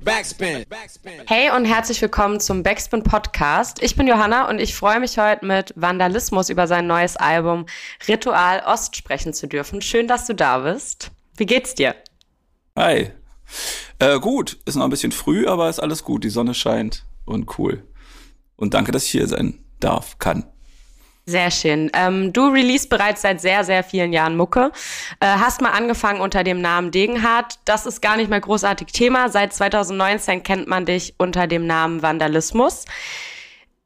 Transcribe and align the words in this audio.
Backspin. 0.00 0.64
Hey 1.26 1.50
und 1.54 1.66
herzlich 1.66 2.00
willkommen 2.00 2.40
zum 2.40 2.62
Backspin 2.62 3.02
Podcast. 3.02 3.82
Ich 3.82 3.94
bin 3.94 4.06
Johanna 4.06 4.48
und 4.48 4.58
ich 4.58 4.74
freue 4.74 5.00
mich 5.00 5.18
heute 5.18 5.44
mit 5.44 5.74
Vandalismus 5.76 6.48
über 6.48 6.66
sein 6.66 6.86
neues 6.86 7.16
Album 7.16 7.66
Ritual 8.08 8.62
Ost 8.66 8.96
sprechen 8.96 9.34
zu 9.34 9.46
dürfen. 9.46 9.82
Schön, 9.82 10.08
dass 10.08 10.26
du 10.26 10.34
da 10.34 10.60
bist. 10.60 11.10
Wie 11.36 11.46
geht's 11.46 11.74
dir? 11.74 11.94
Hi. 12.76 13.10
Äh, 13.98 14.18
gut, 14.18 14.58
ist 14.64 14.76
noch 14.76 14.84
ein 14.84 14.90
bisschen 14.90 15.12
früh, 15.12 15.46
aber 15.46 15.68
ist 15.68 15.80
alles 15.80 16.04
gut. 16.04 16.24
Die 16.24 16.30
Sonne 16.30 16.54
scheint 16.54 17.04
und 17.26 17.58
cool. 17.58 17.86
Und 18.56 18.72
danke, 18.74 18.92
dass 18.92 19.04
ich 19.04 19.10
hier 19.10 19.26
sein 19.26 19.58
darf, 19.78 20.18
kann. 20.18 20.51
Sehr 21.24 21.52
schön. 21.52 21.90
Ähm, 21.94 22.32
du 22.32 22.48
release 22.48 22.88
bereits 22.88 23.22
seit 23.22 23.40
sehr, 23.40 23.62
sehr 23.62 23.84
vielen 23.84 24.12
Jahren 24.12 24.36
Mucke. 24.36 24.72
Äh, 25.20 25.26
hast 25.26 25.60
mal 25.60 25.70
angefangen 25.70 26.20
unter 26.20 26.42
dem 26.42 26.60
Namen 26.60 26.90
Degenhardt. 26.90 27.60
Das 27.64 27.86
ist 27.86 28.02
gar 28.02 28.16
nicht 28.16 28.28
mehr 28.28 28.40
großartig 28.40 28.88
Thema. 28.88 29.28
Seit 29.28 29.52
2019 29.52 30.42
kennt 30.42 30.66
man 30.66 30.84
dich 30.84 31.14
unter 31.18 31.46
dem 31.46 31.66
Namen 31.66 32.02
Vandalismus. 32.02 32.86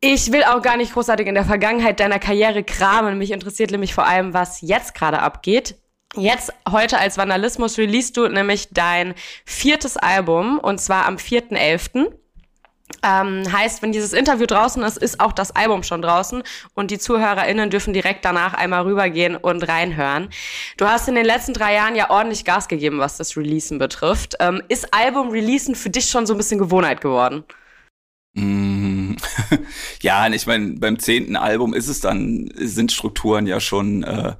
Ich 0.00 0.32
will 0.32 0.44
auch 0.44 0.62
gar 0.62 0.78
nicht 0.78 0.94
großartig 0.94 1.26
in 1.26 1.34
der 1.34 1.44
Vergangenheit 1.44 2.00
deiner 2.00 2.18
Karriere 2.18 2.64
kramen. 2.64 3.18
Mich 3.18 3.32
interessiert 3.32 3.70
nämlich 3.70 3.92
vor 3.92 4.06
allem, 4.06 4.32
was 4.32 4.62
jetzt 4.62 4.94
gerade 4.94 5.20
abgeht. 5.20 5.76
Jetzt, 6.16 6.52
heute 6.70 6.98
als 6.98 7.18
Vandalismus, 7.18 7.76
release 7.76 8.12
du 8.12 8.26
nämlich 8.28 8.68
dein 8.70 9.14
viertes 9.44 9.98
Album 9.98 10.58
und 10.58 10.80
zwar 10.80 11.04
am 11.06 11.16
4.11. 11.16 12.12
Ähm, 13.02 13.42
heißt, 13.50 13.82
wenn 13.82 13.92
dieses 13.92 14.12
Interview 14.12 14.46
draußen 14.46 14.82
ist, 14.82 14.96
ist 14.96 15.20
auch 15.20 15.32
das 15.32 15.54
Album 15.54 15.82
schon 15.82 16.02
draußen 16.02 16.42
und 16.74 16.90
die 16.90 16.98
ZuhörerInnen 16.98 17.68
dürfen 17.68 17.92
direkt 17.92 18.24
danach 18.24 18.54
einmal 18.54 18.82
rübergehen 18.82 19.36
und 19.36 19.66
reinhören. 19.68 20.28
Du 20.76 20.86
hast 20.86 21.08
in 21.08 21.16
den 21.16 21.26
letzten 21.26 21.52
drei 21.52 21.74
Jahren 21.74 21.96
ja 21.96 22.10
ordentlich 22.10 22.44
Gas 22.44 22.68
gegeben, 22.68 22.98
was 22.98 23.16
das 23.16 23.36
Releasen 23.36 23.78
betrifft. 23.78 24.36
Ähm, 24.40 24.62
ist 24.68 24.94
Album-Releasen 24.94 25.74
für 25.74 25.90
dich 25.90 26.08
schon 26.08 26.26
so 26.26 26.34
ein 26.34 26.36
bisschen 26.36 26.58
Gewohnheit 26.58 27.00
geworden? 27.00 27.44
Mm. 28.38 29.14
ja, 30.02 30.28
ich 30.28 30.46
meine, 30.46 30.74
beim 30.74 30.98
zehnten 30.98 31.36
Album 31.36 31.72
ist 31.72 31.88
es 31.88 32.00
dann, 32.00 32.50
sind 32.54 32.92
Strukturen 32.92 33.46
ja 33.46 33.60
schon 33.60 34.02
äh, 34.02 34.34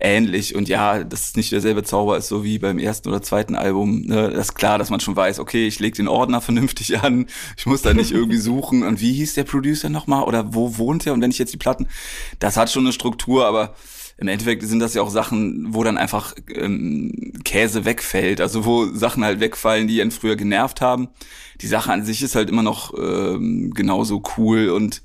ähnlich 0.00 0.56
und 0.56 0.68
ja, 0.68 1.04
dass 1.04 1.28
es 1.28 1.36
nicht 1.36 1.52
derselbe 1.52 1.84
Zauber 1.84 2.16
ist, 2.16 2.26
so 2.26 2.42
wie 2.42 2.58
beim 2.58 2.80
ersten 2.80 3.08
oder 3.08 3.22
zweiten 3.22 3.54
Album. 3.54 4.02
Ne? 4.06 4.30
Das 4.30 4.48
ist 4.48 4.54
klar, 4.56 4.76
dass 4.76 4.90
man 4.90 4.98
schon 4.98 5.14
weiß, 5.14 5.38
okay, 5.38 5.68
ich 5.68 5.78
lege 5.78 5.98
den 5.98 6.08
Ordner 6.08 6.40
vernünftig 6.40 6.98
an, 7.02 7.26
ich 7.56 7.64
muss 7.64 7.82
da 7.82 7.94
nicht 7.94 8.10
irgendwie 8.10 8.38
suchen 8.38 8.82
und 8.82 9.00
wie 9.00 9.12
hieß 9.12 9.34
der 9.34 9.44
Producer 9.44 9.88
nochmal 9.88 10.24
oder 10.24 10.52
wo 10.52 10.76
wohnt 10.76 11.06
er 11.06 11.12
und 11.12 11.22
wenn 11.22 11.30
ich 11.30 11.38
jetzt 11.38 11.52
die 11.52 11.58
Platten, 11.58 11.86
das 12.40 12.56
hat 12.56 12.72
schon 12.72 12.82
eine 12.82 12.92
Struktur, 12.92 13.46
aber 13.46 13.76
im 14.18 14.26
Endeffekt 14.26 14.64
sind 14.64 14.80
das 14.80 14.94
ja 14.94 15.02
auch 15.02 15.10
Sachen, 15.10 15.72
wo 15.72 15.84
dann 15.84 15.96
einfach 15.96 16.34
ähm, 16.52 17.32
Käse 17.44 17.84
wegfällt, 17.84 18.40
also 18.40 18.64
wo 18.64 18.86
Sachen 18.86 19.24
halt 19.24 19.38
wegfallen, 19.38 19.86
die 19.86 20.02
einen 20.02 20.10
früher 20.10 20.34
genervt 20.34 20.80
haben. 20.80 21.08
Die 21.60 21.68
Sache 21.68 21.92
an 21.92 22.04
sich 22.04 22.22
ist 22.22 22.34
halt 22.34 22.50
immer 22.50 22.64
noch 22.64 22.92
ähm, 22.98 23.72
genauso 23.74 24.22
cool 24.36 24.70
und 24.70 25.02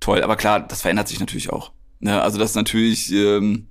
toll. 0.00 0.22
Aber 0.22 0.36
klar, 0.36 0.60
das 0.60 0.82
verändert 0.82 1.08
sich 1.08 1.18
natürlich 1.18 1.50
auch. 1.50 1.72
Ne? 2.00 2.20
Also 2.20 2.38
das 2.38 2.54
natürlich 2.54 3.10
ähm, 3.12 3.68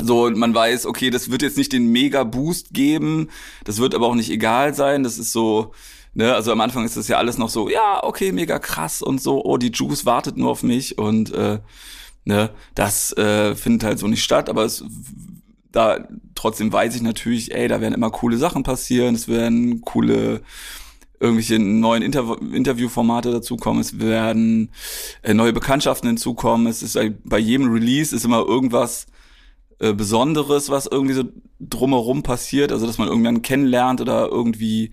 so, 0.00 0.30
man 0.30 0.52
weiß, 0.52 0.86
okay, 0.86 1.10
das 1.10 1.30
wird 1.30 1.42
jetzt 1.42 1.56
nicht 1.56 1.72
den 1.72 1.92
Mega-Boost 1.92 2.72
geben, 2.72 3.28
das 3.64 3.78
wird 3.78 3.94
aber 3.94 4.06
auch 4.06 4.14
nicht 4.14 4.30
egal 4.30 4.74
sein. 4.74 5.04
Das 5.04 5.18
ist 5.18 5.32
so, 5.32 5.72
ne, 6.14 6.34
also 6.34 6.50
am 6.52 6.60
Anfang 6.60 6.84
ist 6.84 6.96
das 6.96 7.08
ja 7.08 7.18
alles 7.18 7.38
noch 7.38 7.50
so, 7.50 7.68
ja, 7.68 8.02
okay, 8.02 8.32
mega 8.32 8.58
krass 8.58 9.02
und 9.02 9.20
so, 9.20 9.44
oh, 9.44 9.58
die 9.58 9.72
Juice 9.72 10.06
wartet 10.06 10.36
nur 10.36 10.50
auf 10.50 10.62
mich 10.62 10.98
und 10.98 11.32
äh, 11.32 11.60
Ne? 12.28 12.50
Das 12.74 13.16
äh, 13.16 13.54
findet 13.54 13.84
halt 13.84 13.98
so 13.98 14.06
nicht 14.06 14.22
statt, 14.22 14.50
aber 14.50 14.66
es 14.66 14.84
da 15.72 16.06
trotzdem 16.34 16.70
weiß 16.70 16.94
ich 16.94 17.00
natürlich, 17.00 17.54
ey, 17.54 17.68
da 17.68 17.80
werden 17.80 17.94
immer 17.94 18.10
coole 18.10 18.36
Sachen 18.36 18.64
passieren, 18.64 19.14
es 19.14 19.28
werden 19.28 19.80
coole 19.80 20.42
irgendwelche 21.20 21.58
neuen 21.58 22.02
Interv 22.02 22.36
Interviewformate 22.52 23.32
dazukommen, 23.32 23.80
es 23.80 23.98
werden 23.98 24.70
äh, 25.22 25.32
neue 25.32 25.54
Bekanntschaften 25.54 26.06
hinzukommen, 26.06 26.66
es 26.66 26.82
ist 26.82 26.98
bei 27.24 27.38
jedem 27.38 27.72
Release 27.72 28.14
ist 28.14 28.26
immer 28.26 28.44
irgendwas 28.46 29.06
äh, 29.78 29.94
Besonderes, 29.94 30.68
was 30.68 30.86
irgendwie 30.86 31.14
so 31.14 31.24
drumherum 31.60 32.22
passiert, 32.22 32.72
also 32.72 32.86
dass 32.86 32.98
man 32.98 33.08
irgendwann 33.08 33.40
kennenlernt 33.40 34.02
oder 34.02 34.28
irgendwie 34.28 34.92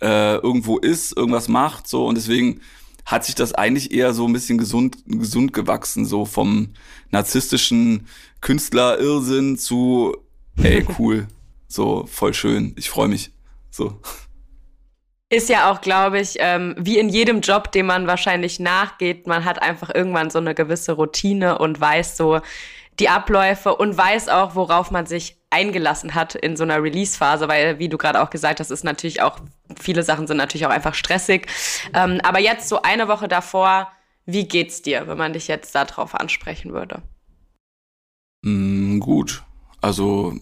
äh, 0.00 0.36
irgendwo 0.36 0.78
ist, 0.78 1.14
irgendwas 1.14 1.48
macht, 1.48 1.86
so 1.86 2.06
und 2.06 2.14
deswegen 2.16 2.62
hat 3.04 3.24
sich 3.24 3.34
das 3.34 3.54
eigentlich 3.54 3.92
eher 3.92 4.12
so 4.12 4.26
ein 4.26 4.32
bisschen 4.32 4.58
gesund, 4.58 4.96
gesund 5.06 5.52
gewachsen, 5.52 6.04
so 6.04 6.24
vom 6.24 6.70
narzisstischen 7.10 8.06
Künstler-Irrsinn 8.40 9.58
zu, 9.58 10.16
ey, 10.62 10.86
cool, 10.98 11.26
so 11.68 12.06
voll 12.06 12.34
schön, 12.34 12.74
ich 12.76 12.90
freue 12.90 13.08
mich, 13.08 13.32
so. 13.70 14.00
Ist 15.28 15.48
ja 15.48 15.70
auch, 15.70 15.80
glaube 15.80 16.20
ich, 16.20 16.36
ähm, 16.40 16.74
wie 16.78 16.98
in 16.98 17.08
jedem 17.08 17.40
Job, 17.40 17.72
dem 17.72 17.86
man 17.86 18.06
wahrscheinlich 18.06 18.60
nachgeht, 18.60 19.26
man 19.26 19.46
hat 19.46 19.62
einfach 19.62 19.88
irgendwann 19.94 20.28
so 20.28 20.38
eine 20.38 20.54
gewisse 20.54 20.92
Routine 20.92 21.56
und 21.56 21.80
weiß 21.80 22.18
so 22.18 22.40
die 22.98 23.08
Abläufe 23.08 23.74
und 23.74 23.96
weiß 23.96 24.28
auch, 24.28 24.54
worauf 24.54 24.90
man 24.90 25.06
sich 25.06 25.36
eingelassen 25.50 26.14
hat 26.14 26.34
in 26.34 26.56
so 26.56 26.64
einer 26.64 26.82
Release-Phase, 26.82 27.48
weil, 27.48 27.78
wie 27.78 27.88
du 27.88 27.98
gerade 27.98 28.22
auch 28.22 28.30
gesagt 28.30 28.60
hast, 28.60 28.70
ist 28.70 28.84
natürlich 28.84 29.22
auch, 29.22 29.38
viele 29.80 30.02
Sachen 30.02 30.26
sind 30.26 30.36
natürlich 30.36 30.66
auch 30.66 30.70
einfach 30.70 30.94
stressig. 30.94 31.46
Ähm, 31.94 32.20
aber 32.22 32.40
jetzt 32.40 32.68
so 32.68 32.82
eine 32.82 33.08
Woche 33.08 33.28
davor, 33.28 33.90
wie 34.24 34.46
geht's 34.46 34.82
dir, 34.82 35.08
wenn 35.08 35.18
man 35.18 35.32
dich 35.32 35.48
jetzt 35.48 35.74
darauf 35.74 36.14
ansprechen 36.14 36.72
würde? 36.72 37.02
Mm, 38.42 38.98
gut. 38.98 39.42
Also 39.80 40.34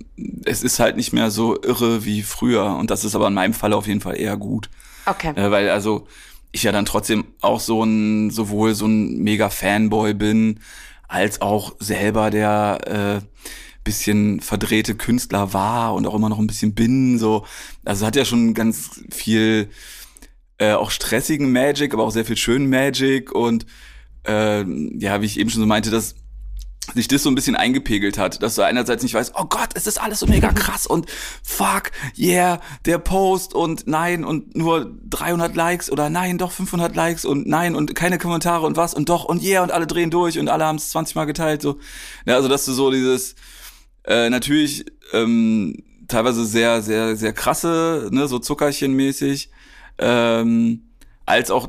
es 0.45 0.63
ist 0.63 0.81
halt 0.81 0.97
nicht 0.97 1.13
mehr 1.13 1.31
so 1.31 1.61
irre 1.63 2.05
wie 2.05 2.23
früher 2.23 2.77
und 2.77 2.91
das 2.91 3.05
ist 3.05 3.15
aber 3.15 3.29
in 3.29 3.35
meinem 3.35 3.55
Fall 3.55 3.73
auf 3.73 3.87
jeden 3.87 4.03
Fall 4.03 4.19
eher 4.19 4.37
gut. 4.37 4.69
Okay. 5.07 5.33
Äh, 5.35 5.51
weil 5.51 5.71
also 5.71 6.07
ich 6.53 6.63
ja 6.63 6.73
dann 6.73 6.85
trotzdem 6.85 7.25
auch 7.41 7.61
so 7.61 7.83
ein 7.83 8.31
sowohl 8.31 8.75
so 8.75 8.87
ein 8.87 9.19
mega 9.19 9.49
Fanboy 9.49 10.15
bin 10.15 10.61
als 11.11 11.41
auch 11.41 11.75
selber 11.81 12.31
der 12.31 13.21
äh, 13.23 13.27
bisschen 13.83 14.41
verdrehte 14.41 14.95
Künstler 14.95 15.53
war 15.53 15.95
und 15.95 16.07
auch 16.07 16.15
immer 16.15 16.29
noch 16.29 16.39
ein 16.39 16.47
bisschen 16.47 16.75
bin. 16.75 17.19
So, 17.19 17.45
also 17.85 18.07
hat 18.07 18.15
ja 18.15 18.25
schon 18.25 18.55
ganz 18.55 19.03
viel 19.11 19.71
äh, 20.59 20.73
auch 20.73 20.93
stressigen 20.93 21.51
Magic, 21.51 21.93
aber 21.93 22.05
auch 22.05 22.13
sehr 22.13 22.25
viel 22.25 22.37
schönen 22.37 22.71
Magic 22.71 23.33
und 23.33 23.67
äh, 24.25 24.63
ja, 24.99 25.21
wie 25.21 25.27
ich 25.27 25.41
eben 25.41 25.51
schon 25.51 25.61
so 25.61 25.67
meinte, 25.67 25.91
dass 25.91 26.15
sich 26.95 27.09
das 27.09 27.23
so 27.23 27.31
ein 27.31 27.35
bisschen 27.35 27.57
eingepegelt 27.57 28.19
hat, 28.19 28.43
dass 28.43 28.55
du 28.55 28.63
einerseits 28.63 29.03
nicht 29.03 29.15
weißt, 29.15 29.35
oh 29.37 29.45
Gott, 29.45 29.71
es 29.75 29.87
ist 29.87 30.01
alles 30.01 30.21
so 30.21 30.27
mega 30.27 30.53
krass 30.53 30.87
und 30.87 31.07
fuck, 31.43 31.91
yeah, 32.19 32.61
der 32.87 32.99
Post 32.99 33.55
und 33.55 33.87
nein 33.87 34.25
und 34.25 34.57
nur 34.57 34.93
300 35.09 35.55
Likes 35.55 35.91
oder 35.91 36.11
nein, 36.11 36.39
doch 36.39 36.53
500 36.53 36.95
Likes 36.95 37.25
und 37.25 37.47
nein 37.47 37.75
und 37.75 37.95
keine 37.95 38.19
Kommentare 38.19 38.67
und 38.67 38.77
was 38.77 38.95
und 38.95 39.09
doch 39.09 39.25
und 39.25 39.43
yeah 39.43 39.63
und 39.63 39.73
alle 39.73 39.87
drehen 39.87 40.11
durch 40.11 40.39
und 40.39 40.49
alle 40.49 40.65
haben 40.65 40.77
es 40.77 40.91
20 40.91 41.15
Mal 41.15 41.25
geteilt, 41.25 41.63
so. 41.63 41.79
Ja, 42.27 42.35
also, 42.37 42.49
dass 42.49 42.65
du 42.65 42.73
so 42.73 42.91
dieses, 42.91 43.35
äh, 44.05 44.31
natürlich 44.31 44.85
ähm, 45.13 45.83
teilweise 46.09 46.45
sehr, 46.45 46.83
sehr, 46.83 47.17
sehr 47.17 47.33
krasse, 47.33 48.09
ne, 48.11 48.29
so 48.29 48.39
Zuckerchenmäßig, 48.39 49.51
ähm, 49.99 50.91
als 51.27 51.51
auch 51.51 51.69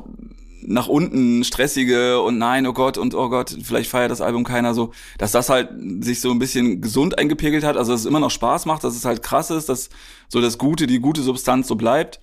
nach 0.64 0.88
unten 0.88 1.44
stressige 1.44 2.20
und 2.20 2.38
nein, 2.38 2.66
oh 2.66 2.72
Gott 2.72 2.98
und 2.98 3.14
oh 3.14 3.28
Gott, 3.28 3.56
vielleicht 3.62 3.90
feiert 3.90 4.10
das 4.10 4.20
Album 4.20 4.44
keiner 4.44 4.74
so, 4.74 4.92
dass 5.18 5.32
das 5.32 5.48
halt 5.48 5.70
sich 6.00 6.20
so 6.20 6.30
ein 6.30 6.38
bisschen 6.38 6.80
gesund 6.80 7.18
eingepegelt 7.18 7.64
hat, 7.64 7.76
also 7.76 7.92
dass 7.92 8.00
es 8.02 8.06
immer 8.06 8.20
noch 8.20 8.30
Spaß 8.30 8.66
macht, 8.66 8.84
dass 8.84 8.96
es 8.96 9.04
halt 9.04 9.22
krass 9.22 9.50
ist, 9.50 9.68
dass 9.68 9.90
so 10.28 10.40
das 10.40 10.58
Gute, 10.58 10.86
die 10.86 11.00
gute 11.00 11.22
Substanz 11.22 11.68
so 11.68 11.74
bleibt 11.74 12.20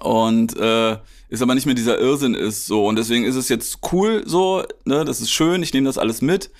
und 0.00 0.56
äh, 0.56 0.98
ist 1.28 1.42
aber 1.42 1.54
nicht 1.54 1.66
mehr 1.66 1.74
dieser 1.74 1.98
Irrsinn 1.98 2.34
ist 2.34 2.66
so 2.66 2.86
und 2.86 2.96
deswegen 2.96 3.24
ist 3.24 3.36
es 3.36 3.48
jetzt 3.48 3.78
cool 3.92 4.22
so, 4.26 4.62
ne, 4.84 5.04
das 5.04 5.20
ist 5.20 5.30
schön, 5.30 5.62
ich 5.62 5.72
nehme 5.72 5.86
das 5.86 5.98
alles 5.98 6.22
mit 6.22 6.50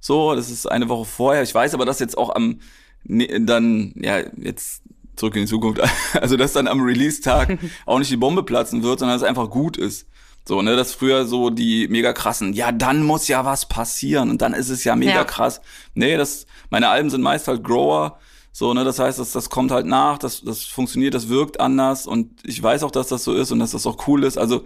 so, 0.00 0.34
das 0.34 0.50
ist 0.50 0.70
eine 0.70 0.88
Woche 0.88 1.04
vorher. 1.04 1.42
Ich 1.42 1.54
weiß 1.54 1.74
aber, 1.74 1.84
dass 1.84 2.00
jetzt 2.00 2.16
auch 2.16 2.34
am 2.34 2.60
ne, 3.04 3.40
dann, 3.40 3.92
ja, 3.96 4.20
jetzt 4.36 4.82
zurück 5.14 5.36
in 5.36 5.42
die 5.42 5.48
Zukunft, 5.48 5.82
also 6.20 6.36
dass 6.36 6.54
dann 6.54 6.66
am 6.66 6.80
Release-Tag 6.80 7.58
auch 7.86 7.98
nicht 7.98 8.10
die 8.10 8.16
Bombe 8.16 8.42
platzen 8.42 8.82
wird, 8.82 8.98
sondern 8.98 9.16
dass 9.16 9.22
es 9.22 9.28
einfach 9.28 9.50
gut 9.50 9.76
ist. 9.76 10.06
So, 10.46 10.62
ne, 10.62 10.74
dass 10.74 10.94
früher 10.94 11.26
so 11.26 11.50
die 11.50 11.86
mega 11.88 12.12
krassen, 12.12 12.54
ja, 12.54 12.72
dann 12.72 13.04
muss 13.04 13.28
ja 13.28 13.44
was 13.44 13.66
passieren 13.66 14.30
und 14.30 14.42
dann 14.42 14.54
ist 14.54 14.68
es 14.68 14.84
ja 14.84 14.96
mega 14.96 15.12
ja. 15.12 15.24
krass. 15.24 15.60
Nee, 15.94 16.16
das, 16.16 16.46
meine 16.70 16.88
Alben 16.88 17.10
sind 17.10 17.22
meist 17.22 17.46
halt 17.46 17.62
Grower. 17.62 18.18
So, 18.52 18.74
ne, 18.74 18.82
das 18.84 18.98
heißt, 18.98 19.18
das, 19.18 19.32
das 19.32 19.48
kommt 19.48 19.70
halt 19.70 19.86
nach, 19.86 20.18
das, 20.18 20.42
das 20.42 20.64
funktioniert, 20.64 21.14
das 21.14 21.28
wirkt 21.28 21.60
anders 21.60 22.06
und 22.06 22.30
ich 22.44 22.60
weiß 22.60 22.82
auch, 22.82 22.90
dass 22.90 23.08
das 23.08 23.22
so 23.22 23.34
ist 23.34 23.52
und 23.52 23.60
dass 23.60 23.70
das 23.70 23.86
auch 23.86 24.08
cool 24.08 24.24
ist. 24.24 24.38
Also 24.38 24.64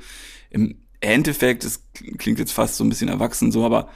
im 0.51 0.79
Endeffekt, 1.01 1.65
es 1.65 1.85
klingt 2.19 2.39
jetzt 2.39 2.53
fast 2.53 2.77
so 2.77 2.85
ein 2.85 2.89
bisschen 2.89 3.09
erwachsen 3.09 3.53
so, 3.53 3.65
aber 3.65 3.89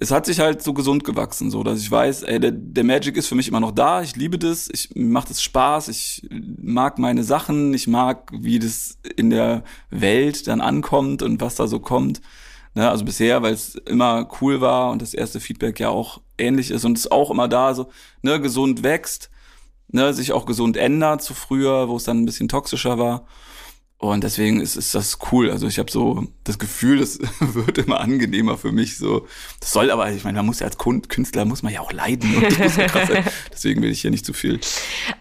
es 0.00 0.10
hat 0.10 0.26
sich 0.26 0.38
halt 0.38 0.62
so 0.62 0.72
gesund 0.72 1.04
gewachsen, 1.04 1.50
so 1.50 1.62
dass 1.62 1.80
ich 1.80 1.90
weiß, 1.90 2.22
ey, 2.22 2.38
der, 2.38 2.52
der 2.52 2.84
Magic 2.84 3.16
ist 3.16 3.26
für 3.26 3.34
mich 3.34 3.48
immer 3.48 3.60
noch 3.60 3.72
da. 3.72 4.02
Ich 4.02 4.16
liebe 4.16 4.38
das, 4.38 4.68
ich 4.72 4.90
macht 4.94 5.30
es 5.30 5.42
Spaß, 5.42 5.88
ich 5.88 6.26
mag 6.30 6.98
meine 6.98 7.24
Sachen, 7.24 7.74
ich 7.74 7.88
mag, 7.88 8.30
wie 8.32 8.58
das 8.58 8.98
in 9.16 9.30
der 9.30 9.64
Welt 9.90 10.46
dann 10.46 10.60
ankommt 10.60 11.22
und 11.22 11.40
was 11.40 11.56
da 11.56 11.66
so 11.66 11.80
kommt. 11.80 12.20
Ne, 12.74 12.88
also 12.88 13.04
bisher, 13.04 13.42
weil 13.42 13.54
es 13.54 13.74
immer 13.74 14.28
cool 14.40 14.60
war 14.60 14.90
und 14.92 15.02
das 15.02 15.14
erste 15.14 15.40
Feedback 15.40 15.80
ja 15.80 15.88
auch 15.88 16.20
ähnlich 16.36 16.70
ist 16.70 16.84
und 16.84 16.96
es 16.96 17.10
auch 17.10 17.30
immer 17.30 17.48
da 17.48 17.74
so, 17.74 17.88
ne, 18.22 18.40
gesund 18.40 18.84
wächst, 18.84 19.30
ne, 19.88 20.14
sich 20.14 20.32
auch 20.32 20.46
gesund 20.46 20.76
ändert 20.76 21.22
zu 21.22 21.34
früher, 21.34 21.88
wo 21.88 21.96
es 21.96 22.04
dann 22.04 22.22
ein 22.22 22.26
bisschen 22.26 22.48
toxischer 22.48 22.98
war. 22.98 23.26
Und 24.00 24.22
deswegen 24.22 24.60
ist, 24.60 24.76
ist 24.76 24.94
das 24.94 25.18
cool. 25.32 25.50
Also 25.50 25.66
ich 25.66 25.80
habe 25.80 25.90
so 25.90 26.24
das 26.44 26.60
Gefühl, 26.60 27.00
das 27.00 27.18
wird 27.40 27.78
immer 27.78 28.00
angenehmer 28.00 28.56
für 28.56 28.70
mich. 28.70 28.96
So, 28.96 29.26
das 29.58 29.72
soll 29.72 29.90
aber, 29.90 30.08
ich 30.12 30.22
meine, 30.22 30.36
man 30.36 30.46
muss 30.46 30.60
ja 30.60 30.68
als 30.68 30.78
Künstler 30.78 31.44
muss 31.44 31.64
man 31.64 31.72
ja 31.72 31.80
auch 31.80 31.90
leiden. 31.90 32.36
Und 32.36 32.44
das 32.44 32.58
muss 32.58 32.76
ja 32.76 32.86
krass 32.86 33.08
sein. 33.08 33.24
Deswegen 33.52 33.82
will 33.82 33.90
ich 33.90 34.00
hier 34.00 34.12
nicht 34.12 34.24
zu 34.24 34.32
viel. 34.32 34.60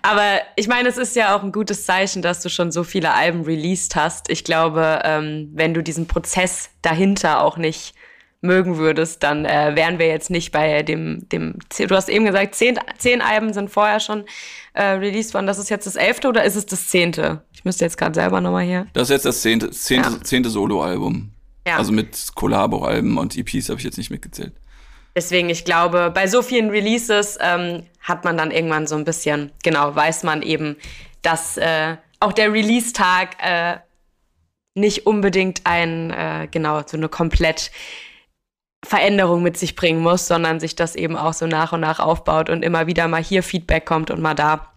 Aber 0.03 0.41
ich 0.56 0.68
meine, 0.68 0.89
es 0.89 0.97
ist 0.97 1.15
ja 1.15 1.35
auch 1.35 1.41
ein 1.41 1.51
gutes 1.51 1.85
Zeichen, 1.85 2.21
dass 2.21 2.41
du 2.41 2.50
schon 2.50 2.71
so 2.71 2.83
viele 2.83 3.15
Alben 3.15 3.45
released 3.45 3.95
hast. 3.95 4.29
Ich 4.29 4.44
glaube, 4.44 5.01
ähm, 5.03 5.50
wenn 5.53 5.74
du 5.74 5.81
diesen 5.81 6.06
Prozess 6.06 6.69
dahinter 6.83 7.41
auch 7.41 7.57
nicht 7.57 7.95
mögen 8.41 8.77
würdest, 8.77 9.24
dann 9.24 9.45
äh, 9.45 9.71
wären 9.75 9.97
wir 9.97 10.07
jetzt 10.07 10.29
nicht 10.29 10.51
bei 10.51 10.83
dem, 10.83 11.27
dem, 11.29 11.56
du 11.75 11.95
hast 11.95 12.09
eben 12.09 12.25
gesagt, 12.25 12.53
zehn, 12.53 12.79
zehn 13.00 13.21
Alben 13.21 13.53
sind 13.53 13.71
vorher 13.71 14.00
schon 14.00 14.25
äh, 14.74 14.83
released 14.83 15.33
worden. 15.33 15.47
Das 15.47 15.57
ist 15.57 15.69
jetzt 15.69 15.88
das 15.88 15.95
elfte 15.95 16.27
oder 16.27 16.44
ist 16.44 16.56
es 16.56 16.68
das 16.68 16.88
zehnte? 16.88 17.41
Müsste 17.67 17.83
jetzt 17.83 17.97
gerade 17.97 18.15
selber 18.15 18.39
nochmal 18.39 18.63
hier. 18.63 18.87
Das 18.93 19.03
ist 19.03 19.09
jetzt 19.09 19.25
das 19.25 19.41
zehnte, 19.41 19.71
zehnte, 19.71 20.09
ja. 20.09 20.23
zehnte 20.23 20.49
Soloalbum. 20.49 21.31
Ja. 21.67 21.75
Also 21.75 21.91
mit 21.91 22.29
Collabo-Alben 22.33 23.17
und 23.17 23.37
EPs 23.37 23.67
habe 23.67 23.77
ich 23.77 23.83
jetzt 23.83 23.97
nicht 23.97 24.09
mitgezählt. 24.09 24.53
Deswegen, 25.17 25.49
ich 25.49 25.65
glaube, 25.65 26.11
bei 26.15 26.27
so 26.27 26.41
vielen 26.41 26.69
Releases 26.69 27.37
ähm, 27.41 27.83
hat 27.99 28.23
man 28.23 28.37
dann 28.37 28.51
irgendwann 28.51 28.87
so 28.87 28.95
ein 28.95 29.03
bisschen, 29.03 29.51
genau, 29.63 29.93
weiß 29.93 30.23
man 30.23 30.43
eben, 30.43 30.77
dass 31.23 31.57
äh, 31.57 31.97
auch 32.21 32.31
der 32.31 32.53
Release-Tag 32.53 33.35
äh, 33.43 33.79
nicht 34.75 35.05
unbedingt 35.05 35.61
ein, 35.65 36.11
äh, 36.11 36.47
genau, 36.49 36.83
so 36.85 36.95
eine 36.95 37.09
komplett 37.09 37.69
Veränderung 38.85 39.43
mit 39.43 39.57
sich 39.57 39.75
bringen 39.75 39.99
muss, 39.99 40.25
sondern 40.25 40.61
sich 40.61 40.77
das 40.77 40.95
eben 40.95 41.17
auch 41.17 41.33
so 41.33 41.47
nach 41.47 41.73
und 41.73 41.81
nach 41.81 41.99
aufbaut 41.99 42.49
und 42.49 42.63
immer 42.63 42.87
wieder 42.87 43.09
mal 43.09 43.21
hier 43.21 43.43
Feedback 43.43 43.85
kommt 43.85 44.09
und 44.09 44.21
mal 44.21 44.35
da. 44.35 44.71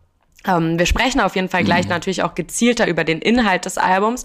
Ähm, 0.47 0.79
wir 0.79 0.87
sprechen 0.87 1.21
auf 1.21 1.37
jeden 1.37 1.49
Fall 1.49 1.65
gleich 1.65 1.85
mhm. 1.85 1.91
natürlich 1.91 2.23
auch 2.23 2.35
gezielter 2.35 2.87
über 2.89 3.05
den 3.05 3.21
Inhalt 3.21 3.65
des 3.67 3.79
Albums. 3.79 4.25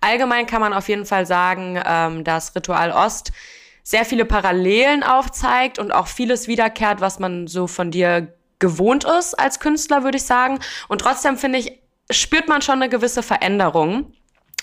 Allgemein 0.00 0.46
kann 0.46 0.60
man 0.60 0.72
auf 0.72 0.88
jeden 0.88 1.06
Fall 1.06 1.26
sagen, 1.26 1.80
ähm, 1.84 2.24
dass 2.24 2.54
Ritual 2.54 2.92
Ost 2.92 3.32
sehr 3.82 4.04
viele 4.04 4.24
Parallelen 4.24 5.02
aufzeigt 5.02 5.78
und 5.78 5.92
auch 5.92 6.06
vieles 6.06 6.48
wiederkehrt, 6.48 7.00
was 7.00 7.18
man 7.18 7.46
so 7.46 7.66
von 7.66 7.90
dir 7.90 8.34
gewohnt 8.58 9.04
ist 9.04 9.34
als 9.38 9.60
Künstler, 9.60 10.04
würde 10.04 10.16
ich 10.16 10.24
sagen. 10.24 10.58
Und 10.88 11.02
trotzdem 11.02 11.36
finde 11.36 11.58
ich, 11.58 11.80
spürt 12.10 12.48
man 12.48 12.62
schon 12.62 12.76
eine 12.76 12.88
gewisse 12.88 13.22
Veränderung. 13.22 14.12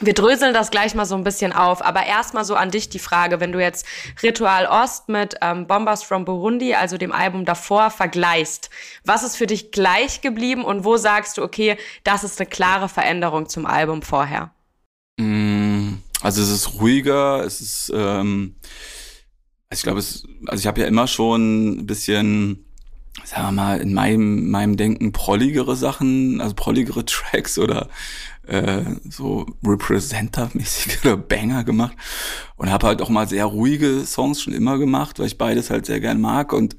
Wir 0.03 0.15
dröseln 0.15 0.51
das 0.53 0.71
gleich 0.71 0.95
mal 0.95 1.06
so 1.06 1.13
ein 1.13 1.24
bisschen 1.24 1.53
auf, 1.53 1.86
aber 1.86 2.07
erstmal 2.07 2.44
so 2.44 2.56
an 2.56 2.71
dich 2.71 2.89
die 2.89 2.98
Frage, 2.98 3.39
wenn 3.39 3.51
du 3.51 3.59
jetzt 3.59 3.86
Ritual 4.24 4.65
Ost 4.65 5.09
mit 5.09 5.36
ähm, 5.42 5.68
Bombers 5.68 6.01
from 6.01 6.25
Burundi, 6.25 6.74
also 6.74 6.98
dem 6.98 7.12
Album 7.12 7.45
davor, 7.45 7.92
vergleichst, 7.92 8.71
was 9.06 9.21
ist 9.21 9.36
für 9.36 9.45
dich 9.45 9.71
gleich 9.71 10.21
geblieben 10.21 10.65
und 10.65 10.86
wo 10.86 10.98
sagst 10.98 11.38
du, 11.38 11.44
okay, 11.44 11.77
das 12.03 12.24
ist 12.24 12.39
eine 12.39 12.50
klare 12.50 12.89
Veränderung 12.89 13.48
zum 13.48 13.68
Album 13.68 14.01
vorher? 14.01 14.50
Mm, 15.18 15.98
also 16.21 16.42
es 16.42 16.50
ist 16.50 16.74
ruhiger, 16.81 17.45
es 17.45 17.62
ist, 17.62 17.92
ähm, 17.94 18.56
ich 19.71 19.83
glaube, 19.83 20.00
es, 20.00 20.27
also 20.48 20.59
ich 20.59 20.65
habe 20.65 20.81
ja 20.81 20.88
immer 20.88 21.06
schon 21.06 21.77
ein 21.77 21.86
bisschen 21.86 22.65
sagen 23.24 23.48
wir 23.48 23.51
mal, 23.51 23.80
in 23.80 23.94
meinem, 23.94 24.50
meinem 24.50 24.77
Denken 24.77 25.12
prolligere 25.12 25.75
Sachen, 25.75 26.42
also 26.42 26.56
prolligere 26.56 27.06
Tracks 27.06 27.57
oder 27.57 27.89
äh, 28.48 28.84
so 29.10 29.46
Representer-mäßig 29.64 31.00
oder 31.06 31.18
Banger 31.18 31.64
gemacht 31.64 31.96
und 32.58 32.70
habe 32.70 32.88
halt 32.88 33.02
auch 33.02 33.10
mal 33.10 33.28
sehr 33.28 33.46
ruhige 33.46 34.06
Songs 34.06 34.42
schon 34.42 34.54
immer 34.54 34.78
gemacht, 34.78 35.20
weil 35.20 35.28
ich 35.28 35.38
beides 35.38 35.70
halt 35.70 35.86
sehr 35.86 36.00
gern 36.00 36.22
mag 36.22 36.54
und 36.54 36.76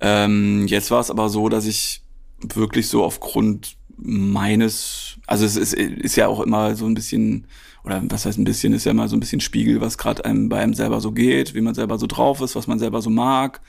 ähm, 0.00 0.66
jetzt 0.66 0.90
war 0.90 1.00
es 1.00 1.10
aber 1.10 1.28
so, 1.28 1.48
dass 1.48 1.66
ich 1.66 2.02
wirklich 2.40 2.88
so 2.88 3.04
aufgrund 3.04 3.76
meines, 3.96 5.16
also 5.26 5.46
es 5.46 5.56
ist, 5.56 5.72
ist 5.72 6.16
ja 6.16 6.28
auch 6.28 6.40
immer 6.40 6.76
so 6.76 6.86
ein 6.86 6.94
bisschen 6.94 7.46
oder 7.86 8.02
was 8.10 8.26
heißt 8.26 8.36
ein 8.36 8.44
bisschen, 8.44 8.72
ist 8.72 8.84
ja 8.84 8.90
immer 8.90 9.08
so 9.08 9.16
ein 9.16 9.20
bisschen 9.20 9.40
Spiegel, 9.40 9.80
was 9.80 9.96
gerade 9.96 10.24
einem 10.24 10.48
bei 10.48 10.58
einem 10.58 10.74
selber 10.74 11.00
so 11.00 11.12
geht, 11.12 11.54
wie 11.54 11.60
man 11.60 11.74
selber 11.74 11.98
so 11.98 12.08
drauf 12.08 12.40
ist, 12.40 12.56
was 12.56 12.66
man 12.66 12.80
selber 12.80 13.00
so 13.00 13.10
mag. 13.10 13.60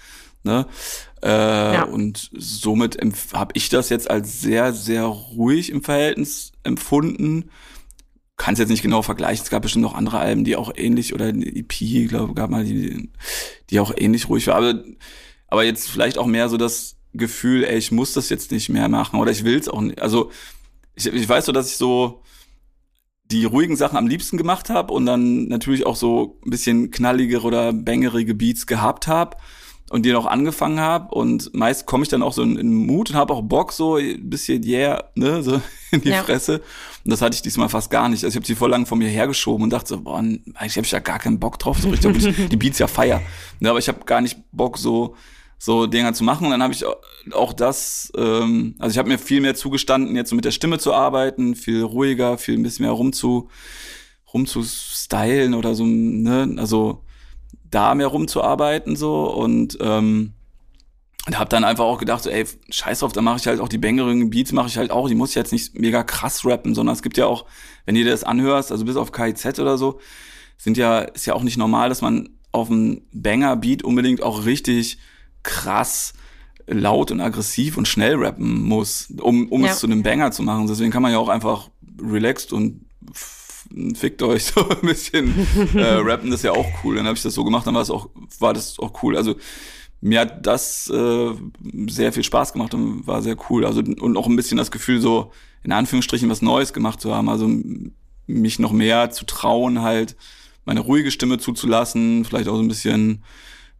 Ne? 0.44 0.66
Äh, 1.24 1.30
ja. 1.30 1.84
Und 1.84 2.30
somit 2.34 2.98
habe 3.34 3.52
ich 3.56 3.70
das 3.70 3.90
jetzt 3.90 4.10
als 4.10 4.42
sehr, 4.42 4.74
sehr 4.74 5.06
ruhig 5.06 5.72
im 5.72 5.84
Verhältnis 5.84 6.52
empfunden. 6.64 7.50
Kann 8.36 8.54
es 8.54 8.60
jetzt 8.60 8.70
nicht 8.70 8.84
genau 8.84 9.02
vergleichen. 9.02 9.44
Es 9.44 9.50
gab 9.50 9.64
bestimmt 9.64 9.84
noch 9.84 9.96
andere 9.96 10.20
Alben, 10.20 10.44
die 10.44 10.56
auch 10.56 10.72
ähnlich, 10.76 11.14
oder 11.14 11.26
eine 11.26 11.46
EP, 11.46 12.08
glaube 12.08 12.34
gab 12.36 12.50
mal, 12.50 12.64
die, 12.64 13.10
die 13.70 13.80
auch 13.80 13.92
ähnlich 13.96 14.30
ruhig 14.30 14.46
war. 14.48 14.56
Aber, 14.56 14.84
aber 15.48 15.64
jetzt 15.64 15.90
vielleicht 15.90 16.18
auch 16.18 16.28
mehr 16.28 16.50
so 16.50 16.58
das 16.58 16.98
Gefühl, 17.14 17.64
ey, 17.64 17.78
ich 17.78 17.92
muss 17.92 18.14
das 18.14 18.30
jetzt 18.30 18.52
nicht 18.52 18.70
mehr 18.70 18.90
machen 18.90 19.20
oder 19.20 19.32
ich 19.32 19.44
will 19.44 19.58
es 19.58 19.68
auch 19.68 19.82
nicht. 19.82 20.02
Also 20.02 20.32
ich, 20.96 21.08
ich 21.08 21.28
weiß 21.28 21.46
so, 21.46 21.52
dass 21.52 21.70
ich 21.70 21.78
so 21.78 22.22
die 23.32 23.46
ruhigen 23.46 23.76
Sachen 23.76 23.98
am 23.98 24.08
liebsten 24.08 24.38
gemacht 24.38 24.70
habe 24.70 24.94
und 24.94 25.06
dann 25.06 25.48
natürlich 25.48 25.86
auch 25.86 25.96
so 25.96 26.40
ein 26.46 26.50
bisschen 26.52 26.92
knalligere 26.92 27.46
oder 27.46 27.74
bängerige 27.74 28.36
Beats 28.36 28.68
gehabt 28.68 29.08
habe 29.08 29.38
und 29.90 30.06
die 30.06 30.12
noch 30.12 30.26
angefangen 30.26 30.80
habe 30.80 31.14
und 31.14 31.54
meist 31.54 31.86
komme 31.86 32.04
ich 32.04 32.10
dann 32.10 32.22
auch 32.22 32.34
so 32.34 32.42
in, 32.42 32.58
in 32.58 32.74
Mut 32.74 33.12
und 33.12 33.16
habe 33.16 33.34
auch 33.34 33.42
Bock 33.42 33.72
so 33.72 33.96
ein 33.96 34.30
bisschen 34.30 34.64
yeah, 34.64 35.04
ne, 35.16 35.42
so 35.42 35.62
in 35.92 36.02
die 36.02 36.10
ja. 36.10 36.24
Fresse 36.24 36.62
und 37.06 37.12
das 37.12 37.22
hatte 37.22 37.36
ich 37.36 37.42
diesmal 37.42 37.70
fast 37.70 37.90
gar 37.90 38.10
nicht. 38.10 38.24
Also 38.24 38.34
ich 38.34 38.36
habe 38.36 38.46
sie 38.46 38.56
voll 38.56 38.70
lang 38.70 38.86
von 38.86 38.98
mir 38.98 39.08
hergeschoben 39.08 39.64
und 39.64 39.70
dachte 39.72 39.90
so, 39.90 40.02
boah, 40.02 40.18
eigentlich 40.18 40.76
habe 40.76 40.86
ich 40.86 40.92
ja 40.92 41.00
gar 41.00 41.20
keinen 41.20 41.40
Bock 41.40 41.58
drauf, 41.58 41.80
so 41.80 41.90
richtig, 41.90 42.26
ich 42.26 42.50
die 42.50 42.58
Beats 42.58 42.80
ja 42.80 42.88
feier. 42.88 43.22
Ne, 43.60 43.70
aber 43.70 43.80
ich 43.80 43.88
habe 43.88 44.04
gar 44.06 44.22
nicht 44.22 44.38
Bock 44.52 44.78
so 44.78 45.16
so 45.60 45.88
Dinger 45.88 46.14
zu 46.14 46.24
machen 46.24 46.46
und 46.46 46.52
dann 46.52 46.62
habe 46.62 46.74
ich 46.74 46.84
auch 47.34 47.54
das 47.54 48.12
ähm, 48.16 48.76
also 48.78 48.94
ich 48.94 48.98
habe 49.00 49.10
mir 49.10 49.18
viel 49.18 49.42
mehr 49.42 49.56
zugestanden 49.56 50.16
jetzt 50.16 50.30
so 50.30 50.36
mit 50.36 50.46
der 50.46 50.52
Stimme 50.52 50.78
zu 50.78 50.94
arbeiten, 50.94 51.56
viel 51.56 51.82
ruhiger, 51.82 52.38
viel 52.38 52.58
ein 52.58 52.64
bisschen 52.64 52.86
mehr 52.86 52.92
rumzu 52.92 53.50
rumzustylen 54.34 55.54
oder 55.54 55.74
so, 55.74 55.86
ne, 55.86 56.56
also 56.58 57.04
da 57.70 57.96
mehr 57.96 58.08
rumzuarbeiten 58.08 58.96
so 58.96 59.26
und 59.26 59.78
ähm, 59.82 60.34
und 61.28 61.38
hab 61.38 61.50
dann 61.50 61.66
einfach 61.66 61.84
auch 61.84 61.98
gedacht, 61.98 62.24
so, 62.24 62.30
ey, 62.30 62.46
scheiß 62.70 63.00
drauf, 63.00 63.12
da 63.12 63.22
mache 63.22 63.38
ich 63.38 63.48
halt 63.48 63.60
auch 63.60 63.68
die 63.68 63.78
bängerigen 63.78 64.30
Beats 64.30 64.54
mache 64.54 64.70
ich 64.70 64.78
halt 64.78 64.92
auch, 64.92 65.10
die 65.10 65.16
muss 65.16 65.32
ich 65.32 65.36
jetzt 65.36 65.52
nicht 65.52 65.78
mega 65.78 66.04
krass 66.04 66.46
rappen, 66.46 66.74
sondern 66.74 66.94
es 66.96 67.02
gibt 67.02 67.18
ja 67.18 67.26
auch, 67.26 67.46
wenn 67.86 67.96
du 67.96 68.04
dir 68.04 68.12
das 68.12 68.24
anhörst, 68.24 68.72
also 68.72 68.86
bis 68.86 68.96
auf 68.96 69.12
KIZ 69.12 69.60
oder 69.60 69.78
so, 69.78 70.00
sind 70.58 70.78
ja, 70.78 71.00
ist 71.00 71.26
ja 71.26 71.34
auch 71.34 71.44
nicht 71.44 71.58
normal, 71.58 71.90
dass 71.90 72.02
man 72.02 72.30
auf 72.54 72.72
einem 72.72 73.02
Banger-Beat 73.12 73.84
unbedingt 73.84 74.24
auch 74.24 74.46
richtig 74.46 75.00
krass 75.44 76.14
laut 76.66 77.12
und 77.12 77.20
aggressiv 77.20 77.78
und 77.78 77.90
schnell 77.90 78.16
rappen 78.16 78.64
muss, 78.64 79.14
um, 79.22 79.50
um 79.50 79.66
ja. 79.66 79.72
es 79.72 79.80
zu 79.80 79.88
einem 79.88 80.04
Banger 80.04 80.32
zu 80.32 80.44
machen. 80.44 80.68
Deswegen 80.68 80.92
kann 80.92 81.02
man 81.02 81.12
ja 81.12 81.18
auch 81.18 81.30
einfach 81.30 81.70
relaxed 82.02 82.54
und 82.54 82.86
fickt 83.96 84.22
euch 84.22 84.46
so 84.56 84.68
ein 84.70 84.82
bisschen 84.82 85.34
äh, 85.76 85.82
rappen, 85.82 86.30
das 86.30 86.42
ist 86.42 86.46
ja 86.46 86.52
auch 86.52 86.68
cool. 86.84 86.96
Dann 86.96 87.06
habe 87.06 87.18
ich 87.18 87.24
das 87.24 87.34
so 87.34 87.44
gemacht, 87.44 87.68
dann 87.68 87.74
war 87.74 87.82
das 87.82 87.92
auch, 87.92 88.10
war 88.40 88.54
das 88.54 88.80
auch 88.80 89.04
cool. 89.04 89.18
Also 89.18 89.36
mir 90.02 90.22
hat 90.22 90.46
das 90.46 90.90
äh, 90.90 91.32
sehr 91.88 92.14
viel 92.14 92.24
Spaß 92.24 92.54
gemacht 92.54 92.74
und 92.74 93.08
war 93.08 93.22
sehr 93.22 93.38
cool. 93.50 93.66
Also 93.66 93.82
und 93.82 94.18
auch 94.18 94.28
ein 94.28 94.36
bisschen 94.36 94.58
das 94.58 94.72
Gefühl, 94.72 95.02
so 95.02 95.32
in 95.64 95.72
Anführungsstrichen 95.72 96.30
was 96.30 96.42
Neues 96.42 96.74
gemacht 96.74 97.02
zu 97.02 97.14
haben. 97.14 97.30
Also 97.30 97.50
mich 98.28 98.60
noch 98.60 98.72
mehr 98.72 99.10
zu 99.10 99.26
trauen, 99.26 99.82
halt 99.82 100.16
meine 100.66 100.82
ruhige 100.82 101.12
Stimme 101.12 101.38
zuzulassen, 101.38 102.26
vielleicht 102.26 102.50
auch 102.50 102.56
so 102.56 102.62
ein 102.62 102.68
bisschen 102.68 103.24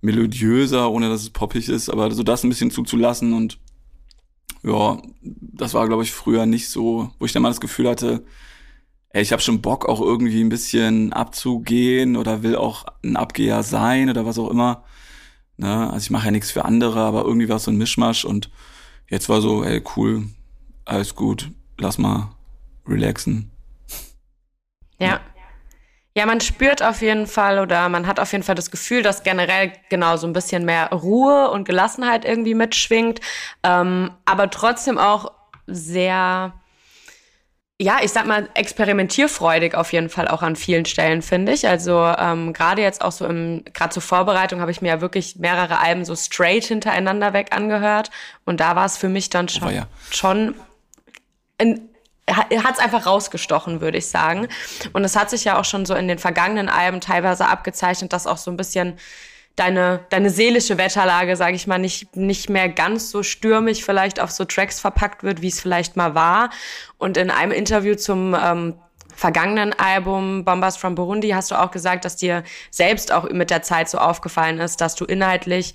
melodiöser, 0.02 0.90
ohne 0.90 1.10
dass 1.10 1.22
es 1.22 1.30
poppig 1.30 1.70
ist, 1.70 1.90
aber 1.90 2.12
so 2.12 2.24
das 2.24 2.44
ein 2.44 2.50
bisschen 2.50 2.72
zuzulassen 2.72 3.34
und 3.34 3.60
ja, 4.64 5.02
das 5.22 5.74
war, 5.74 5.88
glaube 5.88 6.04
ich, 6.04 6.12
früher 6.12 6.46
nicht 6.46 6.70
so, 6.70 7.12
wo 7.20 7.26
ich 7.26 7.34
dann 7.34 7.42
mal 7.42 7.50
das 7.50 7.62
Gefühl 7.62 7.90
hatte, 7.90 8.24
ey, 9.18 9.24
ich 9.24 9.32
habe 9.32 9.42
schon 9.42 9.62
Bock 9.62 9.90
auch 9.90 10.00
irgendwie 10.00 10.44
ein 10.44 10.50
bisschen 10.50 11.12
abzugehen 11.12 12.18
oder 12.18 12.44
will 12.44 12.56
auch 12.56 12.86
ein 13.04 13.18
Abgeher 13.18 13.64
sein 13.64 14.12
oder 14.12 14.28
was 14.28 14.38
auch 14.38 14.52
immer. 14.52 14.84
Ne? 15.58 15.92
Also 15.92 16.06
ich 16.06 16.12
mache 16.12 16.26
ja 16.26 16.32
nichts 16.32 16.52
für 16.52 16.66
andere, 16.66 17.00
aber 17.00 17.24
irgendwie 17.26 17.50
war 17.50 17.56
es 17.56 17.64
so 17.64 17.72
ein 17.72 17.78
Mischmasch 17.78 18.26
und 18.26 18.52
jetzt 19.10 19.28
war 19.28 19.42
so, 19.42 19.64
ey, 19.64 19.82
cool, 19.96 20.28
alles 20.86 21.16
gut, 21.16 21.50
lass 21.80 21.98
mal 21.98 22.30
relaxen. 22.88 23.50
Ja. 25.00 25.20
Ja, 26.16 26.28
man 26.28 26.40
spürt 26.40 26.84
auf 26.84 27.02
jeden 27.02 27.26
Fall 27.26 27.58
oder 27.58 27.90
man 27.90 28.06
hat 28.06 28.20
auf 28.20 28.32
jeden 28.32 28.44
Fall 28.44 28.56
das 28.56 28.70
Gefühl, 28.70 29.02
dass 29.02 29.24
generell 29.24 29.74
genau 29.90 30.18
so 30.18 30.28
ein 30.28 30.34
bisschen 30.34 30.64
mehr 30.64 30.92
Ruhe 30.92 31.50
und 31.50 31.66
Gelassenheit 31.66 32.24
irgendwie 32.24 32.54
mitschwingt, 32.54 33.20
ähm, 33.64 34.12
aber 34.26 34.52
trotzdem 34.52 35.00
auch 35.00 35.32
sehr 35.66 36.54
ja, 37.80 38.00
ich 38.02 38.12
sag 38.12 38.26
mal, 38.26 38.50
experimentierfreudig 38.56 39.76
auf 39.76 39.94
jeden 39.94 40.10
Fall 40.10 40.28
auch 40.28 40.42
an 40.42 40.56
vielen 40.56 40.86
Stellen, 40.86 41.22
finde 41.22 41.52
ich. 41.52 41.68
Also 41.68 42.12
ähm, 42.18 42.52
gerade 42.52 42.82
jetzt 42.82 43.04
auch 43.04 43.12
so 43.12 43.26
im, 43.26 43.64
gerade 43.72 43.94
zur 43.94 44.02
Vorbereitung 44.02 44.62
habe 44.62 44.72
ich 44.72 44.82
mir 44.82 44.88
ja 44.88 45.02
wirklich 45.02 45.36
mehrere 45.36 45.80
Alben 45.80 46.04
so 46.04 46.16
straight 46.16 46.66
hintereinander 46.66 47.34
weg 47.34 47.56
angehört. 47.56 48.10
Und 48.46 48.60
da 48.60 48.76
war 48.76 48.86
es 48.86 48.98
für 48.98 49.10
mich 49.10 49.30
dann 49.30 49.48
schon, 49.48 49.68
oh, 49.68 49.72
ja. 49.72 49.88
schon 50.10 50.56
in, 51.60 51.88
hat 52.28 52.50
es 52.50 52.80
einfach 52.80 53.06
rausgestochen, 53.06 53.80
würde 53.80 54.00
ich 54.00 54.08
sagen. 54.08 54.48
Und 54.94 55.04
es 55.04 55.16
hat 55.16 55.30
sich 55.30 55.44
ja 55.44 55.60
auch 55.60 55.66
schon 55.66 55.86
so 55.86 55.94
in 55.94 56.08
den 56.08 56.18
vergangenen 56.18 56.70
Alben 56.70 57.00
teilweise 57.00 57.48
abgezeichnet, 57.48 58.12
dass 58.12 58.26
auch 58.26 58.38
so 58.38 58.50
ein 58.50 58.58
bisschen 58.58 58.98
deine, 59.58 60.06
deine 60.10 60.30
seelische 60.30 60.78
Wetterlage, 60.78 61.36
sage 61.36 61.56
ich 61.56 61.68
mal, 61.68 61.80
nicht, 61.80 62.16
nicht 62.16 62.50
mehr 62.50 62.70
ganz 62.70 63.12
so 63.12 63.24
stürmig 63.24 63.84
vielleicht 63.84 64.22
auf 64.22 64.32
so 64.32 64.46
Tracks 64.46 64.80
verpackt 64.80 65.24
wird, 65.24 65.42
wie 65.42 65.48
es 65.50 65.60
vielleicht 65.60 65.98
mal 65.98 66.16
war. 66.16 66.52
Und 66.98 67.18
in 67.18 67.30
einem 67.30 67.52
Interview 67.52 67.96
zum 67.96 68.36
ähm, 68.40 68.76
vergangenen 69.14 69.74
Album 69.74 70.46
Bombers 70.46 70.78
from 70.78 70.96
Burundi 70.96 71.30
hast 71.30 71.52
du 71.52 71.56
auch 71.56 71.72
gesagt, 71.72 72.06
dass 72.06 72.16
dir 72.16 72.44
selbst 72.70 73.12
auch 73.12 73.30
mit 73.32 73.50
der 73.50 73.64
Zeit 73.64 73.90
so 73.90 73.98
aufgefallen 73.98 74.60
ist, 74.60 74.80
dass 74.80 74.96
du 74.96 75.06
inhaltlich 75.06 75.74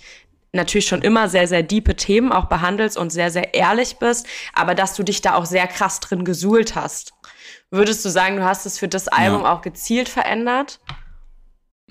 natürlich 0.53 0.87
schon 0.87 1.03
immer 1.03 1.29
sehr, 1.29 1.49
sehr 1.49 1.63
diepe 1.63 1.97
Themen 1.97 2.31
auch 2.31 2.45
behandelst 2.45 2.97
und 2.97 3.11
sehr, 3.11 3.31
sehr 3.31 3.55
ehrlich 3.55 3.97
bist, 3.97 4.27
aber 4.53 4.75
dass 4.75 4.95
du 4.95 5.03
dich 5.03 5.23
da 5.23 5.35
auch 5.35 5.47
sehr 5.47 5.67
krass 5.67 5.99
drin 5.99 6.25
gesuhlt 6.25 6.77
hast. 6.77 7.15
Würdest 7.71 8.05
du 8.05 8.11
sagen, 8.11 8.37
du 8.37 8.45
hast 8.45 8.67
es 8.67 8.79
für 8.79 8.89
das 8.89 9.09
Album 9.09 9.43
ja. 9.43 9.53
auch 9.53 9.63
gezielt 9.63 10.09
verändert? 10.09 10.79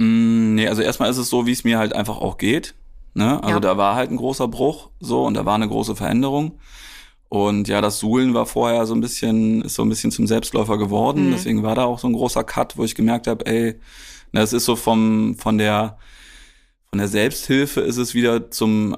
Mm, 0.01 0.55
nee, 0.55 0.67
also 0.67 0.81
erstmal 0.81 1.12
ist 1.12 1.17
es 1.17 1.29
so, 1.29 1.46
wie 1.46 1.51
es 1.51 1.63
mir 1.63 1.77
halt 1.77 1.93
einfach 1.93 2.17
auch 2.17 2.39
geht. 2.39 2.74
Ne? 3.13 3.43
Also 3.43 3.55
ja. 3.55 3.60
da 3.60 3.77
war 3.77 3.96
halt 3.96 4.10
ein 4.10 4.17
großer 4.17 4.48
Bruch 4.48 4.89
so 5.00 5.25
und 5.25 5.36
da 5.36 5.46
war 5.46 5.55
eine 5.55 5.67
große 5.67 5.96
Veränderung. 5.96 6.53
Und 7.29 7.67
ja, 7.67 7.81
das 7.81 8.00
Suhlen 8.00 8.34
war 8.34 8.46
vorher 8.46 8.86
so 8.86 8.96
ein 8.96 9.01
bisschen, 9.01 9.62
ist 9.62 9.75
so 9.75 9.84
ein 9.84 9.89
bisschen 9.89 10.12
zum 10.12 10.27
Selbstläufer 10.27 10.77
geworden. 10.77 11.27
Mhm. 11.27 11.31
Deswegen 11.34 11.63
war 11.63 11.75
da 11.75 11.86
auch 11.86 12.00
so 12.00 12.08
ein 12.08 12.13
großer 12.13 12.43
Cut, 12.43 12.77
wo 12.77 12.84
ich 12.84 12.96
gemerkt 12.96 13.27
habe, 13.27 13.46
ey, 13.46 13.75
das 14.34 14.53
ist 14.53 14.65
so 14.65 14.75
vom, 14.75 15.36
von 15.38 15.58
der, 15.58 15.98
von 16.89 16.98
der 16.98 17.08
Selbsthilfe 17.08 17.81
ist 17.81 17.98
es 17.98 18.13
wieder 18.13 18.50
zum, 18.50 18.98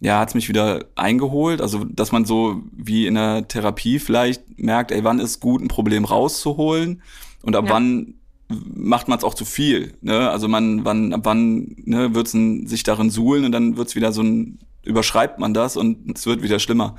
ja, 0.00 0.20
hat's 0.20 0.34
mich 0.34 0.48
wieder 0.48 0.84
eingeholt. 0.96 1.62
Also, 1.62 1.84
dass 1.84 2.12
man 2.12 2.24
so 2.24 2.62
wie 2.72 3.06
in 3.06 3.14
der 3.14 3.48
Therapie 3.48 3.98
vielleicht 3.98 4.58
merkt, 4.58 4.92
ey, 4.92 5.02
wann 5.02 5.18
ist 5.18 5.40
gut, 5.40 5.62
ein 5.62 5.68
Problem 5.68 6.04
rauszuholen 6.04 7.02
und 7.42 7.56
ab 7.56 7.66
ja. 7.66 7.70
wann 7.70 8.14
macht 8.48 9.08
man 9.08 9.18
es 9.18 9.24
auch 9.24 9.34
zu 9.34 9.44
viel. 9.44 9.94
Ne? 10.00 10.30
Also 10.30 10.48
man, 10.48 10.84
wann, 10.84 11.12
ab 11.12 11.20
wann 11.24 11.76
ne, 11.84 12.14
wird's 12.14 12.34
ein, 12.34 12.66
sich 12.66 12.82
darin 12.82 13.10
suhlen 13.10 13.44
und 13.44 13.52
dann 13.52 13.76
wird's 13.76 13.96
wieder 13.96 14.12
so 14.12 14.22
ein, 14.22 14.58
überschreibt 14.84 15.38
man 15.38 15.54
das 15.54 15.76
und 15.76 16.16
es 16.16 16.26
wird 16.26 16.42
wieder 16.42 16.58
schlimmer. 16.58 16.96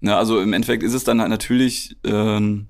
Ne? 0.00 0.16
Also 0.16 0.40
im 0.40 0.52
Endeffekt 0.52 0.82
ist 0.82 0.94
es 0.94 1.04
dann 1.04 1.20
halt 1.20 1.30
natürlich, 1.30 1.96
ähm, 2.04 2.68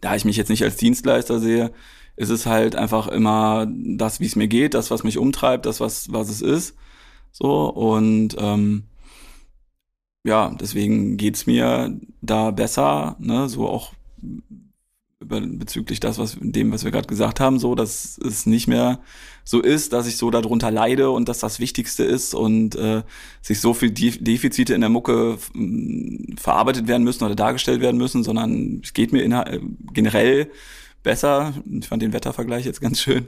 da 0.00 0.14
ich 0.14 0.24
mich 0.24 0.36
jetzt 0.36 0.48
nicht 0.48 0.62
als 0.62 0.76
Dienstleister 0.76 1.40
sehe, 1.40 1.72
ist 2.16 2.30
es 2.30 2.46
halt 2.46 2.76
einfach 2.76 3.08
immer 3.08 3.66
das, 3.68 4.20
wie 4.20 4.26
es 4.26 4.36
mir 4.36 4.48
geht, 4.48 4.74
das, 4.74 4.90
was 4.90 5.04
mich 5.04 5.18
umtreibt, 5.18 5.66
das, 5.66 5.80
was, 5.80 6.12
was 6.12 6.28
es 6.28 6.42
ist. 6.42 6.76
So, 7.32 7.68
und 7.68 8.36
ähm, 8.38 8.84
ja, 10.24 10.54
deswegen 10.60 11.16
geht's 11.16 11.46
mir 11.46 11.98
da 12.20 12.50
besser, 12.50 13.16
ne, 13.20 13.48
so 13.48 13.68
auch 13.68 13.94
bezüglich 15.20 16.00
das, 16.00 16.18
was 16.18 16.36
dem, 16.40 16.72
was 16.72 16.84
wir 16.84 16.90
gerade 16.90 17.06
gesagt 17.06 17.40
haben, 17.40 17.58
so, 17.58 17.74
dass 17.74 18.18
es 18.18 18.46
nicht 18.46 18.66
mehr 18.66 19.00
so 19.44 19.60
ist, 19.60 19.92
dass 19.92 20.06
ich 20.06 20.16
so 20.16 20.30
darunter 20.30 20.70
leide 20.70 21.10
und 21.10 21.28
dass 21.28 21.40
das 21.40 21.60
Wichtigste 21.60 22.04
ist 22.04 22.34
und 22.34 22.74
äh, 22.76 23.02
sich 23.42 23.60
so 23.60 23.74
viel 23.74 23.90
Defizite 23.90 24.74
in 24.74 24.80
der 24.80 24.90
Mucke 24.90 25.38
verarbeitet 26.38 26.88
werden 26.88 27.04
müssen 27.04 27.24
oder 27.24 27.34
dargestellt 27.34 27.82
werden 27.82 27.98
müssen, 27.98 28.24
sondern 28.24 28.80
es 28.82 28.94
geht 28.94 29.12
mir 29.12 29.22
äh, 29.24 29.60
generell 29.92 30.50
besser. 31.02 31.52
Ich 31.70 31.88
fand 31.88 32.02
den 32.02 32.14
Wettervergleich 32.14 32.64
jetzt 32.64 32.80
ganz 32.80 33.00
schön. 33.00 33.26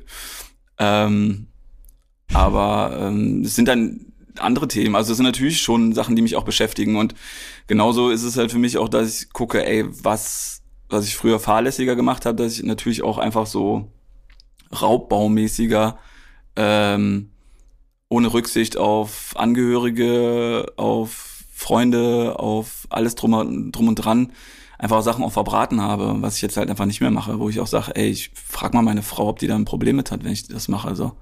Ähm, 0.79 1.49
aber 2.33 2.99
ähm, 3.01 3.43
es 3.43 3.55
sind 3.55 3.69
dann 3.69 4.13
andere 4.39 4.67
Themen. 4.67 4.97
Also 4.97 5.13
es 5.13 5.19
sind 5.19 5.27
natürlich 5.27 5.61
schon 5.61 5.93
Sachen, 5.93 6.17
die 6.17 6.23
mich 6.23 6.37
auch 6.37 6.45
beschäftigen. 6.45 6.97
Und 6.97 7.15
genauso 7.67 8.09
ist 8.09 8.23
es 8.23 8.39
halt 8.39 8.51
für 8.51 8.59
mich 8.59 8.79
auch, 8.79 8.89
dass 8.89 9.23
ich 9.23 9.33
gucke, 9.33 9.67
ey, 9.67 9.85
was, 10.03 10.62
was 10.93 11.07
ich 11.07 11.17
früher 11.17 11.41
fahrlässiger 11.41 11.97
gemacht 11.97 12.27
habe, 12.27 12.43
dass 12.43 12.55
ich 12.55 12.63
natürlich 12.63 13.03
auch 13.03 13.19
einfach 13.19 13.47
so 13.47 13.89
raubbaumäßiger, 14.81 15.99
ähm, 16.57 17.31
ohne 18.09 18.33
Rücksicht 18.33 18.77
auf 18.77 19.33
Angehörige, 19.37 20.67
auf 20.77 21.45
Freunde, 21.55 22.39
auf 22.39 22.87
alles 22.91 23.15
drum, 23.15 23.73
drum 23.73 23.89
und 23.89 23.95
dran, 23.97 24.33
einfach 24.79 25.03
Sachen 25.03 25.25
auch 25.25 25.33
verbraten 25.33 25.81
habe, 25.81 26.17
was 26.21 26.37
ich 26.37 26.43
jetzt 26.43 26.57
halt 26.57 26.69
einfach 26.69 26.87
nicht 26.87 27.01
mehr 27.01 27.11
mache, 27.11 27.39
wo 27.39 27.49
ich 27.49 27.61
auch 27.61 27.67
sage, 27.67 27.93
ey, 27.95 28.09
ich 28.09 28.31
frag 28.35 28.75
mal 28.75 28.83
meine 28.83 29.03
Frau, 29.03 29.29
ob 29.29 29.39
die 29.39 29.47
da 29.47 29.55
ein 29.55 29.65
Problem 29.65 29.97
mit 29.97 30.11
hat, 30.11 30.25
wenn 30.25 30.33
ich 30.33 30.49
das 30.49 30.69
mache. 30.69 30.97
So. 30.97 31.13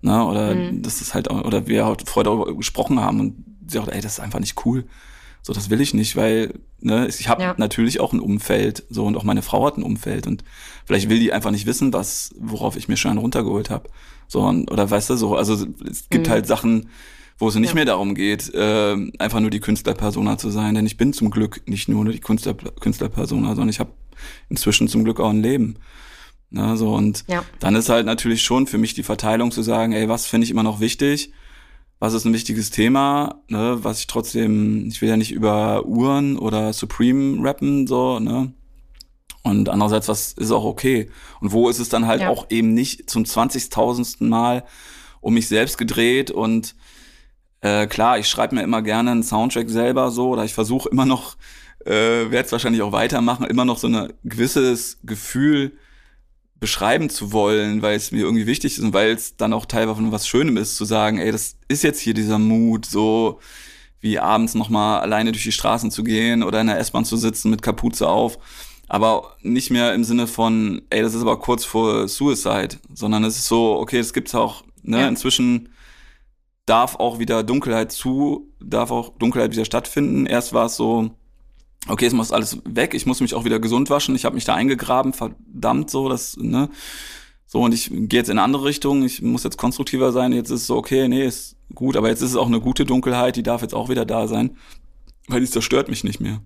Ne? 0.00 0.24
Oder 0.24 0.54
mhm. 0.54 0.82
das 0.82 1.00
ist 1.00 1.14
halt, 1.14 1.30
oder 1.30 1.66
wir 1.66 1.84
halt 1.84 2.08
vorher 2.08 2.32
darüber 2.32 2.56
gesprochen 2.56 3.00
haben 3.00 3.20
und 3.20 3.44
sie 3.66 3.80
auch, 3.80 3.88
ey, 3.88 4.00
das 4.00 4.12
ist 4.12 4.20
einfach 4.20 4.38
nicht 4.38 4.64
cool. 4.64 4.84
So, 5.48 5.54
das 5.54 5.70
will 5.70 5.80
ich 5.80 5.94
nicht, 5.94 6.14
weil 6.14 6.52
ne, 6.78 7.08
ich 7.08 7.26
habe 7.26 7.40
ja. 7.40 7.54
natürlich 7.56 8.00
auch 8.00 8.12
ein 8.12 8.20
Umfeld, 8.20 8.84
so 8.90 9.06
und 9.06 9.16
auch 9.16 9.24
meine 9.24 9.40
Frau 9.40 9.64
hat 9.64 9.78
ein 9.78 9.82
Umfeld 9.82 10.26
und 10.26 10.44
vielleicht 10.84 11.08
will 11.08 11.18
die 11.18 11.32
einfach 11.32 11.50
nicht 11.50 11.64
wissen, 11.64 11.90
was, 11.94 12.34
worauf 12.38 12.76
ich 12.76 12.86
mir 12.86 12.98
schon 12.98 13.16
runtergeholt 13.16 13.70
habe. 13.70 13.88
So, 14.26 14.42
und, 14.42 14.70
oder 14.70 14.90
weißt 14.90 15.08
du, 15.08 15.16
so, 15.16 15.36
also 15.36 15.54
es 15.90 16.10
gibt 16.10 16.26
mhm. 16.26 16.30
halt 16.30 16.46
Sachen, 16.46 16.90
wo 17.38 17.48
es 17.48 17.54
nicht 17.54 17.70
ja. 17.70 17.76
mehr 17.76 17.86
darum 17.86 18.14
geht, 18.14 18.52
äh, 18.52 18.94
einfach 19.18 19.40
nur 19.40 19.48
die 19.48 19.60
Künstlerpersona 19.60 20.36
zu 20.36 20.50
sein. 20.50 20.74
Denn 20.74 20.84
ich 20.84 20.98
bin 20.98 21.14
zum 21.14 21.30
Glück 21.30 21.62
nicht 21.64 21.88
nur 21.88 22.04
die 22.04 22.20
Künstler, 22.20 22.52
Künstlerpersona, 22.52 23.48
sondern 23.54 23.70
ich 23.70 23.80
habe 23.80 23.92
inzwischen 24.50 24.86
zum 24.86 25.02
Glück 25.02 25.18
auch 25.18 25.30
ein 25.30 25.40
Leben. 25.40 25.76
Ne, 26.50 26.76
so 26.76 26.94
und 26.94 27.24
ja. 27.26 27.42
dann 27.58 27.74
ist 27.74 27.88
halt 27.88 28.04
natürlich 28.04 28.42
schon 28.42 28.66
für 28.66 28.76
mich 28.76 28.92
die 28.92 29.02
Verteilung 29.02 29.50
zu 29.50 29.62
sagen, 29.62 29.94
ey, 29.94 30.10
was 30.10 30.26
finde 30.26 30.44
ich 30.44 30.50
immer 30.50 30.62
noch 30.62 30.80
wichtig? 30.80 31.32
Was 32.00 32.14
ist 32.14 32.24
ein 32.24 32.32
wichtiges 32.32 32.70
Thema, 32.70 33.42
ne, 33.48 33.78
was 33.82 33.98
ich 34.00 34.06
trotzdem, 34.06 34.86
ich 34.88 35.02
will 35.02 35.08
ja 35.08 35.16
nicht 35.16 35.32
über 35.32 35.84
Uhren 35.84 36.38
oder 36.38 36.72
Supreme 36.72 37.42
rappen, 37.42 37.86
so, 37.86 38.20
ne? 38.20 38.52
Und 39.42 39.68
andererseits, 39.68 40.08
was 40.08 40.32
ist 40.32 40.50
auch 40.50 40.64
okay? 40.64 41.10
Und 41.40 41.52
wo 41.52 41.68
ist 41.68 41.78
es 41.78 41.88
dann 41.88 42.06
halt 42.06 42.20
ja. 42.20 42.28
auch 42.28 42.46
eben 42.50 42.74
nicht 42.74 43.08
zum 43.08 43.24
zwanzigtausendsten 43.24 44.28
Mal 44.28 44.64
um 45.20 45.34
mich 45.34 45.48
selbst 45.48 45.78
gedreht 45.78 46.30
und 46.30 46.74
äh, 47.60 47.86
klar, 47.86 48.18
ich 48.18 48.28
schreibe 48.28 48.54
mir 48.54 48.62
immer 48.62 48.82
gerne 48.82 49.10
einen 49.10 49.22
Soundtrack 49.22 49.68
selber 49.68 50.10
so, 50.10 50.28
oder 50.30 50.44
ich 50.44 50.54
versuche 50.54 50.88
immer 50.88 51.06
noch, 51.06 51.36
äh, 51.84 51.90
werde 52.30 52.46
es 52.46 52.52
wahrscheinlich 52.52 52.82
auch 52.82 52.92
weitermachen, 52.92 53.46
immer 53.46 53.64
noch 53.64 53.78
so 53.78 53.88
ein 53.88 54.12
gewisses 54.22 54.98
Gefühl 55.02 55.72
beschreiben 56.60 57.08
zu 57.08 57.32
wollen, 57.32 57.82
weil 57.82 57.96
es 57.96 58.10
mir 58.10 58.24
irgendwie 58.24 58.46
wichtig 58.46 58.78
ist 58.78 58.84
und 58.84 58.92
weil 58.92 59.10
es 59.10 59.36
dann 59.36 59.52
auch 59.52 59.66
teilweise 59.66 60.10
was 60.10 60.26
Schönem 60.26 60.56
ist, 60.56 60.76
zu 60.76 60.84
sagen, 60.84 61.18
ey, 61.18 61.30
das 61.30 61.56
ist 61.68 61.82
jetzt 61.82 62.00
hier 62.00 62.14
dieser 62.14 62.38
Mut, 62.38 62.86
so 62.86 63.40
wie 64.00 64.18
abends 64.18 64.54
nochmal 64.54 65.00
alleine 65.00 65.32
durch 65.32 65.44
die 65.44 65.52
Straßen 65.52 65.90
zu 65.90 66.04
gehen 66.04 66.42
oder 66.42 66.60
in 66.60 66.68
der 66.68 66.78
S-Bahn 66.78 67.04
zu 67.04 67.16
sitzen 67.16 67.50
mit 67.50 67.62
Kapuze 67.62 68.08
auf. 68.08 68.38
Aber 68.88 69.36
nicht 69.42 69.70
mehr 69.70 69.94
im 69.94 70.02
Sinne 70.04 70.26
von, 70.26 70.82
ey, 70.90 71.02
das 71.02 71.14
ist 71.14 71.22
aber 71.22 71.38
kurz 71.38 71.64
vor 71.64 72.08
Suicide, 72.08 72.76
sondern 72.92 73.24
es 73.24 73.36
ist 73.36 73.46
so, 73.46 73.76
okay, 73.78 73.98
es 73.98 74.12
gibt's 74.12 74.34
auch, 74.34 74.64
ne, 74.82 75.00
ja. 75.00 75.08
inzwischen 75.08 75.68
darf 76.64 76.96
auch 76.96 77.18
wieder 77.18 77.42
Dunkelheit 77.42 77.92
zu, 77.92 78.50
darf 78.60 78.90
auch 78.90 79.10
Dunkelheit 79.18 79.52
wieder 79.52 79.64
stattfinden. 79.64 80.26
Erst 80.26 80.52
war 80.52 80.66
es 80.66 80.76
so, 80.76 81.10
okay, 81.86 82.06
es 82.06 82.12
muss 82.12 82.32
alles 82.32 82.58
weg, 82.64 82.94
ich 82.94 83.06
muss 83.06 83.20
mich 83.20 83.34
auch 83.34 83.44
wieder 83.44 83.60
gesund 83.60 83.90
waschen, 83.90 84.14
ich 84.14 84.24
habe 84.24 84.34
mich 84.34 84.44
da 84.44 84.54
eingegraben, 84.54 85.12
verdammt 85.12 85.90
so, 85.90 86.08
das, 86.08 86.36
ne? 86.36 86.68
So, 87.46 87.62
und 87.62 87.72
ich 87.72 87.88
gehe 87.90 88.20
jetzt 88.20 88.28
in 88.28 88.32
eine 88.32 88.42
andere 88.42 88.64
Richtung, 88.64 89.04
ich 89.04 89.22
muss 89.22 89.42
jetzt 89.42 89.56
konstruktiver 89.56 90.12
sein, 90.12 90.32
jetzt 90.32 90.50
ist 90.50 90.62
es 90.62 90.66
so, 90.66 90.76
okay, 90.76 91.08
nee, 91.08 91.24
ist 91.24 91.56
gut, 91.74 91.96
aber 91.96 92.08
jetzt 92.08 92.20
ist 92.20 92.30
es 92.30 92.36
auch 92.36 92.46
eine 92.46 92.60
gute 92.60 92.84
Dunkelheit, 92.84 93.36
die 93.36 93.42
darf 93.42 93.62
jetzt 93.62 93.74
auch 93.74 93.88
wieder 93.88 94.04
da 94.04 94.28
sein, 94.28 94.56
weil 95.28 95.40
die 95.40 95.46
zerstört 95.46 95.88
mich 95.88 96.04
nicht 96.04 96.20
mehr. 96.20 96.42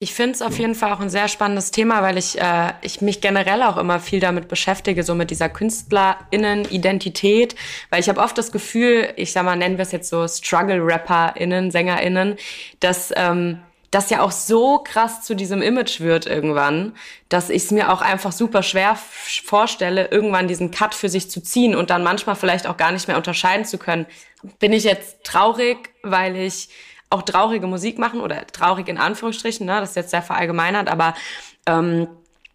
Ich 0.00 0.12
finde 0.12 0.32
es 0.32 0.42
auf 0.42 0.58
jeden 0.58 0.74
Fall 0.74 0.92
auch 0.92 1.00
ein 1.00 1.08
sehr 1.08 1.28
spannendes 1.28 1.70
Thema, 1.70 2.02
weil 2.02 2.18
ich, 2.18 2.38
äh, 2.38 2.72
ich 2.82 3.00
mich 3.00 3.22
generell 3.22 3.62
auch 3.62 3.78
immer 3.78 4.00
viel 4.00 4.20
damit 4.20 4.48
beschäftige, 4.48 5.02
so 5.02 5.14
mit 5.14 5.30
dieser 5.30 5.48
KünstlerInnen-Identität, 5.48 7.54
weil 7.88 8.00
ich 8.00 8.10
habe 8.10 8.20
oft 8.20 8.36
das 8.36 8.52
Gefühl, 8.52 9.14
ich 9.16 9.32
sag 9.32 9.44
mal, 9.44 9.56
nennen 9.56 9.78
wir 9.78 9.82
es 9.82 9.92
jetzt 9.92 10.10
so 10.10 10.28
Struggle-RapperInnen, 10.28 11.70
SängerInnen, 11.70 12.36
dass 12.80 13.14
ähm, 13.16 13.60
das 13.94 14.10
ja 14.10 14.22
auch 14.22 14.32
so 14.32 14.78
krass 14.78 15.22
zu 15.22 15.34
diesem 15.36 15.62
Image 15.62 16.00
wird 16.00 16.26
irgendwann, 16.26 16.94
dass 17.28 17.48
ich 17.48 17.64
es 17.64 17.70
mir 17.70 17.92
auch 17.92 18.00
einfach 18.00 18.32
super 18.32 18.62
schwer 18.64 18.96
vorstelle, 18.96 20.08
irgendwann 20.10 20.48
diesen 20.48 20.72
Cut 20.72 20.94
für 20.94 21.08
sich 21.08 21.30
zu 21.30 21.40
ziehen 21.40 21.76
und 21.76 21.90
dann 21.90 22.02
manchmal 22.02 22.34
vielleicht 22.34 22.66
auch 22.66 22.76
gar 22.76 22.90
nicht 22.90 23.06
mehr 23.06 23.16
unterscheiden 23.16 23.64
zu 23.64 23.78
können. 23.78 24.06
Bin 24.58 24.72
ich 24.72 24.82
jetzt 24.82 25.22
traurig, 25.22 25.90
weil 26.02 26.34
ich 26.36 26.70
auch 27.08 27.22
traurige 27.22 27.68
Musik 27.68 27.98
machen 27.98 28.20
oder 28.20 28.44
traurig 28.48 28.88
in 28.88 28.98
Anführungsstrichen, 28.98 29.64
ne? 29.64 29.78
das 29.80 29.90
ist 29.90 29.96
jetzt 29.96 30.10
sehr 30.10 30.22
verallgemeinert, 30.22 30.88
aber 30.88 31.14
ähm, 31.66 32.08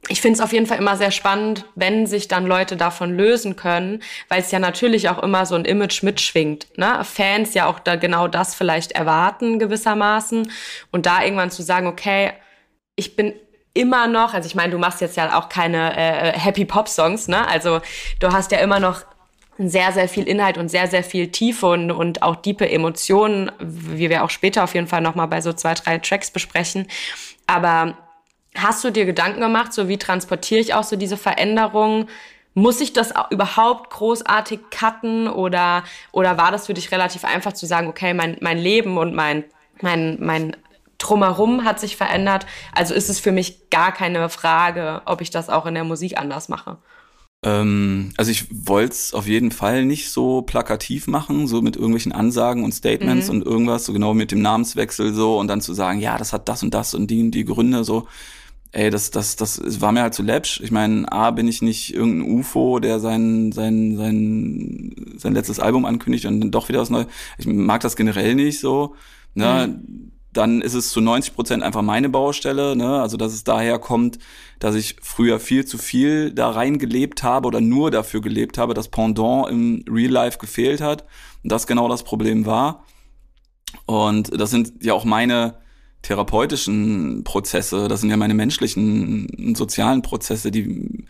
ich 0.07 0.21
finde 0.21 0.37
es 0.37 0.41
auf 0.41 0.53
jeden 0.53 0.65
Fall 0.65 0.77
immer 0.77 0.95
sehr 0.95 1.11
spannend, 1.11 1.65
wenn 1.75 2.07
sich 2.07 2.27
dann 2.27 2.45
Leute 2.45 2.77
davon 2.77 3.15
lösen 3.15 3.55
können, 3.55 4.01
weil 4.29 4.39
es 4.39 4.51
ja 4.51 4.59
natürlich 4.59 5.09
auch 5.09 5.21
immer 5.21 5.45
so 5.45 5.55
ein 5.55 5.65
Image 5.65 6.03
mitschwingt. 6.03 6.67
Ne? 6.77 7.03
Fans 7.03 7.53
ja 7.53 7.65
auch 7.67 7.79
da 7.79 7.95
genau 7.95 8.27
das 8.27 8.55
vielleicht 8.55 8.93
erwarten 8.93 9.59
gewissermaßen 9.59 10.51
und 10.91 11.05
da 11.05 11.23
irgendwann 11.23 11.51
zu 11.51 11.61
sagen, 11.63 11.87
okay, 11.87 12.31
ich 12.95 13.15
bin 13.15 13.33
immer 13.73 14.07
noch, 14.07 14.33
also 14.33 14.47
ich 14.47 14.55
meine, 14.55 14.71
du 14.71 14.77
machst 14.77 15.01
jetzt 15.01 15.17
ja 15.17 15.37
auch 15.37 15.49
keine 15.49 15.95
äh, 15.95 16.37
Happy 16.37 16.65
Pop 16.65 16.87
Songs, 16.87 17.27
ne? 17.27 17.47
Also 17.47 17.81
du 18.19 18.29
hast 18.29 18.51
ja 18.51 18.59
immer 18.59 18.79
noch 18.79 19.03
sehr, 19.57 19.91
sehr 19.91 20.07
viel 20.07 20.23
Inhalt 20.23 20.57
und 20.57 20.69
sehr, 20.69 20.87
sehr 20.87 21.03
viel 21.03 21.27
Tiefe 21.29 21.67
und, 21.67 21.91
und 21.91 22.23
auch 22.23 22.37
diepe 22.37 22.69
Emotionen, 22.69 23.51
wie 23.59 24.09
wir 24.09 24.23
auch 24.23 24.29
später 24.29 24.63
auf 24.63 24.73
jeden 24.73 24.87
Fall 24.87 25.01
nochmal 25.01 25.27
bei 25.27 25.41
so 25.41 25.53
zwei, 25.53 25.73
drei 25.73 25.97
Tracks 25.99 26.31
besprechen. 26.31 26.87
Aber 27.45 27.97
hast 28.61 28.83
du 28.83 28.91
dir 28.91 29.05
Gedanken 29.05 29.41
gemacht, 29.41 29.73
so 29.73 29.87
wie 29.87 29.97
transportiere 29.97 30.61
ich 30.61 30.73
auch 30.73 30.83
so 30.83 30.95
diese 30.95 31.17
Veränderungen? 31.17 32.09
Muss 32.53 32.81
ich 32.81 32.93
das 32.93 33.13
überhaupt 33.29 33.89
großartig 33.91 34.59
cutten 34.71 35.27
oder, 35.27 35.83
oder 36.11 36.37
war 36.37 36.51
das 36.51 36.65
für 36.65 36.73
dich 36.73 36.91
relativ 36.91 37.23
einfach 37.23 37.53
zu 37.53 37.65
sagen, 37.65 37.87
okay, 37.87 38.13
mein, 38.13 38.37
mein 38.41 38.57
Leben 38.57 38.97
und 38.97 39.13
mein, 39.13 39.43
mein, 39.81 40.17
mein 40.19 40.55
drumherum 40.97 41.63
hat 41.63 41.79
sich 41.79 41.95
verändert. 41.95 42.45
Also 42.73 42.93
ist 42.93 43.09
es 43.09 43.19
für 43.19 43.31
mich 43.31 43.69
gar 43.69 43.91
keine 43.91 44.29
Frage, 44.29 45.01
ob 45.05 45.21
ich 45.21 45.29
das 45.29 45.49
auch 45.49 45.65
in 45.65 45.73
der 45.73 45.83
Musik 45.83 46.17
anders 46.17 46.49
mache. 46.49 46.77
Ähm, 47.43 48.11
also 48.17 48.31
ich 48.31 48.47
wollte 48.51 48.91
es 48.91 49.13
auf 49.13 49.25
jeden 49.25 49.51
Fall 49.51 49.85
nicht 49.85 50.11
so 50.11 50.41
plakativ 50.41 51.07
machen, 51.07 51.47
so 51.47 51.61
mit 51.61 51.77
irgendwelchen 51.77 52.11
Ansagen 52.11 52.65
und 52.65 52.73
Statements 52.73 53.27
mhm. 53.27 53.35
und 53.35 53.45
irgendwas, 53.45 53.85
so 53.85 53.93
genau 53.93 54.13
mit 54.13 54.31
dem 54.31 54.41
Namenswechsel 54.41 55.13
so 55.13 55.39
und 55.39 55.47
dann 55.47 55.61
zu 55.61 55.73
sagen, 55.73 55.99
ja, 55.99 56.17
das 56.17 56.33
hat 56.33 56.49
das 56.49 56.63
und 56.63 56.73
das 56.73 56.93
und 56.93 57.07
die 57.07 57.31
die 57.31 57.45
Gründe 57.45 57.83
so. 57.83 58.07
Ey, 58.71 58.89
das, 58.89 59.09
das, 59.09 59.35
das 59.35 59.81
war 59.81 59.91
mir 59.91 60.01
halt 60.01 60.13
zu 60.13 60.21
läppsch. 60.21 60.61
Ich 60.61 60.71
meine, 60.71 61.11
A, 61.11 61.31
bin 61.31 61.47
ich 61.47 61.61
nicht 61.61 61.93
irgendein 61.93 62.31
UFO, 62.31 62.79
der 62.79 62.99
sein, 62.99 63.51
sein, 63.51 63.97
sein, 63.97 64.95
sein 65.17 65.33
letztes 65.33 65.59
Album 65.59 65.85
ankündigt 65.85 66.25
und 66.25 66.39
dann 66.39 66.51
doch 66.51 66.69
wieder 66.69 66.79
was 66.79 66.91
Neues. 66.91 67.07
Ich 67.39 67.47
mag 67.47 67.81
das 67.81 67.95
generell 67.95 68.35
nicht 68.35 68.59
so. 68.59 68.95
Ne? 69.33 69.75
Mhm 69.75 70.11
dann 70.31 70.61
ist 70.61 70.73
es 70.73 70.91
zu 70.91 71.01
90 71.01 71.33
Prozent 71.33 71.63
einfach 71.63 71.81
meine 71.81 72.09
Baustelle. 72.09 72.75
Ne? 72.75 73.01
Also 73.01 73.17
dass 73.17 73.33
es 73.33 73.43
daher 73.43 73.79
kommt, 73.79 74.19
dass 74.59 74.75
ich 74.75 74.97
früher 75.01 75.39
viel 75.39 75.65
zu 75.65 75.77
viel 75.77 76.31
da 76.31 76.49
reingelebt 76.49 77.23
habe 77.23 77.47
oder 77.47 77.61
nur 77.61 77.91
dafür 77.91 78.21
gelebt 78.21 78.57
habe, 78.57 78.73
dass 78.73 78.89
Pendant 78.89 79.49
im 79.49 79.83
Real 79.89 80.11
Life 80.11 80.37
gefehlt 80.37 80.81
hat. 80.81 81.05
Und 81.43 81.51
das 81.51 81.67
genau 81.67 81.87
das 81.87 82.03
Problem 82.03 82.45
war. 82.45 82.85
Und 83.85 84.39
das 84.39 84.51
sind 84.51 84.83
ja 84.83 84.93
auch 84.93 85.05
meine 85.05 85.57
therapeutischen 86.01 87.23
Prozesse, 87.23 87.87
das 87.87 88.01
sind 88.01 88.09
ja 88.09 88.17
meine 88.17 88.33
menschlichen, 88.33 89.55
sozialen 89.55 90.01
Prozesse, 90.01 90.51
die 90.51 91.05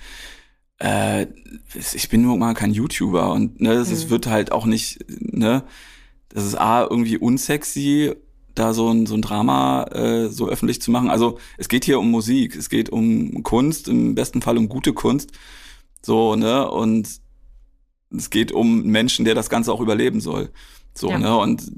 äh, 0.80 1.28
ich 1.76 2.10
bin 2.10 2.22
nur 2.22 2.38
mal 2.38 2.54
kein 2.54 2.74
YouTuber 2.74 3.32
und 3.32 3.62
ne, 3.62 3.74
es 3.74 4.06
mhm. 4.06 4.10
wird 4.10 4.28
halt 4.28 4.52
auch 4.52 4.66
nicht, 4.66 5.06
ne, 5.20 5.64
das 6.30 6.46
ist 6.46 6.56
A, 6.56 6.84
irgendwie 6.84 7.18
unsexy 7.18 8.16
da 8.56 8.74
so 8.74 8.90
ein, 8.90 9.06
so 9.06 9.16
ein 9.16 9.22
Drama 9.22 9.84
äh, 9.86 10.30
so 10.30 10.48
öffentlich 10.48 10.82
zu 10.82 10.92
machen. 10.92 11.10
Also 11.10 11.40
es 11.58 11.70
geht 11.70 11.86
hier 11.86 12.00
um 12.00 12.12
Musik, 12.12 12.56
es 12.56 12.70
geht 12.70 12.90
um 12.90 13.44
Kunst, 13.44 13.88
im 13.88 14.16
besten 14.16 14.42
Fall 14.42 14.58
um 14.58 14.70
gute 14.70 14.94
Kunst. 14.94 15.32
So, 16.02 16.36
ne? 16.36 16.70
Und 16.70 17.22
es 18.16 18.30
geht 18.30 18.52
um 18.52 18.84
Menschen, 18.84 19.26
der 19.26 19.36
das 19.36 19.50
Ganze 19.50 19.72
auch 19.72 19.82
überleben 19.82 20.20
soll. 20.20 20.50
So, 20.94 21.10
ja. 21.10 21.20
ne? 21.20 21.38
Und 21.38 21.72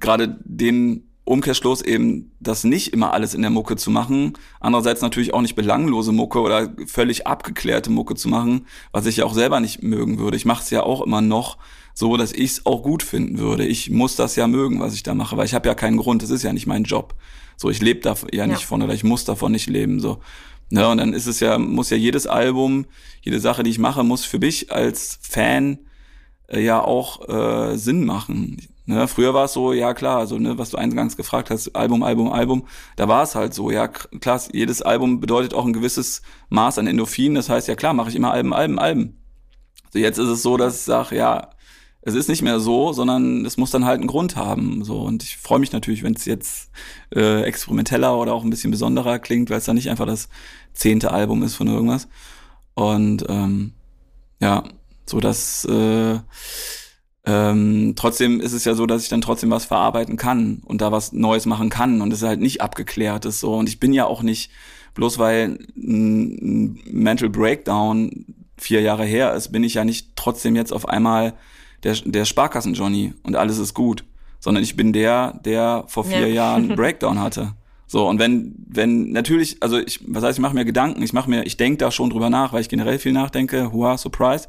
gerade 0.00 0.38
den 0.44 1.05
Umkehrschluss 1.26 1.82
eben, 1.82 2.30
das 2.38 2.62
nicht 2.62 2.92
immer 2.92 3.12
alles 3.12 3.34
in 3.34 3.42
der 3.42 3.50
Mucke 3.50 3.76
zu 3.76 3.90
machen. 3.90 4.34
Andererseits 4.60 5.02
natürlich 5.02 5.34
auch 5.34 5.40
nicht 5.42 5.56
belanglose 5.56 6.12
Mucke 6.12 6.40
oder 6.40 6.72
völlig 6.86 7.26
abgeklärte 7.26 7.90
Mucke 7.90 8.14
zu 8.14 8.28
machen, 8.28 8.66
was 8.92 9.06
ich 9.06 9.18
ja 9.18 9.24
auch 9.24 9.34
selber 9.34 9.58
nicht 9.58 9.82
mögen 9.82 10.18
würde. 10.18 10.36
Ich 10.36 10.44
mache 10.44 10.62
es 10.62 10.70
ja 10.70 10.84
auch 10.84 11.02
immer 11.02 11.20
noch 11.20 11.58
so, 11.94 12.16
dass 12.16 12.32
ich 12.32 12.52
es 12.52 12.66
auch 12.66 12.82
gut 12.82 13.02
finden 13.02 13.38
würde. 13.38 13.66
Ich 13.66 13.90
muss 13.90 14.14
das 14.14 14.36
ja 14.36 14.46
mögen, 14.46 14.78
was 14.78 14.94
ich 14.94 15.02
da 15.02 15.14
mache, 15.14 15.36
weil 15.36 15.46
ich 15.46 15.54
habe 15.54 15.66
ja 15.66 15.74
keinen 15.74 15.96
Grund. 15.96 16.22
Das 16.22 16.30
ist 16.30 16.44
ja 16.44 16.52
nicht 16.52 16.68
mein 16.68 16.84
Job. 16.84 17.16
So, 17.56 17.70
ich 17.70 17.82
lebe 17.82 18.00
da 18.00 18.14
ja 18.32 18.46
nicht 18.46 18.60
ja. 18.60 18.66
von 18.66 18.82
oder 18.82 18.94
ich 18.94 19.02
muss 19.02 19.24
davon 19.24 19.50
nicht 19.50 19.68
leben. 19.68 19.98
So, 19.98 20.18
ne? 20.70 20.88
Und 20.88 20.98
dann 20.98 21.12
ist 21.12 21.26
es 21.26 21.40
ja, 21.40 21.58
muss 21.58 21.90
ja 21.90 21.96
jedes 21.96 22.28
Album, 22.28 22.86
jede 23.20 23.40
Sache, 23.40 23.64
die 23.64 23.70
ich 23.70 23.80
mache, 23.80 24.04
muss 24.04 24.24
für 24.24 24.38
mich 24.38 24.70
als 24.70 25.18
Fan 25.22 25.78
äh, 26.46 26.62
ja 26.62 26.80
auch 26.80 27.28
äh, 27.28 27.76
Sinn 27.76 28.04
machen. 28.04 28.58
Ne, 28.88 29.08
früher 29.08 29.34
war 29.34 29.46
es 29.46 29.52
so, 29.52 29.72
ja 29.72 29.94
klar, 29.94 30.18
also 30.18 30.38
ne, 30.38 30.58
was 30.58 30.70
du 30.70 30.76
eingangs 30.76 31.16
gefragt 31.16 31.50
hast, 31.50 31.74
Album, 31.74 32.04
Album, 32.04 32.30
Album, 32.30 32.68
da 32.94 33.08
war 33.08 33.24
es 33.24 33.34
halt 33.34 33.52
so, 33.52 33.72
ja 33.72 33.88
klar, 33.88 34.40
jedes 34.52 34.80
Album 34.80 35.18
bedeutet 35.18 35.54
auch 35.54 35.66
ein 35.66 35.72
gewisses 35.72 36.22
Maß 36.50 36.78
an 36.78 36.86
Endorphin, 36.86 37.34
das 37.34 37.48
heißt, 37.48 37.66
ja 37.66 37.74
klar, 37.74 37.94
mache 37.94 38.10
ich 38.10 38.14
immer 38.16 38.30
Alben, 38.30 38.54
Alben, 38.54 38.78
Alben. 38.78 39.18
So 39.92 39.98
jetzt 39.98 40.18
ist 40.18 40.28
es 40.28 40.42
so, 40.42 40.56
dass 40.56 40.76
ich 40.76 40.82
sage, 40.82 41.16
ja, 41.16 41.50
es 42.02 42.14
ist 42.14 42.28
nicht 42.28 42.42
mehr 42.42 42.60
so, 42.60 42.92
sondern 42.92 43.44
es 43.44 43.56
muss 43.56 43.72
dann 43.72 43.84
halt 43.84 43.98
einen 43.98 44.06
Grund 44.06 44.36
haben. 44.36 44.84
So 44.84 45.00
und 45.00 45.24
ich 45.24 45.36
freue 45.38 45.58
mich 45.58 45.72
natürlich, 45.72 46.04
wenn 46.04 46.14
es 46.14 46.24
jetzt 46.24 46.70
äh, 47.12 47.42
experimenteller 47.42 48.16
oder 48.16 48.32
auch 48.32 48.44
ein 48.44 48.50
bisschen 48.50 48.70
besonderer 48.70 49.18
klingt, 49.18 49.50
weil 49.50 49.58
es 49.58 49.64
dann 49.64 49.74
nicht 49.74 49.90
einfach 49.90 50.06
das 50.06 50.28
zehnte 50.72 51.10
Album 51.10 51.42
ist 51.42 51.56
von 51.56 51.66
irgendwas. 51.66 52.06
Und 52.74 53.24
ähm, 53.28 53.72
ja, 54.40 54.62
so 55.04 55.18
dass 55.18 55.64
äh, 55.64 56.20
ähm, 57.26 57.94
trotzdem 57.96 58.40
ist 58.40 58.52
es 58.52 58.64
ja 58.64 58.74
so, 58.74 58.86
dass 58.86 59.02
ich 59.02 59.08
dann 59.08 59.20
trotzdem 59.20 59.50
was 59.50 59.64
verarbeiten 59.64 60.16
kann 60.16 60.62
und 60.64 60.80
da 60.80 60.92
was 60.92 61.12
Neues 61.12 61.44
machen 61.44 61.70
kann 61.70 62.00
und 62.00 62.12
es 62.12 62.22
halt 62.22 62.40
nicht 62.40 62.60
abgeklärt 62.60 63.24
ist 63.24 63.40
so. 63.40 63.54
Und 63.54 63.68
ich 63.68 63.80
bin 63.80 63.92
ja 63.92 64.06
auch 64.06 64.22
nicht, 64.22 64.52
bloß 64.94 65.18
weil 65.18 65.58
ein 65.76 66.78
Mental 66.84 67.28
Breakdown 67.28 68.26
vier 68.56 68.80
Jahre 68.80 69.04
her 69.04 69.34
ist, 69.34 69.50
bin 69.50 69.64
ich 69.64 69.74
ja 69.74 69.84
nicht 69.84 70.14
trotzdem 70.14 70.54
jetzt 70.54 70.72
auf 70.72 70.88
einmal 70.88 71.34
der, 71.82 71.94
der 72.04 72.24
Sparkassen-Johnny 72.24 73.14
und 73.24 73.34
alles 73.34 73.58
ist 73.58 73.74
gut. 73.74 74.04
Sondern 74.38 74.62
ich 74.62 74.76
bin 74.76 74.92
der, 74.92 75.40
der 75.44 75.84
vor 75.88 76.04
vier 76.04 76.28
ja. 76.28 76.34
Jahren 76.34 76.68
Breakdown 76.76 77.18
hatte. 77.18 77.54
So, 77.88 78.08
und 78.08 78.20
wenn, 78.20 78.54
wenn, 78.68 79.10
natürlich, 79.10 79.62
also 79.62 79.78
ich, 79.78 80.00
was 80.06 80.22
heißt, 80.22 80.38
ich 80.38 80.42
mache 80.42 80.54
mir 80.54 80.64
Gedanken, 80.64 81.02
ich 81.02 81.12
mache 81.12 81.28
mir, 81.28 81.44
ich 81.44 81.56
denke 81.56 81.78
da 81.78 81.90
schon 81.90 82.10
drüber 82.10 82.30
nach, 82.30 82.52
weil 82.52 82.60
ich 82.60 82.68
generell 82.68 82.98
viel 82.98 83.12
nachdenke, 83.12 83.72
hua, 83.72 83.96
surprise, 83.96 84.48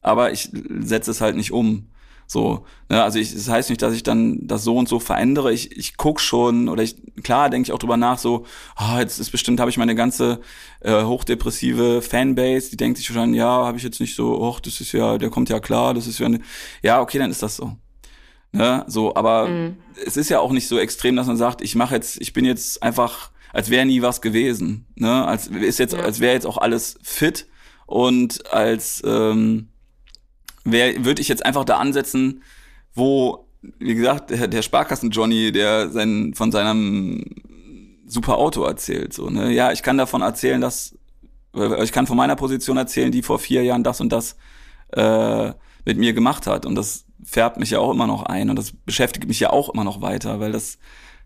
aber 0.00 0.32
ich 0.32 0.50
setze 0.80 1.12
es 1.12 1.20
halt 1.20 1.36
nicht 1.36 1.52
um. 1.52 1.86
So, 2.30 2.66
ne, 2.90 3.02
also 3.02 3.18
ich, 3.18 3.32
das 3.32 3.48
heißt 3.48 3.70
nicht, 3.70 3.80
dass 3.80 3.94
ich 3.94 4.02
dann 4.02 4.46
das 4.46 4.62
so 4.62 4.76
und 4.76 4.86
so 4.86 5.00
verändere. 5.00 5.50
Ich, 5.50 5.74
ich 5.74 5.96
guck 5.96 6.20
schon 6.20 6.68
oder 6.68 6.82
ich 6.82 6.96
klar 7.22 7.48
denke 7.48 7.68
ich 7.68 7.72
auch 7.72 7.78
drüber 7.78 7.96
nach, 7.96 8.18
so, 8.18 8.44
ah, 8.76 9.00
jetzt 9.00 9.18
ist 9.18 9.30
bestimmt, 9.30 9.60
habe 9.60 9.70
ich 9.70 9.78
meine 9.78 9.94
ganze 9.94 10.40
äh, 10.80 11.04
hochdepressive 11.04 12.02
Fanbase, 12.02 12.68
die 12.70 12.76
denkt 12.76 12.98
sich 12.98 13.08
wahrscheinlich, 13.08 13.38
ja, 13.38 13.64
habe 13.64 13.78
ich 13.78 13.82
jetzt 13.82 13.98
nicht 13.98 14.14
so, 14.14 14.46
ach, 14.46 14.60
das 14.60 14.78
ist 14.82 14.92
ja, 14.92 15.16
der 15.16 15.30
kommt 15.30 15.48
ja 15.48 15.58
klar, 15.58 15.94
das 15.94 16.06
ist 16.06 16.18
ja, 16.18 16.26
eine, 16.26 16.40
ja, 16.82 17.00
okay, 17.00 17.18
dann 17.18 17.30
ist 17.30 17.42
das 17.42 17.56
so. 17.56 17.72
Ne, 18.52 18.84
so, 18.86 19.14
aber 19.14 19.48
mhm. 19.48 19.76
es 20.04 20.18
ist 20.18 20.28
ja 20.28 20.40
auch 20.40 20.52
nicht 20.52 20.68
so 20.68 20.78
extrem, 20.78 21.16
dass 21.16 21.28
man 21.28 21.38
sagt, 21.38 21.62
ich 21.62 21.76
mache 21.76 21.94
jetzt, 21.94 22.20
ich 22.20 22.34
bin 22.34 22.44
jetzt 22.44 22.82
einfach, 22.82 23.30
als 23.54 23.70
wäre 23.70 23.86
nie 23.86 24.02
was 24.02 24.20
gewesen. 24.20 24.84
Ne, 24.96 25.26
als 25.26 25.46
ist 25.46 25.78
jetzt, 25.78 25.94
ja. 25.94 26.00
als 26.00 26.20
wäre 26.20 26.34
jetzt 26.34 26.46
auch 26.46 26.58
alles 26.58 26.98
fit 27.02 27.46
und 27.86 28.52
als 28.52 29.02
ähm, 29.06 29.68
würde 30.72 31.20
ich 31.20 31.28
jetzt 31.28 31.44
einfach 31.44 31.64
da 31.64 31.78
ansetzen, 31.78 32.42
wo, 32.94 33.46
wie 33.78 33.94
gesagt, 33.94 34.30
der, 34.30 34.48
der 34.48 34.62
Sparkassen-Johnny, 34.62 35.52
der 35.52 35.90
sein, 35.90 36.32
von 36.34 36.52
seinem 36.52 37.24
super 38.06 38.38
Auto 38.38 38.62
erzählt. 38.62 39.12
So, 39.12 39.30
ne? 39.30 39.52
Ja, 39.52 39.72
ich 39.72 39.82
kann 39.82 39.98
davon 39.98 40.22
erzählen, 40.22 40.60
dass, 40.60 40.96
ich 41.82 41.92
kann 41.92 42.06
von 42.06 42.16
meiner 42.16 42.36
Position 42.36 42.76
erzählen, 42.76 43.12
die 43.12 43.22
vor 43.22 43.38
vier 43.38 43.62
Jahren 43.62 43.84
das 43.84 44.00
und 44.00 44.10
das 44.10 44.36
äh, 44.92 45.52
mit 45.84 45.98
mir 45.98 46.12
gemacht 46.12 46.46
hat. 46.46 46.66
Und 46.66 46.74
das 46.74 47.04
färbt 47.24 47.58
mich 47.58 47.70
ja 47.70 47.78
auch 47.78 47.92
immer 47.92 48.06
noch 48.06 48.22
ein 48.22 48.50
und 48.50 48.56
das 48.56 48.72
beschäftigt 48.72 49.28
mich 49.28 49.40
ja 49.40 49.50
auch 49.50 49.68
immer 49.68 49.84
noch 49.84 50.00
weiter, 50.00 50.40
weil 50.40 50.52
das 50.52 50.78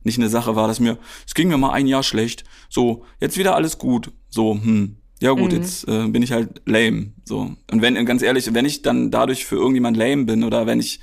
nicht 0.03 0.19
eine 0.19 0.29
Sache 0.29 0.57
war, 0.57 0.67
dass 0.67 0.81
mir, 0.81 0.99
es 1.27 1.35
ging 1.35 1.49
mir 1.49 1.59
mal 1.59 1.73
ein 1.73 1.87
Jahr 1.87 2.03
schlecht, 2.03 2.45
so, 2.69 3.05
jetzt 3.21 3.39
wieder 3.39 3.55
alles 3.55 3.79
gut, 3.79 4.11
so, 4.29 4.55
hm, 4.55 4.97
ja 5.23 5.31
gut, 5.33 5.53
mhm. 5.53 5.59
jetzt 5.59 5.89
äh, 5.89 6.09
bin 6.09 6.23
ich 6.23 6.33
halt 6.33 6.63
lame. 6.67 7.13
So. 7.25 7.55
Und 7.71 7.83
wenn, 7.83 8.05
ganz 8.05 8.23
ehrlich, 8.23 8.53
wenn 8.53 8.65
ich 8.65 8.83
dann 8.83 9.11
dadurch 9.11 9.47
für 9.47 9.57
irgendjemand 9.57 9.97
lame 9.97 10.25
bin 10.25 10.45
oder 10.45 10.67
wenn 10.67 10.81
ich, 10.81 11.01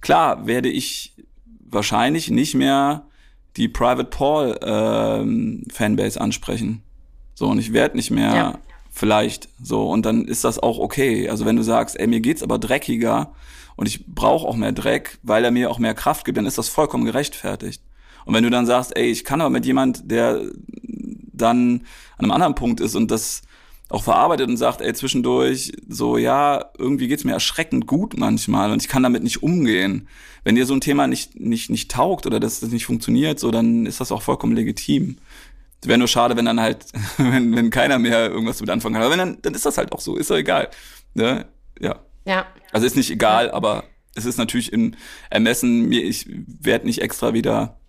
klar, 0.00 0.46
werde 0.46 0.68
ich 0.68 1.14
wahrscheinlich 1.60 2.30
nicht 2.30 2.54
mehr 2.54 3.06
die 3.56 3.68
Private 3.68 4.04
Paul 4.04 4.58
ähm, 4.62 5.62
Fanbase 5.72 6.20
ansprechen. 6.20 6.82
So, 7.34 7.46
und 7.46 7.58
ich 7.58 7.72
werde 7.72 7.96
nicht 7.96 8.10
mehr 8.10 8.34
ja. 8.34 8.58
vielleicht 8.90 9.48
so. 9.62 9.88
Und 9.88 10.04
dann 10.04 10.24
ist 10.24 10.44
das 10.44 10.58
auch 10.58 10.78
okay. 10.78 11.28
Also 11.28 11.46
wenn 11.46 11.56
du 11.56 11.62
sagst, 11.62 11.98
ey, 11.98 12.06
mir 12.06 12.20
geht's 12.20 12.42
aber 12.42 12.58
dreckiger 12.58 13.32
und 13.76 13.86
ich 13.86 14.04
brauche 14.06 14.46
auch 14.46 14.56
mehr 14.56 14.72
Dreck, 14.72 15.18
weil 15.22 15.44
er 15.44 15.50
mir 15.50 15.70
auch 15.70 15.78
mehr 15.78 15.94
Kraft 15.94 16.24
gibt, 16.24 16.38
dann 16.38 16.46
ist 16.46 16.58
das 16.58 16.68
vollkommen 16.68 17.04
gerechtfertigt. 17.04 17.82
Und 18.24 18.34
wenn 18.34 18.44
du 18.44 18.50
dann 18.50 18.66
sagst, 18.66 18.96
ey, 18.96 19.06
ich 19.06 19.24
kann 19.24 19.40
aber 19.40 19.50
mit 19.50 19.64
jemand, 19.64 20.10
der 20.10 20.42
dann 21.32 21.82
an 22.18 22.24
einem 22.24 22.32
anderen 22.32 22.54
Punkt 22.54 22.80
ist 22.80 22.94
und 22.94 23.10
das 23.10 23.42
auch 23.90 24.04
verarbeitet 24.04 24.48
und 24.48 24.56
sagt, 24.56 24.80
ey, 24.80 24.94
zwischendurch 24.94 25.72
so, 25.88 26.16
ja, 26.16 26.70
irgendwie 26.78 27.08
geht's 27.08 27.24
mir 27.24 27.32
erschreckend 27.32 27.88
gut 27.88 28.16
manchmal 28.16 28.70
und 28.70 28.80
ich 28.80 28.88
kann 28.88 29.02
damit 29.02 29.24
nicht 29.24 29.42
umgehen. 29.42 30.08
Wenn 30.44 30.54
dir 30.54 30.64
so 30.64 30.74
ein 30.74 30.80
Thema 30.80 31.08
nicht, 31.08 31.38
nicht, 31.38 31.70
nicht 31.70 31.90
taugt 31.90 32.24
oder 32.24 32.38
dass 32.38 32.60
das 32.60 32.70
nicht 32.70 32.86
funktioniert, 32.86 33.40
so, 33.40 33.50
dann 33.50 33.86
ist 33.86 34.00
das 34.00 34.12
auch 34.12 34.22
vollkommen 34.22 34.54
legitim. 34.54 35.16
Wäre 35.84 35.98
nur 35.98 36.08
schade, 36.08 36.36
wenn 36.36 36.44
dann 36.44 36.60
halt, 36.60 36.86
wenn, 37.18 37.54
wenn 37.54 37.70
keiner 37.70 37.98
mehr 37.98 38.30
irgendwas 38.30 38.58
damit 38.58 38.70
anfangen 38.70 38.94
kann. 38.94 39.02
Aber 39.02 39.10
wenn 39.10 39.18
dann, 39.18 39.38
dann 39.42 39.54
ist 39.54 39.66
das 39.66 39.76
halt 39.76 39.92
auch 39.92 40.00
so, 40.00 40.16
ist 40.16 40.30
doch 40.30 40.36
egal. 40.36 40.70
Ne? 41.14 41.46
Ja. 41.80 41.96
Ja. 42.24 42.46
Also 42.70 42.86
ist 42.86 42.96
nicht 42.96 43.10
egal, 43.10 43.50
aber 43.50 43.84
es 44.14 44.24
ist 44.24 44.38
natürlich 44.38 44.72
im 44.72 44.94
Ermessen, 45.30 45.88
mir, 45.88 46.04
ich 46.04 46.28
werde 46.28 46.86
nicht 46.86 47.02
extra 47.02 47.34
wieder 47.34 47.80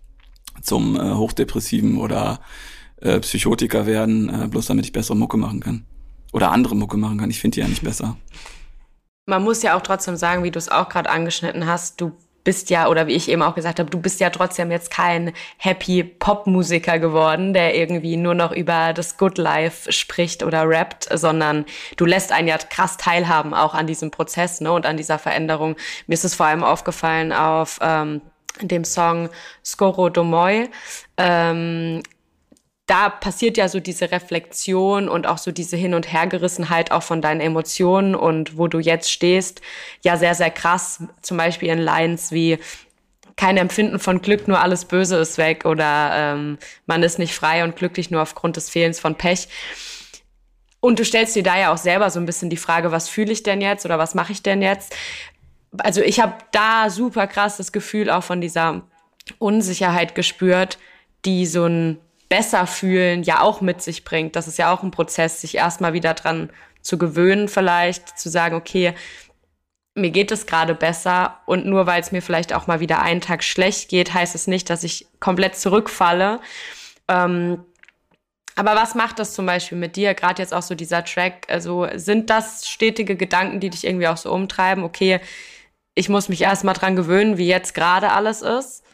zum 0.62 0.96
äh, 0.96 1.14
Hochdepressiven 1.14 1.96
oder 1.98 2.40
äh, 2.96 3.20
Psychotiker 3.20 3.86
werden, 3.86 4.28
äh, 4.28 4.48
bloß 4.48 4.66
damit 4.66 4.84
ich 4.84 4.92
bessere 4.92 5.16
Mucke 5.16 5.36
machen 5.36 5.60
kann 5.60 5.86
oder 6.32 6.50
andere 6.50 6.74
Mucke 6.74 6.96
machen 6.96 7.18
kann. 7.18 7.30
Ich 7.30 7.40
finde 7.40 7.56
die 7.56 7.60
ja 7.60 7.68
nicht 7.68 7.84
besser. 7.84 8.16
Man 9.26 9.44
muss 9.44 9.62
ja 9.62 9.76
auch 9.76 9.82
trotzdem 9.82 10.16
sagen, 10.16 10.42
wie 10.42 10.50
du 10.50 10.58
es 10.58 10.68
auch 10.68 10.88
gerade 10.88 11.08
angeschnitten 11.08 11.66
hast, 11.66 12.00
du 12.00 12.12
bist 12.44 12.70
ja, 12.70 12.88
oder 12.88 13.06
wie 13.06 13.12
ich 13.12 13.28
eben 13.28 13.42
auch 13.42 13.54
gesagt 13.54 13.78
habe, 13.78 13.90
du 13.90 14.00
bist 14.00 14.20
ja 14.20 14.30
trotzdem 14.30 14.70
jetzt 14.70 14.90
kein 14.90 15.32
happy 15.58 16.02
Pop-Musiker 16.02 16.98
geworden, 16.98 17.52
der 17.52 17.74
irgendwie 17.76 18.16
nur 18.16 18.34
noch 18.34 18.52
über 18.52 18.92
das 18.92 19.16
Good 19.16 19.38
Life 19.38 19.92
spricht 19.92 20.42
oder 20.42 20.68
rappt, 20.68 21.08
sondern 21.16 21.64
du 21.96 22.04
lässt 22.04 22.32
einen 22.32 22.48
ja 22.48 22.58
krass 22.58 22.96
teilhaben 22.96 23.54
auch 23.54 23.74
an 23.74 23.86
diesem 23.86 24.10
Prozess 24.10 24.60
ne, 24.60 24.72
und 24.72 24.86
an 24.86 24.96
dieser 24.96 25.18
Veränderung. 25.18 25.76
Mir 26.06 26.14
ist 26.14 26.24
es 26.24 26.34
vor 26.34 26.46
allem 26.46 26.64
aufgefallen 26.64 27.32
auf 27.32 27.78
ähm, 27.80 28.20
dem 28.60 28.84
Song 28.84 29.28
Skoro 29.64 30.08
Domoy. 30.08 30.68
Ähm, 31.16 32.02
da 32.86 33.08
passiert 33.08 33.56
ja 33.56 33.68
so 33.68 33.80
diese 33.80 34.10
Reflexion 34.10 35.08
und 35.08 35.26
auch 35.26 35.38
so 35.38 35.52
diese 35.52 35.76
Hin- 35.76 35.94
und 35.94 36.12
Hergerissenheit 36.12 36.90
auch 36.90 37.02
von 37.02 37.22
deinen 37.22 37.40
Emotionen 37.40 38.14
und 38.14 38.58
wo 38.58 38.66
du 38.66 38.80
jetzt 38.80 39.10
stehst, 39.10 39.62
ja 40.02 40.16
sehr, 40.16 40.34
sehr 40.34 40.50
krass. 40.50 41.02
Zum 41.20 41.36
Beispiel 41.36 41.68
in 41.68 41.78
Lines 41.78 42.32
wie 42.32 42.58
kein 43.36 43.56
Empfinden 43.56 43.98
von 43.98 44.20
Glück, 44.20 44.48
nur 44.48 44.60
alles 44.60 44.84
Böse 44.84 45.16
ist 45.16 45.38
weg 45.38 45.64
oder 45.64 46.10
ähm, 46.12 46.58
man 46.86 47.02
ist 47.02 47.18
nicht 47.18 47.34
frei 47.34 47.64
und 47.64 47.76
glücklich 47.76 48.10
nur 48.10 48.20
aufgrund 48.20 48.56
des 48.56 48.68
Fehlens 48.68 49.00
von 49.00 49.14
Pech. 49.14 49.48
Und 50.80 50.98
du 50.98 51.04
stellst 51.04 51.36
dir 51.36 51.44
da 51.44 51.58
ja 51.58 51.72
auch 51.72 51.78
selber 51.78 52.10
so 52.10 52.18
ein 52.18 52.26
bisschen 52.26 52.50
die 52.50 52.56
Frage, 52.56 52.90
was 52.90 53.08
fühle 53.08 53.32
ich 53.32 53.44
denn 53.44 53.60
jetzt 53.60 53.86
oder 53.86 53.98
was 53.98 54.14
mache 54.14 54.32
ich 54.32 54.42
denn 54.42 54.60
jetzt? 54.60 54.94
Also 55.78 56.02
ich 56.02 56.20
habe 56.20 56.34
da 56.50 56.90
super 56.90 57.26
krass 57.26 57.56
das 57.56 57.72
Gefühl 57.72 58.10
auch 58.10 58.24
von 58.24 58.40
dieser 58.40 58.82
Unsicherheit 59.38 60.14
gespürt, 60.14 60.78
die 61.24 61.46
so 61.46 61.66
ein 61.66 61.98
besser 62.32 62.66
fühlen 62.66 63.24
ja 63.24 63.42
auch 63.42 63.60
mit 63.60 63.82
sich 63.82 64.04
bringt. 64.04 64.36
Das 64.36 64.48
ist 64.48 64.56
ja 64.56 64.72
auch 64.72 64.82
ein 64.82 64.90
Prozess, 64.90 65.42
sich 65.42 65.54
erstmal 65.56 65.92
wieder 65.92 66.14
dran 66.14 66.48
zu 66.80 66.96
gewöhnen, 66.96 67.46
vielleicht 67.46 68.18
zu 68.18 68.30
sagen, 68.30 68.56
okay, 68.56 68.94
mir 69.94 70.08
geht 70.08 70.32
es 70.32 70.46
gerade 70.46 70.74
besser 70.74 71.40
und 71.44 71.66
nur 71.66 71.86
weil 71.86 72.00
es 72.00 72.10
mir 72.10 72.22
vielleicht 72.22 72.54
auch 72.54 72.66
mal 72.66 72.80
wieder 72.80 73.02
einen 73.02 73.20
Tag 73.20 73.44
schlecht 73.44 73.90
geht, 73.90 74.14
heißt 74.14 74.34
es 74.34 74.46
nicht, 74.46 74.70
dass 74.70 74.82
ich 74.82 75.06
komplett 75.20 75.56
zurückfalle. 75.56 76.40
Ähm, 77.06 77.66
aber 78.56 78.76
was 78.76 78.94
macht 78.94 79.18
das 79.18 79.34
zum 79.34 79.44
Beispiel 79.44 79.76
mit 79.76 79.96
dir, 79.96 80.14
gerade 80.14 80.40
jetzt 80.40 80.54
auch 80.54 80.62
so 80.62 80.74
dieser 80.74 81.04
Track? 81.04 81.44
Also 81.50 81.86
sind 81.96 82.30
das 82.30 82.66
stetige 82.66 83.14
Gedanken, 83.14 83.60
die 83.60 83.68
dich 83.68 83.84
irgendwie 83.86 84.08
auch 84.08 84.16
so 84.16 84.32
umtreiben? 84.32 84.84
Okay, 84.84 85.20
ich 85.94 86.08
muss 86.08 86.30
mich 86.30 86.40
erstmal 86.40 86.72
dran 86.72 86.96
gewöhnen, 86.96 87.36
wie 87.36 87.48
jetzt 87.48 87.74
gerade 87.74 88.10
alles 88.10 88.40
ist? 88.40 88.84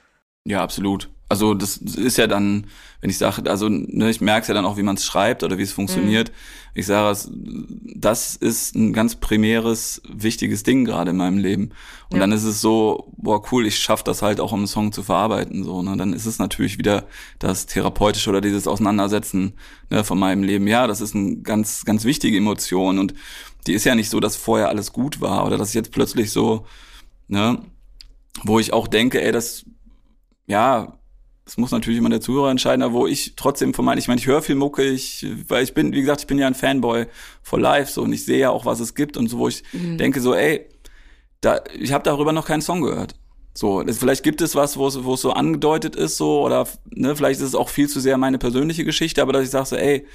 Ja, 0.44 0.60
absolut. 0.60 1.08
Also 1.28 1.54
das 1.54 1.76
ist 1.76 2.18
ja 2.18 2.26
dann, 2.26 2.66
wenn 3.00 3.10
ich 3.10 3.18
sage, 3.18 3.48
also 3.48 3.68
ne, 3.68 4.10
ich 4.10 4.20
merke 4.20 4.42
es 4.42 4.48
ja 4.48 4.54
dann 4.54 4.64
auch, 4.64 4.76
wie 4.76 4.82
man 4.82 4.96
es 4.96 5.04
schreibt 5.04 5.44
oder 5.44 5.56
wie 5.56 5.62
es 5.62 5.72
funktioniert. 5.72 6.30
Mhm. 6.30 6.34
Ich 6.74 6.86
sage, 6.86 7.16
das 7.94 8.36
ist 8.36 8.74
ein 8.74 8.92
ganz 8.92 9.16
primäres, 9.16 10.02
wichtiges 10.08 10.64
Ding 10.64 10.84
gerade 10.84 11.10
in 11.10 11.16
meinem 11.16 11.38
Leben. 11.38 11.70
Und 12.10 12.16
ja. 12.16 12.20
dann 12.20 12.32
ist 12.32 12.44
es 12.44 12.60
so, 12.60 13.12
boah, 13.16 13.42
cool, 13.52 13.66
ich 13.66 13.78
schaffe 13.78 14.04
das 14.04 14.22
halt 14.22 14.40
auch, 14.40 14.52
um 14.52 14.60
einen 14.60 14.66
Song 14.66 14.92
zu 14.92 15.02
verarbeiten. 15.02 15.62
So, 15.62 15.82
ne? 15.82 15.96
Dann 15.96 16.12
ist 16.12 16.26
es 16.26 16.38
natürlich 16.38 16.78
wieder 16.78 17.06
das 17.38 17.66
Therapeutische 17.66 18.30
oder 18.30 18.40
dieses 18.40 18.66
Auseinandersetzen 18.66 19.54
ne, 19.90 20.02
von 20.02 20.18
meinem 20.18 20.42
Leben. 20.42 20.66
Ja, 20.66 20.86
das 20.86 21.00
ist 21.00 21.14
eine 21.14 21.36
ganz, 21.38 21.84
ganz 21.84 22.04
wichtige 22.04 22.36
Emotion. 22.36 22.98
Und 22.98 23.14
die 23.66 23.74
ist 23.74 23.84
ja 23.84 23.94
nicht 23.94 24.10
so, 24.10 24.18
dass 24.18 24.36
vorher 24.36 24.68
alles 24.68 24.92
gut 24.92 25.20
war 25.20 25.46
oder 25.46 25.56
dass 25.56 25.74
jetzt 25.74 25.92
plötzlich 25.92 26.32
so, 26.32 26.66
ne, 27.28 27.62
wo 28.42 28.58
ich 28.58 28.72
auch 28.72 28.88
denke, 28.88 29.22
ey, 29.22 29.32
das, 29.32 29.64
ja, 30.46 30.97
das 31.48 31.56
muss 31.56 31.70
natürlich 31.70 31.98
immer 31.98 32.10
der 32.10 32.20
Zuhörer 32.20 32.50
entscheiden, 32.50 32.82
aber 32.82 32.92
wo 32.92 33.06
ich 33.06 33.32
trotzdem 33.34 33.72
von 33.72 33.82
meinen, 33.82 33.96
ich 33.96 34.06
meine, 34.06 34.20
ich 34.20 34.26
höre 34.26 34.42
viel 34.42 34.54
Mucke, 34.54 34.82
ich, 34.82 35.26
weil 35.48 35.64
ich 35.64 35.72
bin, 35.72 35.94
wie 35.94 36.02
gesagt, 36.02 36.20
ich 36.20 36.26
bin 36.26 36.36
ja 36.36 36.46
ein 36.46 36.54
Fanboy 36.54 37.06
for 37.42 37.58
life, 37.58 37.90
so, 37.90 38.02
und 38.02 38.12
ich 38.12 38.26
sehe 38.26 38.38
ja 38.38 38.50
auch, 38.50 38.66
was 38.66 38.80
es 38.80 38.94
gibt 38.94 39.16
und 39.16 39.28
so, 39.28 39.38
wo 39.38 39.48
ich 39.48 39.62
mhm. 39.72 39.96
denke 39.96 40.20
so, 40.20 40.34
ey, 40.34 40.66
da, 41.40 41.62
ich 41.74 41.94
habe 41.94 42.04
darüber 42.04 42.34
noch 42.34 42.44
keinen 42.44 42.60
Song 42.60 42.82
gehört. 42.82 43.14
So, 43.54 43.82
das, 43.82 43.96
vielleicht 43.96 44.24
gibt 44.24 44.42
es 44.42 44.56
was, 44.56 44.76
wo 44.76 44.88
es, 44.88 45.02
wo 45.04 45.14
es 45.14 45.22
so 45.22 45.32
angedeutet 45.32 45.96
ist, 45.96 46.18
so, 46.18 46.42
oder 46.44 46.68
ne, 46.90 47.16
vielleicht 47.16 47.40
ist 47.40 47.46
es 47.46 47.54
auch 47.54 47.70
viel 47.70 47.88
zu 47.88 47.98
sehr 47.98 48.18
meine 48.18 48.36
persönliche 48.36 48.84
Geschichte, 48.84 49.22
aber 49.22 49.32
dass 49.32 49.44
ich 49.44 49.50
sage 49.50 49.64
so, 49.64 49.76
ey, 49.76 50.06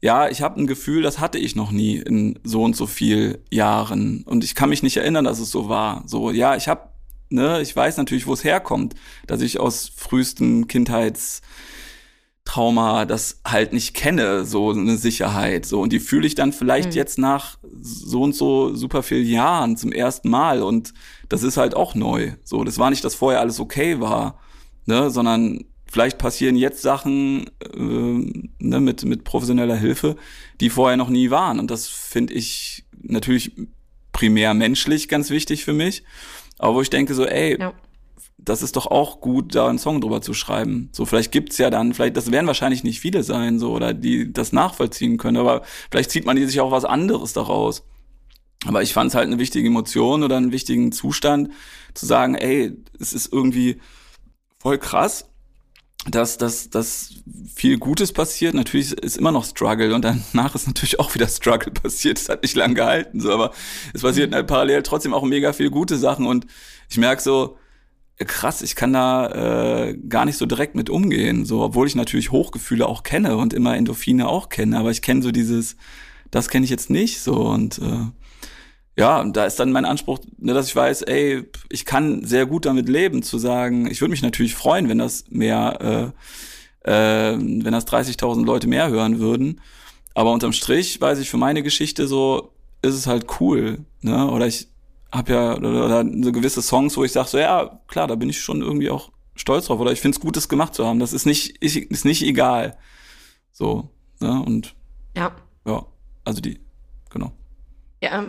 ja, 0.00 0.30
ich 0.30 0.40
habe 0.40 0.58
ein 0.58 0.66
Gefühl, 0.66 1.02
das 1.02 1.20
hatte 1.20 1.36
ich 1.36 1.56
noch 1.56 1.72
nie 1.72 1.96
in 1.96 2.38
so 2.42 2.62
und 2.62 2.74
so 2.74 2.86
viel 2.86 3.44
Jahren 3.50 4.22
und 4.24 4.44
ich 4.44 4.54
kann 4.54 4.70
mich 4.70 4.82
nicht 4.82 4.96
erinnern, 4.96 5.26
dass 5.26 5.40
es 5.40 5.50
so 5.50 5.68
war. 5.68 6.04
So, 6.06 6.30
ja, 6.30 6.56
ich 6.56 6.68
habe 6.68 6.88
ne, 7.30 7.62
ich 7.62 7.74
weiß 7.74 7.96
natürlich, 7.96 8.26
wo 8.26 8.34
es 8.34 8.44
herkommt, 8.44 8.94
dass 9.26 9.40
ich 9.40 9.58
aus 9.58 9.90
frühesten 9.94 10.66
Kindheitstrauma 10.66 13.06
das 13.06 13.40
halt 13.46 13.72
nicht 13.72 13.94
kenne, 13.94 14.44
so 14.44 14.68
eine 14.70 14.98
Sicherheit, 14.98 15.64
so 15.64 15.80
und 15.80 15.92
die 15.92 16.00
fühle 16.00 16.26
ich 16.26 16.34
dann 16.34 16.52
vielleicht 16.52 16.90
mhm. 16.90 16.96
jetzt 16.96 17.18
nach 17.18 17.56
so 17.80 18.20
und 18.22 18.34
so 18.34 18.74
super 18.74 19.02
viel 19.02 19.26
Jahren 19.26 19.76
zum 19.76 19.92
ersten 19.92 20.28
Mal 20.28 20.62
und 20.62 20.92
das 21.28 21.44
ist 21.44 21.56
halt 21.56 21.74
auch 21.74 21.94
neu. 21.94 22.32
So, 22.44 22.64
das 22.64 22.78
war 22.78 22.90
nicht, 22.90 23.04
dass 23.04 23.14
vorher 23.14 23.40
alles 23.40 23.60
okay 23.60 24.00
war, 24.00 24.38
ne, 24.86 25.10
sondern 25.10 25.64
vielleicht 25.86 26.18
passieren 26.18 26.56
jetzt 26.56 26.82
Sachen 26.82 27.46
äh, 27.74 28.42
ne, 28.58 28.80
mit 28.80 29.04
mit 29.04 29.24
professioneller 29.24 29.76
Hilfe, 29.76 30.16
die 30.60 30.70
vorher 30.70 30.96
noch 30.96 31.08
nie 31.08 31.30
waren 31.30 31.60
und 31.60 31.70
das 31.70 31.88
finde 31.88 32.34
ich 32.34 32.84
natürlich 33.02 33.52
primär 34.12 34.54
menschlich 34.54 35.08
ganz 35.08 35.30
wichtig 35.30 35.64
für 35.64 35.72
mich 35.72 36.02
aber 36.60 36.74
wo 36.74 36.82
ich 36.82 36.90
denke 36.90 37.14
so, 37.14 37.24
ey, 37.24 37.58
ja. 37.58 37.72
das 38.36 38.62
ist 38.62 38.76
doch 38.76 38.86
auch 38.86 39.20
gut, 39.20 39.54
da 39.54 39.66
einen 39.68 39.78
Song 39.78 40.00
drüber 40.00 40.20
zu 40.20 40.34
schreiben. 40.34 40.90
So, 40.92 41.06
vielleicht 41.06 41.32
gibt's 41.32 41.56
ja 41.56 41.70
dann, 41.70 41.94
vielleicht, 41.94 42.16
das 42.16 42.30
werden 42.30 42.46
wahrscheinlich 42.46 42.84
nicht 42.84 43.00
viele 43.00 43.22
sein, 43.22 43.58
so, 43.58 43.72
oder 43.72 43.94
die 43.94 44.30
das 44.30 44.52
nachvollziehen 44.52 45.16
können, 45.16 45.38
aber 45.38 45.62
vielleicht 45.90 46.10
zieht 46.10 46.26
man 46.26 46.36
die 46.36 46.44
sich 46.44 46.60
auch 46.60 46.70
was 46.70 46.84
anderes 46.84 47.32
daraus. 47.32 47.84
Aber 48.66 48.82
ich 48.82 48.92
fand 48.92 49.08
es 49.08 49.14
halt 49.14 49.26
eine 49.26 49.38
wichtige 49.38 49.66
Emotion 49.66 50.22
oder 50.22 50.36
einen 50.36 50.52
wichtigen 50.52 50.92
Zustand, 50.92 51.50
zu 51.94 52.04
sagen, 52.04 52.34
ey, 52.34 52.76
es 52.98 53.14
ist 53.14 53.32
irgendwie 53.32 53.80
voll 54.58 54.76
krass, 54.76 55.29
dass, 56.06 56.38
dass, 56.38 56.70
dass 56.70 57.14
viel 57.54 57.78
Gutes 57.78 58.12
passiert. 58.12 58.54
Natürlich 58.54 58.92
ist 58.92 59.18
immer 59.18 59.32
noch 59.32 59.44
Struggle 59.44 59.94
und 59.94 60.02
danach 60.02 60.54
ist 60.54 60.66
natürlich 60.66 60.98
auch 60.98 61.14
wieder 61.14 61.28
Struggle 61.28 61.72
passiert. 61.72 62.18
Es 62.18 62.28
hat 62.28 62.42
nicht 62.42 62.56
lang 62.56 62.74
gehalten, 62.74 63.20
so, 63.20 63.32
aber 63.32 63.52
es 63.92 64.02
passiert 64.02 64.34
halt 64.34 64.46
parallel 64.46 64.82
trotzdem 64.82 65.12
auch 65.12 65.24
mega 65.24 65.52
viel 65.52 65.70
gute 65.70 65.98
Sachen 65.98 66.26
und 66.26 66.46
ich 66.88 66.96
merke 66.96 67.22
so, 67.22 67.58
krass, 68.18 68.62
ich 68.62 68.74
kann 68.76 68.92
da 68.92 69.86
äh, 69.88 69.96
gar 69.96 70.24
nicht 70.24 70.36
so 70.36 70.46
direkt 70.46 70.74
mit 70.74 70.90
umgehen, 70.90 71.44
so, 71.44 71.62
obwohl 71.62 71.86
ich 71.86 71.94
natürlich 71.94 72.30
Hochgefühle 72.30 72.86
auch 72.86 73.02
kenne 73.02 73.36
und 73.36 73.52
immer 73.52 73.76
Endorphine 73.76 74.28
auch 74.28 74.48
kenne, 74.48 74.78
aber 74.78 74.90
ich 74.90 75.02
kenne 75.02 75.22
so 75.22 75.30
dieses, 75.30 75.76
das 76.30 76.48
kenne 76.48 76.64
ich 76.64 76.70
jetzt 76.70 76.90
nicht 76.90 77.20
so 77.20 77.34
und 77.34 77.78
äh, 77.78 78.06
ja, 79.00 79.24
da 79.24 79.46
ist 79.46 79.58
dann 79.58 79.72
mein 79.72 79.86
Anspruch, 79.86 80.18
ne, 80.36 80.52
dass 80.52 80.66
ich 80.66 80.76
weiß, 80.76 81.02
ey, 81.02 81.48
ich 81.70 81.86
kann 81.86 82.22
sehr 82.26 82.44
gut 82.44 82.66
damit 82.66 82.86
leben, 82.86 83.22
zu 83.22 83.38
sagen, 83.38 83.90
ich 83.90 84.02
würde 84.02 84.10
mich 84.10 84.20
natürlich 84.20 84.54
freuen, 84.54 84.90
wenn 84.90 84.98
das 84.98 85.24
mehr, 85.30 86.12
äh, 86.84 87.32
äh, 87.32 87.38
wenn 87.38 87.72
das 87.72 87.86
30.000 87.86 88.44
Leute 88.44 88.68
mehr 88.68 88.90
hören 88.90 89.18
würden. 89.18 89.62
Aber 90.14 90.32
unterm 90.32 90.52
Strich 90.52 91.00
weiß 91.00 91.18
ich 91.18 91.30
für 91.30 91.38
meine 91.38 91.62
Geschichte 91.62 92.06
so, 92.06 92.52
ist 92.82 92.94
es 92.94 93.06
halt 93.06 93.40
cool, 93.40 93.86
ne? 94.02 94.30
Oder 94.30 94.46
ich 94.46 94.68
habe 95.10 95.32
ja 95.32 95.56
oder, 95.56 95.86
oder 95.86 96.04
so 96.22 96.32
gewisse 96.32 96.60
Songs, 96.60 96.94
wo 96.98 97.04
ich 97.04 97.12
sage 97.12 97.28
so, 97.28 97.38
ja, 97.38 97.80
klar, 97.88 98.06
da 98.06 98.16
bin 98.16 98.28
ich 98.28 98.40
schon 98.40 98.60
irgendwie 98.60 98.90
auch 98.90 99.12
stolz 99.34 99.66
drauf. 99.66 99.80
Oder 99.80 99.92
ich 99.92 100.00
finde 100.00 100.16
es 100.16 100.20
gut, 100.20 100.36
das 100.36 100.48
gemacht 100.50 100.74
zu 100.74 100.86
haben. 100.86 100.98
Das 100.98 101.14
ist 101.14 101.24
nicht, 101.24 101.56
ist 101.62 102.04
nicht 102.04 102.22
egal. 102.22 102.76
So, 103.50 103.88
ne? 104.20 104.42
Und 104.42 104.74
ja. 105.16 105.32
Ja, 105.66 105.86
also 106.24 106.40
die, 106.42 106.60
genau. 107.08 107.32
Ja, 108.02 108.26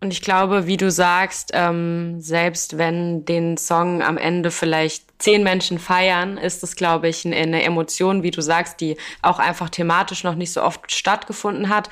und 0.00 0.12
ich 0.12 0.22
glaube, 0.22 0.66
wie 0.66 0.76
du 0.76 0.90
sagst, 0.90 1.50
ähm, 1.54 2.20
selbst 2.20 2.78
wenn 2.78 3.24
den 3.24 3.56
Song 3.56 4.00
am 4.02 4.16
Ende 4.16 4.52
vielleicht 4.52 5.04
zehn 5.20 5.42
Menschen 5.42 5.80
feiern, 5.80 6.38
ist 6.38 6.62
es, 6.62 6.76
glaube 6.76 7.08
ich, 7.08 7.26
eine 7.26 7.62
Emotion, 7.64 8.22
wie 8.22 8.30
du 8.30 8.40
sagst, 8.40 8.80
die 8.80 8.96
auch 9.22 9.40
einfach 9.40 9.70
thematisch 9.70 10.22
noch 10.22 10.36
nicht 10.36 10.52
so 10.52 10.62
oft 10.62 10.92
stattgefunden 10.92 11.68
hat 11.68 11.90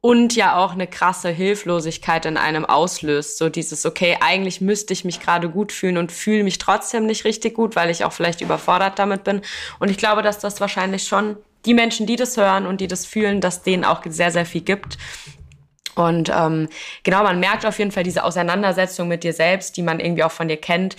und 0.00 0.34
ja 0.34 0.56
auch 0.56 0.72
eine 0.72 0.88
krasse 0.88 1.28
Hilflosigkeit 1.28 2.26
in 2.26 2.36
einem 2.36 2.64
auslöst. 2.64 3.38
So 3.38 3.48
dieses, 3.48 3.86
okay, 3.86 4.16
eigentlich 4.20 4.60
müsste 4.60 4.92
ich 4.92 5.04
mich 5.04 5.20
gerade 5.20 5.48
gut 5.48 5.70
fühlen 5.70 5.96
und 5.96 6.10
fühle 6.10 6.42
mich 6.42 6.58
trotzdem 6.58 7.06
nicht 7.06 7.24
richtig 7.24 7.54
gut, 7.54 7.76
weil 7.76 7.90
ich 7.90 8.04
auch 8.04 8.12
vielleicht 8.12 8.40
überfordert 8.40 8.98
damit 8.98 9.22
bin. 9.22 9.42
Und 9.78 9.90
ich 9.90 9.96
glaube, 9.96 10.22
dass 10.22 10.40
das 10.40 10.60
wahrscheinlich 10.60 11.06
schon 11.06 11.36
die 11.66 11.74
Menschen, 11.74 12.06
die 12.06 12.16
das 12.16 12.36
hören 12.36 12.66
und 12.66 12.80
die 12.80 12.88
das 12.88 13.06
fühlen, 13.06 13.40
dass 13.40 13.62
denen 13.62 13.84
auch 13.84 14.02
sehr, 14.08 14.30
sehr 14.30 14.46
viel 14.46 14.62
gibt. 14.62 14.98
Und 15.98 16.30
ähm, 16.32 16.68
genau, 17.02 17.24
man 17.24 17.40
merkt 17.40 17.66
auf 17.66 17.78
jeden 17.78 17.90
Fall 17.90 18.04
diese 18.04 18.22
Auseinandersetzung 18.22 19.08
mit 19.08 19.24
dir 19.24 19.32
selbst, 19.32 19.76
die 19.76 19.82
man 19.82 19.98
irgendwie 19.98 20.22
auch 20.22 20.30
von 20.30 20.46
dir 20.46 20.56
kennt. 20.56 20.96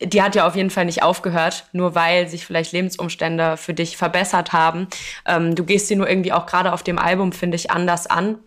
Die 0.00 0.22
hat 0.22 0.36
ja 0.36 0.46
auf 0.46 0.54
jeden 0.54 0.70
Fall 0.70 0.84
nicht 0.84 1.02
aufgehört, 1.02 1.64
nur 1.72 1.96
weil 1.96 2.28
sich 2.28 2.46
vielleicht 2.46 2.70
Lebensumstände 2.70 3.56
für 3.56 3.74
dich 3.74 3.96
verbessert 3.96 4.52
haben. 4.52 4.86
Ähm, 5.26 5.56
du 5.56 5.64
gehst 5.64 5.88
sie 5.88 5.96
nur 5.96 6.08
irgendwie 6.08 6.32
auch 6.32 6.46
gerade 6.46 6.72
auf 6.72 6.84
dem 6.84 7.00
Album, 7.00 7.32
finde 7.32 7.56
ich, 7.56 7.72
anders 7.72 8.06
an. 8.06 8.38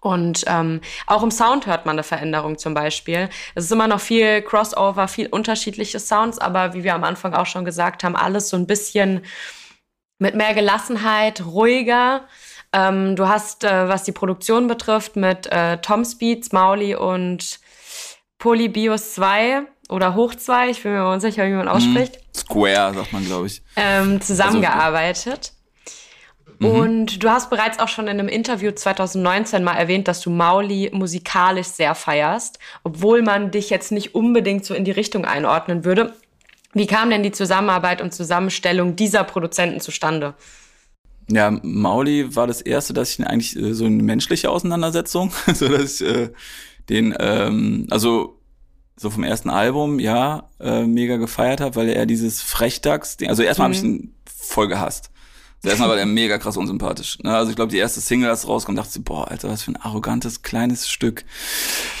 Und 0.00 0.44
ähm, 0.48 0.80
auch 1.06 1.22
im 1.22 1.30
Sound 1.30 1.66
hört 1.66 1.86
man 1.86 1.94
eine 1.94 2.02
Veränderung 2.02 2.58
zum 2.58 2.74
Beispiel. 2.74 3.28
Es 3.54 3.64
ist 3.64 3.70
immer 3.72 3.86
noch 3.86 4.00
viel 4.00 4.42
Crossover, 4.42 5.06
viel 5.06 5.28
unterschiedliche 5.28 6.00
Sounds, 6.00 6.40
aber 6.40 6.74
wie 6.74 6.82
wir 6.82 6.94
am 6.94 7.04
Anfang 7.04 7.32
auch 7.34 7.46
schon 7.46 7.64
gesagt 7.64 8.02
haben, 8.02 8.16
alles 8.16 8.48
so 8.48 8.56
ein 8.56 8.66
bisschen 8.66 9.24
mit 10.18 10.34
mehr 10.34 10.54
Gelassenheit, 10.54 11.44
ruhiger. 11.44 12.26
Ähm, 12.72 13.16
du 13.16 13.28
hast, 13.28 13.64
äh, 13.64 13.88
was 13.88 14.04
die 14.04 14.12
Produktion 14.12 14.66
betrifft, 14.66 15.16
mit 15.16 15.46
äh, 15.50 15.78
Tom 15.78 16.04
Speeds, 16.04 16.52
Mauli 16.52 16.94
und 16.94 17.60
Polybios 18.38 19.14
2 19.14 19.62
oder 19.88 20.14
Hoch 20.14 20.34
2, 20.34 20.70
ich 20.70 20.82
bin 20.82 20.92
mir 20.92 21.08
unsicher, 21.10 21.46
wie 21.46 21.52
man 21.52 21.62
mhm. 21.62 21.68
ausspricht. 21.68 22.18
Square, 22.36 22.94
sagt 22.94 23.12
man, 23.12 23.24
glaube 23.24 23.46
ich. 23.46 23.62
Ähm, 23.76 24.20
zusammengearbeitet. 24.20 25.52
Also, 26.60 26.74
und 26.74 27.22
du 27.22 27.30
hast 27.30 27.50
bereits 27.50 27.78
auch 27.78 27.88
schon 27.88 28.06
in 28.08 28.18
einem 28.18 28.28
Interview 28.28 28.72
2019 28.72 29.62
mal 29.62 29.76
erwähnt, 29.76 30.08
dass 30.08 30.20
du 30.20 30.30
Mauli 30.30 30.90
musikalisch 30.92 31.68
sehr 31.68 31.94
feierst, 31.94 32.58
obwohl 32.82 33.22
man 33.22 33.50
dich 33.50 33.70
jetzt 33.70 33.92
nicht 33.92 34.14
unbedingt 34.14 34.64
so 34.64 34.74
in 34.74 34.84
die 34.84 34.90
Richtung 34.90 35.24
einordnen 35.24 35.84
würde. 35.84 36.14
Wie 36.74 36.86
kam 36.86 37.10
denn 37.10 37.22
die 37.22 37.32
Zusammenarbeit 37.32 38.02
und 38.02 38.12
Zusammenstellung 38.12 38.96
dieser 38.96 39.24
Produzenten 39.24 39.80
zustande? 39.80 40.34
Ja, 41.30 41.50
Mauli 41.50 42.34
war 42.34 42.46
das 42.46 42.60
erste, 42.62 42.94
dass 42.94 43.10
ich 43.10 43.26
eigentlich 43.26 43.56
äh, 43.56 43.74
so 43.74 43.84
eine 43.84 44.02
menschliche 44.02 44.50
Auseinandersetzung, 44.50 45.32
so 45.54 45.68
dass 45.68 46.00
ich 46.00 46.06
äh, 46.06 46.30
den, 46.88 47.14
ähm, 47.18 47.86
also 47.90 48.40
so 48.96 49.10
vom 49.10 49.22
ersten 49.24 49.50
Album, 49.50 50.00
ja, 50.00 50.48
äh, 50.58 50.82
mega 50.84 51.16
gefeiert 51.16 51.60
habe, 51.60 51.76
weil 51.76 51.88
er 51.88 52.06
dieses 52.06 52.42
Frechdachs-Ding, 52.42 53.28
also 53.28 53.42
erstmal 53.42 53.68
mhm. 53.68 53.74
habe 53.74 53.86
ich 53.86 53.90
ihn 53.90 54.14
voll 54.26 54.68
gehasst. 54.68 55.10
Also 55.58 55.70
erstmal 55.70 55.88
war 55.88 55.96
der 55.96 56.06
mega 56.06 56.38
krass 56.38 56.56
unsympathisch. 56.56 57.18
Ne? 57.20 57.34
Also 57.34 57.50
ich 57.50 57.56
glaube, 57.56 57.72
die 57.72 57.78
erste 57.78 58.00
Single, 58.00 58.30
als 58.30 58.46
rauskommt, 58.46 58.78
dachte 58.78 58.98
ich, 58.98 59.04
boah, 59.04 59.28
Alter, 59.28 59.48
was 59.48 59.62
für 59.62 59.72
ein 59.72 59.76
arrogantes, 59.76 60.42
kleines 60.42 60.88
Stück. 60.88 61.24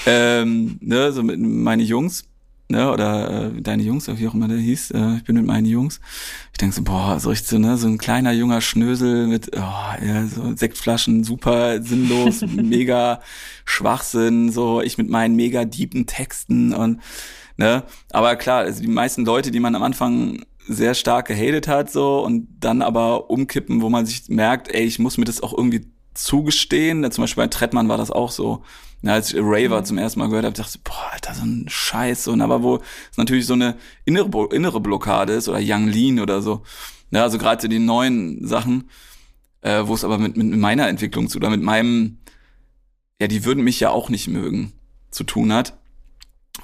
Ähm, 0.06 0.78
ne, 0.80 1.12
so 1.12 1.24
mit 1.24 1.40
meine 1.40 1.82
Jungs 1.82 2.24
ne, 2.68 2.92
oder 2.92 3.52
äh, 3.56 3.62
deine 3.62 3.82
Jungs, 3.82 4.08
wie 4.08 4.28
auch 4.28 4.34
immer 4.34 4.48
der 4.48 4.58
hieß, 4.58 4.92
äh, 4.92 5.16
ich 5.16 5.24
bin 5.24 5.36
mit 5.36 5.46
meinen 5.46 5.66
Jungs. 5.66 6.00
Ich 6.52 6.58
denke 6.58 6.74
so, 6.74 6.82
boah, 6.82 7.18
so 7.18 7.30
richtig 7.30 7.48
so, 7.48 7.58
ne, 7.58 7.76
so 7.76 7.88
ein 7.88 7.98
kleiner 7.98 8.32
junger 8.32 8.60
Schnösel 8.60 9.26
mit 9.26 9.50
oh, 9.56 10.04
ja, 10.06 10.26
so 10.26 10.54
Sektflaschen, 10.54 11.24
super 11.24 11.82
sinnlos, 11.82 12.42
mega 12.46 13.20
Schwachsinn, 13.64 14.50
so 14.52 14.80
ich 14.82 14.98
mit 14.98 15.08
meinen 15.08 15.36
mega 15.36 15.64
deepen 15.64 16.06
Texten 16.06 16.74
und 16.74 17.00
ne, 17.56 17.84
aber 18.10 18.36
klar, 18.36 18.60
also 18.60 18.82
die 18.82 18.88
meisten 18.88 19.24
Leute, 19.24 19.50
die 19.50 19.60
man 19.60 19.74
am 19.74 19.82
Anfang 19.82 20.44
sehr 20.66 20.94
stark 20.94 21.28
gehatet 21.28 21.66
hat, 21.66 21.90
so 21.90 22.24
und 22.24 22.48
dann 22.60 22.82
aber 22.82 23.30
umkippen, 23.30 23.80
wo 23.80 23.88
man 23.88 24.04
sich 24.04 24.28
merkt, 24.28 24.68
ey, 24.74 24.84
ich 24.84 24.98
muss 24.98 25.16
mir 25.16 25.24
das 25.24 25.42
auch 25.42 25.56
irgendwie 25.56 25.86
zugestehen. 26.18 27.10
Zum 27.10 27.22
Beispiel 27.22 27.44
bei 27.44 27.48
Trettmann 27.48 27.88
war 27.88 27.98
das 27.98 28.10
auch 28.10 28.30
so. 28.30 28.62
Ja, 29.02 29.12
als 29.12 29.32
ich 29.32 29.40
Raver 29.40 29.80
mhm. 29.80 29.84
zum 29.84 29.98
ersten 29.98 30.18
Mal 30.18 30.28
gehört 30.28 30.44
habe, 30.44 30.56
dachte 30.56 30.72
ich, 30.76 30.82
boah, 30.82 31.10
Alter, 31.12 31.34
so 31.34 31.42
ein 31.42 31.66
Scheiß. 31.68 32.28
Und 32.28 32.40
aber 32.40 32.62
wo 32.62 32.76
es 33.10 33.16
natürlich 33.16 33.46
so 33.46 33.54
eine 33.54 33.76
innere, 34.04 34.48
innere 34.52 34.80
Blockade 34.80 35.32
ist 35.32 35.48
oder 35.48 35.60
Young 35.62 35.88
Lean 35.88 36.20
oder 36.20 36.42
so. 36.42 36.62
Ja, 37.10 37.22
also 37.22 37.38
gerade 37.38 37.68
die 37.68 37.78
neuen 37.78 38.46
Sachen, 38.46 38.90
äh, 39.62 39.82
wo 39.86 39.94
es 39.94 40.04
aber 40.04 40.18
mit, 40.18 40.36
mit 40.36 40.46
meiner 40.58 40.88
Entwicklung 40.88 41.28
zu 41.28 41.38
oder 41.38 41.50
mit 41.50 41.62
meinem, 41.62 42.18
ja, 43.20 43.28
die 43.28 43.44
würden 43.44 43.64
mich 43.64 43.80
ja 43.80 43.90
auch 43.90 44.08
nicht 44.08 44.28
mögen, 44.28 44.72
zu 45.10 45.24
tun 45.24 45.52
hat. 45.52 45.78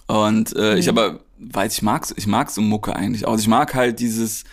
Und 0.06 0.54
äh, 0.56 0.72
mhm. 0.72 0.78
ich 0.78 0.88
aber 0.88 1.20
weiß, 1.38 1.74
ich 1.74 1.82
mag's, 1.82 2.12
ich 2.16 2.26
mag 2.26 2.50
so 2.50 2.60
Mucke 2.60 2.94
eigentlich. 2.96 3.26
Also 3.26 3.40
ich 3.40 3.48
mag 3.48 3.74
halt 3.74 4.00
dieses 4.00 4.44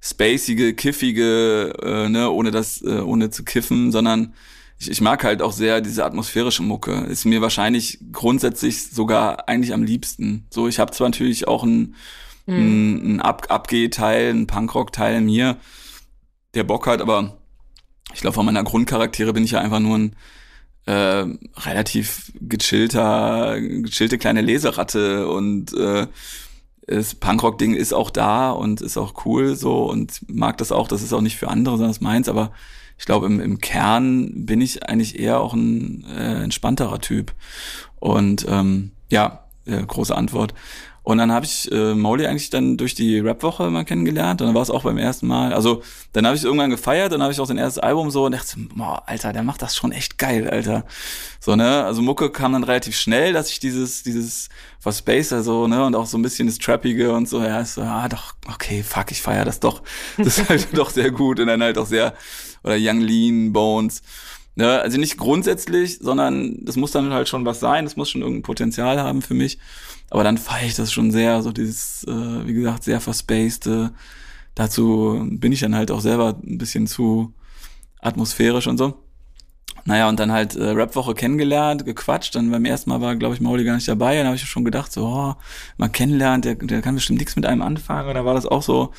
spacige, 0.00 0.74
kiffige, 0.74 1.74
äh, 1.82 2.08
ne, 2.08 2.30
ohne 2.30 2.50
das, 2.50 2.82
äh, 2.82 3.00
ohne 3.00 3.30
zu 3.30 3.44
kiffen, 3.44 3.92
sondern 3.92 4.34
ich, 4.78 4.90
ich 4.90 5.00
mag 5.00 5.22
halt 5.24 5.42
auch 5.42 5.52
sehr 5.52 5.80
diese 5.80 6.04
atmosphärische 6.04 6.62
Mucke. 6.62 6.92
Ist 7.08 7.26
mir 7.26 7.42
wahrscheinlich 7.42 7.98
grundsätzlich 8.12 8.90
sogar 8.90 9.48
eigentlich 9.48 9.74
am 9.74 9.82
liebsten. 9.82 10.46
So, 10.50 10.68
ich 10.68 10.78
habe 10.78 10.92
zwar 10.92 11.08
natürlich 11.08 11.46
auch 11.46 11.64
ein, 11.64 11.94
mhm. 12.46 12.54
ein, 12.56 13.16
ein 13.16 13.20
Ab 13.20 13.46
Abgeh-Teil, 13.50 14.30
ein 14.30 14.46
Punkrock-Teil 14.46 15.16
in 15.16 15.26
mir, 15.26 15.58
der 16.54 16.64
Bock 16.64 16.86
hat, 16.86 17.02
aber 17.02 17.36
ich 18.14 18.22
glaube, 18.22 18.34
von 18.34 18.46
meiner 18.46 18.64
Grundcharaktere 18.64 19.32
bin 19.32 19.44
ich 19.44 19.52
ja 19.52 19.60
einfach 19.60 19.80
nur 19.80 19.98
ein 19.98 20.16
äh, 20.86 21.26
relativ 21.60 22.32
gechillter, 22.40 23.60
gechillte 23.60 24.18
kleine 24.18 24.40
Leseratte 24.40 25.28
und 25.28 25.72
äh, 25.74 26.06
das 26.90 27.14
Punkrock-Ding 27.14 27.74
ist 27.74 27.92
auch 27.92 28.10
da 28.10 28.50
und 28.50 28.80
ist 28.80 28.96
auch 28.96 29.24
cool 29.24 29.54
so 29.54 29.84
und 29.84 30.20
mag 30.28 30.58
das 30.58 30.72
auch. 30.72 30.88
Das 30.88 31.02
ist 31.02 31.12
auch 31.12 31.20
nicht 31.20 31.36
für 31.36 31.48
andere, 31.48 31.76
sondern 31.76 31.90
das 31.90 32.00
meins, 32.00 32.28
aber 32.28 32.50
ich 32.98 33.06
glaube, 33.06 33.26
im, 33.26 33.40
im 33.40 33.58
Kern 33.60 34.44
bin 34.44 34.60
ich 34.60 34.86
eigentlich 34.88 35.18
eher 35.18 35.40
auch 35.40 35.54
ein 35.54 36.04
äh, 36.04 36.42
entspannterer 36.42 36.98
Typ. 36.98 37.32
Und 38.00 38.44
ähm, 38.48 38.90
ja, 39.08 39.44
äh, 39.66 39.82
große 39.82 40.14
Antwort. 40.14 40.52
Und 41.02 41.18
dann 41.18 41.32
habe 41.32 41.46
ich 41.46 41.70
äh, 41.72 41.94
Molly 41.94 42.26
eigentlich 42.26 42.50
dann 42.50 42.76
durch 42.76 42.94
die 42.94 43.18
Rap-Woche 43.18 43.70
mal 43.70 43.84
kennengelernt. 43.84 44.40
Und 44.40 44.48
dann 44.48 44.54
war 44.54 44.62
es 44.62 44.70
auch 44.70 44.82
beim 44.82 44.98
ersten 44.98 45.26
Mal. 45.26 45.54
Also 45.54 45.82
dann 46.12 46.26
habe 46.26 46.36
ich 46.36 46.44
irgendwann 46.44 46.70
gefeiert, 46.70 47.12
dann 47.12 47.22
habe 47.22 47.32
ich 47.32 47.40
auch 47.40 47.46
sein 47.46 47.56
erstes 47.56 47.82
Album 47.82 48.10
so 48.10 48.26
und 48.26 48.32
dachte, 48.32 48.56
boah, 48.74 49.02
Alter, 49.06 49.32
der 49.32 49.42
macht 49.42 49.62
das 49.62 49.76
schon 49.76 49.92
echt 49.92 50.18
geil, 50.18 50.48
Alter. 50.50 50.84
So, 51.40 51.56
ne? 51.56 51.84
Also 51.84 52.02
Mucke 52.02 52.30
kam 52.30 52.52
dann 52.52 52.64
relativ 52.64 52.96
schnell, 52.96 53.32
dass 53.32 53.50
ich 53.50 53.60
dieses, 53.60 54.02
dieses 54.02 54.50
was 54.82 54.98
Spacer 54.98 55.42
so, 55.42 55.66
ne, 55.66 55.84
und 55.84 55.94
auch 55.94 56.06
so 56.06 56.16
ein 56.16 56.22
bisschen 56.22 56.46
das 56.46 56.58
Trappige 56.58 57.12
und 57.12 57.28
so, 57.28 57.42
ja, 57.42 57.60
ist 57.60 57.74
so, 57.74 57.82
ah, 57.82 58.08
doch, 58.08 58.34
okay, 58.48 58.82
fuck, 58.82 59.10
ich 59.10 59.20
feier 59.20 59.44
das 59.44 59.60
doch. 59.60 59.82
Das 60.16 60.38
ist 60.38 60.48
halt 60.48 60.68
doch 60.76 60.90
sehr 60.90 61.10
gut. 61.10 61.40
Und 61.40 61.46
dann 61.48 61.62
halt 61.62 61.78
auch 61.78 61.86
sehr 61.86 62.14
oder 62.62 62.76
Young 62.78 63.00
Lean, 63.00 63.52
Bones. 63.52 64.02
Ne? 64.60 64.78
Also 64.80 64.98
nicht 64.98 65.16
grundsätzlich, 65.16 65.98
sondern 66.00 66.62
das 66.64 66.76
muss 66.76 66.92
dann 66.92 67.12
halt 67.12 67.28
schon 67.28 67.46
was 67.46 67.60
sein, 67.60 67.84
das 67.84 67.96
muss 67.96 68.10
schon 68.10 68.20
irgendein 68.20 68.42
Potenzial 68.42 69.00
haben 69.00 69.22
für 69.22 69.32
mich. 69.32 69.58
Aber 70.10 70.22
dann 70.22 70.36
feiere 70.36 70.66
ich 70.66 70.74
das 70.74 70.92
schon 70.92 71.10
sehr, 71.10 71.42
so 71.42 71.50
dieses, 71.50 72.04
äh, 72.04 72.46
wie 72.46 72.52
gesagt, 72.52 72.84
sehr 72.84 73.00
verspacede. 73.00 73.92
Dazu 74.54 75.26
bin 75.30 75.52
ich 75.52 75.60
dann 75.60 75.74
halt 75.74 75.90
auch 75.90 76.02
selber 76.02 76.38
ein 76.44 76.58
bisschen 76.58 76.86
zu 76.86 77.32
atmosphärisch 78.02 78.66
und 78.66 78.76
so. 78.76 79.02
Naja, 79.86 80.10
und 80.10 80.20
dann 80.20 80.30
halt 80.30 80.56
äh, 80.56 80.70
Rapwoche 80.72 81.14
kennengelernt, 81.14 81.86
gequatscht. 81.86 82.34
Dann 82.34 82.50
beim 82.50 82.66
ersten 82.66 82.90
Mal 82.90 83.00
war, 83.00 83.16
glaube 83.16 83.34
ich, 83.34 83.40
Mauli 83.40 83.64
gar 83.64 83.76
nicht 83.76 83.88
dabei. 83.88 84.16
Dann 84.16 84.26
habe 84.26 84.36
ich 84.36 84.42
schon 84.42 84.64
gedacht, 84.64 84.92
so, 84.92 85.06
oh, 85.06 85.34
mal 85.78 85.88
kennenlernt, 85.88 86.44
der, 86.44 86.56
der 86.56 86.82
kann 86.82 86.96
bestimmt 86.96 87.18
nichts 87.18 87.34
mit 87.34 87.46
einem 87.46 87.62
anfangen. 87.62 88.08
Und 88.08 88.14
da 88.14 88.26
war 88.26 88.34
das 88.34 88.44
auch 88.44 88.62
so, 88.62 88.92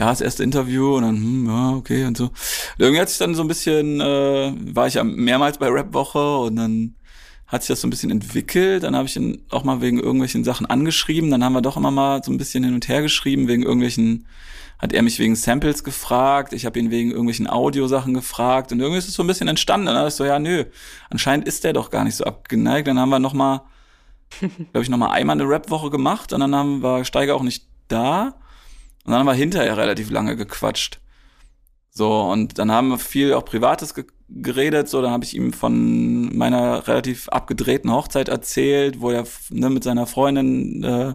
ja, 0.00 0.08
das 0.08 0.22
erste 0.22 0.42
Interview 0.42 0.96
und 0.96 1.02
dann, 1.02 1.16
hm, 1.16 1.46
ja, 1.46 1.70
okay 1.76 2.06
und 2.06 2.16
so. 2.16 2.24
Und 2.24 2.32
irgendwie 2.78 3.02
hat 3.02 3.10
sich 3.10 3.18
dann 3.18 3.34
so 3.34 3.42
ein 3.42 3.48
bisschen, 3.48 4.00
äh, 4.00 4.52
war 4.74 4.86
ich 4.86 4.94
ja 4.94 5.04
mehrmals 5.04 5.58
bei 5.58 5.68
Rap-Woche 5.68 6.38
und 6.38 6.56
dann 6.56 6.94
hat 7.46 7.62
sich 7.62 7.68
das 7.68 7.82
so 7.82 7.86
ein 7.86 7.90
bisschen 7.90 8.10
entwickelt. 8.10 8.82
Dann 8.82 8.96
habe 8.96 9.06
ich 9.06 9.16
ihn 9.16 9.44
auch 9.50 9.62
mal 9.62 9.82
wegen 9.82 9.98
irgendwelchen 9.98 10.42
Sachen 10.42 10.64
angeschrieben. 10.64 11.30
Dann 11.30 11.44
haben 11.44 11.52
wir 11.52 11.60
doch 11.60 11.76
immer 11.76 11.90
mal 11.90 12.24
so 12.24 12.32
ein 12.32 12.38
bisschen 12.38 12.64
hin 12.64 12.72
und 12.72 12.88
her 12.88 13.02
geschrieben, 13.02 13.46
wegen 13.46 13.62
irgendwelchen, 13.62 14.26
hat 14.78 14.94
er 14.94 15.02
mich 15.02 15.18
wegen 15.18 15.36
Samples 15.36 15.84
gefragt, 15.84 16.54
ich 16.54 16.64
habe 16.64 16.78
ihn 16.78 16.90
wegen 16.90 17.10
irgendwelchen 17.10 17.46
Audiosachen 17.46 18.14
gefragt 18.14 18.72
und 18.72 18.80
irgendwie 18.80 19.00
ist 19.00 19.08
es 19.08 19.14
so 19.14 19.22
ein 19.22 19.26
bisschen 19.26 19.48
entstanden. 19.48 19.84
Dann 19.84 19.96
habe 19.96 20.08
ich 20.08 20.14
so, 20.14 20.24
ja, 20.24 20.38
nö, 20.38 20.64
anscheinend 21.10 21.46
ist 21.46 21.64
der 21.64 21.74
doch 21.74 21.90
gar 21.90 22.04
nicht 22.04 22.16
so 22.16 22.24
abgeneigt. 22.24 22.88
Dann 22.88 22.98
haben 22.98 23.10
wir 23.10 23.18
noch 23.18 23.34
mal, 23.34 23.64
glaube 24.40 24.82
ich, 24.82 24.88
noch 24.88 24.96
mal 24.96 25.10
einmal 25.10 25.38
eine 25.38 25.46
Rap-Woche 25.46 25.90
gemacht 25.90 26.32
und 26.32 26.40
dann 26.40 26.54
haben, 26.54 26.80
war 26.80 27.04
Steiger 27.04 27.36
auch 27.36 27.42
nicht 27.42 27.66
da. 27.88 28.40
Und 29.04 29.12
dann 29.12 29.20
haben 29.20 29.26
wir 29.26 29.34
hinterher 29.34 29.76
relativ 29.76 30.10
lange 30.10 30.36
gequatscht. 30.36 31.00
So, 31.90 32.20
und 32.22 32.58
dann 32.58 32.70
haben 32.70 32.88
wir 32.88 32.98
viel 32.98 33.34
auch 33.34 33.44
Privates 33.44 33.94
ge 33.94 34.04
geredet. 34.32 34.88
So, 34.88 35.02
dann 35.02 35.10
habe 35.10 35.24
ich 35.24 35.34
ihm 35.34 35.52
von 35.52 36.36
meiner 36.36 36.86
relativ 36.86 37.28
abgedrehten 37.30 37.90
Hochzeit 37.90 38.28
erzählt, 38.28 39.00
wo 39.00 39.10
er 39.10 39.24
ne, 39.50 39.70
mit 39.70 39.82
seiner 39.82 40.06
Freundin 40.06 40.84
äh, 40.84 41.14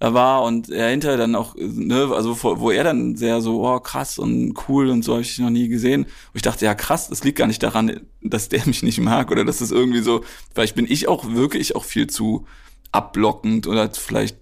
war 0.00 0.44
und 0.44 0.70
er 0.70 0.88
hinterher 0.88 1.18
dann 1.18 1.34
auch, 1.34 1.54
ne, 1.56 2.10
also 2.14 2.42
wo 2.42 2.70
er 2.70 2.84
dann 2.84 3.16
sehr 3.16 3.42
so, 3.42 3.62
oh 3.68 3.78
krass 3.80 4.18
und 4.18 4.54
cool 4.68 4.88
und 4.88 5.04
so 5.04 5.12
habe 5.12 5.22
ich 5.22 5.38
noch 5.38 5.50
nie 5.50 5.68
gesehen. 5.68 6.04
Und 6.04 6.10
ich 6.34 6.42
dachte, 6.42 6.64
ja 6.64 6.74
krass, 6.74 7.08
das 7.08 7.22
liegt 7.22 7.36
gar 7.36 7.46
nicht 7.46 7.62
daran, 7.62 8.00
dass 8.22 8.48
der 8.48 8.64
mich 8.66 8.82
nicht 8.82 9.00
mag 9.00 9.30
oder 9.30 9.44
dass 9.44 9.60
es 9.60 9.70
irgendwie 9.70 10.00
so, 10.00 10.24
vielleicht 10.54 10.74
bin 10.74 10.86
ich 10.88 11.08
auch 11.08 11.30
wirklich 11.34 11.76
auch 11.76 11.84
viel 11.84 12.06
zu 12.06 12.46
abblockend 12.90 13.66
oder 13.66 13.90
vielleicht 13.90 14.39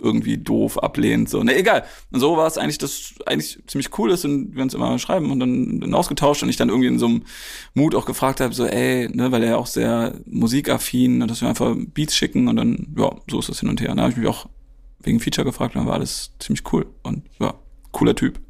irgendwie 0.00 0.38
doof 0.38 0.78
ablehnt. 0.78 1.28
So, 1.28 1.42
ne, 1.42 1.56
egal. 1.56 1.84
Und 2.10 2.20
so 2.20 2.36
war 2.36 2.46
es 2.46 2.58
eigentlich, 2.58 2.78
das 2.78 3.14
eigentlich 3.26 3.58
ziemlich 3.66 3.96
cool 3.98 4.10
ist 4.10 4.24
und 4.24 4.54
wir 4.54 4.62
uns 4.62 4.74
immer 4.74 4.98
schreiben 4.98 5.30
und 5.30 5.40
dann, 5.40 5.80
dann 5.80 5.94
ausgetauscht 5.94 6.42
und 6.42 6.48
ich 6.48 6.56
dann 6.56 6.68
irgendwie 6.68 6.88
in 6.88 6.98
so 6.98 7.06
einem 7.06 7.24
Mut 7.74 7.94
auch 7.94 8.06
gefragt 8.06 8.40
habe, 8.40 8.54
so, 8.54 8.66
ey, 8.66 9.08
ne, 9.08 9.32
weil 9.32 9.42
er 9.42 9.58
auch 9.58 9.66
sehr 9.66 10.14
musikaffin 10.26 11.22
und 11.22 11.30
dass 11.30 11.40
wir 11.40 11.48
einfach 11.48 11.74
Beats 11.76 12.16
schicken 12.16 12.48
und 12.48 12.56
dann, 12.56 12.94
ja, 12.96 13.10
so 13.30 13.38
ist 13.40 13.48
das 13.48 13.60
hin 13.60 13.68
und 13.68 13.80
her. 13.80 13.94
Da 13.94 14.02
habe 14.02 14.12
ich 14.12 14.18
mich 14.18 14.28
auch 14.28 14.46
wegen 15.00 15.20
Feature 15.20 15.44
gefragt 15.44 15.74
und 15.74 15.80
dann 15.80 15.88
war 15.88 15.94
alles 15.94 16.32
ziemlich 16.38 16.62
cool 16.72 16.86
und 17.02 17.24
ja, 17.40 17.54
cooler 17.92 18.14
Typ. 18.14 18.40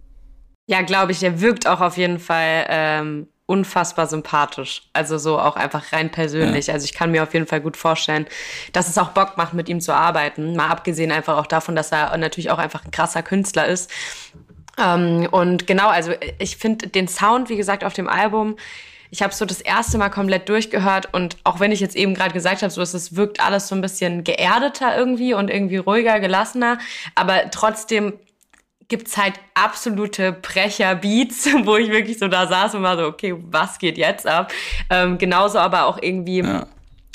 Ja, 0.67 0.83
glaube 0.83 1.13
ich, 1.13 1.23
er 1.23 1.41
wirkt 1.41 1.67
auch 1.67 1.81
auf 1.81 1.97
jeden 1.97 2.19
Fall 2.19 2.67
ähm, 2.69 3.27
unfassbar 3.49 4.07
sympathisch. 4.07 4.83
Also 4.93 5.17
so 5.17 5.39
auch 5.39 5.57
einfach 5.57 5.93
rein 5.95 6.11
persönlich. 6.11 6.67
Ja. 6.67 6.75
Also 6.75 6.85
ich 6.85 6.93
kann 6.93 7.11
mir 7.11 7.23
auf 7.23 7.33
jeden 7.33 7.47
Fall 7.47 7.63
gut 7.63 7.79
vorstellen, 7.79 8.27
dass 8.75 8.89
es 8.89 8.99
auch 8.99 9.09
Bock 9.09 9.39
macht, 9.39 9.55
mit 9.55 9.71
ihm 9.71 9.81
zu 9.81 9.95
arbeiten. 9.95 10.55
Mal 10.55 10.69
abgesehen 10.69 11.11
einfach 11.11 11.39
auch 11.39 11.47
davon, 11.47 11.75
dass 11.75 11.91
er 11.91 12.15
natürlich 12.19 12.51
auch 12.51 12.59
einfach 12.59 12.85
ein 12.85 12.91
krasser 12.91 13.23
Künstler 13.23 13.67
ist. 13.67 13.91
Ähm, 14.79 15.29
und 15.31 15.67
genau, 15.67 15.89
also 15.89 16.13
ich 16.39 16.59
finde 16.59 16.89
den 16.89 17.09
Sound, 17.09 17.49
wie 17.49 17.57
gesagt, 17.57 17.85
auf 17.85 17.95
dem 17.95 18.07
Album, 18.07 18.57
ich 19.11 19.23
habe 19.23 19.33
so 19.33 19.47
das 19.47 19.63
erste 19.63 19.97
Mal 19.97 20.11
komplett 20.11 20.51
durchgehört 20.51 21.15
und 21.15 21.39
auch 21.45 21.59
wenn 21.59 21.73
ich 21.73 21.81
jetzt 21.81 21.97
eben 21.97 22.13
gerade 22.13 22.35
gesagt 22.35 22.61
habe, 22.61 22.71
so 22.71 22.83
es 22.83 23.17
wirkt 23.17 23.41
alles 23.41 23.69
so 23.69 23.75
ein 23.75 23.81
bisschen 23.81 24.25
geerdeter 24.25 24.95
irgendwie 24.95 25.33
und 25.33 25.49
irgendwie 25.49 25.79
ruhiger, 25.79 26.21
gelassener, 26.21 26.79
aber 27.15 27.51
trotzdem 27.51 28.13
gibt's 28.89 29.17
halt 29.17 29.35
absolute 29.55 30.33
Brecher-Beats, 30.33 31.49
wo 31.65 31.77
ich 31.77 31.91
wirklich 31.91 32.19
so 32.19 32.29
da 32.29 32.47
saß 32.47 32.75
und 32.75 32.83
war 32.83 32.97
so, 32.97 33.05
okay, 33.05 33.35
was 33.51 33.79
geht 33.79 33.99
jetzt 33.99 34.27
ab? 34.27 34.53
Ähm, 34.91 35.19
genauso 35.19 35.59
aber 35.59 35.87
auch 35.87 35.99
irgendwie 36.01 36.41
ja. 36.41 36.67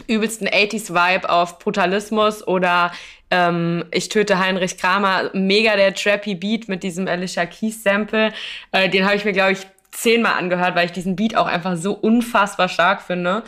übelsten 0.07 0.47
80s-Vibe 0.47 1.29
auf 1.29 1.59
Brutalismus 1.59 2.45
oder 2.47 2.91
ähm, 3.31 3.85
Ich 3.91 4.09
töte 4.09 4.39
Heinrich 4.39 4.77
Kramer. 4.77 5.31
Mega 5.33 5.75
der 5.75 5.95
trappy 5.95 6.35
Beat 6.35 6.67
mit 6.67 6.83
diesem 6.83 7.07
Alicia 7.07 7.45
Keys-Sample. 7.45 8.31
Äh, 8.71 8.89
den 8.89 9.05
habe 9.05 9.15
ich 9.15 9.25
mir, 9.25 9.33
glaube 9.33 9.53
ich, 9.53 9.67
zehnmal 9.91 10.33
angehört, 10.33 10.75
weil 10.75 10.85
ich 10.85 10.91
diesen 10.91 11.15
Beat 11.15 11.35
auch 11.35 11.47
einfach 11.47 11.75
so 11.77 11.93
unfassbar 11.93 12.69
stark 12.69 13.01
finde. 13.01 13.43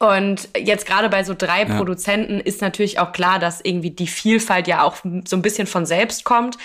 Und 0.00 0.48
jetzt 0.56 0.86
gerade 0.86 1.10
bei 1.10 1.24
so 1.24 1.34
drei 1.36 1.64
ja. 1.64 1.76
Produzenten 1.76 2.40
ist 2.40 2.62
natürlich 2.62 2.98
auch 2.98 3.12
klar, 3.12 3.38
dass 3.38 3.60
irgendwie 3.60 3.90
die 3.90 4.06
Vielfalt 4.06 4.66
ja 4.66 4.82
auch 4.82 4.96
so 5.26 5.36
ein 5.36 5.42
bisschen 5.42 5.66
von 5.66 5.84
selbst 5.84 6.24
kommt. 6.24 6.56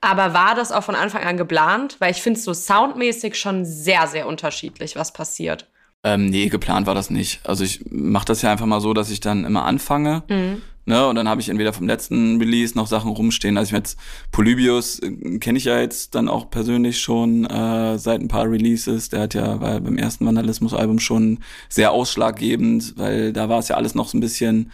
Aber 0.00 0.34
war 0.34 0.56
das 0.56 0.72
auch 0.72 0.82
von 0.82 0.96
Anfang 0.96 1.22
an 1.22 1.36
geplant? 1.36 1.96
Weil 2.00 2.10
ich 2.10 2.20
finde 2.20 2.38
es 2.38 2.44
so 2.44 2.52
soundmäßig 2.52 3.36
schon 3.36 3.64
sehr, 3.64 4.08
sehr 4.08 4.26
unterschiedlich, 4.26 4.96
was 4.96 5.12
passiert. 5.12 5.68
Ähm, 6.02 6.26
nee, 6.26 6.48
geplant 6.48 6.88
war 6.88 6.96
das 6.96 7.10
nicht. 7.10 7.40
Also 7.44 7.62
ich 7.62 7.84
mache 7.90 8.24
das 8.24 8.42
ja 8.42 8.50
einfach 8.50 8.66
mal 8.66 8.80
so, 8.80 8.92
dass 8.92 9.10
ich 9.10 9.20
dann 9.20 9.44
immer 9.44 9.64
anfange. 9.64 10.24
Mhm. 10.28 10.62
Ne, 10.86 11.06
und 11.06 11.14
dann 11.14 11.28
habe 11.28 11.40
ich 11.40 11.50
entweder 11.50 11.72
vom 11.72 11.86
letzten 11.86 12.38
Release 12.38 12.76
noch 12.76 12.86
Sachen 12.86 13.10
rumstehen. 13.10 13.58
Also 13.58 13.68
ich 13.68 13.76
jetzt 13.76 13.98
Polybius 14.32 14.98
äh, 15.00 15.38
kenne 15.38 15.58
ich 15.58 15.64
ja 15.64 15.78
jetzt 15.78 16.14
dann 16.14 16.28
auch 16.28 16.50
persönlich 16.50 17.00
schon 17.00 17.44
äh, 17.44 17.98
seit 17.98 18.20
ein 18.20 18.28
paar 18.28 18.50
Releases. 18.50 19.10
Der 19.10 19.20
hat 19.20 19.34
ja 19.34 19.60
war 19.60 19.80
beim 19.80 19.98
ersten 19.98 20.26
Vandalismus-Album 20.26 20.98
schon 20.98 21.40
sehr 21.68 21.92
ausschlaggebend, 21.92 22.94
weil 22.96 23.32
da 23.32 23.48
war 23.48 23.58
es 23.58 23.68
ja 23.68 23.76
alles 23.76 23.94
noch 23.94 24.08
so 24.08 24.16
ein 24.16 24.22
bisschen 24.22 24.72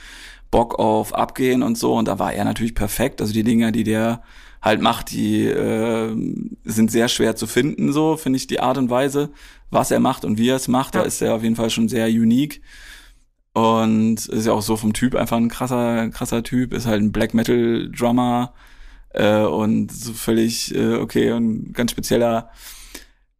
Bock 0.50 0.78
auf 0.78 1.12
Abgehen 1.12 1.62
und 1.62 1.76
so. 1.76 1.94
Und 1.94 2.06
da 2.06 2.18
war 2.18 2.32
er 2.32 2.44
natürlich 2.44 2.74
perfekt. 2.74 3.20
Also 3.20 3.32
die 3.32 3.44
Dinger, 3.44 3.72
die 3.72 3.84
der 3.84 4.22
halt 4.62 4.80
macht, 4.80 5.10
die 5.10 5.44
äh, 5.44 6.14
sind 6.64 6.90
sehr 6.90 7.08
schwer 7.08 7.36
zu 7.36 7.46
finden, 7.46 7.92
so 7.92 8.16
finde 8.16 8.36
ich 8.38 8.46
die 8.46 8.60
Art 8.60 8.78
und 8.78 8.90
Weise 8.90 9.30
was 9.70 9.90
er 9.90 10.00
macht 10.00 10.24
und 10.24 10.38
wie 10.38 10.48
er 10.48 10.56
es 10.56 10.68
macht. 10.68 10.94
Ja. 10.94 11.02
Da 11.02 11.06
ist 11.06 11.20
er 11.20 11.34
auf 11.34 11.42
jeden 11.42 11.56
Fall 11.56 11.70
schon 11.70 11.88
sehr 11.88 12.06
unique. 12.06 12.60
Und 13.56 14.26
ist 14.26 14.44
ja 14.44 14.52
auch 14.52 14.60
so 14.60 14.76
vom 14.76 14.92
Typ 14.92 15.14
einfach 15.14 15.38
ein 15.38 15.48
krasser, 15.48 16.10
krasser 16.10 16.42
Typ, 16.42 16.74
ist 16.74 16.84
halt 16.84 17.00
ein 17.00 17.10
Black 17.10 17.32
Metal 17.32 17.90
Drummer 17.90 18.52
äh, 19.14 19.44
und 19.44 19.90
so 19.90 20.12
völlig 20.12 20.74
äh, 20.74 20.96
okay 20.96 21.32
und 21.32 21.72
ganz 21.72 21.92
spezieller, 21.92 22.50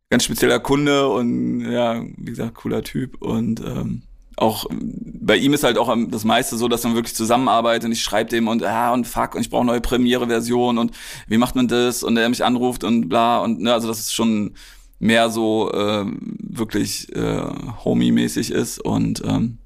ganz 0.08 0.24
spezieller 0.24 0.58
Kunde 0.58 1.10
und 1.10 1.70
ja, 1.70 2.02
wie 2.16 2.30
gesagt, 2.30 2.54
cooler 2.54 2.82
Typ. 2.82 3.20
Und 3.20 3.60
ähm, 3.60 4.04
auch 4.36 4.64
bei 4.70 5.36
ihm 5.36 5.52
ist 5.52 5.64
halt 5.64 5.76
auch 5.76 5.94
das 6.08 6.24
meiste 6.24 6.56
so, 6.56 6.66
dass 6.66 6.84
man 6.84 6.94
wirklich 6.94 7.14
zusammenarbeitet 7.14 7.84
und 7.84 7.92
ich 7.92 8.02
schreibe 8.02 8.30
dem 8.30 8.48
und 8.48 8.64
ah 8.64 8.94
und 8.94 9.06
fuck 9.06 9.34
und 9.34 9.42
ich 9.42 9.50
brauche 9.50 9.66
neue 9.66 9.82
Premiere-Version 9.82 10.78
und 10.78 10.92
wie 11.28 11.36
macht 11.36 11.56
man 11.56 11.68
das 11.68 12.02
und 12.02 12.16
er 12.16 12.30
mich 12.30 12.42
anruft 12.42 12.84
und 12.84 13.10
bla 13.10 13.40
und 13.40 13.60
ne, 13.60 13.74
also 13.74 13.86
das 13.86 13.98
ist 13.98 14.14
schon 14.14 14.54
mehr 14.98 15.28
so 15.28 15.70
äh, 15.72 16.06
wirklich 16.38 17.14
äh, 17.14 17.42
homie-mäßig 17.84 18.50
ist. 18.50 18.80
Und 18.80 19.22
ähm, 19.26 19.58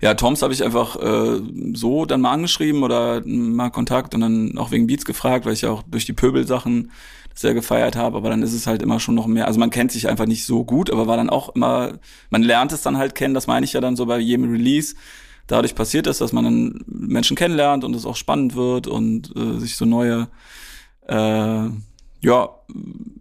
ja, 0.00 0.14
Toms 0.14 0.42
habe 0.42 0.52
ich 0.52 0.62
einfach 0.62 0.96
äh, 0.96 1.40
so 1.74 2.04
dann 2.04 2.20
mal 2.20 2.32
angeschrieben 2.32 2.82
oder 2.82 3.22
mal 3.24 3.70
Kontakt 3.70 4.14
und 4.14 4.20
dann 4.20 4.56
auch 4.58 4.70
wegen 4.70 4.86
Beats 4.86 5.04
gefragt, 5.04 5.44
weil 5.44 5.54
ich 5.54 5.62
ja 5.62 5.70
auch 5.70 5.82
durch 5.82 6.04
die 6.04 6.12
Pöbel-Sachen 6.12 6.92
sehr 7.34 7.54
gefeiert 7.54 7.96
habe, 7.96 8.16
aber 8.16 8.30
dann 8.30 8.42
ist 8.42 8.52
es 8.52 8.66
halt 8.66 8.82
immer 8.82 8.98
schon 8.98 9.14
noch 9.14 9.26
mehr, 9.26 9.46
also 9.46 9.60
man 9.60 9.70
kennt 9.70 9.92
sich 9.92 10.08
einfach 10.08 10.26
nicht 10.26 10.44
so 10.44 10.64
gut, 10.64 10.90
aber 10.90 11.06
war 11.06 11.16
dann 11.16 11.30
auch 11.30 11.54
immer, 11.54 11.92
man 12.30 12.42
lernt 12.42 12.72
es 12.72 12.82
dann 12.82 12.98
halt 12.98 13.14
kennen, 13.14 13.34
das 13.34 13.46
meine 13.46 13.64
ich 13.64 13.72
ja 13.72 13.80
dann 13.80 13.94
so 13.94 14.06
bei 14.06 14.18
jedem 14.18 14.50
Release. 14.50 14.96
Dadurch 15.46 15.74
passiert 15.74 16.06
es, 16.06 16.18
dass 16.18 16.32
man 16.32 16.44
dann 16.44 16.84
Menschen 16.86 17.36
kennenlernt 17.36 17.84
und 17.84 17.94
es 17.94 18.04
auch 18.04 18.16
spannend 18.16 18.54
wird 18.54 18.86
und 18.86 19.34
äh, 19.36 19.58
sich 19.58 19.76
so 19.76 19.84
neue 19.84 20.28
äh, 21.06 21.68
ja, 22.20 22.50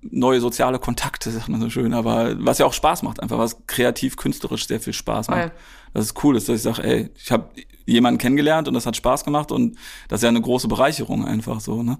neue 0.01 0.41
soziale 0.41 0.79
Kontakte, 0.79 1.29
sagt 1.29 1.49
man 1.49 1.61
so 1.61 1.69
schön, 1.69 1.93
aber 1.93 2.35
was 2.39 2.57
ja 2.57 2.65
auch 2.65 2.73
Spaß 2.73 3.03
macht, 3.03 3.21
einfach 3.21 3.37
was 3.37 3.67
kreativ, 3.67 4.17
künstlerisch 4.17 4.67
sehr 4.67 4.79
viel 4.79 4.93
Spaß 4.93 5.29
macht. 5.29 5.51
Oh 5.55 5.76
Das 5.93 6.05
ist 6.05 6.23
cool, 6.23 6.33
dass 6.35 6.49
ich 6.49 6.61
sage, 6.61 6.83
ey, 6.83 7.09
ich 7.15 7.31
habe 7.31 7.49
jemanden 7.85 8.17
kennengelernt 8.17 8.67
und 8.67 8.73
das 8.73 8.85
hat 8.85 8.95
Spaß 8.95 9.23
gemacht 9.23 9.51
und 9.51 9.77
das 10.07 10.19
ist 10.19 10.23
ja 10.23 10.29
eine 10.29 10.41
große 10.41 10.67
Bereicherung 10.67 11.25
einfach 11.25 11.59
so, 11.61 11.83
ne? 11.83 11.99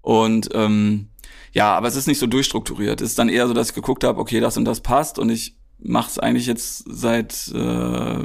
Und 0.00 0.48
ähm, 0.54 1.08
ja, 1.52 1.74
aber 1.74 1.86
es 1.86 1.96
ist 1.96 2.08
nicht 2.08 2.18
so 2.18 2.26
durchstrukturiert. 2.26 3.00
Es 3.00 3.10
ist 3.10 3.18
dann 3.18 3.28
eher 3.28 3.46
so, 3.46 3.54
dass 3.54 3.68
ich 3.68 3.74
geguckt 3.74 4.04
habe, 4.04 4.20
okay, 4.20 4.40
das 4.40 4.56
und 4.56 4.64
das 4.64 4.80
passt 4.80 5.18
und 5.18 5.30
ich 5.30 5.56
mache 5.78 6.10
es 6.10 6.18
eigentlich 6.18 6.46
jetzt 6.46 6.84
seit 6.86 7.48
äh, 7.54 8.18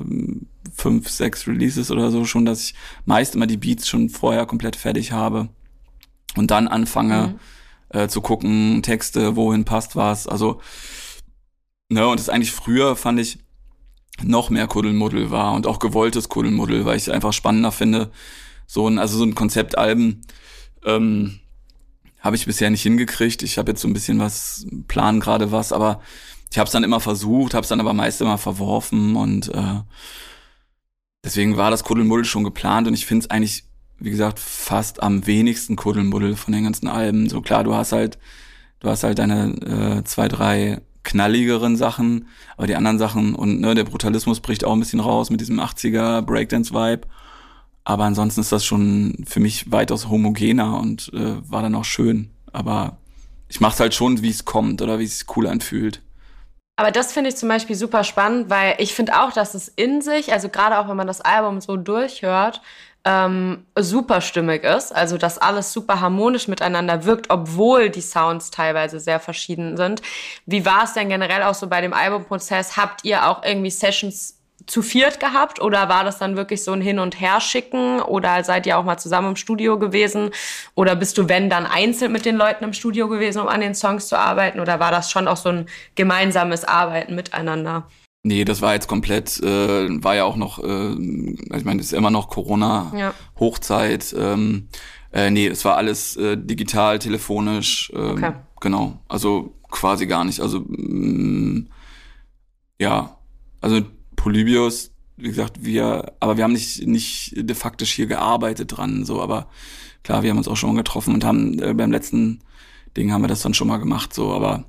fünf, 0.74 1.10
sechs 1.10 1.48
Releases 1.48 1.92
oder 1.92 2.10
so 2.10 2.26
schon, 2.26 2.46
dass 2.46 2.62
ich 2.62 2.76
meist 3.06 3.36
immer 3.36 3.48
die 3.48 3.58
Beats 3.58 3.88
schon 3.88 4.10
vorher 4.10 4.46
komplett 4.46 4.76
fertig 4.76 5.12
habe 5.12 5.50
und 6.36 6.52
dann 6.52 6.68
anfange. 6.68 7.28
Mhm 7.28 7.40
äh, 7.90 8.08
zu 8.08 8.22
gucken, 8.22 8.82
Texte, 8.84 9.36
wohin 9.36 9.66
passt 9.66 9.96
was. 9.96 10.28
Also, 10.28 10.62
ne, 11.90 12.08
und 12.08 12.20
das 12.20 12.30
eigentlich 12.30 12.52
früher 12.52 12.96
fand 12.96 13.20
ich 13.20 13.40
noch 14.24 14.50
mehr 14.50 14.68
Kuddelmuddel 14.68 15.32
war 15.32 15.54
und 15.54 15.68
auch 15.68 15.80
gewolltes 15.80 16.30
Kuddelmuddel, 16.30 16.86
weil 16.86 16.98
ich 16.98 17.04
es 17.04 17.10
einfach 17.10 17.34
spannender 17.34 17.72
finde. 17.72 18.12
So 18.66 18.88
ein, 18.88 19.00
also 19.00 19.18
so 19.18 19.24
ein 19.24 19.36
Konzeptalben 19.36 20.22
ähm, 20.86 21.40
habe 22.20 22.36
ich 22.36 22.46
bisher 22.46 22.70
nicht 22.70 22.84
hingekriegt. 22.84 23.44
Ich 23.44 23.58
habe 23.58 23.72
jetzt 23.72 23.82
so 23.82 23.88
ein 23.88 23.94
bisschen 23.94 24.20
was, 24.20 24.66
plan 24.88 25.20
gerade 25.20 25.52
was, 25.52 25.72
aber 25.72 26.02
ich 26.52 26.58
habe 26.58 26.66
es 26.66 26.72
dann 26.72 26.84
immer 26.84 27.00
versucht, 27.00 27.54
habe 27.54 27.64
es 27.64 27.70
dann 27.70 27.80
aber 27.80 27.94
meist 27.94 28.22
immer 28.22 28.38
verworfen 28.38 29.16
und 29.16 29.54
äh, 29.54 29.82
deswegen 31.24 31.58
war 31.58 31.72
das 31.72 31.84
Kuddelmuddel 31.84 32.26
schon 32.26 32.44
geplant 32.44 32.88
und 32.88 32.94
ich 32.94 33.06
finde 33.06 33.26
es 33.26 33.30
eigentlich 33.30 33.68
wie 34.00 34.12
gesagt, 34.12 34.40
fast 34.40 35.02
am 35.02 35.26
wenigsten 35.26 35.76
Kuddelmuddel 35.76 36.36
von 36.36 36.54
den 36.54 36.64
ganzen 36.64 36.88
Alben. 36.88 37.30
So 37.30 37.42
klar, 37.42 37.64
du 37.64 37.74
hast 37.74 37.92
halt, 37.92 38.18
du 38.80 38.90
hast 38.90 39.04
halt 39.04 39.20
deine 39.20 40.00
äh, 40.00 40.04
zwei, 40.04 40.28
drei 40.28 40.82
knalligeren 41.08 41.78
Sachen, 41.78 42.28
aber 42.58 42.68
die 42.68 42.76
anderen 42.76 43.00
Sachen 43.00 43.34
und 43.34 43.62
ne, 43.62 43.74
der 43.74 43.86
Brutalismus 43.86 44.42
bricht 44.42 44.66
auch 44.66 44.74
ein 44.74 44.80
bisschen 44.80 45.00
raus 45.00 45.30
mit 45.30 45.40
diesem 45.40 45.60
80er 45.60 46.22
Breakdance-Vibe. 46.22 47.08
Aber 47.86 48.04
ansonsten 48.04 48.42
ist 48.42 48.52
das 48.52 48.66
schon 48.66 49.24
für 49.26 49.40
mich 49.40 49.72
weitaus 49.72 50.10
homogener 50.10 50.78
und 50.78 51.10
äh, 51.14 51.38
war 51.50 51.62
dann 51.62 51.76
auch 51.76 51.86
schön. 51.86 52.32
Aber 52.52 52.98
ich 53.48 53.62
mach's 53.62 53.80
halt 53.80 53.94
schon, 53.94 54.22
wie 54.22 54.30
es 54.30 54.44
kommt 54.44 54.82
oder 54.82 55.00
wie 55.00 55.06
es 55.06 55.26
cool 55.36 55.48
anfühlt. 55.48 56.02
Aber 56.76 56.92
das 56.92 57.14
finde 57.14 57.30
ich 57.30 57.38
zum 57.38 57.48
Beispiel 57.48 57.78
super 57.78 58.04
spannend, 58.04 58.50
weil 58.50 58.76
ich 58.78 58.94
finde 58.94 59.20
auch, 59.22 59.32
dass 59.32 59.56
es 59.56 59.70
in 59.70 60.02
sich, 60.02 60.34
also 60.34 60.50
gerade 60.50 60.78
auch 60.78 60.90
wenn 60.90 60.98
man 60.98 61.08
das 61.08 61.22
Album 61.22 61.62
so 61.62 61.78
durchhört, 61.78 62.62
ähm, 63.08 63.66
super 63.78 64.20
stimmig 64.20 64.66
ist, 64.66 64.94
also 64.94 65.18
dass 65.18 65.38
alles 65.38 65.72
super 65.72 66.02
harmonisch 66.02 66.50
miteinander 66.50 67.06
wirkt, 67.06 67.30
obwohl 67.30 67.90
die 67.90 68.02
Sounds 68.02 68.52
teilweise 68.52 69.00
sehr 69.00 69.22
verschieden 69.22 69.78
sind. 69.78 70.02
Wie 70.46 70.66
war 70.66 70.84
es 70.84 70.94
denn 70.94 71.08
generell 71.08 71.44
auch 71.44 71.54
so 71.54 71.68
bei 71.68 71.80
dem 71.80 71.94
Albumprozess? 71.94 72.76
Habt 72.76 73.06
ihr 73.06 73.30
auch 73.30 73.44
irgendwie 73.44 73.70
Sessions 73.70 74.36
zu 74.66 74.82
viert 74.82 75.22
gehabt 75.22 75.62
oder 75.62 75.88
war 75.88 76.04
das 76.04 76.18
dann 76.18 76.36
wirklich 76.36 76.66
so 76.66 76.74
ein 76.74 76.82
Hin- 76.82 77.00
und 77.00 77.22
Herschicken 77.22 78.02
oder 78.02 78.44
seid 78.44 78.66
ihr 78.66 78.78
auch 78.78 78.84
mal 78.84 78.98
zusammen 78.98 79.30
im 79.30 79.36
Studio 79.38 79.80
gewesen 79.80 80.32
oder 80.76 80.98
bist 80.98 81.18
du, 81.18 81.30
wenn, 81.30 81.50
dann 81.50 81.66
einzeln 81.66 82.12
mit 82.12 82.26
den 82.26 82.36
Leuten 82.36 82.66
im 82.66 82.74
Studio 82.74 83.08
gewesen, 83.08 83.40
um 83.40 83.48
an 83.48 83.62
den 83.62 83.74
Songs 83.74 84.10
zu 84.10 84.20
arbeiten 84.20 84.60
oder 84.60 84.82
war 84.82 84.92
das 84.92 85.10
schon 85.10 85.30
auch 85.30 85.38
so 85.38 85.48
ein 85.48 85.70
gemeinsames 85.96 86.66
Arbeiten 86.66 87.16
miteinander? 87.16 87.88
Nee, 88.24 88.44
das 88.44 88.62
war 88.62 88.74
jetzt 88.74 88.88
komplett, 88.88 89.40
äh, 89.42 90.04
war 90.04 90.16
ja 90.16 90.26
auch 90.26 90.36
noch, 90.36 90.62
äh, 90.62 90.92
ich 90.94 91.66
meine, 91.66 91.80
es 91.80 91.88
ist 91.88 91.94
immer 91.94 92.12
noch 92.12 92.30
Corona-Hochzeit. 92.30 94.12
Ja. 94.12 94.34
Ähm, 94.34 94.68
äh, 95.14 95.30
nee, 95.30 95.48
es 95.48 95.64
war 95.64 95.78
alles 95.78 96.18
äh, 96.18 96.38
digital, 96.38 97.00
telefonisch. 97.00 97.92
Ähm, 97.96 98.12
okay. 98.12 98.34
Genau, 98.60 99.00
also 99.08 99.56
quasi 99.70 100.08
gar 100.08 100.26
nicht. 100.26 100.42
Also 100.42 100.64
mh, 100.68 101.66
ja, 102.80 103.18
also 103.62 103.82
Polybius, 104.16 104.92
wie 105.16 105.30
gesagt, 105.30 105.64
wir, 105.64 106.14
aber 106.20 106.38
wir 106.38 106.44
haben 106.44 106.54
nicht 106.54 106.86
nicht 106.86 107.34
de 107.36 107.56
facto 107.56 107.86
hier 107.86 108.08
gearbeitet 108.08 108.78
dran, 108.78 109.06
so, 109.06 109.22
aber 109.22 109.48
klar, 110.04 110.24
wir 110.24 110.30
haben 110.30 110.38
uns 110.38 110.48
auch 110.48 110.58
schon 110.58 110.76
getroffen 110.76 111.14
und 111.14 111.24
haben 111.24 111.60
äh, 111.60 111.74
beim 111.74 111.92
letzten 111.92 112.42
Ding 112.96 113.12
haben 113.12 113.22
wir 113.22 113.28
das 113.28 113.42
dann 113.42 113.54
schon 113.54 113.68
mal 113.68 113.78
gemacht, 113.78 114.14
so, 114.14 114.34
aber 114.34 114.66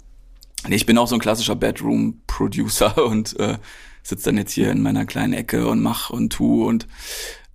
Nee, 0.66 0.77
ich 0.77 0.87
bin 0.87 0.99
auch 0.99 1.07
so 1.07 1.14
ein 1.14 1.21
klassischer 1.21 1.55
Bedroom-Producer 1.55 3.05
und 3.07 3.38
äh, 3.38 3.59
sitze 4.03 4.27
dann 4.27 4.38
jetzt 4.38 4.53
hier 4.53 4.71
in 4.71 4.83
meiner 4.83 5.07
kleinen 5.07 5.35
Ecke 5.35 5.66
und 5.68 5.81
mach 5.81 6.11
und 6.11 6.33
tu 6.33 6.66
und 6.66 6.87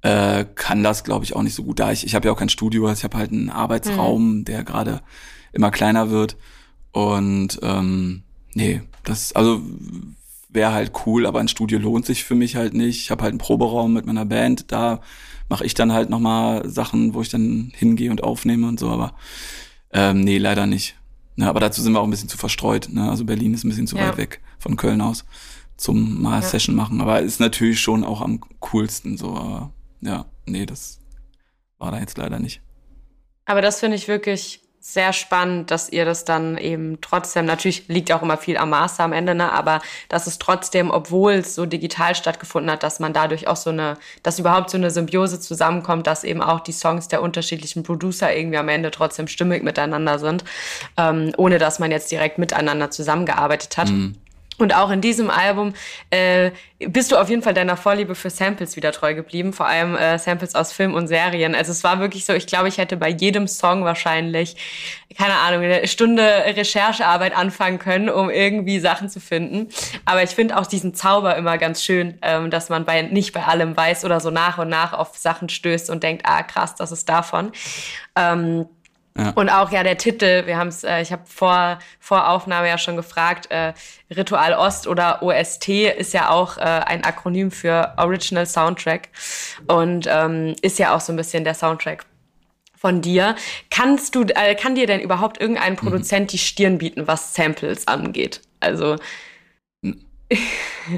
äh, 0.02 0.46
kann 0.56 0.84
das, 0.84 1.04
glaube 1.04 1.26
ich, 1.26 1.36
auch 1.36 1.42
nicht 1.44 1.56
so 1.56 1.64
gut. 1.64 1.80
Da 1.80 1.92
ich, 1.92 2.06
ich 2.06 2.16
habe 2.16 2.28
ja 2.28 2.34
auch 2.34 2.38
kein 2.38 2.50
Studio, 2.50 2.88
also 2.88 3.00
ich 3.00 3.04
habe 3.04 3.18
halt 3.18 3.32
einen 3.32 3.50
Arbeitsraum, 3.50 4.38
mhm. 4.38 4.46
der 4.46 4.64
gerade 4.64 5.02
immer 5.52 5.72
kleiner 5.72 6.10
wird. 6.10 6.38
Und 6.92 7.60
ähm, 7.64 8.24
nee, 8.54 8.82
das, 9.04 9.34
also 9.34 9.62
wäre 10.50 10.74
halt 10.74 10.92
cool, 11.06 11.26
aber 11.26 11.40
ein 11.40 11.48
Studio 11.48 11.80
lohnt 11.80 12.06
sich 12.06 12.24
für 12.24 12.36
mich 12.36 12.56
halt 12.56 12.74
nicht. 12.74 13.00
Ich 13.00 13.12
habe 13.12 13.24
halt 13.24 13.32
einen 13.32 13.40
Proberaum 13.40 13.94
mit 13.94 14.06
meiner 14.06 14.26
Band, 14.26 14.72
da 14.72 15.02
mache 15.50 15.66
ich 15.66 15.74
dann 15.74 15.92
halt 15.92 16.10
nochmal 16.10 16.70
Sachen, 16.70 17.14
wo 17.14 17.22
ich 17.22 17.30
dann 17.30 17.72
hingehe 17.76 18.12
und 18.12 18.24
aufnehme 18.24 18.68
und 18.68 18.80
so, 18.80 18.90
aber 18.90 19.16
ähm, 19.92 20.22
nee, 20.22 20.38
leider 20.38 20.68
nicht. 20.68 20.96
Ne, 21.36 21.50
aber 21.50 21.60
dazu 21.60 21.82
sind 21.82 21.94
wir 21.94 22.00
auch 22.00 22.06
ein 22.06 22.12
bisschen 22.12 22.30
zu 22.30 22.38
verstreut. 22.38 22.90
Ne? 22.92 23.10
Also 23.10 23.26
Berlin 23.26 23.54
ist 23.54 23.64
ein 23.64 23.70
bisschen 23.70 23.88
zu 23.88 23.98
ja. 23.98 24.08
weit 24.08 24.18
weg 24.18 24.42
von 24.60 24.76
Köln 24.76 25.02
aus 25.02 25.26
zum 25.78 26.22
mal 26.22 26.42
ja. 26.42 26.48
Session 26.48 26.76
machen. 26.76 27.02
Aber 27.02 27.22
ist 27.22 27.40
natürlich 27.40 27.80
schon 27.80 28.04
auch 28.04 28.22
am 28.22 28.40
coolsten 28.60 29.18
so. 29.18 29.36
Aber 29.36 29.74
ja, 30.02 30.26
nee, 30.46 30.66
das 30.66 31.00
war 31.78 31.92
da 31.92 32.00
jetzt 32.00 32.18
leider 32.18 32.40
nicht. 32.40 32.62
Aber 33.46 33.62
das 33.62 33.80
finde 33.80 33.98
ich 33.98 34.08
wirklich 34.08 34.63
sehr 34.86 35.14
spannend, 35.14 35.72
dass 35.72 35.90
ihr 35.90 36.04
das 36.04 36.26
dann 36.26 36.58
eben 36.58 37.00
trotzdem, 37.00 37.46
natürlich 37.46 37.88
liegt 37.88 38.12
auch 38.12 38.22
immer 38.22 38.36
viel 38.36 38.58
am 38.58 38.72
Master 38.72 39.06
am 39.06 39.14
Ende, 39.14 39.34
ne, 39.34 39.50
aber 39.50 39.80
dass 40.10 40.28
es 40.28 40.40
trotzdem, 40.40 40.92
obwohl 40.92 41.36
es 41.36 41.56
so 41.56 41.66
digital 41.66 42.16
stattgefunden 42.16 42.70
hat, 42.70 42.84
dass 42.84 43.00
man 43.00 43.14
dadurch 43.14 43.48
auch 43.48 43.56
so 43.56 43.70
eine, 43.70 43.96
dass 44.24 44.40
überhaupt 44.40 44.70
so 44.70 44.76
eine 44.76 44.92
Symbiose 44.92 45.40
zusammenkommt, 45.40 46.06
dass 46.06 46.26
eben 46.26 46.42
auch 46.42 46.60
die 46.60 46.74
Songs 46.74 47.08
der 47.08 47.22
unterschiedlichen 47.22 47.84
Producer 47.84 48.36
irgendwie 48.36 48.58
am 48.58 48.68
Ende 48.68 48.92
trotzdem 48.92 49.30
stimmig 49.30 49.64
miteinander 49.64 50.20
sind, 50.20 50.44
ähm, 50.98 51.32
ohne 51.38 51.60
dass 51.60 51.80
man 51.80 51.90
jetzt 51.90 52.12
direkt 52.12 52.38
miteinander 52.38 52.92
zusammengearbeitet 52.92 53.78
hat. 53.78 53.88
Mhm. 53.88 54.16
Und 54.64 54.74
auch 54.74 54.92
in 54.92 55.02
diesem 55.02 55.30
Album 55.30 55.74
äh, 56.10 56.52
bist 56.80 57.12
du 57.12 57.18
auf 57.18 57.30
jeden 57.30 57.42
Fall 57.42 57.54
deiner 57.54 57.76
Vorliebe 57.76 58.16
für 58.16 58.30
Samples 58.30 58.78
wieder 58.78 58.94
treu 58.94 59.14
geblieben, 59.14 59.52
vor 59.52 59.68
allem 59.68 59.98
äh, 59.98 60.18
Samples 60.18 60.56
aus 60.56 60.72
Film 60.72 60.94
und 60.94 61.10
Serien. 61.10 61.54
Also 61.54 61.74
es 61.74 61.84
war 61.84 62.00
wirklich 62.00 62.26
so, 62.26 62.32
ich 62.34 62.48
glaube, 62.48 62.70
ich 62.70 62.78
hätte 62.78 62.96
bei 62.96 63.10
jedem 63.10 63.48
Song 63.48 63.84
wahrscheinlich, 63.84 64.56
keine 65.18 65.36
Ahnung, 65.36 65.64
eine 65.64 65.86
Stunde 65.88 66.24
Recherchearbeit 66.24 67.36
anfangen 67.36 67.78
können, 67.78 68.10
um 68.10 68.30
irgendwie 68.30 68.80
Sachen 68.80 69.10
zu 69.10 69.20
finden. 69.20 69.68
Aber 70.06 70.24
ich 70.24 70.30
finde 70.30 70.58
auch 70.58 70.66
diesen 70.66 70.96
Zauber 70.96 71.36
immer 71.36 71.58
ganz 71.58 71.84
schön, 71.84 72.18
ähm, 72.22 72.50
dass 72.50 72.70
man 72.70 72.86
bei 72.86 73.02
nicht 73.02 73.34
bei 73.34 73.44
allem 73.44 73.76
weiß 73.76 74.06
oder 74.06 74.22
so 74.22 74.30
nach 74.30 74.60
und 74.60 74.70
nach 74.70 74.94
auf 74.94 75.18
Sachen 75.18 75.50
stößt 75.50 75.90
und 75.90 76.04
denkt, 76.04 76.26
ah 76.26 76.42
krass, 76.42 76.76
das 76.76 76.94
ist 76.94 77.10
davon. 77.10 77.52
Ähm, 78.16 78.68
ja. 79.18 79.30
Und 79.32 79.50
auch 79.50 79.72
ja 79.72 79.84
der 79.84 79.98
Titel, 79.98 80.48
wir 80.48 80.58
haben 80.58 80.70
es, 80.70 80.84
äh, 80.84 81.02
ich 81.02 81.12
habe 81.12 81.24
vor, 81.26 81.78
vor 82.00 82.30
Aufnahme 82.30 82.68
ja 82.68 82.80
schon 82.80 82.96
gefragt, 82.96 83.52
äh, 83.52 83.74
Ritual 84.10 84.54
Ost 84.54 84.88
oder 84.88 85.22
OST 85.22 85.70
ist 85.70 86.14
ja 86.14 86.30
auch 86.30 86.58
äh, 86.58 86.62
ein 86.62 87.04
Akronym 87.04 87.52
für 87.52 87.94
Original 87.98 88.48
Soundtrack 88.48 89.10
und 89.68 90.08
ähm, 90.10 90.56
ist 90.62 90.80
ja 90.80 90.96
auch 90.96 91.00
so 91.00 91.14
ein 91.14 91.16
bisschen 91.16 91.44
der 91.44 91.54
Soundtrack 91.54 92.06
von 92.76 93.02
dir. 93.02 93.36
Kannst 93.70 94.16
du, 94.16 94.24
äh, 94.24 94.56
kann 94.56 94.74
dir 94.74 94.88
denn 94.88 95.00
überhaupt 95.00 95.40
irgendein 95.40 95.76
Produzent 95.76 96.24
mhm. 96.24 96.28
die 96.28 96.38
Stirn 96.40 96.78
bieten, 96.80 97.08
was 97.08 97.36
Samples 97.36 97.88
angeht? 97.88 98.42
Also 98.60 98.96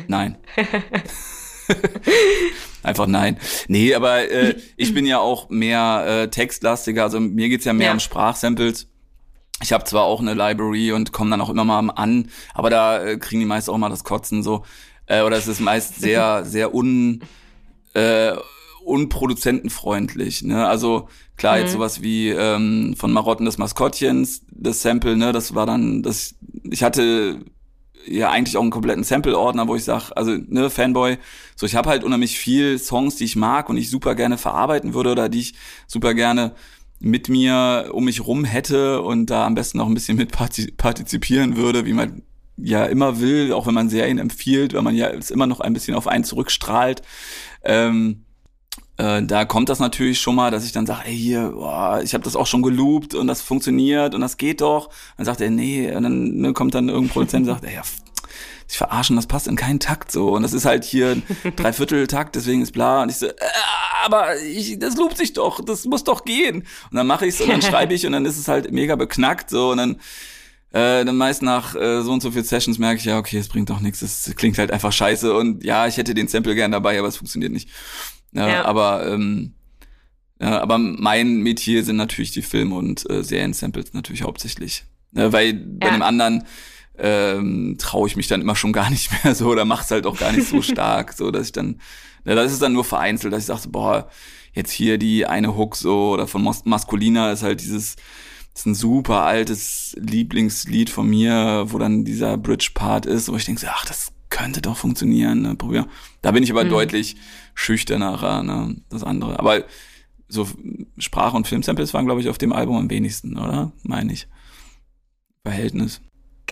Nein. 0.07 0.37
Einfach 2.85 3.07
nein. 3.07 3.37
Nee, 3.67 3.95
aber 3.95 4.29
äh, 4.29 4.55
ich 4.77 4.93
bin 4.93 5.07
ja 5.07 5.17
auch 5.17 5.49
mehr 5.49 6.05
äh, 6.07 6.27
textlastiger, 6.29 7.03
also 7.03 7.19
mir 7.19 7.49
geht's 7.49 7.65
ja 7.65 7.73
mehr 7.73 7.87
ja. 7.87 7.93
um 7.93 7.99
Sprachsamples. 7.99 8.87
Ich 9.63 9.73
habe 9.73 9.85
zwar 9.85 10.03
auch 10.03 10.19
eine 10.19 10.35
Library 10.35 10.91
und 10.91 11.11
komme 11.11 11.31
dann 11.31 11.41
auch 11.41 11.49
immer 11.49 11.63
mal 11.63 11.79
an, 11.95 12.29
aber 12.53 12.69
da 12.69 13.03
äh, 13.03 13.17
kriegen 13.17 13.39
die 13.39 13.47
meist 13.47 13.69
auch 13.69 13.77
mal 13.77 13.89
das 13.89 14.03
Kotzen 14.03 14.43
so. 14.43 14.63
Äh, 15.07 15.23
oder 15.23 15.35
es 15.37 15.47
ist 15.47 15.61
meist 15.61 15.99
sehr, 15.99 16.45
sehr 16.45 16.75
un, 16.75 17.23
äh, 17.95 18.33
unproduzentenfreundlich. 18.83 20.43
Ne? 20.43 20.67
Also 20.67 21.09
klar, 21.37 21.55
mhm. 21.55 21.61
jetzt 21.61 21.71
sowas 21.71 22.03
wie 22.03 22.29
ähm, 22.29 22.95
von 22.95 23.11
Marotten 23.11 23.45
des 23.45 23.57
Maskottchens, 23.57 24.43
das 24.51 24.83
Sample, 24.83 25.17
ne, 25.17 25.31
das 25.31 25.55
war 25.55 25.65
dann, 25.65 26.03
das, 26.03 26.35
ich 26.69 26.83
hatte 26.83 27.39
ja 28.07 28.29
eigentlich 28.29 28.57
auch 28.57 28.61
einen 28.61 28.71
kompletten 28.71 29.03
Sample-Ordner, 29.03 29.67
wo 29.67 29.75
ich 29.75 29.83
sage, 29.83 30.15
also 30.15 30.31
ne, 30.47 30.69
Fanboy, 30.69 31.17
so 31.55 31.65
ich 31.65 31.75
habe 31.75 31.89
halt 31.89 32.03
unheimlich 32.03 32.37
viel 32.37 32.79
Songs, 32.79 33.15
die 33.15 33.25
ich 33.25 33.35
mag 33.35 33.69
und 33.69 33.77
ich 33.77 33.89
super 33.89 34.15
gerne 34.15 34.37
verarbeiten 34.37 34.93
würde 34.93 35.11
oder 35.11 35.29
die 35.29 35.39
ich 35.39 35.55
super 35.87 36.13
gerne 36.13 36.53
mit 36.99 37.29
mir 37.29 37.89
um 37.91 38.05
mich 38.05 38.25
rum 38.25 38.45
hätte 38.45 39.01
und 39.01 39.29
da 39.29 39.45
am 39.45 39.55
besten 39.55 39.79
auch 39.79 39.87
ein 39.87 39.93
bisschen 39.93 40.17
mit 40.17 40.31
partizipieren 40.31 41.57
würde, 41.57 41.85
wie 41.85 41.93
man 41.93 42.23
ja 42.57 42.85
immer 42.85 43.19
will, 43.19 43.51
auch 43.53 43.67
wenn 43.67 43.73
man 43.73 43.89
Serien 43.89 44.17
empfiehlt, 44.17 44.73
weil 44.73 44.81
man 44.81 44.95
ja 44.95 45.07
immer 45.07 45.47
noch 45.47 45.59
ein 45.59 45.73
bisschen 45.73 45.95
auf 45.95 46.07
einen 46.07 46.23
zurückstrahlt. 46.23 47.01
Ähm, 47.63 48.24
äh, 48.97 49.21
da 49.23 49.45
kommt 49.45 49.69
das 49.69 49.79
natürlich 49.79 50.19
schon 50.19 50.35
mal, 50.35 50.51
dass 50.51 50.65
ich 50.65 50.71
dann 50.71 50.85
sage, 50.85 51.01
ey 51.05 51.17
hier, 51.17 51.49
boah, 51.49 52.01
ich 52.03 52.13
habe 52.13 52.23
das 52.23 52.35
auch 52.35 52.47
schon 52.47 52.61
geloopt 52.61 53.13
und 53.13 53.27
das 53.27 53.41
funktioniert 53.41 54.15
und 54.15 54.21
das 54.21 54.37
geht 54.37 54.61
doch. 54.61 54.89
Dann 55.17 55.25
sagt 55.25 55.41
er, 55.41 55.49
nee, 55.49 55.93
und 55.93 56.03
dann 56.03 56.35
ne, 56.35 56.53
kommt 56.53 56.75
dann 56.75 56.89
irgendein 56.89 57.11
Produzent 57.11 57.47
und 57.47 57.53
sagt, 57.53 57.65
ey, 57.65 57.75
ja, 57.75 57.81
sich 58.67 58.77
verarschen, 58.77 59.15
das 59.15 59.27
passt 59.27 59.47
in 59.47 59.55
keinen 59.55 59.79
Takt 59.79 60.11
so. 60.11 60.29
Und 60.29 60.43
das 60.43 60.53
ist 60.53 60.65
halt 60.65 60.83
hier 60.83 61.09
ein 61.11 61.23
Dreiviertel-Takt, 61.55 62.35
deswegen 62.35 62.61
ist 62.61 62.71
bla. 62.71 63.03
Und 63.03 63.09
ich 63.09 63.17
so, 63.17 63.27
äh, 63.27 63.33
aber 64.03 64.39
ich, 64.41 64.79
das 64.79 64.95
loopt 64.95 65.17
sich 65.17 65.33
doch, 65.33 65.63
das 65.63 65.85
muss 65.85 66.03
doch 66.03 66.23
gehen. 66.23 66.65
Und 66.89 66.97
dann 66.97 67.07
mache 67.07 67.25
ich's 67.25 67.41
und 67.41 67.49
dann 67.49 67.61
schreibe 67.63 67.93
ich 67.93 68.05
und 68.05 68.13
dann 68.13 68.25
ist 68.25 68.37
es 68.37 68.47
halt 68.47 68.71
mega 68.71 68.95
beknackt 68.95 69.49
so 69.49 69.71
und 69.71 69.77
dann 69.77 69.95
äh, 70.71 71.05
dann 71.05 71.15
meist 71.15 71.41
nach 71.41 71.75
äh, 71.75 72.01
so 72.01 72.11
und 72.11 72.21
so 72.21 72.31
viel 72.31 72.43
Sessions 72.43 72.79
merke 72.79 72.99
ich 72.99 73.05
ja, 73.05 73.17
okay, 73.17 73.37
es 73.37 73.47
bringt 73.47 73.69
doch 73.69 73.79
nichts, 73.79 74.01
es 74.01 74.33
klingt 74.35 74.57
halt 74.57 74.71
einfach 74.71 74.91
scheiße 74.91 75.33
und 75.33 75.63
ja, 75.63 75.87
ich 75.87 75.97
hätte 75.97 76.13
den 76.13 76.27
Sample 76.27 76.53
gern 76.53 76.71
dabei, 76.71 76.99
aber 76.99 77.07
es 77.07 77.17
funktioniert 77.17 77.53
nicht. 77.53 77.69
Ja, 78.35 78.47
ja. 78.47 78.65
Aber 78.65 79.07
ähm, 79.07 79.53
ja, 80.39 80.61
aber 80.61 80.77
mein 80.77 81.37
Metier 81.37 81.83
sind 81.83 81.95
natürlich 81.95 82.31
die 82.31 82.41
Film- 82.41 82.73
und 82.73 83.09
äh, 83.09 83.23
Serien-Samples 83.23 83.93
natürlich 83.93 84.23
hauptsächlich. 84.23 84.83
Ja, 85.13 85.31
weil 85.31 85.53
bei 85.53 85.89
dem 85.89 86.01
anderen 86.01 86.43
ähm, 86.97 87.77
traue 87.79 88.07
ich 88.07 88.17
mich 88.17 88.27
dann 88.27 88.41
immer 88.41 88.55
schon 88.55 88.73
gar 88.73 88.89
nicht 88.89 89.11
mehr 89.23 89.33
so 89.33 89.47
oder 89.47 89.65
mach's 89.65 89.91
halt 89.91 90.05
auch 90.05 90.17
gar 90.17 90.33
nicht 90.33 90.47
so 90.47 90.61
stark, 90.61 91.13
so 91.13 91.31
dass 91.31 91.47
ich 91.47 91.51
dann, 91.53 91.79
ja, 92.25 92.35
das 92.35 92.51
ist 92.51 92.61
dann 92.61 92.73
nur 92.73 92.83
vereinzelt, 92.83 93.33
dass 93.33 93.43
ich 93.43 93.47
sage, 93.47 93.69
boah, 93.69 94.09
jetzt 94.53 94.71
hier 94.71 94.97
die 94.97 95.25
eine 95.25 95.55
Hook 95.55 95.75
so 95.75 96.11
oder 96.11 96.27
von 96.27 96.43
Mas 96.43 96.65
Maskulina 96.65 97.31
ist 97.31 97.43
halt 97.43 97.61
dieses, 97.61 97.95
das 98.53 98.61
ist 98.61 98.65
ein 98.65 98.75
super 98.75 99.23
altes 99.23 99.95
Lieblingslied 99.99 100.89
von 100.89 101.09
mir, 101.09 101.65
wo 101.67 101.77
dann 101.77 102.03
dieser 102.03 102.37
Bridge-Part 102.37 103.05
ist, 103.05 103.29
wo 103.31 103.35
ich 103.37 103.45
denke, 103.45 103.61
so, 103.61 103.67
ach, 103.69 103.85
das 103.85 104.11
könnte 104.29 104.61
doch 104.61 104.77
funktionieren, 104.77 105.41
ne, 105.41 105.55
probier. 105.55 105.87
Da 106.21 106.31
bin 106.31 106.43
ich 106.43 106.51
aber 106.51 106.65
mhm. 106.65 106.69
deutlich 106.69 107.15
schüchternerer, 107.55 108.43
ne, 108.43 108.75
das 108.89 109.03
andere. 109.03 109.39
Aber 109.39 109.63
so 110.27 110.47
Sprach- 110.99 111.33
und 111.33 111.47
Filmsamples 111.47 111.93
waren, 111.93 112.05
glaube 112.05 112.21
ich, 112.21 112.29
auf 112.29 112.37
dem 112.37 112.53
Album 112.53 112.77
am 112.77 112.89
wenigsten, 112.89 113.37
oder? 113.37 113.71
Meine 113.83 114.13
ich. 114.13 114.27
Verhältnis. 115.43 116.01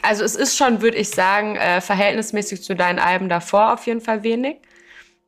Also 0.02 0.24
es 0.24 0.36
ist 0.36 0.58
schon, 0.58 0.82
würde 0.82 0.98
ich 0.98 1.10
sagen, 1.10 1.56
äh, 1.56 1.82
verhältnismäßig 1.82 2.64
zu 2.64 2.76
deinen 2.76 3.00
Alben 3.00 3.30
davor 3.30 3.74
auf 3.74 3.86
jeden 3.86 4.02
Fall 4.02 4.24
wenig. 4.24 4.58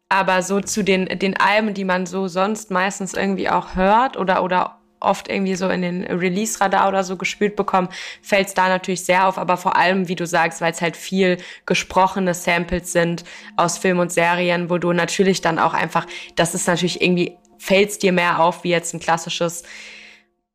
Aber 0.09 0.41
so 0.43 0.61
zu 0.61 0.83
den, 0.83 1.05
den 1.19 1.37
Alben, 1.37 1.73
die 1.73 1.83
man 1.83 2.05
so 2.05 2.27
sonst 2.27 2.71
meistens 2.71 3.13
irgendwie 3.13 3.49
auch 3.49 3.75
hört 3.75 4.17
oder, 4.17 4.43
oder 4.43 4.79
oft 5.05 5.29
irgendwie 5.29 5.55
so 5.55 5.69
in 5.69 5.81
den 5.81 6.03
Release-Radar 6.03 6.87
oder 6.87 7.03
so 7.03 7.15
gespielt 7.17 7.55
bekommen, 7.55 7.89
fällt 8.21 8.47
es 8.47 8.53
da 8.53 8.67
natürlich 8.67 9.05
sehr 9.05 9.27
auf. 9.27 9.37
Aber 9.37 9.57
vor 9.57 9.75
allem, 9.75 10.07
wie 10.07 10.15
du 10.15 10.25
sagst, 10.25 10.61
weil 10.61 10.71
es 10.71 10.81
halt 10.81 10.97
viel 10.97 11.37
gesprochene 11.65 12.33
Samples 12.33 12.91
sind 12.91 13.23
aus 13.55 13.77
Film 13.77 13.99
und 13.99 14.11
Serien, 14.11 14.69
wo 14.69 14.77
du 14.77 14.93
natürlich 14.93 15.41
dann 15.41 15.59
auch 15.59 15.73
einfach, 15.73 16.07
das 16.35 16.55
ist 16.55 16.67
natürlich 16.67 17.01
irgendwie, 17.01 17.37
fällt 17.57 17.89
es 17.89 17.99
dir 17.99 18.11
mehr 18.11 18.39
auf, 18.39 18.63
wie 18.63 18.69
jetzt 18.69 18.93
ein 18.93 18.99
klassisches 18.99 19.63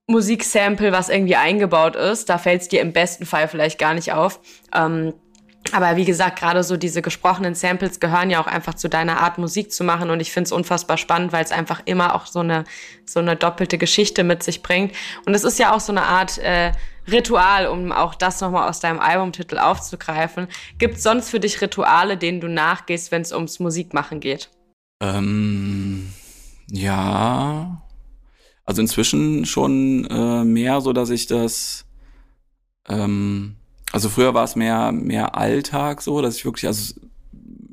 Musiksample, 0.07 0.93
was 0.93 1.09
irgendwie 1.09 1.37
eingebaut 1.37 1.97
ist. 1.97 2.29
Da 2.29 2.39
fällt 2.39 2.63
es 2.63 2.69
dir 2.69 2.81
im 2.81 2.93
besten 2.93 3.27
Fall 3.27 3.49
vielleicht 3.49 3.79
gar 3.79 3.95
nicht 3.95 4.13
auf. 4.13 4.41
Ähm, 4.75 5.15
aber 5.73 5.97
wie 5.97 6.05
gesagt, 6.05 6.39
gerade 6.39 6.65
so 6.65 6.77
diese 6.77 7.03
gesprochenen 7.03 7.55
Samples 7.55 8.01
gehören 8.01 8.31
ja 8.31 8.43
auch 8.43 8.47
einfach 8.47 8.75
zu 8.75 8.89
deiner 8.89 9.21
Art 9.21 9.39
Musik 9.39 9.73
zu 9.73 9.85
machen 9.85 10.11
und 10.11 10.21
ich 10.21 10.33
finde 10.33 10.49
es 10.49 10.53
unfassbar 10.53 10.97
spannend, 10.97 11.33
weil 11.33 11.45
es 11.45 11.53
einfach 11.53 11.83
immer 11.85 12.15
auch 12.15 12.27
so 12.27 12.41
eine 12.41 12.65
so 13.05 13.21
eine 13.21 13.37
doppelte 13.37 13.79
Geschichte 13.79 14.25
mit 14.25 14.43
sich 14.43 14.63
bringt 14.63 14.93
und 15.27 15.35
es 15.35 15.45
ist 15.45 15.59
ja 15.59 15.75
auch 15.75 15.81
so 15.81 15.93
eine 15.93 16.03
Art 16.03 16.39
äh, 16.39 16.73
Ritual, 17.11 17.67
um 17.67 17.93
auch 17.93 18.15
das 18.15 18.41
nochmal 18.41 18.69
aus 18.69 18.81
deinem 18.81 19.01
Albumtitel 19.01 19.59
aufzugreifen. 19.59 20.49
Gibt 20.79 20.97
es 20.97 21.03
sonst 21.03 21.31
für 21.31 21.41
dich 21.41 21.61
Rituale, 21.61 22.17
denen 22.17 22.41
du 22.41 22.49
nachgehst, 22.49 23.11
wenn 23.11 23.23
es 23.23 23.33
ums 23.33 23.59
Musikmachen 23.59 24.21
geht? 24.21 24.51
Ähm, 25.01 26.13
ja, 26.71 27.83
also 28.65 28.83
inzwischen 28.83 29.45
schon 29.47 30.05
äh, 30.07 30.45
mehr, 30.45 30.81
so 30.81 30.93
dass 30.93 31.11
ich 31.11 31.27
das 31.27 31.87
ähm, 32.89 33.57
also 33.93 34.09
früher 34.09 34.35
war 34.35 34.45
es 34.45 34.57
mehr, 34.57 34.93
mehr 34.93 35.37
Alltag 35.37 36.03
so, 36.03 36.21
dass 36.23 36.37
ich 36.37 36.45
wirklich, 36.45 36.67
also 36.67 36.95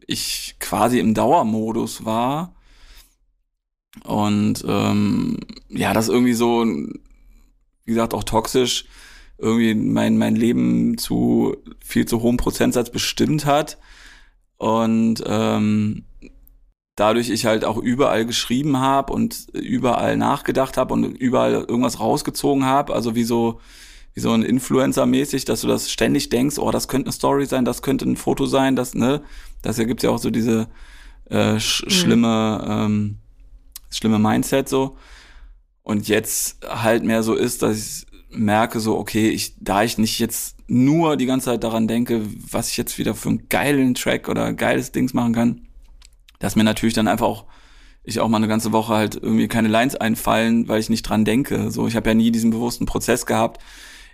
ich 0.08 0.56
quasi 0.60 1.00
im 1.00 1.14
Dauermodus 1.14 2.06
war. 2.06 2.56
Und 4.04 4.64
ähm, 4.68 5.40
ja, 5.70 5.94
das 5.94 6.08
irgendwie 6.08 6.34
so, 6.34 6.66
wie 6.66 7.00
gesagt, 7.86 8.14
auch 8.14 8.24
toxisch 8.24 8.86
irgendwie 9.38 9.76
mein, 9.76 10.18
mein 10.18 10.36
Leben 10.36 10.98
zu 10.98 11.56
viel 11.80 12.06
zu 12.06 12.22
hohem 12.22 12.38
Prozentsatz 12.38 12.90
bestimmt 12.90 13.46
hat. 13.46 13.78
Und 14.58 15.24
ähm, 15.28 16.06
dadurch 16.96 17.30
ich 17.30 17.46
halt 17.46 17.64
auch 17.64 17.78
überall 17.78 18.26
geschrieben 18.26 18.80
habe 18.80 19.14
und 19.14 19.48
überall 19.54 20.18
nachgedacht 20.18 20.78
habe 20.78 20.94
und 20.94 21.04
überall 21.04 21.54
irgendwas 21.54 22.00
rausgezogen 22.00 22.66
habe. 22.66 22.94
Also 22.94 23.14
wie 23.14 23.24
so 23.24 23.60
wie 24.18 24.22
so 24.22 24.32
ein 24.32 24.42
Influencer-mäßig, 24.42 25.46
dass 25.46 25.62
du 25.62 25.68
das 25.68 25.92
ständig 25.92 26.30
denkst, 26.30 26.58
oh, 26.58 26.72
das 26.72 26.88
könnte 26.88 27.06
eine 27.06 27.14
Story 27.14 27.46
sein, 27.46 27.66
das 27.66 27.84
könnte 27.84 28.04
ein 28.10 28.18
Foto 28.18 28.48
sein, 28.48 28.76
das, 28.76 28.96
ne? 28.96 29.22
Das 29.62 29.78
ergibt 29.78 30.02
ja 30.02 30.10
auch 30.10 30.18
so 30.18 30.32
diese 30.32 30.70
äh, 31.30 31.60
sch 31.60 31.84
mhm. 31.86 31.90
schlimme, 31.92 32.66
ähm, 32.68 33.18
schlimme 33.92 34.18
Mindset 34.18 34.70
so. 34.70 34.98
Und 35.84 36.08
jetzt 36.08 36.66
halt 36.68 37.04
mehr 37.04 37.22
so 37.22 37.36
ist, 37.36 37.62
dass 37.62 37.78
ich 37.78 38.08
merke 38.36 38.80
so, 38.80 38.98
okay, 38.98 39.30
ich, 39.30 39.54
da 39.60 39.84
ich 39.84 40.00
nicht 40.00 40.18
jetzt 40.18 40.58
nur 40.66 41.16
die 41.16 41.28
ganze 41.28 41.52
Zeit 41.52 41.64
daran 41.64 41.88
denke, 41.88 42.24
was 42.50 42.72
ich 42.72 42.78
jetzt 42.78 42.98
wieder 42.98 43.14
für 43.14 43.30
einen 43.30 43.50
geilen 43.50 43.94
Track 43.94 44.30
oder 44.30 44.52
geiles 44.52 44.92
Dings 44.92 45.14
machen 45.14 45.34
kann, 45.34 45.68
dass 46.40 46.56
mir 46.56 46.64
natürlich 46.64 46.96
dann 46.96 47.08
einfach 47.08 47.28
auch 47.28 47.46
ich 48.04 48.20
auch 48.20 48.30
mal 48.30 48.38
eine 48.38 48.48
ganze 48.48 48.72
Woche 48.72 48.96
halt 48.96 49.16
irgendwie 49.16 49.48
keine 49.48 49.68
Lines 49.68 49.96
einfallen, 49.96 50.68
weil 50.68 50.80
ich 50.80 50.90
nicht 50.90 51.04
dran 51.04 51.24
denke. 51.24 51.70
So, 51.70 51.88
ich 51.88 51.96
habe 51.96 52.10
ja 52.10 52.14
nie 52.16 52.32
diesen 52.32 52.50
bewussten 52.50 52.86
Prozess 52.86 53.26
gehabt, 53.26 53.62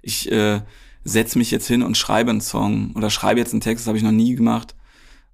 ich 0.04 0.32
äh, 0.32 0.62
setze 1.04 1.39
mich 1.39 1.51
jetzt 1.51 1.68
hin 1.68 1.82
und 1.82 1.97
schreibe 1.97 2.30
einen 2.30 2.41
Song 2.41 2.91
oder 2.95 3.10
schreibe 3.10 3.39
jetzt 3.39 3.54
einen 3.54 3.62
Text, 3.62 3.84
das 3.84 3.88
habe 3.88 3.97
ich 3.97 4.04
noch 4.04 4.12
nie 4.12 4.36
gemacht. 4.36 4.76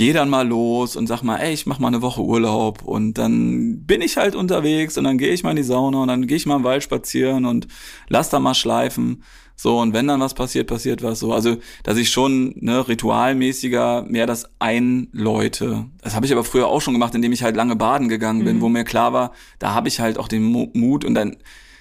gehe 0.00 0.14
dann 0.14 0.30
mal 0.30 0.48
los 0.48 0.96
und 0.96 1.08
sag 1.08 1.20
mal, 1.22 1.36
ey, 1.36 1.52
ich 1.52 1.66
mach 1.66 1.78
mal 1.78 1.88
eine 1.88 2.00
Woche 2.00 2.22
Urlaub 2.22 2.80
und 2.82 3.18
dann 3.18 3.84
bin 3.84 4.00
ich 4.00 4.16
halt 4.16 4.34
unterwegs 4.34 4.96
und 4.96 5.04
dann 5.04 5.18
gehe 5.18 5.34
ich 5.34 5.42
mal 5.42 5.50
in 5.50 5.56
die 5.56 5.62
Sauna 5.62 6.00
und 6.00 6.08
dann 6.08 6.26
gehe 6.26 6.38
ich 6.38 6.46
mal 6.46 6.56
im 6.56 6.64
Wald 6.64 6.82
spazieren 6.82 7.44
und 7.44 7.68
lass 8.08 8.30
da 8.30 8.40
mal 8.40 8.54
schleifen. 8.54 9.22
So, 9.56 9.78
und 9.78 9.92
wenn 9.92 10.06
dann 10.06 10.20
was 10.20 10.32
passiert, 10.32 10.68
passiert 10.68 11.02
was 11.02 11.18
so. 11.18 11.34
Also, 11.34 11.58
dass 11.82 11.98
ich 11.98 12.08
schon 12.08 12.54
ne, 12.56 12.88
ritualmäßiger 12.88 14.06
mehr 14.08 14.26
das 14.26 14.46
einläute. 14.58 15.84
Das 16.00 16.16
habe 16.16 16.24
ich 16.24 16.32
aber 16.32 16.44
früher 16.44 16.68
auch 16.68 16.80
schon 16.80 16.94
gemacht, 16.94 17.14
indem 17.14 17.32
ich 17.32 17.42
halt 17.42 17.54
lange 17.54 17.76
baden 17.76 18.08
gegangen 18.08 18.46
bin, 18.46 18.56
mhm. 18.56 18.60
wo 18.62 18.70
mir 18.70 18.84
klar 18.84 19.12
war, 19.12 19.32
da 19.58 19.74
habe 19.74 19.88
ich 19.88 20.00
halt 20.00 20.16
auch 20.16 20.28
den 20.28 20.44
Mut 20.44 21.04
und 21.04 21.14
dann 21.14 21.36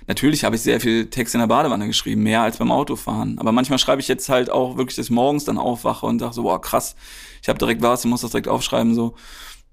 Natürlich 0.08 0.44
habe 0.44 0.56
ich 0.56 0.64
sehr 0.64 0.82
viel 0.82 1.06
Text 1.12 1.36
in 1.36 1.40
der 1.40 1.46
Badewanne 1.46 1.86
geschrieben, 1.86 2.24
mehr 2.24 2.42
als 2.42 2.58
beim 2.58 2.72
Autofahren. 2.72 3.38
Aber 3.38 3.52
manchmal 3.52 3.78
schreibe 3.78 4.02
ich 4.02 4.08
jetzt 4.08 4.28
halt 4.28 4.50
auch 4.50 4.76
wirklich, 4.76 4.96
dass 4.96 5.06
ich 5.06 5.12
morgens 5.12 5.46
dann 5.46 5.60
aufwache 5.60 6.04
und 6.08 6.18
sage 6.18 6.34
so, 6.34 6.42
boah, 6.42 6.60
krass, 6.60 6.96
ich 7.42 7.50
habe 7.50 7.60
direkt 7.60 7.82
was, 7.82 8.04
ich 8.04 8.10
muss 8.10 8.22
das 8.22 8.32
direkt 8.32 8.48
aufschreiben. 8.48 8.94
so. 8.96 9.16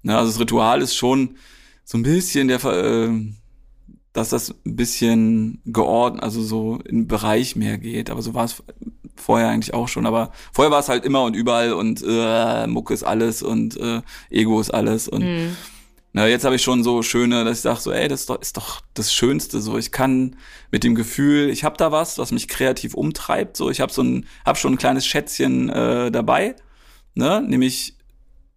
Ja, 0.03 0.19
also 0.19 0.31
das 0.31 0.39
Ritual 0.39 0.81
ist 0.81 0.95
schon 0.95 1.37
so 1.83 1.97
ein 1.97 2.03
bisschen 2.03 2.47
der, 2.47 2.63
äh, 2.63 3.09
dass 4.13 4.29
das 4.29 4.51
ein 4.65 4.75
bisschen 4.75 5.61
geordnet, 5.65 6.23
also 6.23 6.41
so 6.41 6.79
in 6.85 7.07
Bereich 7.07 7.55
mehr 7.55 7.77
geht. 7.77 8.09
Aber 8.09 8.21
so 8.21 8.33
war 8.33 8.45
es 8.45 8.63
vorher 9.15 9.49
eigentlich 9.49 9.73
auch 9.73 9.87
schon. 9.87 10.05
Aber 10.05 10.31
vorher 10.53 10.71
war 10.71 10.79
es 10.79 10.89
halt 10.89 11.05
immer 11.05 11.23
und 11.23 11.35
überall 11.35 11.73
und 11.73 12.03
äh, 12.07 12.67
Mucke 12.67 12.93
ist 12.93 13.03
alles 13.03 13.41
und 13.41 13.77
äh, 13.77 14.01
Ego 14.29 14.59
ist 14.59 14.73
alles 14.73 15.07
und 15.07 15.23
mhm 15.23 15.57
na, 16.17 16.25
jetzt 16.25 16.45
habe 16.45 16.55
ich 16.55 16.63
schon 16.63 16.83
so 16.83 17.03
schöne, 17.03 17.45
dass 17.45 17.57
ich 17.57 17.61
sage 17.61 17.79
so, 17.79 17.91
ey, 17.91 18.07
das 18.07 18.21
ist 18.21 18.29
doch, 18.31 18.41
ist 18.41 18.57
doch 18.57 18.81
das 18.95 19.13
Schönste. 19.13 19.61
So, 19.61 19.77
ich 19.77 19.91
kann 19.91 20.35
mit 20.71 20.83
dem 20.83 20.95
Gefühl, 20.95 21.51
ich 21.51 21.63
habe 21.63 21.77
da 21.77 21.91
was, 21.91 22.17
was 22.17 22.31
mich 22.31 22.47
kreativ 22.47 22.95
umtreibt. 22.95 23.55
So, 23.55 23.69
ich 23.69 23.81
habe 23.81 23.93
so 23.93 24.01
ein, 24.01 24.25
habe 24.43 24.57
schon 24.57 24.73
ein 24.73 24.77
kleines 24.79 25.05
Schätzchen 25.05 25.69
äh, 25.69 26.09
dabei, 26.09 26.55
ne, 27.17 27.41
nämlich 27.41 27.95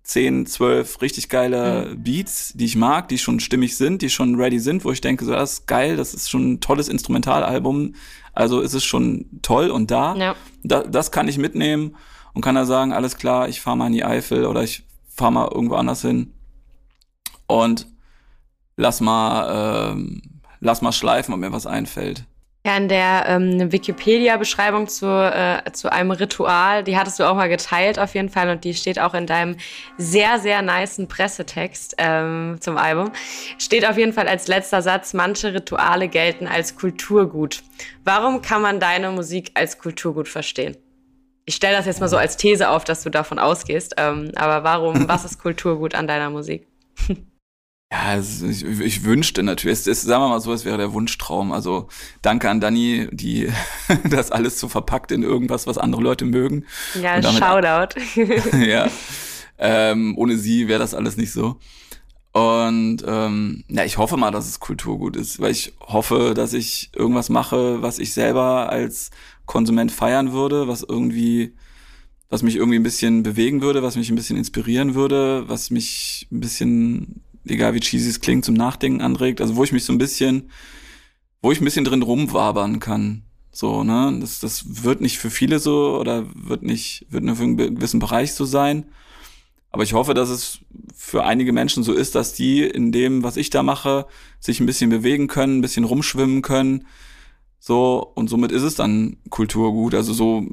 zehn, 0.02 0.46
zwölf 0.46 1.00
richtig 1.02 1.28
geile 1.28 1.90
mhm. 1.90 2.02
Beats, 2.02 2.52
die 2.54 2.64
ich 2.64 2.76
mag, 2.76 3.08
die 3.08 3.18
schon 3.18 3.40
stimmig 3.40 3.76
sind, 3.76 4.02
die 4.02 4.10
schon 4.10 4.34
ready 4.34 4.58
sind, 4.58 4.84
wo 4.84 4.92
ich 4.92 5.00
denke, 5.00 5.24
so, 5.24 5.32
das 5.32 5.52
ist 5.52 5.66
geil, 5.66 5.96
das 5.96 6.14
ist 6.14 6.28
schon 6.28 6.52
ein 6.52 6.60
tolles 6.60 6.88
Instrumentalalbum. 6.88 7.94
Also 8.32 8.60
ist 8.60 8.74
es 8.74 8.84
schon 8.84 9.26
toll 9.42 9.70
und 9.70 9.90
da. 9.90 10.14
Ja. 10.16 10.36
da 10.62 10.82
das 10.82 11.10
kann 11.10 11.28
ich 11.28 11.38
mitnehmen 11.38 11.96
und 12.32 12.42
kann 12.42 12.54
da 12.54 12.64
sagen, 12.64 12.92
alles 12.92 13.16
klar, 13.16 13.48
ich 13.48 13.60
fahre 13.60 13.76
mal 13.76 13.86
in 13.86 13.92
die 13.92 14.04
Eifel 14.04 14.46
oder 14.46 14.62
ich 14.62 14.84
fahre 15.08 15.32
mal 15.32 15.48
irgendwo 15.52 15.74
anders 15.74 16.02
hin 16.02 16.32
und 17.46 17.86
lass 18.76 19.00
mal, 19.00 19.96
äh, 19.96 20.20
lass 20.60 20.82
mal 20.82 20.92
schleifen, 20.92 21.34
ob 21.34 21.40
mir 21.40 21.52
was 21.52 21.66
einfällt. 21.66 22.24
Ja, 22.66 22.76
in 22.76 22.88
der 22.88 23.24
ähm, 23.26 23.72
Wikipedia-Beschreibung 23.72 24.86
zu, 24.86 25.06
äh, 25.06 25.72
zu 25.72 25.90
einem 25.90 26.10
Ritual, 26.10 26.84
die 26.84 26.98
hattest 26.98 27.18
du 27.18 27.24
auch 27.24 27.34
mal 27.34 27.48
geteilt 27.48 27.98
auf 27.98 28.14
jeden 28.14 28.28
Fall 28.28 28.50
und 28.50 28.64
die 28.64 28.74
steht 28.74 28.98
auch 28.98 29.14
in 29.14 29.26
deinem 29.26 29.56
sehr, 29.96 30.38
sehr 30.38 30.60
niceen 30.60 31.08
Pressetext 31.08 31.94
ähm, 31.96 32.58
zum 32.60 32.76
Album. 32.76 33.12
Steht 33.56 33.88
auf 33.88 33.96
jeden 33.96 34.12
Fall 34.12 34.28
als 34.28 34.46
letzter 34.46 34.82
Satz, 34.82 35.14
manche 35.14 35.54
Rituale 35.54 36.08
gelten 36.08 36.46
als 36.46 36.76
Kulturgut. 36.76 37.62
Warum 38.04 38.42
kann 38.42 38.60
man 38.60 38.78
deine 38.78 39.10
Musik 39.10 39.52
als 39.54 39.78
Kulturgut 39.78 40.28
verstehen? 40.28 40.76
Ich 41.46 41.54
stelle 41.54 41.78
das 41.78 41.86
jetzt 41.86 42.00
mal 42.00 42.08
so 42.08 42.18
als 42.18 42.36
These 42.36 42.68
auf, 42.68 42.84
dass 42.84 43.02
du 43.02 43.08
davon 43.08 43.38
ausgehst, 43.38 43.94
ähm, 43.96 44.32
aber 44.36 44.64
warum, 44.64 45.08
was 45.08 45.24
ist 45.24 45.40
Kulturgut 45.40 45.94
an 45.94 46.06
deiner 46.06 46.28
Musik? 46.28 46.69
Ja, 47.92 48.20
ich, 48.20 48.62
ich 48.62 49.04
wünschte 49.04 49.42
natürlich, 49.42 49.80
es, 49.80 49.86
es, 49.88 50.02
sagen 50.02 50.22
wir 50.22 50.28
mal 50.28 50.40
so, 50.40 50.52
es 50.52 50.64
wäre 50.64 50.78
der 50.78 50.92
Wunschtraum. 50.92 51.50
Also 51.50 51.88
danke 52.22 52.48
an 52.48 52.60
Dani, 52.60 53.08
die 53.10 53.48
das 54.08 54.30
alles 54.30 54.60
so 54.60 54.68
verpackt 54.68 55.10
in 55.10 55.24
irgendwas, 55.24 55.66
was 55.66 55.76
andere 55.76 56.00
Leute 56.00 56.24
mögen. 56.24 56.66
Ja, 57.02 57.20
Shoutout. 57.20 57.98
ja, 58.56 58.88
ähm, 59.58 60.16
ohne 60.16 60.36
sie 60.36 60.68
wäre 60.68 60.78
das 60.78 60.94
alles 60.94 61.16
nicht 61.16 61.32
so. 61.32 61.56
Und 62.32 62.98
ähm, 63.08 63.64
ja, 63.66 63.84
ich 63.84 63.98
hoffe 63.98 64.16
mal, 64.16 64.30
dass 64.30 64.48
es 64.48 64.60
Kulturgut 64.60 65.16
ist, 65.16 65.40
weil 65.40 65.50
ich 65.50 65.72
hoffe, 65.80 66.32
dass 66.34 66.52
ich 66.52 66.90
irgendwas 66.94 67.28
mache, 67.28 67.82
was 67.82 67.98
ich 67.98 68.12
selber 68.12 68.70
als 68.70 69.10
Konsument 69.46 69.90
feiern 69.90 70.30
würde, 70.30 70.68
was 70.68 70.84
irgendwie, 70.88 71.56
was 72.28 72.44
mich 72.44 72.54
irgendwie 72.54 72.78
ein 72.78 72.84
bisschen 72.84 73.24
bewegen 73.24 73.62
würde, 73.62 73.82
was 73.82 73.96
mich 73.96 74.10
ein 74.10 74.14
bisschen 74.14 74.36
inspirieren 74.36 74.94
würde, 74.94 75.48
was 75.48 75.70
mich 75.70 76.28
ein 76.30 76.38
bisschen 76.38 77.24
egal 77.46 77.74
wie 77.74 77.80
cheesy 77.80 78.10
es 78.10 78.20
klingt, 78.20 78.44
zum 78.44 78.54
Nachdenken 78.54 79.00
anregt. 79.00 79.40
Also 79.40 79.56
wo 79.56 79.64
ich 79.64 79.72
mich 79.72 79.84
so 79.84 79.92
ein 79.92 79.98
bisschen, 79.98 80.50
wo 81.42 81.52
ich 81.52 81.60
ein 81.60 81.64
bisschen 81.64 81.84
drin 81.84 82.02
rumwabern 82.02 82.80
kann. 82.80 83.22
So, 83.52 83.82
ne? 83.82 84.16
Das, 84.20 84.40
das 84.40 84.84
wird 84.84 85.00
nicht 85.00 85.18
für 85.18 85.30
viele 85.30 85.58
so 85.58 85.98
oder 85.98 86.26
wird 86.34 86.62
nicht, 86.62 87.06
wird 87.10 87.24
nur 87.24 87.36
für 87.36 87.42
einen 87.42 87.56
gewissen 87.56 88.00
Bereich 88.00 88.32
so 88.34 88.44
sein. 88.44 88.86
Aber 89.72 89.82
ich 89.82 89.92
hoffe, 89.92 90.14
dass 90.14 90.28
es 90.28 90.60
für 90.94 91.24
einige 91.24 91.52
Menschen 91.52 91.82
so 91.82 91.92
ist, 91.92 92.14
dass 92.14 92.32
die 92.32 92.62
in 92.62 92.92
dem, 92.92 93.22
was 93.22 93.36
ich 93.36 93.50
da 93.50 93.62
mache, 93.62 94.06
sich 94.40 94.60
ein 94.60 94.66
bisschen 94.66 94.90
bewegen 94.90 95.28
können, 95.28 95.58
ein 95.58 95.62
bisschen 95.62 95.84
rumschwimmen 95.84 96.42
können. 96.42 96.86
So, 97.60 98.10
und 98.14 98.28
somit 98.28 98.52
ist 98.52 98.62
es 98.62 98.74
dann 98.74 99.18
Kulturgut. 99.30 99.94
Also 99.94 100.12
so 100.12 100.46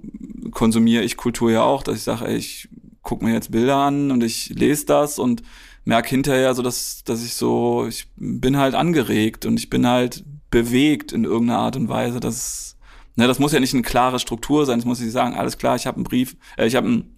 konsumiere 0.51 1.03
ich 1.03 1.17
Kultur 1.17 1.51
ja 1.51 1.63
auch, 1.63 1.81
dass 1.83 1.97
ich 1.97 2.03
sage, 2.03 2.27
ey, 2.27 2.37
ich 2.37 2.69
gucke 3.01 3.23
mir 3.23 3.33
jetzt 3.33 3.51
Bilder 3.51 3.77
an 3.77 4.11
und 4.11 4.23
ich 4.23 4.49
lese 4.49 4.85
das 4.85 5.17
und 5.17 5.41
merke 5.87 6.09
hinterher 6.09 6.53
so, 6.53 6.61
dass, 6.61 7.05
dass 7.05 7.23
ich 7.23 7.35
so, 7.35 7.85
ich 7.87 8.09
bin 8.17 8.57
halt 8.57 8.75
angeregt 8.75 9.45
und 9.45 9.57
ich 9.57 9.69
bin 9.69 9.87
halt 9.87 10.25
bewegt 10.51 11.13
in 11.13 11.23
irgendeiner 11.23 11.59
Art 11.59 11.77
und 11.77 11.87
Weise. 11.87 12.19
Das, 12.19 12.75
ne, 13.15 13.25
das 13.25 13.39
muss 13.39 13.53
ja 13.53 13.61
nicht 13.61 13.73
eine 13.73 13.83
klare 13.83 14.19
Struktur 14.19 14.65
sein. 14.65 14.79
Das 14.79 14.85
muss 14.85 14.99
ich 14.99 15.13
sagen, 15.13 15.35
alles 15.35 15.57
klar, 15.57 15.77
ich 15.77 15.87
habe 15.87 15.95
einen 15.95 16.03
Brief, 16.03 16.35
äh, 16.57 16.67
ich 16.67 16.75
habe 16.75 16.87
einen 16.87 17.17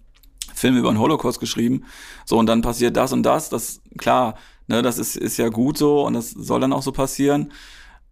Film 0.54 0.76
über 0.76 0.92
den 0.92 1.00
Holocaust 1.00 1.40
geschrieben. 1.40 1.82
So, 2.24 2.38
und 2.38 2.46
dann 2.46 2.62
passiert 2.62 2.96
das 2.96 3.12
und 3.12 3.24
das. 3.24 3.50
Das, 3.50 3.82
klar, 3.98 4.36
ne, 4.68 4.82
das 4.82 4.98
ist, 4.98 5.16
ist 5.16 5.36
ja 5.36 5.48
gut 5.48 5.76
so 5.76 6.06
und 6.06 6.14
das 6.14 6.30
soll 6.30 6.60
dann 6.60 6.72
auch 6.72 6.82
so 6.82 6.92
passieren. 6.92 7.52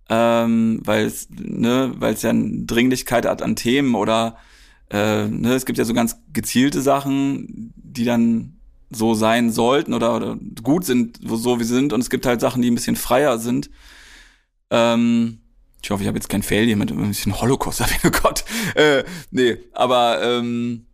Ähm, 0.08 0.80
weil 0.84 1.06
es, 1.06 1.28
ne, 1.30 1.92
weil 1.98 2.14
es 2.14 2.22
ja 2.22 2.30
eine 2.30 2.64
Dringlichkeit 2.64 3.26
hat 3.26 3.42
an 3.42 3.54
Themen 3.54 3.94
oder 3.94 4.38
äh, 4.90 5.28
ne, 5.28 5.54
es 5.54 5.66
gibt 5.66 5.78
ja 5.78 5.84
so 5.84 5.94
ganz 5.94 6.16
gezielte 6.32 6.82
Sachen, 6.82 7.72
die 7.76 8.04
dann 8.04 8.57
so 8.90 9.14
sein 9.14 9.50
sollten 9.50 9.94
oder, 9.94 10.16
oder 10.16 10.38
gut 10.62 10.84
sind, 10.84 11.18
so 11.22 11.60
wie 11.60 11.64
sie 11.64 11.74
sind. 11.74 11.92
Und 11.92 12.00
es 12.00 12.10
gibt 12.10 12.26
halt 12.26 12.40
Sachen, 12.40 12.62
die 12.62 12.70
ein 12.70 12.74
bisschen 12.74 12.96
freier 12.96 13.38
sind. 13.38 13.70
Ähm, 14.70 15.40
ich 15.82 15.90
hoffe, 15.90 16.02
ich 16.02 16.08
habe 16.08 16.18
jetzt 16.18 16.28
kein 16.28 16.42
Fail 16.42 16.66
hier 16.66 16.76
mit 16.76 16.90
ein 16.90 17.08
bisschen 17.08 17.40
Holocaust, 17.40 17.82
oh 18.04 18.10
Gott. 18.10 18.44
Äh, 18.74 19.04
nee, 19.30 19.58
aber 19.72 20.22
ähm, 20.22 20.86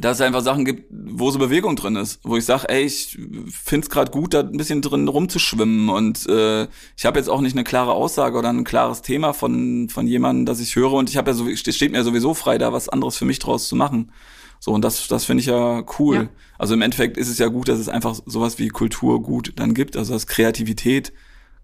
dass 0.00 0.18
es 0.18 0.20
einfach 0.20 0.42
Sachen 0.42 0.64
gibt, 0.64 0.84
wo 0.90 1.30
so 1.30 1.38
Bewegung 1.38 1.74
drin 1.76 1.96
ist, 1.96 2.20
wo 2.22 2.36
ich 2.36 2.44
sage, 2.44 2.68
ey, 2.68 2.84
ich 2.84 3.18
find's 3.50 3.88
gerade 3.88 4.10
gut, 4.10 4.34
da 4.34 4.40
ein 4.40 4.56
bisschen 4.56 4.82
drin 4.82 5.08
rumzuschwimmen 5.08 5.88
und 5.88 6.26
äh, 6.28 6.64
ich 6.96 7.06
habe 7.06 7.18
jetzt 7.18 7.28
auch 7.28 7.40
nicht 7.40 7.54
eine 7.54 7.64
klare 7.64 7.92
Aussage 7.92 8.36
oder 8.36 8.50
ein 8.50 8.64
klares 8.64 9.02
Thema 9.02 9.32
von 9.32 9.88
von 9.88 10.06
jemandem, 10.06 10.44
das 10.44 10.60
ich 10.60 10.76
höre 10.76 10.92
und 10.92 11.08
ich 11.08 11.16
habe 11.16 11.30
ja 11.30 11.34
so 11.34 11.54
steht 11.56 11.92
mir 11.92 12.04
sowieso 12.04 12.34
frei, 12.34 12.58
da 12.58 12.72
was 12.72 12.88
anderes 12.88 13.16
für 13.16 13.24
mich 13.24 13.38
draus 13.38 13.68
zu 13.68 13.76
machen. 13.76 14.12
So, 14.60 14.72
und 14.72 14.82
das, 14.82 15.08
das 15.08 15.24
finde 15.24 15.40
ich 15.40 15.46
ja 15.46 15.84
cool. 15.98 16.16
Ja. 16.16 16.28
Also 16.58 16.74
im 16.74 16.82
Endeffekt 16.82 17.16
ist 17.16 17.28
es 17.28 17.38
ja 17.38 17.48
gut, 17.48 17.68
dass 17.68 17.78
es 17.78 17.88
einfach 17.88 18.18
sowas 18.26 18.58
wie 18.58 18.68
Kulturgut 18.68 19.52
dann 19.56 19.74
gibt. 19.74 19.96
Also 19.96 20.12
das 20.12 20.26
Kreativität, 20.26 21.12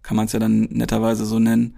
kann 0.03 0.17
man 0.17 0.27
es 0.27 0.33
ja 0.33 0.39
dann 0.39 0.63
netterweise 0.71 1.25
so 1.25 1.39
nennen. 1.39 1.77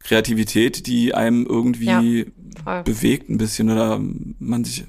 Kreativität, 0.00 0.86
die 0.86 1.14
einem 1.14 1.46
irgendwie 1.46 2.32
ja, 2.66 2.82
bewegt 2.82 3.30
ein 3.30 3.38
bisschen 3.38 3.70
oder 3.70 3.98
man 4.38 4.64
sich 4.64 4.84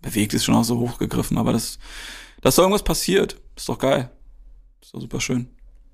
bewegt, 0.00 0.32
ist 0.34 0.44
schon 0.44 0.54
auch 0.54 0.64
so 0.64 0.78
hochgegriffen, 0.78 1.36
aber 1.36 1.52
das, 1.52 1.78
dass 2.40 2.56
da 2.56 2.62
irgendwas 2.62 2.82
passiert, 2.82 3.36
ist 3.56 3.68
doch 3.68 3.78
geil. 3.78 4.10
Ist 4.80 4.94
doch 4.94 5.00
super 5.00 5.20
schön. 5.20 5.48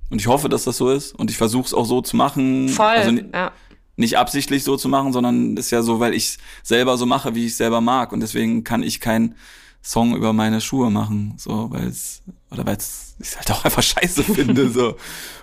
Und 0.09 0.21
ich 0.21 0.27
hoffe, 0.27 0.49
dass 0.49 0.65
das 0.65 0.77
so 0.77 0.91
ist. 0.91 1.13
Und 1.15 1.31
ich 1.31 1.37
versuche 1.37 1.67
es 1.67 1.75
auch 1.75 1.85
so 1.85 2.01
zu 2.01 2.17
machen. 2.17 2.69
Voll, 2.69 2.87
also, 2.87 3.13
ja 3.13 3.53
nicht 4.01 4.19
absichtlich 4.19 4.65
so 4.65 4.77
zu 4.77 4.89
machen, 4.89 5.13
sondern 5.13 5.57
ist 5.57 5.71
ja 5.71 5.83
so, 5.83 6.01
weil 6.01 6.15
ich 6.15 6.39
selber 6.63 6.97
so 6.97 7.07
mache, 7.07 7.35
wie 7.35 7.47
ich 7.47 7.57
selber 7.57 7.81
mag. 7.81 8.13
Und 8.13 8.21
deswegen 8.21 8.65
kann 8.65 8.83
ich 8.83 8.99
keinen 8.99 9.37
Song 9.83 10.17
über 10.17 10.33
meine 10.33 10.61
Schuhe 10.61 10.91
machen, 10.91 11.35
so, 11.37 11.71
weil 11.71 11.87
es, 11.87 12.23
oder 12.51 12.67
weil 12.67 12.77
es 12.77 13.15
ich 13.19 13.37
halt 13.37 13.51
auch 13.51 13.65
einfach 13.65 13.83
scheiße 13.83 14.25
finde, 14.25 14.71
so. 14.71 14.97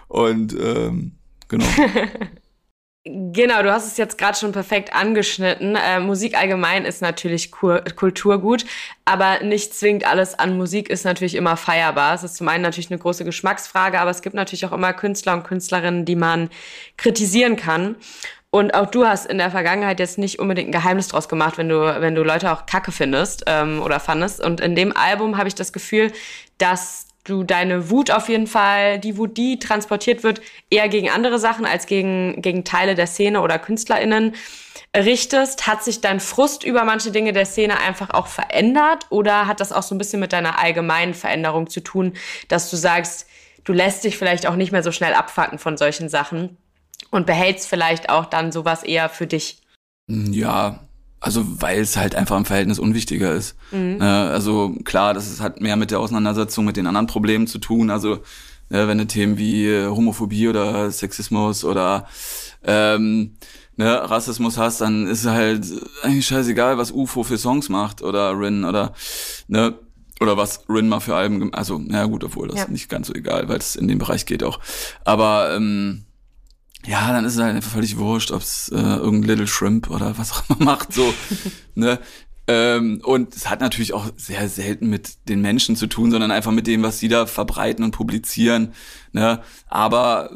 Und 0.07 0.53
ähm, 0.59 1.13
genau. 1.47 1.65
Genau, 3.09 3.63
du 3.63 3.71
hast 3.71 3.87
es 3.87 3.95
jetzt 3.95 4.17
gerade 4.17 4.37
schon 4.37 4.51
perfekt 4.51 4.93
angeschnitten. 4.93 5.75
Äh, 5.75 6.01
Musik 6.01 6.37
allgemein 6.37 6.83
ist 6.83 7.01
natürlich 7.01 7.51
Kur 7.51 7.81
Kulturgut, 7.95 8.65
aber 9.05 9.43
nicht 9.43 9.73
zwingend 9.73 10.05
alles 10.05 10.37
an 10.37 10.57
Musik 10.57 10.89
ist 10.89 11.05
natürlich 11.05 11.35
immer 11.35 11.55
feierbar. 11.55 12.15
Es 12.15 12.23
ist 12.23 12.35
zum 12.35 12.49
einen 12.49 12.63
natürlich 12.63 12.91
eine 12.91 12.99
große 12.99 13.23
Geschmacksfrage, 13.23 14.01
aber 14.01 14.11
es 14.11 14.21
gibt 14.21 14.35
natürlich 14.35 14.65
auch 14.65 14.73
immer 14.73 14.91
Künstler 14.91 15.35
und 15.35 15.43
Künstlerinnen, 15.43 16.03
die 16.03 16.17
man 16.17 16.49
kritisieren 16.97 17.55
kann. 17.55 17.95
Und 18.49 18.73
auch 18.73 18.87
du 18.87 19.05
hast 19.05 19.25
in 19.25 19.37
der 19.37 19.51
Vergangenheit 19.51 19.99
jetzt 19.99 20.17
nicht 20.17 20.39
unbedingt 20.39 20.69
ein 20.69 20.71
Geheimnis 20.71 21.09
draus 21.09 21.27
gemacht, 21.27 21.57
wenn 21.57 21.67
du, 21.67 21.79
wenn 22.01 22.15
du 22.15 22.23
Leute 22.23 22.51
auch 22.51 22.65
kacke 22.65 22.91
findest 22.91 23.43
ähm, 23.45 23.81
oder 23.81 23.99
fandest. 23.99 24.43
Und 24.43 24.61
in 24.61 24.75
dem 24.75 24.95
Album 24.95 25.37
habe 25.37 25.49
ich 25.49 25.55
das 25.55 25.73
Gefühl, 25.73 26.11
dass 26.57 27.07
du 27.25 27.43
deine 27.43 27.89
Wut 27.89 28.09
auf 28.09 28.29
jeden 28.29 28.47
Fall, 28.47 28.99
die 28.99 29.17
Wut, 29.17 29.35
die 29.35 29.59
transportiert 29.59 30.23
wird, 30.23 30.41
eher 30.69 30.87
gegen 30.87 31.09
andere 31.09 31.39
Sachen 31.39 31.65
als 31.65 31.85
gegen, 31.85 32.41
gegen 32.41 32.63
Teile 32.63 32.95
der 32.95 33.07
Szene 33.07 33.41
oder 33.41 33.59
KünstlerInnen 33.59 34.33
richtest. 34.95 35.67
Hat 35.67 35.83
sich 35.83 35.99
dein 35.99 36.21
Frust 36.21 36.63
über 36.63 36.85
manche 36.85 37.11
Dinge 37.11 37.33
der 37.33 37.45
Szene 37.45 37.79
einfach 37.81 38.11
auch 38.11 38.27
verändert 38.27 39.07
oder 39.09 39.47
hat 39.47 39.59
das 39.59 39.73
auch 39.73 39.83
so 39.83 39.93
ein 39.93 39.97
bisschen 39.97 40.21
mit 40.21 40.31
deiner 40.31 40.57
allgemeinen 40.57 41.13
Veränderung 41.13 41.69
zu 41.69 41.81
tun, 41.81 42.13
dass 42.47 42.69
du 42.69 42.77
sagst, 42.77 43.27
du 43.65 43.73
lässt 43.73 44.05
dich 44.05 44.17
vielleicht 44.17 44.47
auch 44.47 44.55
nicht 44.55 44.71
mehr 44.71 44.83
so 44.83 44.93
schnell 44.93 45.13
abfacken 45.13 45.59
von 45.59 45.75
solchen 45.75 46.07
Sachen 46.07 46.57
und 47.11 47.25
behältst 47.25 47.67
vielleicht 47.67 48.09
auch 48.09 48.25
dann 48.25 48.51
sowas 48.51 48.83
eher 48.83 49.09
für 49.09 49.27
dich? 49.27 49.61
Ja, 50.07 50.87
also 51.19 51.43
weil 51.61 51.79
es 51.79 51.97
halt 51.97 52.15
einfach 52.15 52.37
im 52.37 52.45
Verhältnis 52.45 52.79
unwichtiger 52.79 53.33
ist. 53.33 53.55
Mhm. 53.71 53.97
Ne, 53.97 54.29
also 54.31 54.75
klar, 54.83 55.13
das 55.13 55.41
hat 55.41 55.61
mehr 55.61 55.75
mit 55.75 55.91
der 55.91 55.99
Auseinandersetzung 55.99 56.65
mit 56.65 56.77
den 56.77 56.87
anderen 56.87 57.07
Problemen 57.07 57.47
zu 57.47 57.57
tun. 57.59 57.89
Also 57.89 58.19
ne, 58.69 58.87
wenn 58.87 58.97
du 58.97 59.07
Themen 59.07 59.37
wie 59.37 59.67
äh, 59.67 59.87
Homophobie 59.87 60.47
oder 60.47 60.91
Sexismus 60.91 61.65
oder 61.65 62.07
ähm, 62.63 63.37
ne, 63.77 64.09
Rassismus 64.09 64.57
hast, 64.57 64.81
dann 64.81 65.07
ist 65.07 65.25
halt 65.25 65.65
eigentlich 66.03 66.27
scheißegal, 66.27 66.77
was 66.77 66.91
UFO 66.91 67.23
für 67.23 67.37
Songs 67.37 67.69
macht 67.69 68.01
oder 68.01 68.37
Rin 68.37 68.63
oder 68.63 68.93
ne 69.47 69.75
oder 70.19 70.35
was 70.35 70.61
Rin 70.67 70.89
mal 70.89 70.99
für 70.99 71.15
Alben, 71.15 71.53
also 71.53 71.79
na 71.83 72.05
gut, 72.05 72.23
obwohl 72.23 72.47
das 72.47 72.61
ja. 72.61 72.67
nicht 72.67 72.89
ganz 72.89 73.07
so 73.07 73.13
egal, 73.13 73.49
weil 73.49 73.59
es 73.59 73.75
in 73.75 73.87
den 73.87 73.99
Bereich 73.99 74.25
geht 74.25 74.43
auch. 74.43 74.59
Aber 75.05 75.55
ähm, 75.55 76.06
ja, 76.87 77.11
dann 77.11 77.25
ist 77.25 77.35
es 77.35 77.41
halt 77.41 77.55
einfach 77.55 77.71
völlig 77.71 77.97
wurscht, 77.97 78.31
ob 78.31 78.41
es 78.41 78.69
äh, 78.69 78.77
irgendein 78.77 79.29
Little 79.29 79.47
Shrimp 79.47 79.89
oder 79.89 80.17
was 80.17 80.31
auch 80.31 80.43
immer 80.49 80.63
macht, 80.63 80.93
so, 80.93 81.13
ne? 81.75 81.99
Ähm, 82.49 83.01
und 83.03 83.35
es 83.35 83.49
hat 83.49 83.59
natürlich 83.59 83.91
auch 83.91 84.09
sehr 84.15 84.47
selten 84.47 84.89
mit 84.89 85.27
den 85.27 85.41
Menschen 85.41 85.75
zu 85.75 85.87
tun, 85.87 86.11
sondern 86.11 86.31
einfach 86.31 86.53
mit 86.53 86.65
dem, 86.65 86.81
was 86.81 86.97
sie 86.97 87.09
da 87.09 87.25
verbreiten 87.25 87.83
und 87.83 87.91
publizieren, 87.91 88.73
ne? 89.11 89.41
Aber 89.67 90.31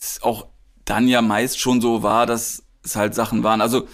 es 0.00 0.22
auch 0.22 0.46
dann 0.84 1.08
ja 1.08 1.20
meist 1.20 1.58
schon 1.58 1.80
so 1.80 2.04
war, 2.04 2.26
dass 2.26 2.62
es 2.84 2.94
halt 2.94 3.16
Sachen 3.16 3.42
waren. 3.42 3.60
Also 3.60 3.88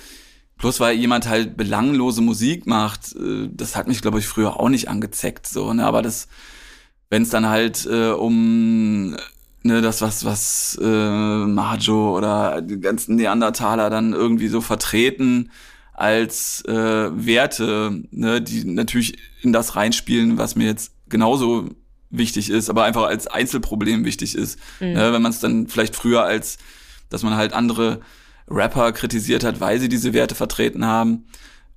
bloß 0.59 0.81
weil 0.81 0.97
jemand 0.97 1.27
halt 1.27 1.57
belanglose 1.57 2.21
Musik 2.21 2.67
macht, 2.67 3.17
äh, 3.17 3.49
das 3.51 3.77
hat 3.77 3.89
mich, 3.89 4.03
glaube 4.03 4.19
ich, 4.19 4.27
früher 4.27 4.61
auch 4.61 4.69
nicht 4.69 4.91
angezeckt, 4.91 5.47
so, 5.47 5.73
ne? 5.73 5.87
Aber 5.87 6.03
das, 6.03 6.29
wenn 7.09 7.23
es 7.23 7.31
dann 7.31 7.47
halt 7.47 7.87
äh, 7.87 8.11
um 8.11 9.17
ne, 9.67 9.83
das, 9.83 10.01
was, 10.01 10.25
was 10.25 10.79
äh, 10.83 10.87
Majo 11.47 12.17
oder 12.17 12.61
die 12.63 12.81
ganzen 12.81 13.17
Neandertaler 13.17 13.91
dann 13.91 14.13
irgendwie 14.13 14.49
so 14.49 14.61
vertreten 14.61 15.51
als 15.93 16.63
äh, 16.67 16.73
Werte, 16.73 18.03
ne, 18.11 18.41
die 18.41 18.65
natürlich 18.65 19.19
in 19.43 19.53
das 19.53 19.77
reinspielen, 19.77 20.39
was 20.39 20.57
mir 20.57 20.67
jetzt 20.67 20.93
genauso 21.09 21.71
wichtig 22.11 22.51
ist, 22.51 22.71
aber 22.71 22.85
einfach 22.85 23.05
als 23.05 23.27
Einzelproblem 23.27 24.05
wichtig 24.05 24.35
ist. 24.35 24.59
Mhm. 24.81 24.93
Ne, 24.93 25.13
wenn 25.13 25.23
man 25.23 25.33
es 25.33 25.41
dann 25.41 25.67
vielleicht 25.69 25.97
früher 25.97 26.23
als, 26.23 26.59
dass 27.09 27.23
man 27.23 27.37
halt 27.37 27.53
andere 27.53 28.01
Rapper 28.49 28.93
kritisiert 28.93 29.45
hat, 29.45 29.61
weil 29.61 29.81
sie 29.81 29.89
diese 29.89 30.13
Werte 30.13 30.35
vertreten 30.35 30.85
haben, 30.85 31.25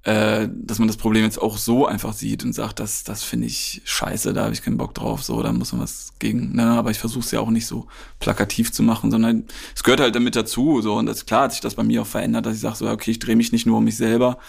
äh, 0.09 0.49
dass 0.51 0.79
man 0.79 0.87
das 0.87 0.97
Problem 0.97 1.23
jetzt 1.23 1.39
auch 1.39 1.57
so 1.57 1.85
einfach 1.85 2.13
sieht 2.13 2.43
und 2.43 2.53
sagt, 2.53 2.79
das, 2.79 3.03
das 3.03 3.21
finde 3.23 3.45
ich 3.45 3.81
scheiße, 3.85 4.33
da 4.33 4.45
habe 4.45 4.53
ich 4.53 4.63
keinen 4.63 4.77
Bock 4.77 4.95
drauf, 4.95 5.21
so, 5.21 5.43
da 5.43 5.53
muss 5.53 5.71
man 5.71 5.81
was 5.81 6.13
gegen, 6.17 6.55
ne, 6.55 6.63
aber 6.63 6.89
ich 6.89 6.97
versuche 6.97 7.23
es 7.23 7.29
ja 7.29 7.41
auch 7.41 7.51
nicht 7.51 7.67
so 7.67 7.85
plakativ 8.17 8.71
zu 8.71 8.81
machen, 8.81 9.11
sondern 9.11 9.43
es 9.75 9.83
gehört 9.83 9.99
halt 9.99 10.15
damit 10.15 10.35
dazu, 10.35 10.81
so, 10.81 10.95
und 10.95 11.05
das 11.05 11.27
klar 11.27 11.43
hat 11.43 11.51
sich 11.51 11.61
das 11.61 11.75
bei 11.75 11.83
mir 11.83 12.01
auch 12.01 12.07
verändert, 12.07 12.47
dass 12.47 12.55
ich 12.55 12.61
sage 12.61 12.75
so, 12.75 12.89
okay, 12.89 13.11
ich 13.11 13.19
drehe 13.19 13.35
mich 13.35 13.51
nicht 13.51 13.67
nur 13.67 13.77
um 13.77 13.83
mich 13.83 13.97
selber, 13.97 14.39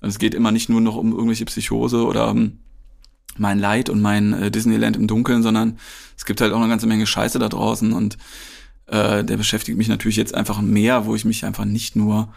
und 0.00 0.08
es 0.08 0.18
geht 0.18 0.34
immer 0.34 0.50
nicht 0.50 0.68
nur 0.68 0.80
noch 0.80 0.96
um 0.96 1.12
irgendwelche 1.12 1.44
Psychose 1.44 2.04
oder 2.04 2.32
um 2.32 2.58
mein 3.38 3.60
Leid 3.60 3.90
und 3.90 4.02
mein 4.02 4.32
äh, 4.32 4.50
Disneyland 4.50 4.96
im 4.96 5.06
Dunkeln, 5.06 5.44
sondern 5.44 5.78
es 6.16 6.24
gibt 6.24 6.40
halt 6.40 6.52
auch 6.52 6.58
eine 6.58 6.68
ganze 6.68 6.88
Menge 6.88 7.06
Scheiße 7.06 7.38
da 7.38 7.48
draußen 7.48 7.92
und 7.92 8.18
äh, 8.86 9.22
der 9.22 9.36
beschäftigt 9.36 9.78
mich 9.78 9.88
natürlich 9.88 10.16
jetzt 10.16 10.34
einfach 10.34 10.60
mehr, 10.60 11.06
wo 11.06 11.14
ich 11.14 11.24
mich 11.24 11.44
einfach 11.44 11.64
nicht 11.66 11.94
nur 11.94 12.32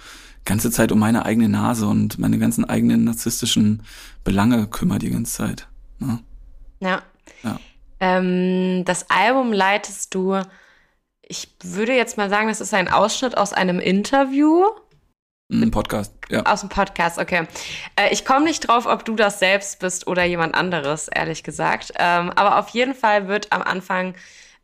ganze 0.48 0.72
Zeit 0.72 0.92
um 0.92 0.98
meine 0.98 1.26
eigene 1.26 1.50
Nase 1.50 1.86
und 1.86 2.18
meine 2.18 2.40
ganzen 2.40 2.66
eigenen 2.66 3.04
narzisstischen 3.04 3.84
Belange 4.24 4.66
kümmere 4.68 5.00
die 5.00 5.12
ganze 5.12 5.34
Zeit. 5.34 5.68
Ne? 6.00 6.20
Ja. 6.80 7.02
ja. 7.44 7.60
Ähm, 8.00 8.84
das 8.86 9.10
Album 9.10 9.52
leitest 9.52 10.16
du, 10.16 10.42
ich 11.22 11.50
würde 11.62 11.94
jetzt 11.94 12.18
mal 12.18 12.30
sagen, 12.30 12.48
das 12.48 12.62
ist 12.62 12.74
ein 12.74 12.88
Ausschnitt 12.88 13.38
aus 13.38 13.54
einem 13.54 13.80
Interview. 13.80 14.66
Ein 15.52 15.72
Podcast, 15.72 16.14
ja. 16.30 16.46
Aus 16.46 16.62
dem 16.62 16.70
Podcast, 16.70 17.20
okay. 17.20 17.46
Äh, 17.96 18.14
ich 18.14 18.26
komme 18.26 18.46
nicht 18.46 18.68
drauf, 18.68 18.86
ob 18.86 19.04
du 19.06 19.16
das 19.16 19.40
selbst 19.40 19.80
bist 19.80 20.08
oder 20.08 20.24
jemand 20.24 20.56
anderes, 20.56 21.10
ehrlich 21.10 21.44
gesagt. 21.44 21.92
Ähm, 21.98 22.32
aber 22.32 22.58
auf 22.58 22.70
jeden 22.70 22.96
Fall 22.96 23.28
wird 23.28 23.52
am 23.52 23.62
Anfang 23.62 24.16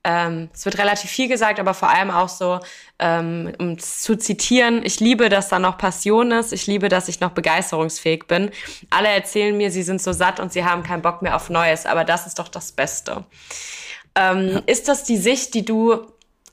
ähm, 0.03 0.49
es 0.53 0.65
wird 0.65 0.77
relativ 0.77 1.09
viel 1.09 1.29
gesagt, 1.29 1.59
aber 1.59 1.73
vor 1.73 1.89
allem 1.89 2.11
auch 2.11 2.27
so, 2.27 2.59
ähm, 2.99 3.53
um 3.57 3.79
zu 3.79 4.17
zitieren, 4.17 4.85
ich 4.85 4.99
liebe, 4.99 5.29
dass 5.29 5.47
da 5.47 5.59
noch 5.59 5.77
Passion 5.77 6.31
ist, 6.31 6.51
ich 6.51 6.67
liebe, 6.67 6.89
dass 6.89 7.07
ich 7.07 7.21
noch 7.21 7.31
begeisterungsfähig 7.31 8.27
bin. 8.27 8.51
Alle 8.89 9.07
erzählen 9.07 9.55
mir, 9.55 9.71
sie 9.71 9.83
sind 9.83 10.01
so 10.01 10.11
satt 10.11 10.39
und 10.39 10.51
sie 10.51 10.65
haben 10.65 10.83
keinen 10.83 11.01
Bock 11.01 11.21
mehr 11.21 11.35
auf 11.35 11.49
Neues, 11.49 11.85
aber 11.85 12.03
das 12.03 12.27
ist 12.27 12.39
doch 12.39 12.49
das 12.49 12.73
Beste. 12.73 13.23
Ähm, 14.15 14.49
ja. 14.49 14.61
Ist 14.65 14.89
das 14.89 15.05
die 15.05 15.17
Sicht, 15.17 15.53
die 15.53 15.63
du 15.63 16.05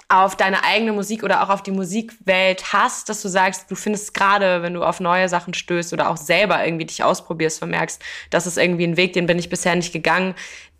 auf 0.08 0.36
deine 0.36 0.64
eigene 0.64 0.92
Musik 0.92 1.22
oder 1.22 1.42
auch 1.42 1.50
auf 1.50 1.62
die 1.62 1.70
Musikwelt 1.70 2.72
hast, 2.72 3.08
dass 3.08 3.22
du 3.22 3.28
sagst, 3.28 3.70
du 3.70 3.76
findest 3.76 4.12
gerade, 4.12 4.62
wenn 4.62 4.74
du 4.74 4.82
auf 4.82 4.98
neue 4.98 5.28
Sachen 5.28 5.54
stößt 5.54 5.92
oder 5.92 6.10
auch 6.10 6.16
selber 6.16 6.64
irgendwie 6.64 6.86
dich 6.86 7.04
ausprobierst, 7.04 7.58
vermerkst, 7.58 8.02
das 8.30 8.46
ist 8.46 8.58
irgendwie 8.58 8.84
ein 8.84 8.96
Weg, 8.96 9.12
den 9.12 9.26
bin 9.26 9.38
ich 9.38 9.48
bisher 9.48 9.76
nicht 9.76 9.92
gegangen. 9.92 10.34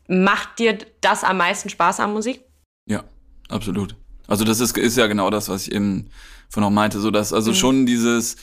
Macht 0.09 0.59
dir 0.59 0.79
das 1.01 1.23
am 1.23 1.37
meisten 1.37 1.69
Spaß 1.69 2.01
an 2.01 2.13
Musik? 2.13 2.45
Ja, 2.91 3.05
absolut. 3.49 3.95
Also 4.27 4.45
das 4.45 4.61
ist, 4.61 4.77
ist 4.77 4.97
ja 4.97 5.07
genau 5.07 5.31
das, 5.31 5.49
was 5.49 5.69
ich 5.69 5.73
eben 5.73 6.07
von 6.49 6.65
auch 6.65 6.71
meinte, 6.71 6.99
so 6.99 7.13
dass 7.13 7.33
also 7.33 7.53
mhm. 7.53 7.55
schon 7.55 7.87
dieses 7.87 8.37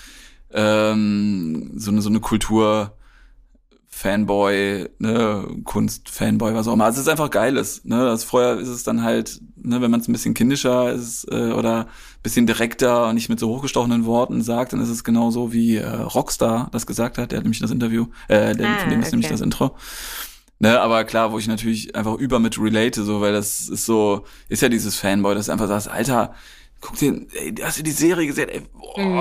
ähm, 0.51 1.71
so 1.75 1.91
eine 1.91 2.01
so 2.01 2.09
eine 2.09 2.21
Kultur 2.21 2.93
Fanboy, 3.89 4.87
ne, 4.99 5.47
Kunst 5.63 6.09
Fanboy, 6.09 6.53
was 6.53 6.67
auch 6.67 6.73
immer. 6.73 6.85
Also 6.85 6.99
es 6.99 7.07
ist 7.07 7.11
einfach 7.11 7.31
geiles, 7.31 7.83
ne? 7.83 8.05
Das 8.05 8.23
vorher 8.23 8.57
ist 8.59 8.67
es 8.67 8.83
dann 8.83 9.03
halt, 9.03 9.41
ne, 9.55 9.81
wenn 9.81 9.89
man 9.89 9.99
es 9.99 10.07
ein 10.07 10.13
bisschen 10.13 10.35
kindischer 10.35 10.93
ist 10.93 11.25
äh, 11.31 11.51
oder 11.51 11.87
bisschen 12.21 12.45
direkter 12.45 13.07
und 13.07 13.15
nicht 13.15 13.27
mit 13.27 13.39
so 13.39 13.49
hochgestochenen 13.49 14.05
Worten 14.05 14.41
sagt, 14.43 14.73
dann 14.73 14.81
ist 14.81 14.89
es 14.89 15.03
genauso 15.03 15.51
wie 15.51 15.77
äh, 15.77 15.87
Rockstar 15.87 16.69
das 16.71 16.85
gesagt 16.85 17.17
hat, 17.17 17.31
der 17.31 17.37
hat 17.37 17.43
nämlich 17.43 17.59
das 17.59 17.71
Interview, 17.71 18.05
äh, 18.27 18.55
der, 18.55 18.69
ah, 18.69 18.77
von 18.77 18.89
dem 18.91 19.01
ist 19.01 19.07
okay. 19.07 19.15
nämlich 19.15 19.31
das 19.31 19.41
Intro. 19.41 19.75
Ne, 20.59 20.79
aber 20.79 21.03
klar, 21.03 21.31
wo 21.31 21.37
ich 21.37 21.47
natürlich 21.47 21.95
einfach 21.95 22.15
über 22.15 22.39
mit 22.39 22.59
relate, 22.59 23.03
so, 23.03 23.21
weil 23.21 23.31
das 23.31 23.69
ist 23.69 23.85
so, 23.85 24.25
ist 24.49 24.63
ja 24.63 24.69
dieses 24.69 24.95
Fanboy, 24.95 25.35
das 25.35 25.49
einfach 25.49 25.67
sagst, 25.67 25.87
Alter, 25.87 26.33
guck 26.81 26.97
dir, 26.97 27.27
ey, 27.33 27.53
hast 27.61 27.77
du 27.77 27.83
die 27.83 27.91
Serie 27.91 28.25
gesehen, 28.25 28.49
ey, 28.49 28.61
boah, 28.73 28.99
mhm. 28.99 29.15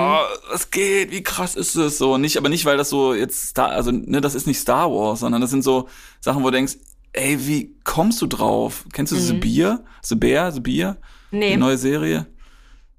was 0.51 0.71
geht, 0.71 1.11
wie 1.11 1.21
krass 1.21 1.55
ist 1.55 1.75
es, 1.75 1.99
so, 1.99 2.17
nicht, 2.17 2.37
aber 2.37 2.49
nicht, 2.49 2.65
weil 2.65 2.77
das 2.77 2.89
so 2.89 3.13
jetzt 3.13 3.49
Star, 3.49 3.69
also, 3.69 3.91
ne, 3.91 4.19
das 4.19 4.33
ist 4.33 4.47
nicht 4.47 4.59
Star 4.59 4.89
Wars, 4.91 5.19
sondern 5.19 5.39
das 5.41 5.51
sind 5.51 5.63
so 5.63 5.87
Sachen, 6.21 6.41
wo 6.41 6.47
du 6.47 6.53
denkst, 6.53 6.77
ey, 7.13 7.37
wie 7.47 7.75
kommst 7.83 8.19
du 8.21 8.27
drauf? 8.27 8.85
Kennst 8.93 9.11
du 9.11 9.17
mhm. 9.17 9.21
The 9.21 9.33
Beer? 9.33 9.83
The 10.01 10.15
Bear, 10.15 10.51
The 10.51 10.59
Beer? 10.59 10.97
Nee. 11.29 11.51
Die 11.51 11.57
neue 11.57 11.77
Serie? 11.77 12.25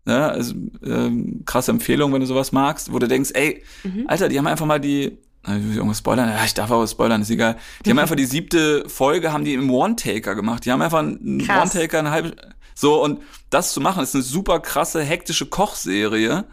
Ja, 0.06 0.28
also, 0.28 0.54
ähm, 0.84 1.42
krasse 1.44 1.72
Empfehlung, 1.72 2.12
wenn 2.12 2.20
du 2.20 2.26
sowas 2.26 2.52
magst, 2.52 2.92
wo 2.92 2.98
du 2.98 3.08
denkst, 3.08 3.30
ey, 3.34 3.64
mhm. 3.82 4.04
Alter, 4.06 4.28
die 4.28 4.38
haben 4.38 4.46
einfach 4.46 4.66
mal 4.66 4.80
die 4.80 5.18
ich 5.56 5.76
irgendwas 5.76 5.98
spoilern? 5.98 6.28
Ja, 6.28 6.44
ich 6.44 6.54
darf 6.54 6.70
aber 6.70 6.86
spoilern, 6.86 7.22
ist 7.22 7.30
egal. 7.30 7.56
Die 7.84 7.90
haben 7.90 7.98
einfach 8.00 8.16
die 8.16 8.26
siebte 8.26 8.88
Folge, 8.88 9.32
haben 9.32 9.44
die 9.44 9.54
im 9.54 9.70
One-Taker 9.70 10.34
gemacht. 10.34 10.64
Die 10.64 10.72
haben 10.72 10.82
einfach 10.82 10.98
einen 10.98 11.40
One-Taker, 11.40 11.98
eine 11.98 12.10
halbe, 12.10 12.36
so, 12.74 13.02
und 13.02 13.20
das 13.50 13.72
zu 13.72 13.80
machen, 13.80 14.02
ist 14.02 14.14
eine 14.14 14.22
super 14.22 14.60
krasse, 14.60 15.02
hektische 15.02 15.46
Kochserie, 15.46 16.44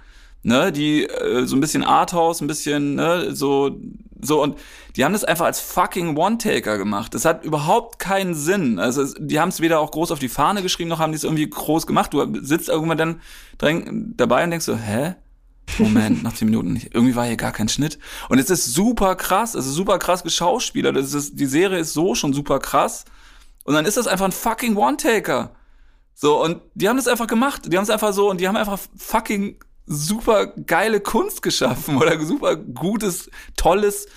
ne, 0.42 0.72
die 0.72 1.04
äh, 1.04 1.46
so 1.46 1.56
ein 1.56 1.60
bisschen 1.60 1.84
Arthouse, 1.84 2.42
ein 2.42 2.48
bisschen, 2.48 2.96
ne, 2.96 3.36
so, 3.36 3.80
so, 4.22 4.42
und 4.42 4.58
die 4.96 5.04
haben 5.04 5.14
das 5.14 5.24
einfach 5.24 5.46
als 5.46 5.60
fucking 5.60 6.18
One-Taker 6.18 6.78
gemacht. 6.78 7.14
Das 7.14 7.26
hat 7.26 7.44
überhaupt 7.44 8.00
keinen 8.00 8.34
Sinn. 8.34 8.80
Also, 8.80 9.06
die 9.20 9.40
haben 9.40 9.50
es 9.50 9.60
weder 9.60 9.80
auch 9.80 9.92
groß 9.92 10.12
auf 10.12 10.20
die 10.20 10.30
Fahne 10.30 10.62
geschrieben, 10.62 10.90
noch 10.90 11.00
haben 11.00 11.12
die 11.12 11.18
es 11.18 11.24
irgendwie 11.24 11.50
groß 11.50 11.86
gemacht. 11.86 12.14
Du 12.14 12.26
sitzt 12.42 12.70
irgendwann 12.70 12.98
dann 12.98 13.22
dabei 14.18 14.44
und 14.44 14.52
denkst 14.52 14.66
so, 14.66 14.76
hä? 14.76 15.16
Moment, 15.78 16.24
nach 16.24 16.34
zehn 16.34 16.50
Minuten, 16.50 16.82
irgendwie 16.92 17.16
war 17.16 17.26
hier 17.26 17.38
gar 17.38 17.52
kein 17.52 17.70
Schnitt. 17.70 18.00
Und 18.30 18.40
es 18.40 18.50
ist 18.50 18.74
super 18.74 19.16
krass, 19.16 19.56
es 19.56 19.66
ist 19.66 19.74
super 19.74 20.00
krass 20.00 20.24
geschauspielert, 20.24 20.96
es 20.96 21.14
ist, 21.14 21.40
die 21.40 21.46
Serie 21.46 21.80
ist 21.80 21.94
so 21.94 22.16
schon 22.16 22.34
super 22.34 22.60
krass. 22.60 23.06
Und 23.64 23.74
dann 23.74 23.86
ist 23.86 23.98
das 23.98 24.08
einfach 24.08 24.26
ein 24.26 24.32
fucking 24.32 24.76
One-Taker. 24.76 25.56
So, 26.14 26.42
und 26.42 26.62
die 26.76 26.88
haben 26.88 26.98
das 26.98 27.08
einfach 27.08 27.28
gemacht. 27.28 27.64
Die 27.66 27.78
haben 27.78 27.84
es 27.84 27.90
einfach 27.90 28.14
so, 28.14 28.30
und 28.30 28.40
die 28.40 28.48
haben 28.48 28.56
einfach 28.56 28.80
fucking 28.96 29.58
super 29.86 30.48
geile 30.48 31.02
Kunst 31.02 31.42
geschaffen 31.42 31.98
oder 32.02 32.24
super 32.24 32.56
gutes, 32.56 33.30
tolles 33.58 34.08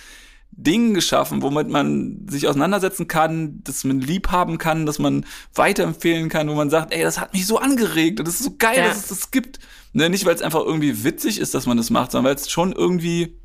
Ding 0.51 0.93
geschaffen, 0.93 1.41
womit 1.41 1.69
man 1.69 2.27
sich 2.29 2.47
auseinandersetzen 2.47 3.07
kann, 3.07 3.61
dass 3.63 3.83
man 3.83 4.01
lieb 4.01 4.29
haben 4.29 4.57
kann, 4.57 4.85
dass 4.85 4.99
man 4.99 5.25
weiterempfehlen 5.55 6.29
kann, 6.29 6.49
wo 6.49 6.55
man 6.55 6.69
sagt, 6.69 6.93
ey, 6.93 7.03
das 7.03 7.19
hat 7.19 7.33
mich 7.33 7.45
so 7.45 7.59
angeregt 7.59 8.19
und 8.19 8.27
das 8.27 8.35
ist 8.35 8.43
so 8.43 8.55
geil, 8.57 8.77
ja. 8.77 8.87
dass 8.87 8.97
es 8.97 9.07
das 9.07 9.31
gibt. 9.31 9.59
Ne, 9.93 10.09
nicht, 10.09 10.25
weil 10.25 10.35
es 10.35 10.41
einfach 10.41 10.63
irgendwie 10.63 11.03
witzig 11.03 11.39
ist, 11.39 11.53
dass 11.53 11.65
man 11.65 11.77
das 11.77 11.89
macht, 11.89 12.11
sondern 12.11 12.29
weil 12.29 12.35
es 12.35 12.49
schon 12.49 12.73
irgendwie, 12.73 13.39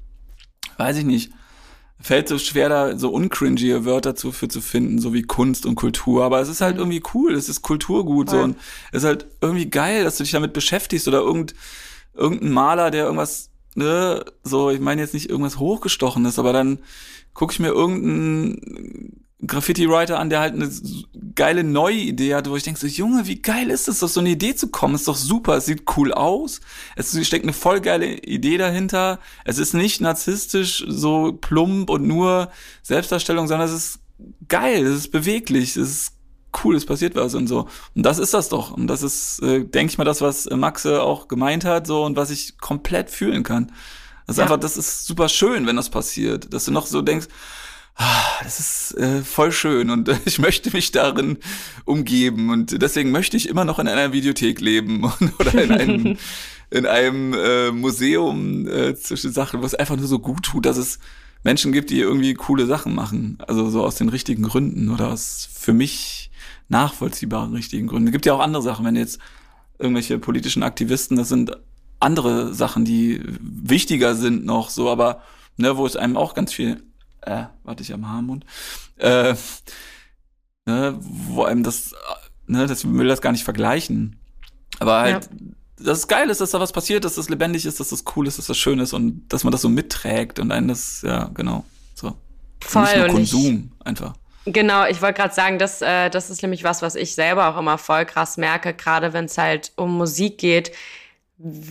weiß 0.76 0.98
ich 0.98 1.04
nicht, 1.04 1.32
fällt 2.00 2.28
so 2.28 2.38
schwer, 2.38 2.68
da 2.68 2.98
so 2.98 3.10
uncringige 3.10 3.84
Wörter 3.84 4.14
für 4.14 4.48
zu 4.48 4.60
finden, 4.60 4.98
so 4.98 5.14
wie 5.14 5.22
Kunst 5.22 5.64
und 5.64 5.74
Kultur. 5.74 6.24
Aber 6.24 6.40
es 6.40 6.48
ist 6.48 6.60
halt 6.60 6.74
mhm. 6.74 6.82
irgendwie 6.82 7.02
cool, 7.14 7.34
es 7.34 7.48
ist 7.48 7.62
Kulturgut 7.62 8.28
Voll. 8.28 8.38
so 8.38 8.44
und 8.44 8.56
es 8.92 8.98
ist 8.98 9.06
halt 9.06 9.26
irgendwie 9.40 9.70
geil, 9.70 10.04
dass 10.04 10.18
du 10.18 10.24
dich 10.24 10.32
damit 10.32 10.52
beschäftigst 10.52 11.08
oder 11.08 11.20
irgend, 11.20 11.54
irgendein 12.12 12.50
Maler, 12.50 12.90
der 12.90 13.04
irgendwas, 13.04 13.50
ne, 13.74 14.24
so, 14.42 14.70
ich 14.70 14.80
meine 14.80 15.00
jetzt 15.00 15.14
nicht 15.14 15.28
irgendwas 15.28 15.58
hochgestochenes, 15.58 16.38
aber 16.38 16.52
dann 16.52 16.78
gucke 17.32 17.52
ich 17.52 17.60
mir 17.60 17.68
irgendeinen 17.68 19.24
Graffiti-Writer 19.46 20.18
an, 20.18 20.30
der 20.30 20.40
halt 20.40 20.54
eine 20.54 20.70
geile 21.34 21.64
neue 21.64 21.96
Idee 21.96 22.34
hat, 22.34 22.48
wo 22.48 22.56
ich 22.56 22.62
denke 22.62 22.80
so, 22.80 22.86
Junge, 22.86 23.26
wie 23.26 23.42
geil 23.42 23.70
ist 23.70 23.88
es, 23.88 24.02
auf 24.02 24.10
so 24.10 24.20
eine 24.20 24.30
Idee 24.30 24.54
zu 24.54 24.68
kommen? 24.68 24.94
Ist 24.94 25.08
doch 25.08 25.16
super, 25.16 25.56
es 25.56 25.66
sieht 25.66 25.82
cool 25.96 26.12
aus, 26.12 26.60
es 26.96 27.26
steckt 27.26 27.44
eine 27.44 27.52
voll 27.52 27.80
geile 27.80 28.18
Idee 28.18 28.56
dahinter, 28.56 29.18
es 29.44 29.58
ist 29.58 29.74
nicht 29.74 30.00
narzisstisch, 30.00 30.84
so 30.88 31.32
plump 31.32 31.90
und 31.90 32.06
nur 32.06 32.50
Selbstdarstellung, 32.82 33.48
sondern 33.48 33.68
es 33.68 33.74
ist 33.74 33.98
geil, 34.48 34.86
es 34.86 34.96
ist 34.96 35.10
beweglich, 35.10 35.76
es 35.76 35.90
ist 35.90 36.12
cool, 36.62 36.76
es 36.76 36.86
passiert 36.86 37.14
was 37.14 37.34
und 37.34 37.46
so. 37.46 37.68
Und 37.94 38.04
das 38.04 38.18
ist 38.18 38.34
das 38.34 38.48
doch. 38.48 38.70
Und 38.70 38.86
das 38.86 39.02
ist, 39.02 39.40
äh, 39.42 39.64
denke 39.64 39.92
ich 39.92 39.98
mal, 39.98 40.04
das, 40.04 40.20
was 40.20 40.48
Maxe 40.50 41.02
auch 41.02 41.28
gemeint 41.28 41.64
hat, 41.64 41.86
so 41.86 42.04
und 42.04 42.16
was 42.16 42.30
ich 42.30 42.58
komplett 42.58 43.10
fühlen 43.10 43.42
kann. 43.42 43.72
Das 44.26 44.34
ist 44.34 44.38
ja. 44.38 44.44
einfach, 44.44 44.58
das 44.58 44.76
ist 44.76 45.06
super 45.06 45.28
schön, 45.28 45.66
wenn 45.66 45.76
das 45.76 45.90
passiert, 45.90 46.52
dass 46.52 46.64
du 46.64 46.72
noch 46.72 46.86
so 46.86 47.02
denkst, 47.02 47.26
ah, 47.96 48.22
das 48.42 48.60
ist 48.60 48.98
äh, 48.98 49.22
voll 49.22 49.52
schön 49.52 49.90
und 49.90 50.08
äh, 50.08 50.16
ich 50.24 50.38
möchte 50.38 50.70
mich 50.72 50.92
darin 50.92 51.38
umgeben 51.84 52.50
und 52.50 52.80
deswegen 52.82 53.10
möchte 53.10 53.36
ich 53.36 53.48
immer 53.48 53.64
noch 53.64 53.78
in 53.78 53.88
einer 53.88 54.12
Videothek 54.12 54.60
leben 54.60 55.04
oder 55.38 55.62
in 55.62 55.72
einem, 55.72 56.16
in 56.70 56.86
einem 56.86 57.34
äh, 57.34 57.70
Museum 57.70 58.66
äh, 58.66 58.94
zwischen 58.96 59.32
Sachen, 59.32 59.62
was 59.62 59.74
einfach 59.74 59.96
nur 59.96 60.06
so 60.06 60.18
gut 60.18 60.44
tut, 60.44 60.66
dass 60.66 60.76
es 60.76 60.98
Menschen 61.42 61.72
gibt, 61.72 61.90
die 61.90 62.00
irgendwie 62.00 62.34
coole 62.34 62.64
Sachen 62.66 62.94
machen, 62.94 63.38
also 63.46 63.68
so 63.68 63.84
aus 63.84 63.96
den 63.96 64.08
richtigen 64.08 64.44
Gründen 64.44 64.88
oder 64.88 65.08
aus 65.08 65.48
für 65.52 65.74
mich 65.74 66.23
nachvollziehbaren 66.68 67.52
richtigen 67.52 67.86
Gründen. 67.86 68.08
Es 68.08 68.12
gibt 68.12 68.26
ja 68.26 68.34
auch 68.34 68.40
andere 68.40 68.62
Sachen, 68.62 68.84
wenn 68.84 68.96
jetzt 68.96 69.18
irgendwelche 69.78 70.18
politischen 70.18 70.62
Aktivisten, 70.62 71.16
das 71.16 71.28
sind 71.28 71.56
andere 72.00 72.54
Sachen, 72.54 72.84
die 72.84 73.22
wichtiger 73.40 74.14
sind 74.14 74.44
noch 74.44 74.70
so, 74.70 74.90
aber 74.90 75.22
ne, 75.56 75.76
wo 75.76 75.86
es 75.86 75.96
einem 75.96 76.16
auch 76.16 76.34
ganz 76.34 76.52
viel 76.52 76.82
äh, 77.26 77.44
warte 77.62 77.82
ich 77.82 77.92
am 77.92 78.08
Haarmund, 78.08 78.44
äh, 78.96 79.34
ne, 80.66 80.98
wo 81.00 81.44
einem 81.44 81.62
das, 81.62 81.94
ne, 82.46 82.66
das 82.66 82.84
will 82.90 83.08
das 83.08 83.20
gar 83.20 83.32
nicht 83.32 83.44
vergleichen. 83.44 84.16
Aber 84.78 85.00
halt, 85.00 85.24
ja. 85.24 85.84
dass 85.84 85.98
es 85.98 86.08
geil 86.08 86.28
ist, 86.30 86.40
dass 86.40 86.50
da 86.50 86.60
was 86.60 86.72
passiert, 86.72 87.04
dass 87.04 87.14
das 87.14 87.28
lebendig 87.28 87.66
ist, 87.66 87.80
dass 87.80 87.90
das 87.90 88.04
cool 88.16 88.26
ist, 88.26 88.38
dass 88.38 88.46
das 88.46 88.58
schön 88.58 88.78
ist 88.78 88.92
und 88.92 89.28
dass 89.28 89.44
man 89.44 89.52
das 89.52 89.62
so 89.62 89.68
mitträgt 89.68 90.38
und 90.38 90.52
einen 90.52 90.68
das, 90.68 91.02
ja, 91.02 91.30
genau, 91.34 91.64
so. 91.94 92.16
Voll. 92.60 92.82
Nicht 92.82 92.96
nur 92.96 93.06
Konsum, 93.08 93.72
ich, 93.78 93.86
einfach. 93.86 94.14
Genau, 94.46 94.86
ich 94.86 95.00
wollte 95.00 95.20
gerade 95.20 95.34
sagen, 95.34 95.58
das, 95.58 95.80
äh, 95.80 96.10
das 96.10 96.28
ist 96.28 96.42
nämlich 96.42 96.64
was, 96.64 96.82
was 96.82 96.96
ich 96.96 97.14
selber 97.14 97.48
auch 97.48 97.58
immer 97.58 97.78
voll 97.78 98.04
krass 98.04 98.36
merke, 98.36 98.74
gerade 98.74 99.12
wenn 99.12 99.24
es 99.24 99.38
halt 99.38 99.72
um 99.76 99.96
Musik 99.96 100.38
geht. 100.38 100.72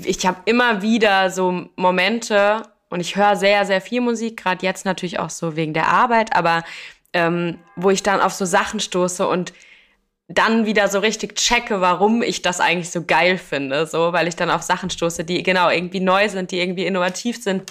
Ich 0.04 0.26
habe 0.26 0.42
immer 0.46 0.82
wieder 0.82 1.30
so 1.30 1.70
Momente, 1.76 2.64
und 2.94 3.00
ich 3.00 3.16
höre 3.16 3.36
sehr, 3.36 3.66
sehr 3.66 3.82
viel 3.82 4.02
Musik, 4.02 4.44
gerade 4.44 4.64
jetzt 4.64 4.86
natürlich 4.86 5.18
auch 5.18 5.32
so 5.32 5.56
wegen 5.56 5.74
der 5.74 5.88
Arbeit, 5.88 6.36
aber 6.36 6.64
ähm, 7.12 7.58
wo 7.76 7.90
ich 7.90 8.04
dann 8.04 8.22
auf 8.22 8.34
so 8.34 8.46
Sachen 8.46 8.80
stoße 8.80 9.28
und 9.28 9.52
dann 10.28 10.68
wieder 10.68 10.88
so 10.88 11.00
richtig 11.00 11.36
checke, 11.36 11.82
warum 11.82 12.22
ich 12.22 12.44
das 12.44 12.60
eigentlich 12.60 12.92
so 12.92 13.04
geil 13.04 13.40
finde, 13.40 13.88
so, 13.88 14.14
weil 14.14 14.28
ich 14.28 14.36
dann 14.36 14.52
auf 14.52 14.62
Sachen 14.62 14.92
stoße, 14.92 15.24
die 15.24 15.42
genau 15.42 15.72
irgendwie 15.72 16.02
neu 16.02 16.30
sind, 16.30 16.52
die 16.52 16.60
irgendwie 16.60 16.86
innovativ 16.86 17.42
sind. 17.42 17.64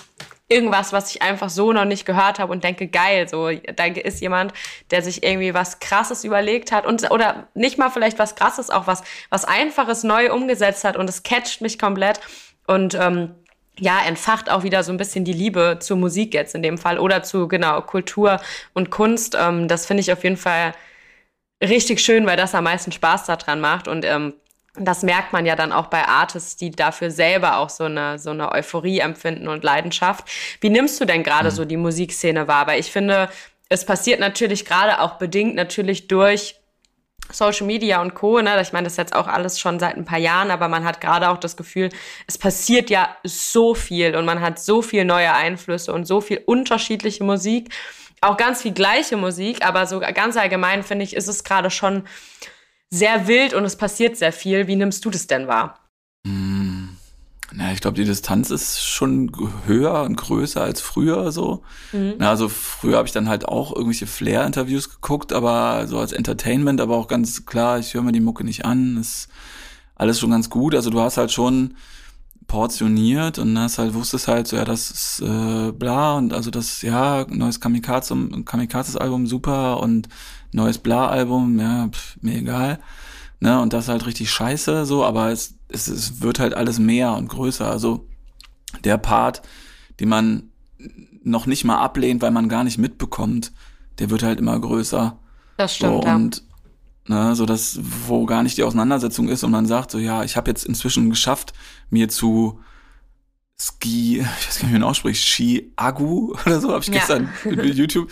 Irgendwas, 0.52 0.92
was 0.92 1.14
ich 1.14 1.22
einfach 1.22 1.48
so 1.48 1.72
noch 1.72 1.84
nicht 1.84 2.04
gehört 2.04 2.38
habe 2.38 2.52
und 2.52 2.62
denke, 2.64 2.88
geil, 2.88 3.28
so, 3.28 3.50
da 3.50 3.84
ist 3.86 4.20
jemand, 4.20 4.52
der 4.90 5.02
sich 5.02 5.22
irgendwie 5.22 5.54
was 5.54 5.80
Krasses 5.80 6.24
überlegt 6.24 6.72
hat 6.72 6.86
und, 6.86 7.10
oder 7.10 7.48
nicht 7.54 7.78
mal 7.78 7.90
vielleicht 7.90 8.18
was 8.18 8.34
Krasses, 8.34 8.70
auch 8.70 8.86
was, 8.86 9.02
was 9.30 9.44
Einfaches 9.44 10.04
neu 10.04 10.32
umgesetzt 10.32 10.84
hat 10.84 10.96
und 10.96 11.08
es 11.08 11.22
catcht 11.22 11.60
mich 11.60 11.78
komplett 11.78 12.20
und, 12.66 12.94
ähm, 12.94 13.34
ja, 13.78 14.00
entfacht 14.06 14.50
auch 14.50 14.64
wieder 14.64 14.84
so 14.84 14.92
ein 14.92 14.98
bisschen 14.98 15.24
die 15.24 15.32
Liebe 15.32 15.78
zur 15.80 15.96
Musik 15.96 16.34
jetzt 16.34 16.54
in 16.54 16.62
dem 16.62 16.76
Fall 16.76 16.98
oder 16.98 17.22
zu, 17.22 17.48
genau, 17.48 17.80
Kultur 17.80 18.40
und 18.74 18.90
Kunst. 18.90 19.34
Ähm, 19.40 19.66
das 19.66 19.86
finde 19.86 20.02
ich 20.02 20.12
auf 20.12 20.22
jeden 20.24 20.36
Fall 20.36 20.74
richtig 21.62 22.00
schön, 22.00 22.26
weil 22.26 22.36
das 22.36 22.54
am 22.54 22.64
meisten 22.64 22.92
Spaß 22.92 23.26
daran 23.26 23.60
macht 23.60 23.88
und 23.88 24.04
ähm, 24.04 24.34
das 24.74 25.02
merkt 25.02 25.32
man 25.32 25.44
ja 25.44 25.54
dann 25.54 25.72
auch 25.72 25.86
bei 25.86 26.06
Artists, 26.06 26.56
die 26.56 26.70
dafür 26.70 27.10
selber 27.10 27.58
auch 27.58 27.68
so 27.68 27.84
eine, 27.84 28.18
so 28.18 28.30
eine 28.30 28.52
Euphorie 28.52 29.00
empfinden 29.00 29.48
und 29.48 29.64
Leidenschaft. 29.64 30.28
Wie 30.60 30.70
nimmst 30.70 31.00
du 31.00 31.04
denn 31.04 31.22
gerade 31.22 31.50
mhm. 31.50 31.54
so 31.54 31.64
die 31.64 31.76
Musikszene 31.76 32.48
wahr? 32.48 32.66
Weil 32.66 32.80
ich 32.80 32.90
finde, 32.90 33.28
es 33.68 33.84
passiert 33.84 34.20
natürlich 34.20 34.64
gerade 34.64 35.00
auch 35.00 35.18
bedingt 35.18 35.54
natürlich 35.54 36.08
durch 36.08 36.56
Social 37.30 37.66
Media 37.66 38.00
und 38.00 38.14
Co. 38.14 38.40
Ne? 38.40 38.60
Ich 38.60 38.72
meine, 38.72 38.84
das 38.84 38.94
ist 38.94 38.98
jetzt 38.98 39.14
auch 39.14 39.26
alles 39.26 39.60
schon 39.60 39.78
seit 39.78 39.96
ein 39.96 40.04
paar 40.04 40.18
Jahren, 40.18 40.50
aber 40.50 40.68
man 40.68 40.84
hat 40.84 41.00
gerade 41.00 41.28
auch 41.28 41.38
das 41.38 41.56
Gefühl, 41.56 41.90
es 42.26 42.38
passiert 42.38 42.90
ja 42.90 43.14
so 43.24 43.74
viel 43.74 44.16
und 44.16 44.24
man 44.24 44.40
hat 44.40 44.58
so 44.58 44.82
viel 44.82 45.04
neue 45.04 45.32
Einflüsse 45.32 45.92
und 45.92 46.06
so 46.06 46.20
viel 46.20 46.42
unterschiedliche 46.44 47.24
Musik, 47.24 47.74
auch 48.20 48.36
ganz 48.36 48.62
viel 48.62 48.72
gleiche 48.72 49.16
Musik, 49.16 49.64
aber 49.64 49.86
so 49.86 50.00
ganz 50.00 50.36
allgemein 50.36 50.82
finde 50.82 51.04
ich, 51.04 51.14
ist 51.14 51.28
es 51.28 51.44
gerade 51.44 51.70
schon 51.70 52.04
sehr 52.92 53.26
wild 53.26 53.54
und 53.54 53.64
es 53.64 53.76
passiert 53.76 54.16
sehr 54.16 54.32
viel. 54.32 54.66
Wie 54.68 54.76
nimmst 54.76 55.04
du 55.04 55.10
das 55.10 55.26
denn 55.26 55.48
wahr? 55.48 55.82
Ja, 57.62 57.72
ich 57.72 57.80
glaube, 57.80 57.96
die 57.96 58.04
Distanz 58.04 58.50
ist 58.50 58.82
schon 58.82 59.30
höher 59.66 60.02
und 60.02 60.16
größer 60.16 60.62
als 60.62 60.80
früher 60.80 61.30
so. 61.32 61.62
Mhm. 61.92 62.14
Na, 62.18 62.30
also 62.30 62.48
früher 62.48 62.96
habe 62.96 63.06
ich 63.06 63.12
dann 63.12 63.28
halt 63.28 63.46
auch 63.46 63.74
irgendwelche 63.74 64.06
Flair-Interviews 64.06 64.90
geguckt, 64.90 65.32
aber 65.32 65.86
so 65.86 65.98
als 65.98 66.12
Entertainment, 66.12 66.80
aber 66.80 66.96
auch 66.96 67.08
ganz 67.08 67.46
klar, 67.46 67.78
ich 67.78 67.94
höre 67.94 68.02
mir 68.02 68.12
die 68.12 68.20
Mucke 68.20 68.44
nicht 68.44 68.64
an. 68.64 68.96
Ist 68.96 69.28
alles 69.94 70.18
schon 70.18 70.30
ganz 70.30 70.50
gut. 70.50 70.74
Also 70.74 70.90
du 70.90 71.00
hast 71.00 71.18
halt 71.18 71.30
schon 71.30 71.76
portioniert 72.46 73.38
und 73.38 73.58
hast 73.58 73.78
halt 73.78 73.94
wusstest 73.94 74.28
halt 74.28 74.48
so 74.48 74.56
ja 74.56 74.64
das 74.64 74.90
ist 74.90 75.20
äh, 75.20 75.72
bla 75.72 76.16
und 76.18 76.34
also 76.34 76.50
das 76.50 76.82
ja 76.82 77.24
neues 77.28 77.60
Kamikaze 77.60 78.14
Kamikazes 78.44 78.96
Album 78.96 79.26
super 79.26 79.80
und 79.80 80.08
neues 80.52 80.78
bla 80.78 81.08
Album 81.08 81.58
ja 81.58 81.88
pff, 81.88 82.16
mir 82.20 82.36
egal 82.36 82.78
ne 83.40 83.60
und 83.60 83.72
das 83.72 83.88
halt 83.88 84.06
richtig 84.06 84.30
scheiße 84.30 84.86
so 84.86 85.04
aber 85.04 85.30
es 85.30 85.54
es, 85.72 85.88
es 85.88 86.20
wird 86.20 86.38
halt 86.38 86.54
alles 86.54 86.78
mehr 86.78 87.12
und 87.14 87.28
größer. 87.28 87.68
Also 87.68 88.06
der 88.84 88.98
Part, 88.98 89.42
den 90.00 90.08
man 90.08 90.50
noch 91.22 91.46
nicht 91.46 91.64
mal 91.64 91.78
ablehnt, 91.78 92.22
weil 92.22 92.30
man 92.30 92.48
gar 92.48 92.64
nicht 92.64 92.78
mitbekommt, 92.78 93.52
der 93.98 94.10
wird 94.10 94.22
halt 94.22 94.38
immer 94.38 94.58
größer. 94.58 95.18
Das 95.56 95.76
stimmt. 95.76 96.04
So, 96.04 96.10
und 96.10 96.42
ne, 97.06 97.34
so 97.34 97.46
dass 97.46 97.78
wo 98.06 98.26
gar 98.26 98.42
nicht 98.42 98.56
die 98.56 98.62
Auseinandersetzung 98.62 99.28
ist 99.28 99.44
und 99.44 99.50
man 99.50 99.66
sagt 99.66 99.90
so 99.90 99.98
ja, 99.98 100.24
ich 100.24 100.36
habe 100.36 100.50
jetzt 100.50 100.64
inzwischen 100.64 101.10
geschafft, 101.10 101.52
mir 101.90 102.08
zu 102.08 102.60
Ski, 103.60 104.18
ich 104.40 104.48
weiß 104.48 104.58
gar 104.58 104.64
nicht, 104.64 104.74
wie 104.74 104.80
man 104.80 104.88
ausspricht, 104.88 105.22
Ski 105.22 105.72
Agu 105.76 106.34
oder 106.46 106.60
so, 106.60 106.70
habe 106.70 106.80
ich 106.80 106.88
ja. 106.88 106.94
gestern 106.94 107.28
mit 107.44 107.74
YouTube 107.74 108.10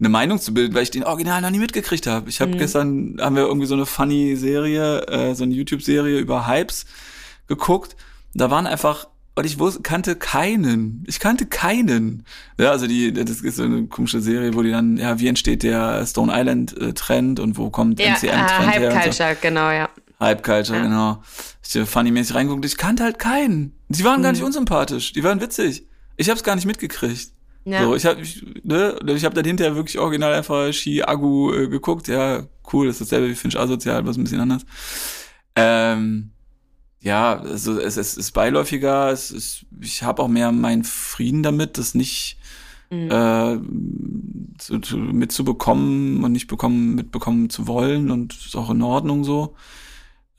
eine 0.00 0.08
Meinung 0.08 0.40
zu 0.40 0.52
bilden, 0.52 0.74
weil 0.74 0.82
ich 0.82 0.90
den 0.90 1.04
Original 1.04 1.42
noch 1.42 1.50
nie 1.50 1.58
mitgekriegt 1.58 2.06
habe. 2.06 2.28
Ich 2.28 2.40
habe 2.40 2.52
mhm. 2.52 2.58
gestern 2.58 3.16
haben 3.20 3.36
wir 3.36 3.42
irgendwie 3.42 3.66
so 3.66 3.74
eine 3.74 3.86
funny 3.86 4.34
Serie, 4.36 5.06
äh, 5.06 5.34
so 5.34 5.44
eine 5.44 5.54
YouTube 5.54 5.82
Serie 5.82 6.18
über 6.18 6.48
Hypes 6.48 6.86
geguckt. 7.46 7.96
Da 8.34 8.50
waren 8.50 8.66
einfach 8.66 9.08
und 9.36 9.44
ich 9.44 9.58
wusste, 9.58 9.82
kannte 9.82 10.16
keinen. 10.16 11.04
Ich 11.06 11.20
kannte 11.20 11.46
keinen. 11.46 12.24
Ja, 12.58 12.72
also 12.72 12.86
die, 12.86 13.12
das 13.12 13.40
ist 13.40 13.56
so 13.56 13.62
eine 13.62 13.86
komische 13.86 14.20
Serie, 14.20 14.54
wo 14.54 14.62
die 14.62 14.70
dann, 14.70 14.96
ja, 14.96 15.18
wie 15.18 15.28
entsteht 15.28 15.62
der 15.62 16.04
Stone 16.06 16.32
Island 16.34 16.76
äh, 16.76 16.92
Trend 16.92 17.38
und 17.38 17.56
wo 17.56 17.70
kommt 17.70 18.00
ja, 18.00 18.12
MCM 18.12 18.28
Trend 18.28 18.50
äh, 18.50 18.66
Hype 18.66 18.80
her? 18.80 18.94
Hype 18.94 19.02
Culture, 19.02 19.34
so. 19.34 19.38
genau, 19.40 19.70
ja. 19.70 19.88
Hype 20.18 20.42
Culture, 20.42 20.78
ja. 20.78 20.84
genau. 20.84 21.22
Ich 21.62 21.88
funny-mäßig 21.88 22.34
reingeguckt, 22.34 22.64
ich 22.64 22.76
kannte 22.76 23.04
halt 23.04 23.18
keinen. 23.18 23.78
Die 23.88 24.04
waren 24.04 24.18
mhm. 24.18 24.24
gar 24.24 24.32
nicht 24.32 24.42
unsympathisch, 24.42 25.12
die 25.12 25.22
waren 25.22 25.40
witzig. 25.40 25.86
Ich 26.16 26.28
hab's 26.28 26.42
gar 26.42 26.56
nicht 26.56 26.66
mitgekriegt. 26.66 27.32
Ja. 27.70 27.84
So, 27.84 27.94
ich 27.94 28.04
habe 28.04 28.20
ich, 28.20 28.44
ne, 28.64 28.98
ich 29.06 29.24
hab 29.24 29.34
dann 29.34 29.44
hinterher 29.44 29.76
wirklich 29.76 29.98
original 29.98 30.34
einfach 30.34 30.72
Ski 30.72 31.04
Agu 31.04 31.52
äh, 31.52 31.68
geguckt. 31.68 32.08
Ja, 32.08 32.42
cool, 32.72 32.88
das 32.88 33.00
ist 33.00 33.12
dasselbe 33.12 33.30
wie 33.30 33.36
Finch 33.36 33.56
Asozial, 33.56 34.04
was 34.06 34.16
ein 34.16 34.24
bisschen 34.24 34.40
anders. 34.40 34.66
Ähm, 35.54 36.30
ja, 37.00 37.38
also 37.38 37.78
es, 37.78 37.96
es 37.96 38.16
ist 38.16 38.32
beiläufiger, 38.32 39.10
es 39.10 39.30
ist, 39.30 39.66
ich 39.80 40.02
habe 40.02 40.22
auch 40.22 40.28
mehr 40.28 40.50
meinen 40.50 40.82
Frieden 40.82 41.44
damit, 41.44 41.78
das 41.78 41.94
nicht 41.94 42.38
mhm. 42.90 43.10
äh, 43.10 44.58
zu, 44.58 44.80
zu, 44.80 44.96
mitzubekommen 44.96 46.24
und 46.24 46.32
nicht 46.32 46.48
bekommen, 46.48 46.96
mitbekommen 46.96 47.50
zu 47.50 47.68
wollen 47.68 48.10
und 48.10 48.34
ist 48.34 48.56
auch 48.56 48.70
in 48.70 48.82
Ordnung 48.82 49.22
so. 49.22 49.54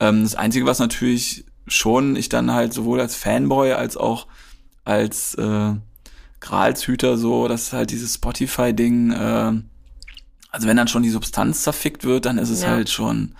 Ähm, 0.00 0.22
das 0.22 0.34
Einzige, 0.34 0.66
was 0.66 0.78
natürlich 0.80 1.46
schon 1.66 2.14
ich 2.14 2.28
dann 2.28 2.52
halt 2.52 2.74
sowohl 2.74 3.00
als 3.00 3.16
Fanboy 3.16 3.72
als 3.72 3.96
auch 3.96 4.26
als 4.84 5.34
äh, 5.34 5.74
Gralshüter 6.42 7.16
so, 7.16 7.48
das 7.48 7.62
ist 7.62 7.72
halt 7.72 7.90
dieses 7.90 8.14
Spotify-Ding, 8.14 9.12
äh, 9.12 9.52
also 10.50 10.68
wenn 10.68 10.76
dann 10.76 10.88
schon 10.88 11.02
die 11.02 11.10
Substanz 11.10 11.62
zerfickt 11.62 12.04
wird, 12.04 12.26
dann 12.26 12.36
ist 12.36 12.50
es 12.50 12.62
ja. 12.62 12.68
halt 12.68 12.90
schon 12.90 13.34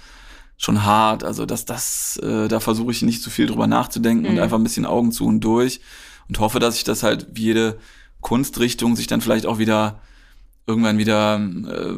schon 0.56 0.84
hart. 0.84 1.24
Also 1.24 1.44
dass 1.44 1.64
das, 1.64 2.16
äh, 2.22 2.48
da 2.48 2.60
versuche 2.60 2.92
ich 2.92 3.02
nicht 3.02 3.22
zu 3.22 3.30
viel 3.30 3.46
drüber 3.46 3.66
nachzudenken 3.66 4.24
mhm. 4.24 4.30
und 4.30 4.38
einfach 4.38 4.58
ein 4.58 4.62
bisschen 4.62 4.86
Augen 4.86 5.12
zu 5.12 5.26
und 5.26 5.40
durch 5.40 5.80
und 6.28 6.38
hoffe, 6.38 6.60
dass 6.60 6.74
sich 6.74 6.84
das 6.84 7.02
halt 7.02 7.26
wie 7.32 7.42
jede 7.42 7.78
Kunstrichtung 8.20 8.94
sich 8.94 9.08
dann 9.08 9.20
vielleicht 9.20 9.44
auch 9.44 9.58
wieder 9.58 10.00
irgendwann 10.66 10.98
wieder 10.98 11.40
äh, 11.40 11.94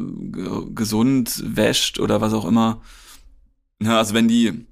gesund 0.73 1.43
wäscht 1.45 1.99
oder 1.99 2.19
was 2.19 2.33
auch 2.33 2.45
immer. 2.45 2.81
Ja, 3.79 3.99
also 3.99 4.15
wenn 4.15 4.27
die, 4.27 4.65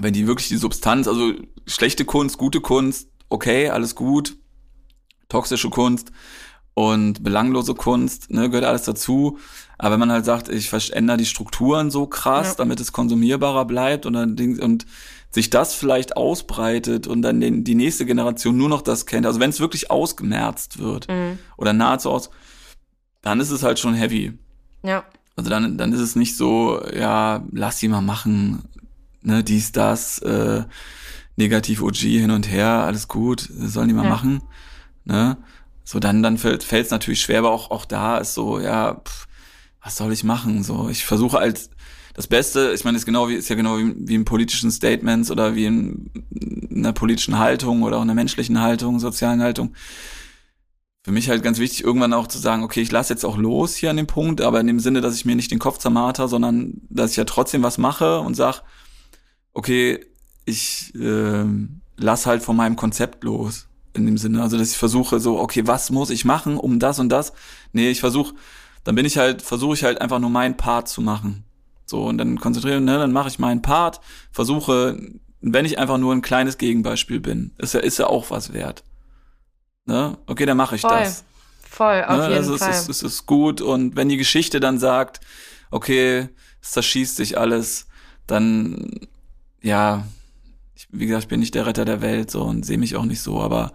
wenn 0.00 0.14
die 0.14 0.26
wirklich 0.26 0.48
die 0.48 0.56
Substanz, 0.56 1.06
also 1.06 1.34
schlechte 1.66 2.06
Kunst, 2.06 2.38
gute 2.38 2.62
Kunst, 2.62 3.10
okay, 3.28 3.68
alles 3.68 3.94
gut, 3.94 4.36
toxische 5.28 5.70
Kunst 5.70 6.10
und 6.74 7.24
belanglose 7.24 7.74
Kunst, 7.74 8.30
ne, 8.30 8.48
gehört 8.48 8.64
alles 8.64 8.82
dazu. 8.82 9.38
Aber 9.78 9.92
wenn 9.92 10.00
man 10.00 10.12
halt 10.12 10.24
sagt, 10.24 10.48
ich 10.48 10.70
verändere 10.70 11.16
die 11.16 11.26
Strukturen 11.26 11.90
so 11.90 12.06
krass, 12.06 12.50
ja. 12.50 12.54
damit 12.56 12.80
es 12.80 12.92
konsumierbarer 12.92 13.64
bleibt 13.64 14.06
und 14.06 14.12
dann 14.12 14.36
und 14.60 14.86
sich 15.30 15.50
das 15.50 15.74
vielleicht 15.74 16.16
ausbreitet 16.16 17.06
und 17.06 17.22
dann 17.22 17.40
den, 17.40 17.64
die 17.64 17.74
nächste 17.74 18.06
Generation 18.06 18.56
nur 18.56 18.68
noch 18.68 18.82
das 18.82 19.06
kennt, 19.06 19.26
also 19.26 19.40
wenn 19.40 19.50
es 19.50 19.60
wirklich 19.60 19.90
ausgemerzt 19.90 20.78
wird 20.78 21.08
mhm. 21.08 21.38
oder 21.56 21.72
nahezu 21.72 22.10
aus, 22.10 22.30
dann 23.22 23.40
ist 23.40 23.50
es 23.50 23.62
halt 23.62 23.78
schon 23.78 23.94
heavy. 23.94 24.38
Ja. 24.82 25.04
Also 25.36 25.50
dann, 25.50 25.76
dann 25.76 25.92
ist 25.92 26.00
es 26.00 26.16
nicht 26.16 26.36
so, 26.36 26.80
ja, 26.94 27.44
lass 27.52 27.78
sie 27.78 27.88
mal 27.88 28.00
machen, 28.00 28.64
ne, 29.22 29.44
dies, 29.44 29.72
das, 29.72 30.18
äh, 30.20 30.64
negativ 31.36 31.82
OG 31.82 31.96
hin 31.96 32.30
und 32.30 32.50
her, 32.50 32.68
alles 32.68 33.06
gut, 33.06 33.48
sollen 33.52 33.88
die 33.88 33.94
mal 33.94 34.04
ja. 34.04 34.10
machen, 34.10 34.42
ne? 35.08 35.36
So, 35.84 35.98
dann, 35.98 36.22
dann 36.22 36.36
fällt 36.36 36.70
es 36.72 36.90
natürlich 36.90 37.22
schwer, 37.22 37.38
aber 37.38 37.50
auch, 37.50 37.70
auch 37.70 37.86
da 37.86 38.18
ist 38.18 38.34
so, 38.34 38.60
ja, 38.60 39.00
pff, 39.04 39.26
was 39.82 39.96
soll 39.96 40.12
ich 40.12 40.22
machen? 40.22 40.62
So, 40.62 40.88
ich 40.90 41.04
versuche 41.04 41.38
als 41.38 41.70
das 42.14 42.26
Beste, 42.26 42.72
ich 42.74 42.84
meine, 42.84 42.98
ist 42.98 43.06
genau 43.06 43.28
wie, 43.28 43.36
ist 43.36 43.48
ja 43.48 43.54
genau 43.54 43.78
wie, 43.78 43.94
wie 43.96 44.16
in 44.16 44.24
politischen 44.24 44.70
Statements 44.70 45.30
oder 45.30 45.54
wie 45.54 45.66
in, 45.66 46.10
in 46.40 46.78
einer 46.78 46.92
politischen 46.92 47.38
Haltung 47.38 47.82
oder 47.82 47.96
auch 47.96 48.02
in 48.02 48.10
einer 48.10 48.16
menschlichen 48.16 48.60
Haltung, 48.60 48.98
sozialen 48.98 49.40
Haltung. 49.40 49.74
Für 51.04 51.12
mich 51.12 51.30
halt 51.30 51.42
ganz 51.42 51.58
wichtig, 51.58 51.84
irgendwann 51.84 52.12
auch 52.12 52.26
zu 52.26 52.38
sagen, 52.38 52.64
okay, 52.64 52.82
ich 52.82 52.90
lasse 52.90 53.14
jetzt 53.14 53.24
auch 53.24 53.38
los 53.38 53.76
hier 53.76 53.90
an 53.90 53.96
dem 53.96 54.08
Punkt, 54.08 54.40
aber 54.40 54.60
in 54.60 54.66
dem 54.66 54.80
Sinne, 54.80 55.00
dass 55.00 55.14
ich 55.14 55.24
mir 55.24 55.36
nicht 55.36 55.52
den 55.52 55.60
Kopf 55.60 55.78
zermarter, 55.78 56.28
sondern 56.28 56.82
dass 56.90 57.12
ich 57.12 57.16
ja 57.16 57.24
trotzdem 57.24 57.62
was 57.62 57.78
mache 57.78 58.20
und 58.20 58.34
sag, 58.34 58.62
okay, 59.52 60.04
ich 60.44 60.92
äh, 60.96 61.44
lass 61.96 62.26
halt 62.26 62.42
von 62.42 62.56
meinem 62.56 62.76
Konzept 62.76 63.24
los. 63.24 63.67
In 63.98 64.06
dem 64.06 64.16
Sinne, 64.16 64.42
also 64.42 64.56
dass 64.56 64.70
ich 64.70 64.76
versuche 64.76 65.18
so, 65.18 65.38
okay, 65.40 65.66
was 65.66 65.90
muss 65.90 66.10
ich 66.10 66.24
machen, 66.24 66.56
um 66.56 66.78
das 66.78 67.00
und 67.00 67.08
das? 67.08 67.32
Nee, 67.72 67.90
ich 67.90 67.98
versuche, 67.98 68.34
dann 68.84 68.94
bin 68.94 69.04
ich 69.04 69.18
halt, 69.18 69.42
versuche 69.42 69.74
ich 69.74 69.82
halt 69.82 70.00
einfach 70.00 70.20
nur 70.20 70.30
meinen 70.30 70.56
Part 70.56 70.88
zu 70.88 71.00
machen. 71.00 71.44
So, 71.84 72.04
und 72.04 72.18
dann 72.18 72.38
konzentriere, 72.38 72.80
ne, 72.80 72.98
dann 72.98 73.12
mache 73.12 73.28
ich 73.28 73.38
meinen 73.38 73.60
Part, 73.60 74.00
versuche, 74.30 74.96
wenn 75.40 75.64
ich 75.64 75.78
einfach 75.78 75.98
nur 75.98 76.14
ein 76.14 76.22
kleines 76.22 76.58
Gegenbeispiel 76.58 77.18
bin, 77.18 77.52
ist 77.58 77.74
ja, 77.74 77.80
ist 77.80 77.98
ja 77.98 78.06
auch 78.06 78.30
was 78.30 78.52
wert. 78.52 78.84
Ne? 79.84 80.16
Okay, 80.26 80.46
dann 80.46 80.56
mache 80.56 80.76
ich 80.76 80.82
Voll. 80.82 80.90
das. 80.90 81.24
Voll, 81.68 82.04
auf 82.04 82.18
ne? 82.18 82.22
jeden 82.24 82.34
also 82.34 82.56
Fall. 82.56 82.70
Es 82.70 82.82
ist, 82.82 82.88
es 82.88 83.02
ist 83.02 83.26
gut. 83.26 83.60
Und 83.60 83.96
wenn 83.96 84.08
die 84.08 84.16
Geschichte 84.16 84.60
dann 84.60 84.78
sagt, 84.78 85.20
okay, 85.70 86.28
es 86.62 86.70
zerschießt 86.70 87.16
sich 87.16 87.38
alles, 87.38 87.88
dann, 88.26 89.00
ja, 89.60 90.06
ich, 90.78 90.86
wie 90.92 91.06
gesagt, 91.06 91.24
ich 91.24 91.28
bin 91.28 91.40
nicht 91.40 91.56
der 91.56 91.66
Retter 91.66 91.84
der 91.84 92.00
Welt 92.00 92.30
so 92.30 92.42
und 92.44 92.64
sehe 92.64 92.78
mich 92.78 92.94
auch 92.94 93.04
nicht 93.04 93.20
so, 93.20 93.40
aber 93.40 93.72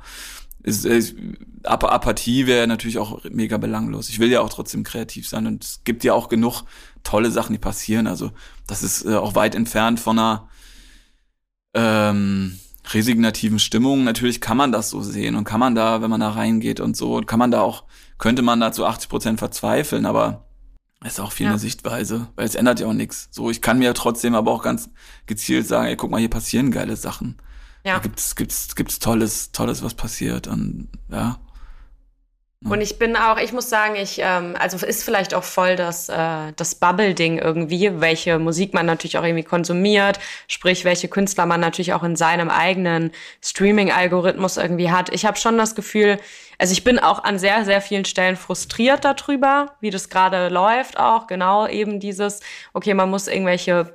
ist, 0.64 0.86
ist, 0.86 1.16
Ap 1.64 1.84
Apathie 1.84 2.48
wäre 2.48 2.66
natürlich 2.66 2.98
auch 2.98 3.22
mega 3.30 3.58
belanglos. 3.58 4.08
Ich 4.08 4.20
will 4.20 4.32
ja 4.32 4.40
auch 4.40 4.50
trotzdem 4.50 4.84
kreativ 4.84 5.28
sein 5.28 5.46
und 5.46 5.64
es 5.66 5.82
gibt 5.84 6.06
ja 6.06 6.14
auch 6.14 6.30
genug 6.30 6.64
tolle 7.04 7.30
Sachen, 7.30 7.52
die 7.52 7.60
passieren. 7.60 8.08
Also 8.08 8.32
das 8.68 8.84
ist 8.84 9.06
äh, 9.06 9.16
auch 9.16 9.36
weit 9.36 9.56
entfernt 9.56 10.00
von 10.00 10.18
einer 10.18 10.48
ähm, 11.74 12.58
resignativen 12.94 13.60
Stimmung. 13.60 14.06
Natürlich 14.06 14.40
kann 14.40 14.56
man 14.56 14.72
das 14.72 14.90
so 14.90 15.02
sehen 15.02 15.36
und 15.36 15.44
kann 15.44 15.60
man 15.60 15.76
da, 15.76 16.02
wenn 16.02 16.10
man 16.10 16.22
da 16.22 16.30
reingeht 16.30 16.80
und 16.80 16.96
so, 16.96 17.20
kann 17.20 17.40
man 17.40 17.52
da 17.52 17.60
auch, 17.60 17.84
könnte 18.18 18.42
man 18.44 18.62
da 18.62 18.72
zu 18.72 18.86
80 18.86 19.10
Prozent 19.10 19.40
verzweifeln, 19.40 20.06
aber 20.06 20.46
ist 21.08 21.20
auch 21.20 21.32
viel 21.32 21.46
ja. 21.46 21.52
eine 21.52 21.60
Sichtweise, 21.60 22.28
weil 22.36 22.46
es 22.46 22.56
ändert 22.56 22.80
ja 22.80 22.88
auch 22.88 22.94
nichts. 22.94 23.28
So, 23.32 23.50
ich 23.50 23.62
kann 23.62 23.80
mir 23.80 23.94
trotzdem 23.94 24.36
aber 24.36 24.52
auch 24.52 24.64
ganz 24.64 24.90
gezielt 25.26 25.68
sagen, 25.68 25.88
ey, 25.88 25.96
guck 25.96 26.12
mal, 26.12 26.20
hier 26.20 26.30
passieren 26.30 26.72
geile 26.72 26.96
Sachen. 26.96 27.38
Ja. 27.84 27.96
Da 27.96 28.00
gibt's, 28.00 28.36
gibt's, 28.36 28.76
gibt's 28.76 29.00
tolles, 29.00 29.52
tolles, 29.52 29.84
was 29.84 29.94
passiert 29.94 30.48
und 30.48 30.90
ja. 31.10 31.40
Und 32.70 32.82
ich 32.82 32.98
bin 32.98 33.18
auch, 33.18 33.38
ich 33.38 33.52
muss 33.52 33.70
sagen, 33.70 33.96
ich, 33.96 34.20
ähm, 34.20 34.56
also 34.58 34.86
ist 34.86 35.04
vielleicht 35.04 35.34
auch 35.34 35.44
voll 35.44 35.76
das, 35.76 36.08
äh, 36.08 36.54
das 36.56 36.76
Bubble-Ding 36.76 37.38
irgendwie, 37.38 38.00
welche 38.00 38.40
Musik 38.40 38.74
man 38.74 38.86
natürlich 38.86 39.18
auch 39.18 39.24
irgendwie 39.24 39.44
konsumiert, 39.44 40.20
sprich, 40.48 40.86
welche 40.86 41.10
Künstler 41.10 41.46
man 41.46 41.60
natürlich 41.60 41.94
auch 41.94 42.04
in 42.04 42.16
seinem 42.16 42.50
eigenen 42.50 43.12
Streaming-Algorithmus 43.42 44.58
irgendwie 44.58 44.92
hat. 44.92 45.14
Ich 45.14 45.26
habe 45.26 45.38
schon 45.38 45.58
das 45.58 45.76
Gefühl, 45.76 46.20
also 46.58 46.72
ich 46.72 46.84
bin 46.84 47.00
auch 47.00 47.24
an 47.24 47.38
sehr, 47.38 47.66
sehr 47.66 47.82
vielen 47.82 48.06
Stellen 48.06 48.38
frustriert 48.38 49.04
darüber, 49.04 49.76
wie 49.82 49.90
das 49.90 50.10
gerade 50.10 50.48
läuft 50.48 50.98
auch. 50.98 51.28
Genau 51.28 51.68
eben 51.68 52.00
dieses, 52.00 52.40
okay, 52.74 52.94
man 52.94 53.10
muss 53.10 53.28
irgendwelche 53.28 53.94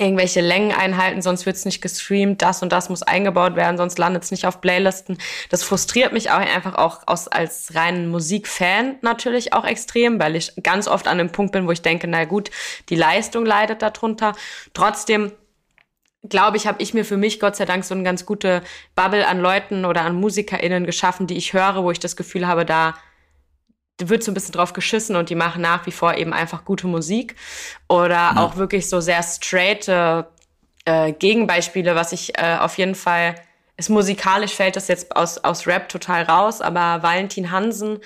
irgendwelche 0.00 0.40
Längen 0.40 0.72
einhalten, 0.72 1.20
sonst 1.20 1.46
wird's 1.46 1.64
nicht 1.64 1.82
gestreamt, 1.82 2.40
das 2.42 2.62
und 2.62 2.72
das 2.72 2.88
muss 2.88 3.02
eingebaut 3.02 3.54
werden, 3.54 3.76
sonst 3.76 3.98
landet's 3.98 4.30
nicht 4.30 4.46
auf 4.46 4.60
Playlisten. 4.60 5.18
Das 5.50 5.62
frustriert 5.62 6.12
mich 6.12 6.30
auch 6.30 6.38
einfach 6.38 6.74
auch 6.74 7.02
aus, 7.06 7.28
als 7.28 7.74
reinen 7.74 8.08
Musikfan 8.08 8.96
natürlich 9.02 9.52
auch 9.52 9.64
extrem, 9.64 10.18
weil 10.18 10.36
ich 10.36 10.52
ganz 10.62 10.88
oft 10.88 11.06
an 11.06 11.18
dem 11.18 11.30
Punkt 11.30 11.52
bin, 11.52 11.66
wo 11.66 11.70
ich 11.70 11.82
denke, 11.82 12.06
na 12.06 12.24
gut, 12.24 12.50
die 12.88 12.96
Leistung 12.96 13.44
leidet 13.44 13.82
darunter. 13.82 14.34
Trotzdem 14.72 15.32
glaube 16.28 16.56
ich, 16.56 16.66
habe 16.66 16.82
ich 16.82 16.94
mir 16.94 17.04
für 17.04 17.16
mich 17.16 17.40
Gott 17.40 17.56
sei 17.56 17.64
Dank 17.64 17.84
so 17.84 17.94
eine 17.94 18.02
ganz 18.02 18.26
gute 18.26 18.62
Bubble 18.94 19.26
an 19.26 19.40
Leuten 19.40 19.84
oder 19.84 20.02
an 20.02 20.16
MusikerInnen 20.16 20.84
geschaffen, 20.84 21.26
die 21.26 21.36
ich 21.36 21.52
höre, 21.52 21.82
wo 21.82 21.90
ich 21.90 21.98
das 21.98 22.16
Gefühl 22.16 22.46
habe, 22.46 22.64
da 22.64 22.94
wird 24.08 24.22
so 24.22 24.30
ein 24.30 24.34
bisschen 24.34 24.52
drauf 24.52 24.72
geschissen 24.72 25.16
und 25.16 25.30
die 25.30 25.34
machen 25.34 25.62
nach 25.62 25.86
wie 25.86 25.92
vor 25.92 26.14
eben 26.14 26.32
einfach 26.32 26.64
gute 26.64 26.86
Musik. 26.86 27.36
Oder 27.88 28.14
ja. 28.14 28.36
auch 28.36 28.56
wirklich 28.56 28.88
so 28.88 29.00
sehr 29.00 29.22
straight 29.22 29.88
äh, 30.84 31.12
Gegenbeispiele, 31.12 31.94
was 31.94 32.12
ich 32.12 32.38
äh, 32.38 32.56
auf 32.58 32.78
jeden 32.78 32.94
Fall, 32.94 33.34
ist 33.76 33.90
musikalisch 33.90 34.52
fällt 34.52 34.76
das 34.76 34.88
jetzt 34.88 35.14
aus, 35.16 35.38
aus 35.38 35.66
Rap 35.66 35.88
total 35.88 36.24
raus, 36.24 36.60
aber 36.60 37.02
Valentin 37.02 37.50
Hansen, 37.50 37.98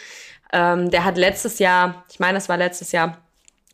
ähm, 0.53 0.91
der 0.91 1.05
hat 1.05 1.17
letztes 1.17 1.59
Jahr, 1.59 2.05
ich 2.11 2.21
meine, 2.21 2.35
das 2.35 2.49
war 2.49 2.57
letztes 2.57 2.93
Jahr, 2.93 3.19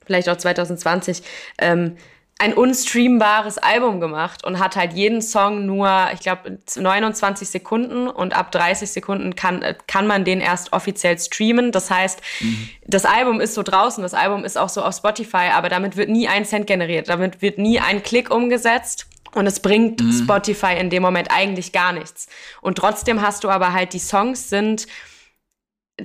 vielleicht 0.06 0.28
auch 0.28 0.36
2020, 0.36 1.22
ähm, 1.58 1.96
ein 2.40 2.54
unstreambares 2.54 3.58
Album 3.58 4.00
gemacht 4.00 4.44
und 4.44 4.58
hat 4.58 4.74
halt 4.74 4.94
jeden 4.94 5.20
Song 5.20 5.66
nur, 5.66 6.08
ich 6.14 6.20
glaube, 6.20 6.58
29 6.74 7.46
Sekunden 7.46 8.08
und 8.08 8.34
ab 8.34 8.50
30 8.50 8.90
Sekunden 8.90 9.34
kann, 9.34 9.62
kann 9.86 10.06
man 10.06 10.24
den 10.24 10.40
erst 10.40 10.72
offiziell 10.72 11.18
streamen. 11.18 11.70
Das 11.70 11.90
heißt, 11.90 12.20
mhm. 12.40 12.70
das 12.86 13.04
Album 13.04 13.42
ist 13.42 13.52
so 13.52 13.62
draußen, 13.62 14.02
das 14.02 14.14
Album 14.14 14.46
ist 14.46 14.56
auch 14.56 14.70
so 14.70 14.82
auf 14.82 14.94
Spotify, 14.94 15.50
aber 15.52 15.68
damit 15.68 15.98
wird 15.98 16.08
nie 16.08 16.28
ein 16.28 16.46
Cent 16.46 16.66
generiert, 16.66 17.10
damit 17.10 17.42
wird 17.42 17.58
nie 17.58 17.78
ein 17.78 18.02
Klick 18.02 18.30
umgesetzt. 18.30 19.06
Und 19.32 19.46
es 19.46 19.60
bringt 19.60 20.02
mhm. 20.02 20.10
Spotify 20.10 20.76
in 20.80 20.90
dem 20.90 21.02
Moment 21.02 21.28
eigentlich 21.30 21.72
gar 21.72 21.92
nichts. 21.92 22.26
Und 22.62 22.78
trotzdem 22.78 23.20
hast 23.20 23.44
du 23.44 23.50
aber 23.50 23.72
halt, 23.72 23.92
die 23.92 24.00
Songs 24.00 24.48
sind 24.48 24.86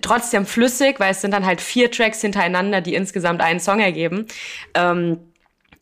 trotzdem 0.02 0.46
flüssig, 0.46 1.00
weil 1.00 1.12
es 1.12 1.22
sind 1.22 1.32
dann 1.32 1.46
halt 1.46 1.62
vier 1.62 1.90
Tracks 1.90 2.22
hintereinander, 2.22 2.82
die 2.82 2.94
insgesamt 2.94 3.42
einen 3.42 3.60
Song 3.60 3.80
ergeben. 3.80 4.28
Ähm, 4.76 5.18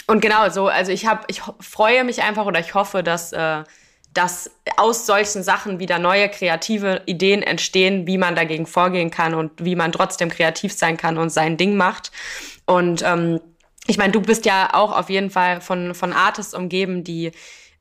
und 0.08 0.22
genau 0.22 0.50
so, 0.50 0.68
also 0.68 0.92
ich 0.92 1.06
habe, 1.06 1.24
ich 1.28 1.42
freue 1.60 2.04
mich 2.04 2.22
einfach 2.22 2.46
oder 2.46 2.60
ich 2.60 2.74
hoffe, 2.74 3.04
dass, 3.04 3.34
äh, 3.34 3.64
dass 4.14 4.52
aus 4.78 5.06
solchen 5.06 5.44
Sachen 5.44 5.80
wieder 5.80 6.00
neue 6.00 6.30
kreative 6.30 7.02
Ideen 7.06 7.42
entstehen, 7.42 8.06
wie 8.06 8.18
man 8.18 8.36
dagegen 8.36 8.66
vorgehen 8.66 9.10
kann 9.10 9.34
und 9.34 9.52
wie 9.64 9.76
man 9.76 9.92
trotzdem 9.92 10.30
kreativ 10.30 10.74
sein 10.74 10.98
kann 10.98 11.18
und 11.18 11.30
sein 11.30 11.58
Ding 11.58 11.76
macht. 11.76 12.12
Und 12.66 13.02
ähm, 13.04 13.40
ich 13.88 13.98
meine, 13.98 14.12
du 14.12 14.22
bist 14.22 14.46
ja 14.46 14.70
auch 14.74 14.98
auf 14.98 15.10
jeden 15.10 15.30
Fall 15.30 15.62
von, 15.62 15.96
von 15.96 16.14
Artists 16.14 16.54
umgeben, 16.54 17.04
die 17.04 17.32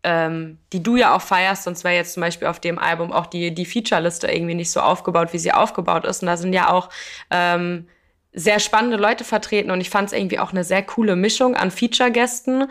ähm, 0.05 0.59
die 0.73 0.83
du 0.83 0.97
ja 0.97 1.15
auch 1.15 1.23
feierst, 1.23 1.65
sonst 1.65 1.85
wäre 1.85 1.95
jetzt 1.95 2.15
zum 2.15 2.23
Beispiel 2.23 2.49
auf 2.49 2.61
dem 2.61 2.79
Album 2.79 3.13
auch 3.13 3.27
die, 3.27 3.55
die 3.55 3.65
Feature-Liste 3.65 4.27
irgendwie 4.27 4.55
nicht 4.55 4.71
so 4.71 4.81
aufgebaut, 4.81 5.33
wie 5.33 5.39
sie 5.39 5.53
aufgebaut 5.53 6.05
ist. 6.05 6.23
Und 6.23 6.27
da 6.27 6.37
sind 6.37 6.53
ja 6.53 6.71
auch 6.71 6.89
ähm, 7.31 7.87
sehr 8.33 8.61
spannende 8.61 8.97
Leute 8.97 9.25
vertreten 9.25 9.71
und 9.71 9.81
ich 9.81 9.91
fand 9.91 10.09
es 10.09 10.13
irgendwie 10.13 10.39
auch 10.39 10.53
eine 10.53 10.65
sehr 10.65 10.83
coole 10.83 11.17
Mischung 11.17 11.55
an 11.57 11.71
Feature-Gästen. 11.71 12.67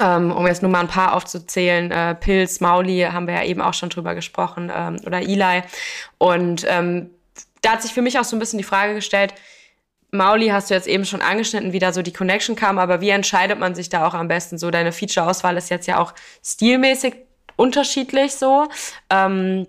Ähm, 0.00 0.32
um 0.32 0.44
jetzt 0.48 0.60
nur 0.60 0.72
mal 0.72 0.80
ein 0.80 0.88
paar 0.88 1.14
aufzuzählen, 1.14 1.92
äh, 1.92 2.16
Pilz, 2.16 2.58
Mauli, 2.58 3.02
haben 3.12 3.28
wir 3.28 3.34
ja 3.34 3.44
eben 3.44 3.60
auch 3.60 3.74
schon 3.74 3.90
drüber 3.90 4.16
gesprochen, 4.16 4.72
ähm, 4.74 4.96
oder 5.06 5.20
Eli. 5.20 5.62
Und 6.18 6.66
ähm, 6.68 7.10
da 7.62 7.72
hat 7.72 7.82
sich 7.82 7.92
für 7.92 8.02
mich 8.02 8.18
auch 8.18 8.24
so 8.24 8.34
ein 8.34 8.40
bisschen 8.40 8.58
die 8.58 8.64
Frage 8.64 8.94
gestellt, 8.94 9.34
Mauli 10.10 10.48
hast 10.48 10.70
du 10.70 10.74
jetzt 10.74 10.86
eben 10.86 11.04
schon 11.04 11.22
angeschnitten, 11.22 11.72
wie 11.72 11.78
da 11.78 11.92
so 11.92 12.02
die 12.02 12.12
Connection 12.12 12.56
kam, 12.56 12.78
aber 12.78 13.00
wie 13.00 13.10
entscheidet 13.10 13.58
man 13.58 13.74
sich 13.74 13.88
da 13.88 14.06
auch 14.06 14.14
am 14.14 14.28
besten? 14.28 14.58
So, 14.58 14.70
deine 14.70 14.92
Feature-Auswahl 14.92 15.56
ist 15.56 15.70
jetzt 15.70 15.86
ja 15.86 15.98
auch 15.98 16.14
stilmäßig 16.44 17.14
unterschiedlich 17.56 18.32
so. 18.34 18.68
Ähm, 19.10 19.66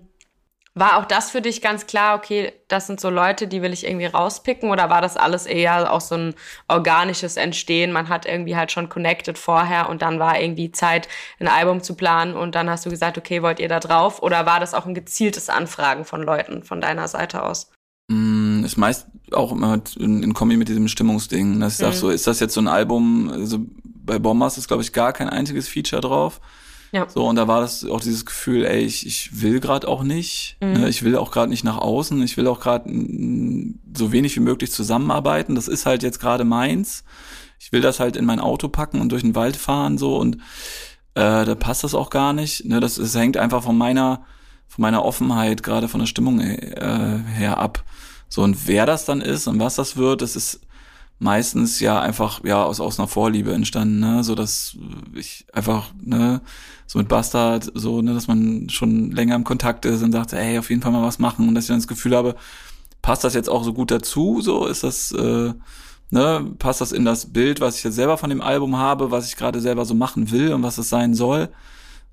war 0.76 0.98
auch 0.98 1.06
das 1.06 1.30
für 1.30 1.40
dich 1.40 1.62
ganz 1.62 1.86
klar, 1.86 2.16
okay, 2.18 2.52
das 2.68 2.86
sind 2.86 3.00
so 3.00 3.08
Leute, 3.08 3.48
die 3.48 3.62
will 3.62 3.72
ich 3.72 3.86
irgendwie 3.86 4.04
rauspicken 4.04 4.70
oder 4.70 4.90
war 4.90 5.00
das 5.00 5.16
alles 5.16 5.46
eher 5.46 5.90
auch 5.90 6.02
so 6.02 6.16
ein 6.16 6.34
organisches 6.68 7.38
Entstehen? 7.38 7.92
Man 7.92 8.10
hat 8.10 8.26
irgendwie 8.26 8.56
halt 8.56 8.70
schon 8.70 8.90
connected 8.90 9.38
vorher 9.38 9.88
und 9.88 10.02
dann 10.02 10.18
war 10.18 10.38
irgendwie 10.38 10.70
Zeit, 10.70 11.08
ein 11.40 11.48
Album 11.48 11.82
zu 11.82 11.94
planen 11.94 12.34
und 12.34 12.54
dann 12.54 12.68
hast 12.68 12.84
du 12.84 12.90
gesagt, 12.90 13.16
okay, 13.16 13.42
wollt 13.42 13.58
ihr 13.58 13.68
da 13.68 13.80
drauf? 13.80 14.22
Oder 14.22 14.44
war 14.44 14.60
das 14.60 14.74
auch 14.74 14.84
ein 14.84 14.94
gezieltes 14.94 15.48
Anfragen 15.48 16.04
von 16.04 16.22
Leuten 16.22 16.62
von 16.62 16.82
deiner 16.82 17.08
Seite 17.08 17.42
aus? 17.42 17.70
Mm, 18.08 18.62
ist 18.62 18.76
meist, 18.76 19.06
auch 19.32 19.52
immer 19.52 19.80
in, 19.98 20.22
in 20.22 20.34
Kombi 20.34 20.58
mit 20.58 20.68
diesem 20.68 20.88
Stimmungsding. 20.88 21.58
Dass 21.58 21.74
ich 21.74 21.86
mhm. 21.86 21.92
sag 21.92 21.94
so, 21.94 22.10
ist 22.10 22.26
das 22.26 22.38
jetzt 22.38 22.52
so 22.52 22.60
ein 22.60 22.68
Album, 22.68 23.30
also 23.30 23.60
bei 23.82 24.18
Bombers 24.18 24.58
ist, 24.58 24.68
glaube 24.68 24.82
ich, 24.82 24.92
gar 24.92 25.14
kein 25.14 25.30
einziges 25.30 25.68
Feature 25.68 26.02
drauf. 26.02 26.42
Ja. 26.96 27.06
So, 27.08 27.26
und 27.26 27.36
da 27.36 27.46
war 27.46 27.60
das 27.60 27.84
auch 27.84 28.00
dieses 28.00 28.24
Gefühl, 28.24 28.64
ey, 28.64 28.80
ich, 28.80 29.06
ich 29.06 29.42
will 29.42 29.60
gerade 29.60 29.86
auch 29.86 30.02
nicht. 30.02 30.56
Mhm. 30.62 30.72
Ne, 30.72 30.88
ich 30.88 31.02
will 31.02 31.16
auch 31.16 31.30
gerade 31.30 31.50
nicht 31.50 31.62
nach 31.62 31.76
außen. 31.76 32.22
Ich 32.22 32.38
will 32.38 32.46
auch 32.46 32.58
gerade 32.58 32.88
so 33.94 34.12
wenig 34.12 34.34
wie 34.36 34.40
möglich 34.40 34.72
zusammenarbeiten. 34.72 35.54
Das 35.54 35.68
ist 35.68 35.84
halt 35.84 36.02
jetzt 36.02 36.20
gerade 36.20 36.44
meins. 36.44 37.04
Ich 37.58 37.70
will 37.70 37.82
das 37.82 38.00
halt 38.00 38.16
in 38.16 38.24
mein 38.24 38.40
Auto 38.40 38.68
packen 38.68 39.00
und 39.02 39.12
durch 39.12 39.22
den 39.22 39.34
Wald 39.34 39.56
fahren 39.56 39.98
so 39.98 40.16
und 40.16 40.36
äh, 41.14 41.44
da 41.44 41.54
passt 41.54 41.84
das 41.84 41.94
auch 41.94 42.08
gar 42.08 42.32
nicht. 42.32 42.64
Ne, 42.64 42.80
das, 42.80 42.94
das 42.94 43.14
hängt 43.14 43.36
einfach 43.36 43.62
von 43.62 43.76
meiner 43.76 44.24
von 44.68 44.82
meiner 44.82 45.04
Offenheit, 45.04 45.62
gerade 45.62 45.88
von 45.88 46.00
der 46.00 46.06
Stimmung 46.06 46.40
äh, 46.40 47.20
her 47.34 47.58
ab. 47.58 47.84
So, 48.28 48.42
und 48.42 48.66
wer 48.66 48.86
das 48.86 49.04
dann 49.04 49.20
ist 49.20 49.46
und 49.46 49.60
was 49.60 49.76
das 49.76 49.96
wird, 49.96 50.22
das 50.22 50.34
ist 50.34 50.60
meistens 51.18 51.80
ja 51.80 52.00
einfach 52.00 52.44
ja 52.44 52.62
aus, 52.62 52.80
aus 52.80 52.98
einer 52.98 53.08
Vorliebe 53.08 53.52
entstanden, 53.52 54.00
ne? 54.00 54.24
So 54.24 54.34
dass 54.34 54.76
ich 55.14 55.46
einfach, 55.52 55.90
ne, 56.02 56.40
so 56.86 56.98
mit 56.98 57.08
Bastard, 57.08 57.70
so, 57.74 58.02
ne, 58.02 58.14
dass 58.14 58.28
man 58.28 58.68
schon 58.68 59.10
länger 59.10 59.34
im 59.34 59.44
Kontakt 59.44 59.84
ist 59.84 60.02
und 60.02 60.12
sagt, 60.12 60.32
ey, 60.32 60.58
auf 60.58 60.70
jeden 60.70 60.82
Fall 60.82 60.92
mal 60.92 61.02
was 61.02 61.18
machen 61.18 61.48
und 61.48 61.54
dass 61.54 61.64
ich 61.64 61.68
dann 61.68 61.78
das 61.78 61.88
Gefühl 61.88 62.14
habe, 62.16 62.36
passt 63.02 63.24
das 63.24 63.34
jetzt 63.34 63.48
auch 63.48 63.64
so 63.64 63.72
gut 63.72 63.90
dazu? 63.90 64.40
So, 64.40 64.66
ist 64.66 64.84
das, 64.84 65.12
äh, 65.12 65.52
ne, 66.10 66.54
passt 66.58 66.80
das 66.80 66.92
in 66.92 67.04
das 67.04 67.32
Bild, 67.32 67.60
was 67.60 67.78
ich 67.78 67.84
jetzt 67.84 67.94
selber 67.96 68.18
von 68.18 68.30
dem 68.30 68.40
Album 68.40 68.76
habe, 68.76 69.10
was 69.10 69.26
ich 69.28 69.36
gerade 69.36 69.60
selber 69.60 69.84
so 69.84 69.94
machen 69.94 70.30
will 70.30 70.52
und 70.52 70.62
was 70.62 70.78
es 70.78 70.88
sein 70.88 71.14
soll? 71.14 71.48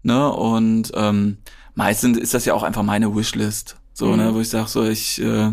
Ne? 0.01 0.31
Und 0.31 0.91
ähm, 0.95 1.37
meistens 1.75 2.17
ist 2.17 2.33
das 2.33 2.45
ja 2.45 2.53
auch 2.53 2.63
einfach 2.63 2.83
meine 2.83 3.15
Wishlist. 3.15 3.77
So, 3.93 4.07
ne, 4.07 4.11
mhm. 4.11 4.29
ne, 4.29 4.35
wo 4.35 4.39
ich 4.39 4.49
sage, 4.49 4.67
so, 4.67 4.83
ich 4.85 5.21
äh, 5.21 5.51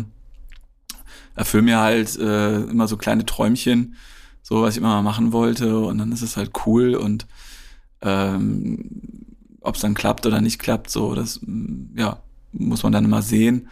erfülle 1.41 1.63
mir 1.63 1.79
halt 1.79 2.17
äh, 2.19 2.61
immer 2.61 2.87
so 2.87 2.97
kleine 2.97 3.25
Träumchen, 3.25 3.95
so 4.43 4.61
was 4.61 4.75
ich 4.75 4.77
immer 4.77 4.89
mal 4.89 5.01
machen 5.01 5.31
wollte 5.31 5.79
und 5.79 5.97
dann 5.97 6.11
ist 6.11 6.21
es 6.21 6.37
halt 6.37 6.51
cool 6.67 6.93
und 6.93 7.25
ähm, 8.01 8.85
ob 9.59 9.73
es 9.75 9.81
dann 9.81 9.95
klappt 9.95 10.27
oder 10.27 10.39
nicht 10.39 10.59
klappt, 10.59 10.91
so 10.91 11.15
das 11.15 11.39
ja 11.95 12.21
muss 12.51 12.83
man 12.83 12.91
dann 12.91 13.05
immer 13.05 13.23
sehen. 13.23 13.69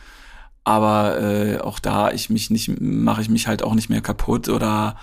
Aber 0.63 1.21
äh, 1.21 1.59
auch 1.59 1.77
da 1.77 2.11
ich 2.11 2.31
mich 2.31 2.49
nicht 2.49 2.81
mache 2.81 3.21
ich 3.21 3.29
mich 3.29 3.47
halt 3.47 3.61
auch 3.61 3.75
nicht 3.75 3.89
mehr 3.89 4.01
kaputt 4.01 4.49
oder 4.49 4.97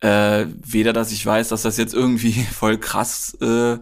äh, 0.00 0.46
weder 0.64 0.92
dass 0.92 1.10
ich 1.10 1.26
weiß, 1.26 1.48
dass 1.48 1.62
das 1.62 1.76
jetzt 1.76 1.94
irgendwie 1.94 2.32
voll 2.52 2.78
krass 2.78 3.34
äh, 3.40 3.78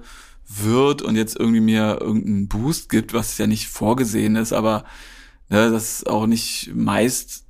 wird 0.49 1.03
und 1.03 1.15
jetzt 1.15 1.39
irgendwie 1.39 1.61
mir 1.61 1.99
irgendeinen 2.01 2.49
Boost 2.49 2.89
gibt, 2.89 3.13
was 3.13 3.37
ja 3.37 3.47
nicht 3.47 3.69
vorgesehen 3.69 4.35
ist, 4.35 4.55
aber 4.55 4.85
ne, 5.51 5.71
das 5.71 6.07
auch 6.07 6.27
nicht 6.27 6.71
meist 6.75 7.45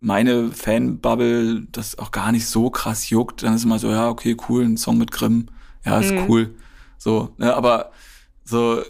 meine 0.00 0.50
Fanbubble 0.50 1.66
das 1.70 1.98
auch 1.98 2.10
gar 2.10 2.32
nicht 2.32 2.46
so 2.46 2.70
krass 2.70 3.10
juckt, 3.10 3.42
dann 3.42 3.54
ist 3.54 3.64
immer 3.64 3.78
so, 3.78 3.90
ja, 3.90 4.08
okay, 4.08 4.36
cool, 4.48 4.64
ein 4.64 4.76
Song 4.76 4.98
mit 4.98 5.10
Grimm, 5.10 5.48
ja, 5.84 6.00
ist 6.00 6.12
mhm. 6.12 6.26
cool. 6.28 6.54
So, 6.98 7.34
ne, 7.38 7.54
aber 7.54 7.92
so, 8.44 8.82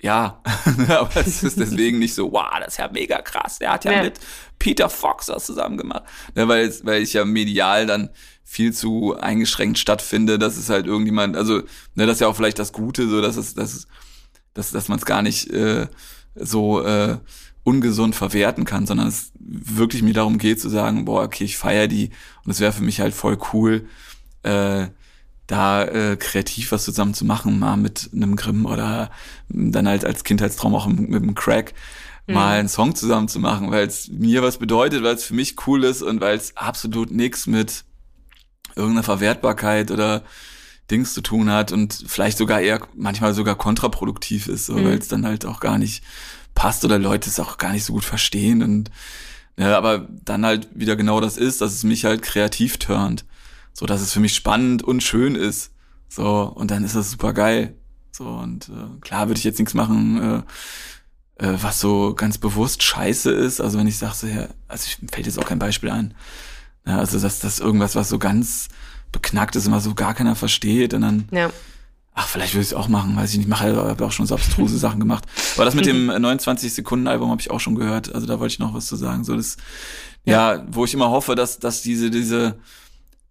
ja, 0.00 0.42
aber 0.88 1.16
es 1.16 1.42
ist 1.42 1.58
deswegen 1.58 1.98
nicht 2.00 2.14
so, 2.14 2.32
wow, 2.32 2.50
das 2.58 2.74
ist 2.74 2.78
ja 2.78 2.88
mega 2.92 3.22
krass. 3.22 3.58
Der 3.58 3.72
hat 3.72 3.84
ja, 3.84 3.92
ja. 3.92 4.02
mit 4.02 4.18
Peter 4.58 4.90
Fox 4.90 5.26
das 5.26 5.46
zusammen 5.46 5.76
gemacht. 5.76 6.02
Ne, 6.34 6.48
weil, 6.48 6.72
weil 6.82 7.02
ich 7.02 7.12
ja 7.12 7.24
medial 7.24 7.86
dann 7.86 8.10
viel 8.44 8.72
zu 8.72 9.16
eingeschränkt 9.18 9.78
stattfinde, 9.78 10.38
dass 10.38 10.56
es 10.56 10.68
halt 10.68 10.86
irgendjemand, 10.86 11.36
also, 11.36 11.62
ne, 11.94 12.06
das 12.06 12.16
ist 12.16 12.20
ja 12.20 12.26
auch 12.26 12.36
vielleicht 12.36 12.58
das 12.58 12.72
Gute, 12.72 13.08
so, 13.08 13.20
dass 13.20 13.36
es, 13.36 13.54
dass, 13.54 13.86
dass, 14.54 14.72
dass 14.72 14.88
man 14.88 14.98
es 14.98 15.04
gar 15.04 15.22
nicht 15.22 15.50
äh, 15.50 15.86
so 16.34 16.82
äh, 16.82 17.18
ungesund 17.64 18.14
verwerten 18.14 18.64
kann, 18.64 18.86
sondern 18.86 19.08
es 19.08 19.32
wirklich 19.38 20.02
mir 20.02 20.14
darum 20.14 20.38
geht 20.38 20.60
zu 20.60 20.68
sagen, 20.68 21.04
boah, 21.04 21.22
okay, 21.22 21.44
ich 21.44 21.56
feiere 21.56 21.88
die 21.88 22.10
und 22.44 22.50
es 22.50 22.60
wäre 22.60 22.72
für 22.72 22.82
mich 22.82 23.00
halt 23.00 23.14
voll 23.14 23.38
cool, 23.52 23.86
äh, 24.42 24.86
da 25.46 25.84
äh, 25.84 26.16
kreativ 26.16 26.72
was 26.72 26.84
zusammen 26.84 27.14
zu 27.14 27.24
machen, 27.24 27.58
mal 27.58 27.76
mit 27.76 28.10
einem 28.14 28.36
Grimm 28.36 28.66
oder 28.66 29.10
dann 29.48 29.86
halt 29.86 30.04
als 30.04 30.24
Kindheitstraum 30.24 30.74
auch 30.74 30.86
mit 30.86 31.22
einem 31.22 31.34
Crack 31.34 31.74
mhm. 32.26 32.34
mal 32.34 32.58
einen 32.58 32.68
Song 32.68 32.94
zusammen 32.94 33.28
zu 33.28 33.38
machen, 33.38 33.70
weil 33.70 33.86
es 33.86 34.08
mir 34.08 34.42
was 34.42 34.58
bedeutet, 34.58 35.02
weil 35.02 35.14
es 35.14 35.24
für 35.24 35.34
mich 35.34 35.56
cool 35.66 35.84
ist 35.84 36.02
und 36.02 36.20
weil 36.20 36.36
es 36.36 36.56
absolut 36.56 37.10
nichts 37.10 37.46
mit 37.46 37.84
irgendeiner 38.74 39.02
Verwertbarkeit 39.02 39.90
oder 39.90 40.22
Dings 40.90 41.14
zu 41.14 41.20
tun 41.20 41.50
hat 41.50 41.72
und 41.72 42.04
vielleicht 42.06 42.38
sogar 42.38 42.60
eher 42.60 42.80
manchmal 42.94 43.34
sogar 43.34 43.54
kontraproduktiv 43.54 44.48
ist, 44.48 44.66
so, 44.66 44.74
mhm. 44.74 44.84
weil 44.84 44.98
es 44.98 45.08
dann 45.08 45.26
halt 45.26 45.44
auch 45.44 45.60
gar 45.60 45.78
nicht 45.78 46.02
passt 46.54 46.84
oder 46.84 46.98
Leute 46.98 47.28
es 47.28 47.40
auch 47.40 47.58
gar 47.58 47.72
nicht 47.72 47.84
so 47.84 47.92
gut 47.92 48.04
verstehen 48.04 48.62
und 48.62 48.90
ja, 49.56 49.76
aber 49.76 50.08
dann 50.24 50.46
halt 50.46 50.68
wieder 50.74 50.96
genau 50.96 51.20
das 51.20 51.36
ist, 51.36 51.60
dass 51.60 51.72
es 51.72 51.84
mich 51.84 52.04
halt 52.04 52.22
kreativ 52.22 52.78
turnt. 52.78 53.24
So, 53.74 53.86
dass 53.86 54.00
es 54.00 54.12
für 54.12 54.20
mich 54.20 54.34
spannend 54.34 54.82
und 54.82 55.02
schön 55.02 55.34
ist. 55.34 55.72
So, 56.08 56.44
und 56.54 56.70
dann 56.70 56.84
ist 56.84 56.96
das 56.96 57.10
super 57.10 57.32
geil. 57.32 57.74
So, 58.10 58.28
und 58.28 58.68
äh, 58.68 59.00
klar 59.00 59.28
würde 59.28 59.38
ich 59.38 59.44
jetzt 59.44 59.58
nichts 59.58 59.74
machen, 59.74 60.44
äh, 61.38 61.46
äh, 61.46 61.58
was 61.62 61.80
so 61.80 62.14
ganz 62.14 62.38
bewusst 62.38 62.82
scheiße 62.82 63.30
ist. 63.30 63.60
Also 63.60 63.78
wenn 63.78 63.86
ich 63.86 63.98
sage, 63.98 64.14
so, 64.14 64.26
ja, 64.26 64.48
also 64.68 64.86
ich 64.86 64.98
fällt 65.10 65.26
jetzt 65.26 65.38
auch 65.38 65.46
kein 65.46 65.58
Beispiel 65.58 65.90
ein. 65.90 66.14
Ja, 66.86 66.98
also 66.98 67.18
dass 67.18 67.40
das 67.40 67.60
irgendwas, 67.60 67.94
was 67.94 68.08
so 68.08 68.18
ganz 68.18 68.68
beknackt 69.10 69.56
ist, 69.56 69.66
immer 69.66 69.80
so 69.80 69.94
gar 69.94 70.14
keiner 70.14 70.34
versteht 70.34 70.94
und 70.94 71.02
dann 71.02 71.28
ja. 71.30 71.50
Ach, 72.14 72.28
vielleicht 72.28 72.52
würde 72.52 72.62
ich 72.62 72.68
es 72.68 72.74
auch 72.74 72.88
machen, 72.88 73.16
weiß 73.16 73.30
ich 73.30 73.38
nicht. 73.38 73.46
Ich 73.46 73.50
mache 73.50 73.74
habe 73.74 74.04
auch 74.04 74.12
schon 74.12 74.26
so 74.26 74.34
abstruse 74.34 74.76
Sachen 74.76 75.00
gemacht. 75.00 75.24
Aber 75.56 75.64
das 75.64 75.74
mit 75.74 75.86
dem 75.86 76.06
29 76.20 76.72
Sekunden 76.72 77.06
Album 77.06 77.30
habe 77.30 77.40
ich 77.40 77.50
auch 77.50 77.60
schon 77.60 77.74
gehört. 77.74 78.14
Also 78.14 78.26
da 78.26 78.38
wollte 78.38 78.52
ich 78.52 78.58
noch 78.58 78.74
was 78.74 78.86
zu 78.86 78.96
sagen. 78.96 79.24
So 79.24 79.34
das, 79.34 79.56
ja, 80.24 80.54
ja 80.54 80.66
wo 80.70 80.84
ich 80.84 80.92
immer 80.92 81.10
hoffe, 81.10 81.34
dass 81.34 81.58
dass 81.58 81.80
diese 81.80 82.10
diese 82.10 82.58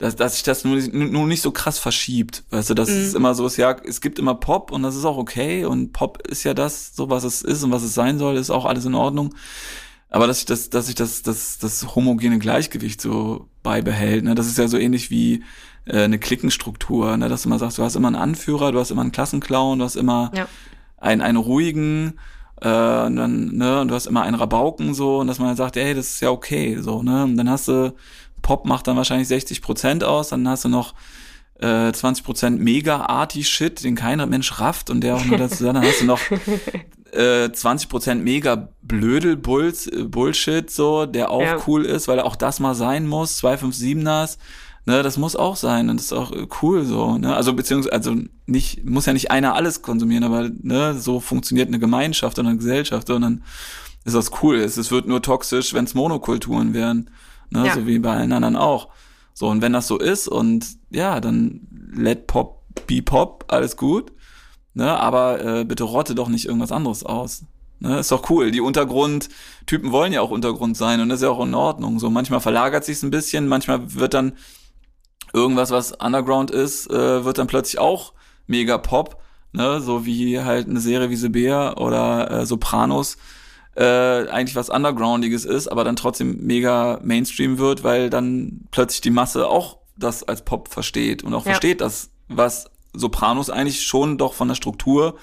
dass, 0.02 0.16
dass 0.16 0.34
sich 0.34 0.44
das 0.44 0.64
nur, 0.64 0.78
nur 0.78 1.28
nicht 1.28 1.44
so 1.44 1.52
krass 1.52 1.78
verschiebt. 1.78 2.44
Weißt 2.50 2.72
du, 2.72 2.74
dass 2.74 2.90
mhm. 2.90 2.96
es 2.96 3.14
immer 3.14 3.36
so 3.36 3.46
ist, 3.46 3.58
ja, 3.58 3.76
es 3.86 4.02
gibt 4.02 4.18
immer 4.18 4.34
Pop 4.34 4.72
und 4.72 4.82
das 4.82 4.96
ist 4.96 5.06
auch 5.06 5.18
okay 5.18 5.64
und 5.66 5.94
Pop 5.94 6.28
ist 6.28 6.44
ja 6.44 6.56
das, 6.56 6.96
so 6.96 7.12
was 7.12 7.24
es 7.24 7.44
ist 7.44 7.64
und 7.64 7.72
was 7.72 7.84
es 7.84 7.94
sein 7.94 8.18
soll, 8.18 8.36
ist 8.36 8.50
auch 8.50 8.66
alles 8.66 8.86
in 8.86 8.96
Ordnung. 8.96 9.36
Aber 10.10 10.26
dass 10.26 10.38
sich 10.38 10.46
das, 10.48 10.72
dass 10.72 10.88
sich 10.88 10.96
das, 10.96 11.22
das, 11.22 11.60
das 11.60 11.96
homogene 11.96 12.40
Gleichgewicht 12.40 13.00
so 13.00 13.48
beibehält, 13.62 14.24
ne, 14.24 14.34
das 14.34 14.48
ist 14.48 14.58
ja 14.58 14.68
so 14.68 14.78
ähnlich 14.78 15.12
wie 15.12 15.44
äh, 15.86 16.04
eine 16.04 16.20
Klickenstruktur, 16.20 17.18
ne? 17.18 17.30
dass 17.30 17.44
du 17.44 17.50
immer 17.50 17.60
sagst, 17.60 17.78
du 17.78 17.84
hast 17.84 17.96
immer 17.96 18.08
einen 18.08 18.18
Anführer, 18.18 18.72
du 18.72 18.80
hast 18.80 18.92
immer 18.92 19.02
einen 19.02 19.12
Klassenclown, 19.12 19.80
du 19.80 19.86
hast 19.86 19.96
immer 19.96 20.32
ja. 20.36 20.48
einen, 20.98 21.22
einen 21.22 21.38
ruhigen, 21.38 22.20
äh, 22.62 22.68
und 23.06 23.16
dann, 23.16 23.56
ne, 23.56 23.82
und 23.82 23.88
du 23.88 23.96
hast 23.96 24.06
immer 24.06 24.22
einen 24.22 24.36
Rabauken 24.36 24.94
so, 24.94 25.20
und 25.20 25.28
dass 25.28 25.40
man 25.40 25.48
dann 25.48 25.58
sagt, 25.58 25.78
ey, 25.78 25.94
das 25.94 26.08
ist 26.08 26.22
ja 26.22 26.30
okay, 26.30 26.78
so, 26.80 27.02
ne? 27.02 27.24
Und 27.24 27.36
dann 27.38 27.50
hast 27.50 27.68
du, 27.68 27.94
Pop 28.42 28.66
macht 28.66 28.88
dann 28.88 28.98
wahrscheinlich 28.98 29.28
60 29.28 29.62
Prozent 29.62 30.04
aus, 30.04 30.30
dann 30.30 30.48
hast 30.48 30.66
du 30.66 30.70
noch 30.70 30.94
äh, 31.60 31.92
20 31.92 32.24
Prozent 32.24 32.62
mega 32.62 33.06
arty 33.06 33.44
Shit, 33.44 33.84
den 33.84 33.96
keiner 33.96 34.26
Mensch 34.26 34.60
rafft 34.60 34.90
und 34.90 35.02
der 35.02 35.16
auch 35.16 35.26
nur 35.26 35.38
dazu, 35.38 35.64
dann 35.64 35.82
hast 35.82 36.02
du 36.02 36.06
noch 36.06 36.20
äh, 37.12 37.52
20 37.52 37.90
Prozent 37.90 38.24
mega 38.24 38.70
Blödel 38.82 39.38
Bulls, 39.38 39.88
äh, 39.88 40.04
Bullshit 40.04 40.70
so, 40.70 41.06
der 41.06 41.32
auch 41.32 41.42
ja. 41.42 41.58
cool 41.68 41.86
ist, 41.86 42.08
weil 42.08 42.20
auch 42.20 42.36
das 42.36 42.60
mal 42.60 42.76
sein 42.76 43.08
muss, 43.08 43.42
257ers, 43.44 44.38
Ne, 44.86 45.04
das 45.04 45.18
muss 45.18 45.36
auch 45.36 45.56
sein 45.56 45.90
und 45.92 45.98
das 45.98 46.06
ist 46.06 46.14
auch 46.14 46.32
cool 46.62 46.84
so. 46.86 47.18
Ne? 47.18 47.36
Also 47.36 47.54
beziehungsweise 47.54 47.94
also 47.94 48.16
nicht 48.48 48.84
muss 48.84 49.06
ja 49.06 49.14
nicht 49.14 49.30
einer 49.30 49.54
alles 49.54 49.84
konsumieren, 49.84 50.24
aber 50.24 50.50
ne, 50.62 50.96
so 50.98 51.20
funktioniert 51.20 51.68
eine 51.68 51.78
Gemeinschaft 51.78 52.40
oder 52.40 52.50
eine 52.50 52.58
Gesellschaft 52.58 53.10
und 53.12 53.22
dann 53.22 53.44
ist 54.06 54.16
das 54.16 54.32
cool. 54.42 54.58
Es, 54.58 54.78
es 54.78 54.90
wird 54.90 55.08
nur 55.08 55.22
toxisch, 55.22 55.76
wenn 55.76 55.86
es 55.86 55.94
Monokulturen 55.94 56.74
wären, 56.74 57.12
ne? 57.52 57.68
Ja. 57.68 57.76
so 57.76 57.86
wie 57.86 58.00
bei 58.00 58.16
allen 58.16 58.32
anderen 58.32 58.56
auch. 58.56 58.90
So 59.36 59.50
und 59.50 59.62
wenn 59.62 59.74
das 59.74 59.88
so 59.88 60.00
ist 60.00 60.28
und 60.28 60.66
ja, 60.90 61.20
dann 61.20 61.68
let 61.94 62.26
Pop 62.26 62.64
be 62.88 63.04
Pop, 63.04 63.46
alles 63.50 63.78
gut. 63.78 64.12
Ne, 64.74 64.90
aber 65.00 65.60
äh, 65.60 65.64
bitte 65.64 65.84
rotte 65.84 66.16
doch 66.16 66.30
nicht 66.30 66.46
irgendwas 66.46 66.72
anderes 66.72 67.04
aus. 67.04 67.44
Ne, 67.80 68.00
ist 68.00 68.12
doch 68.12 68.32
cool. 68.32 68.50
Die 68.50 68.62
Untergrundtypen 68.62 69.92
wollen 69.92 70.14
ja 70.14 70.22
auch 70.22 70.32
Untergrund 70.32 70.76
sein 70.76 71.02
und 71.02 71.10
das 71.10 71.20
ist 71.20 71.24
ja 71.24 71.30
auch 71.30 71.44
in 71.44 71.54
Ordnung. 71.54 72.00
So 72.00 72.10
manchmal 72.10 72.40
verlagert 72.40 72.84
sich's 72.84 73.04
ein 73.04 73.12
bisschen, 73.12 73.48
manchmal 73.48 73.94
wird 73.94 74.16
dann 74.16 74.34
irgendwas, 75.34 75.72
was 75.72 75.94
Underground 75.94 76.52
ist, 76.52 76.90
äh, 76.90 77.26
wird 77.26 77.38
dann 77.38 77.48
plötzlich 77.48 77.80
auch 77.80 78.14
mega 78.48 78.78
Pop, 78.78 79.22
ne? 79.52 79.82
So 79.82 80.06
wie 80.06 80.40
halt 80.40 80.68
eine 80.68 80.80
Serie 80.80 81.10
wie 81.10 81.16
Sebea 81.16 81.78
oder 81.78 82.32
äh, 82.32 82.46
Sopranos 82.46 83.18
äh, 83.76 84.28
eigentlich 84.30 84.56
was 84.56 84.70
Undergroundiges 84.70 85.46
ist, 85.46 85.68
aber 85.68 85.84
dann 85.84 85.96
trotzdem 85.96 86.46
mega 86.46 87.00
Mainstream 87.04 87.58
wird, 87.58 87.84
weil 87.84 88.10
dann 88.10 88.68
plötzlich 88.72 89.02
die 89.02 89.12
Masse 89.12 89.48
auch 89.48 89.78
das 89.98 90.24
als 90.24 90.44
Pop 90.44 90.68
versteht 90.68 91.24
und 91.24 91.34
auch 91.34 91.46
ja. 91.46 91.52
versteht, 91.52 91.82
dass 91.82 92.10
was 92.28 92.70
Sopranos 92.94 93.50
eigentlich 93.50 93.84
schon 93.84 94.18
doch 94.18 94.34
von 94.34 94.50
der 94.50 94.56
Struktur 94.56 95.18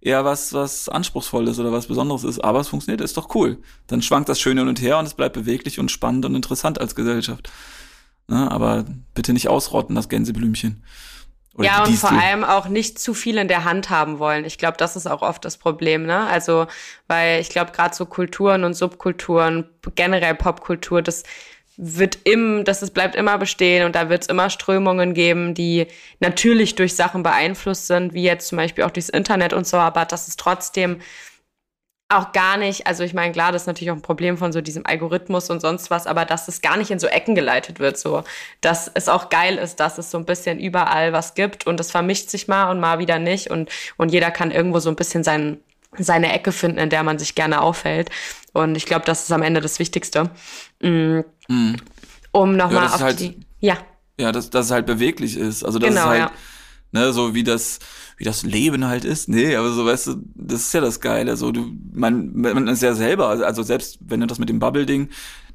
eher 0.00 0.24
was, 0.24 0.52
was 0.52 0.88
anspruchsvoll 0.88 1.48
oder 1.48 1.72
was 1.72 1.86
Besonderes 1.86 2.24
ist, 2.24 2.40
aber 2.40 2.60
es 2.60 2.68
funktioniert, 2.68 3.00
ist 3.00 3.16
doch 3.16 3.34
cool. 3.34 3.58
Dann 3.86 4.02
schwankt 4.02 4.28
das 4.28 4.40
schön 4.40 4.58
hin 4.58 4.68
und 4.68 4.80
her 4.82 4.98
und 4.98 5.06
es 5.06 5.14
bleibt 5.14 5.34
beweglich 5.34 5.78
und 5.78 5.90
spannend 5.90 6.24
und 6.26 6.34
interessant 6.34 6.80
als 6.80 6.94
Gesellschaft. 6.94 7.50
Ne? 8.28 8.50
Aber 8.50 8.84
bitte 9.14 9.32
nicht 9.32 9.48
ausrotten, 9.48 9.94
das 9.94 10.08
Gänseblümchen. 10.08 10.82
Oder 11.56 11.66
ja, 11.66 11.84
und 11.84 11.94
vor 11.96 12.10
allem 12.10 12.42
auch 12.42 12.68
nicht 12.68 12.98
zu 12.98 13.14
viel 13.14 13.38
in 13.38 13.46
der 13.46 13.64
Hand 13.64 13.88
haben 13.88 14.18
wollen. 14.18 14.44
Ich 14.44 14.58
glaube, 14.58 14.76
das 14.76 14.96
ist 14.96 15.06
auch 15.06 15.22
oft 15.22 15.44
das 15.44 15.56
Problem, 15.56 16.04
ne? 16.04 16.26
Also, 16.26 16.66
weil 17.06 17.40
ich 17.40 17.48
glaube, 17.48 17.70
gerade 17.70 17.94
so 17.94 18.06
Kulturen 18.06 18.64
und 18.64 18.74
Subkulturen, 18.74 19.68
generell 19.94 20.34
Popkultur, 20.34 21.00
das 21.00 21.22
wird 21.76 22.18
im, 22.24 22.64
das 22.64 22.82
ist, 22.82 22.92
bleibt 22.92 23.14
immer 23.14 23.38
bestehen 23.38 23.84
und 23.84 23.94
da 23.94 24.08
wird 24.08 24.22
es 24.22 24.28
immer 24.28 24.50
Strömungen 24.50 25.14
geben, 25.14 25.54
die 25.54 25.86
natürlich 26.20 26.74
durch 26.74 26.94
Sachen 26.94 27.22
beeinflusst 27.22 27.86
sind, 27.86 28.14
wie 28.14 28.22
jetzt 28.22 28.48
zum 28.48 28.56
Beispiel 28.56 28.84
auch 28.84 28.90
durchs 28.90 29.08
Internet 29.08 29.52
und 29.52 29.66
so, 29.66 29.76
aber 29.76 30.04
das 30.04 30.28
ist 30.28 30.38
trotzdem 30.38 31.00
auch 32.08 32.32
gar 32.32 32.56
nicht, 32.56 32.86
also 32.86 33.02
ich 33.02 33.14
meine, 33.14 33.32
klar, 33.32 33.50
das 33.50 33.62
ist 33.62 33.66
natürlich 33.66 33.90
auch 33.90 33.96
ein 33.96 34.02
Problem 34.02 34.36
von 34.36 34.52
so 34.52 34.60
diesem 34.60 34.84
Algorithmus 34.86 35.50
und 35.50 35.60
sonst 35.60 35.90
was, 35.90 36.06
aber 36.06 36.24
dass 36.24 36.48
es 36.48 36.60
gar 36.60 36.76
nicht 36.76 36.90
in 36.90 36.98
so 36.98 37.06
Ecken 37.06 37.34
geleitet 37.34 37.80
wird, 37.80 37.98
so, 37.98 38.24
dass 38.60 38.90
es 38.92 39.08
auch 39.08 39.30
geil 39.30 39.56
ist, 39.56 39.80
dass 39.80 39.98
es 39.98 40.10
so 40.10 40.18
ein 40.18 40.26
bisschen 40.26 40.60
überall 40.60 41.12
was 41.12 41.34
gibt 41.34 41.66
und 41.66 41.80
es 41.80 41.90
vermischt 41.90 42.28
sich 42.28 42.46
mal 42.46 42.70
und 42.70 42.78
mal 42.78 42.98
wieder 42.98 43.18
nicht 43.18 43.50
und, 43.50 43.70
und 43.96 44.12
jeder 44.12 44.30
kann 44.30 44.50
irgendwo 44.50 44.80
so 44.80 44.90
ein 44.90 44.96
bisschen 44.96 45.24
sein, 45.24 45.60
seine 45.98 46.32
Ecke 46.32 46.52
finden, 46.52 46.78
in 46.78 46.90
der 46.90 47.02
man 47.02 47.18
sich 47.18 47.34
gerne 47.34 47.62
aufhält. 47.62 48.10
Und 48.52 48.76
ich 48.76 48.86
glaube, 48.86 49.04
das 49.04 49.22
ist 49.22 49.32
am 49.32 49.42
Ende 49.42 49.60
das 49.60 49.78
Wichtigste. 49.78 50.30
Mhm. 50.80 51.24
Mhm. 51.48 51.76
Um 52.32 52.56
nochmal 52.56 52.84
ja, 52.84 52.94
auf 52.94 53.00
halt, 53.00 53.20
die, 53.20 53.38
ja. 53.60 53.78
Ja, 54.18 54.32
dass, 54.32 54.50
dass 54.50 54.66
es 54.66 54.72
halt 54.72 54.86
beweglich 54.86 55.36
ist. 55.36 55.64
Also, 55.64 55.78
dass 55.78 55.88
genau, 55.88 56.02
es 56.02 56.06
halt, 56.06 56.20
ja. 56.20 56.32
Ne, 56.94 57.12
so 57.12 57.34
wie 57.34 57.42
das, 57.42 57.80
wie 58.16 58.24
das 58.24 58.44
Leben 58.44 58.86
halt 58.86 59.04
ist. 59.04 59.28
Nee, 59.28 59.56
aber 59.56 59.72
so, 59.72 59.84
weißt 59.84 60.06
du, 60.06 60.14
das 60.34 60.60
ist 60.60 60.74
ja 60.74 60.80
das 60.80 61.00
Geile. 61.00 61.36
So, 61.36 61.50
du, 61.50 61.72
man, 61.92 62.30
man 62.34 62.68
ist 62.68 62.82
ja 62.82 62.94
selber, 62.94 63.28
also 63.28 63.62
selbst 63.62 63.98
wenn 64.00 64.20
du 64.20 64.26
das 64.26 64.38
mit 64.38 64.48
dem 64.48 64.60
Bubble-Ding, 64.60 65.08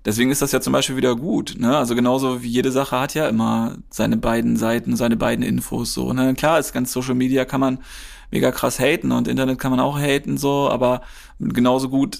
deswegen 0.03 0.31
ist 0.31 0.41
das 0.41 0.51
ja 0.51 0.59
zum 0.59 0.73
Beispiel 0.73 0.97
wieder 0.97 1.15
gut, 1.15 1.55
ne? 1.57 1.77
Also 1.77 1.95
genauso 1.95 2.43
wie 2.43 2.49
jede 2.49 2.71
Sache 2.71 2.99
hat 2.99 3.13
ja 3.13 3.27
immer 3.27 3.77
seine 3.89 4.17
beiden 4.17 4.57
Seiten, 4.57 4.97
seine 4.97 5.15
beiden 5.15 5.43
Infos, 5.43 5.93
so, 5.93 6.11
ne? 6.11 6.33
Klar, 6.35 6.59
ist 6.59 6.73
ganz 6.73 6.91
Social 6.91 7.15
Media 7.15 7.45
kann 7.45 7.61
man 7.61 7.79
mega 8.31 8.51
krass 8.51 8.77
haten 8.77 9.11
und 9.13 9.27
Internet 9.27 9.59
kann 9.59 9.71
man 9.71 9.79
auch 9.79 9.97
haten, 9.97 10.37
so, 10.37 10.69
aber 10.69 11.01
genauso 11.39 11.89
gut 11.89 12.19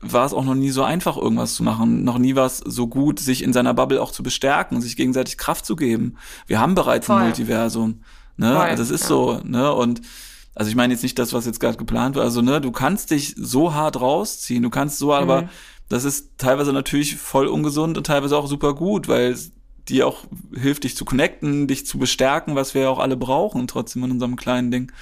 war 0.00 0.24
es 0.24 0.32
auch 0.32 0.44
noch 0.44 0.54
nie 0.54 0.70
so 0.70 0.82
einfach, 0.82 1.16
irgendwas 1.18 1.54
zu 1.54 1.62
machen. 1.62 2.04
Noch 2.04 2.16
nie 2.16 2.34
war 2.34 2.46
es 2.46 2.58
so 2.58 2.86
gut, 2.86 3.18
sich 3.20 3.42
in 3.42 3.52
seiner 3.52 3.74
Bubble 3.74 4.00
auch 4.00 4.12
zu 4.12 4.22
bestärken, 4.22 4.80
sich 4.80 4.96
gegenseitig 4.96 5.36
Kraft 5.36 5.66
zu 5.66 5.76
geben. 5.76 6.16
Wir 6.46 6.58
haben 6.58 6.74
bereits 6.74 7.06
Voll. 7.06 7.16
ein 7.16 7.24
Multiversum. 7.24 8.00
Ne? 8.40 8.56
Voll, 8.56 8.74
das 8.74 8.90
ist 8.90 9.02
ja. 9.02 9.08
so, 9.08 9.40
ne? 9.44 9.72
Und 9.72 10.00
also 10.54 10.70
ich 10.70 10.76
meine 10.76 10.92
jetzt 10.94 11.02
nicht 11.02 11.18
das, 11.18 11.32
was 11.32 11.46
jetzt 11.46 11.60
gerade 11.60 11.76
geplant 11.76 12.16
war. 12.16 12.24
Also, 12.24 12.40
ne, 12.42 12.60
du 12.60 12.72
kannst 12.72 13.10
dich 13.10 13.34
so 13.36 13.74
hart 13.74 14.00
rausziehen, 14.00 14.62
du 14.62 14.70
kannst 14.70 14.98
so, 14.98 15.08
mhm. 15.08 15.12
aber 15.12 15.48
das 15.88 16.04
ist 16.04 16.38
teilweise 16.38 16.72
natürlich 16.72 17.16
voll 17.16 17.46
ungesund 17.46 17.98
und 17.98 18.06
teilweise 18.06 18.36
auch 18.36 18.46
super 18.46 18.74
gut, 18.74 19.08
weil 19.08 19.30
es 19.30 19.52
dir 19.88 20.06
auch 20.06 20.24
hilft, 20.54 20.84
dich 20.84 20.96
zu 20.96 21.04
connecten, 21.04 21.66
dich 21.66 21.86
zu 21.86 21.98
bestärken, 21.98 22.54
was 22.54 22.74
wir 22.74 22.82
ja 22.82 22.88
auch 22.88 22.98
alle 22.98 23.16
brauchen, 23.16 23.66
trotzdem 23.68 24.04
in 24.04 24.10
unserem 24.12 24.36
kleinen 24.36 24.70
Ding. 24.70 24.92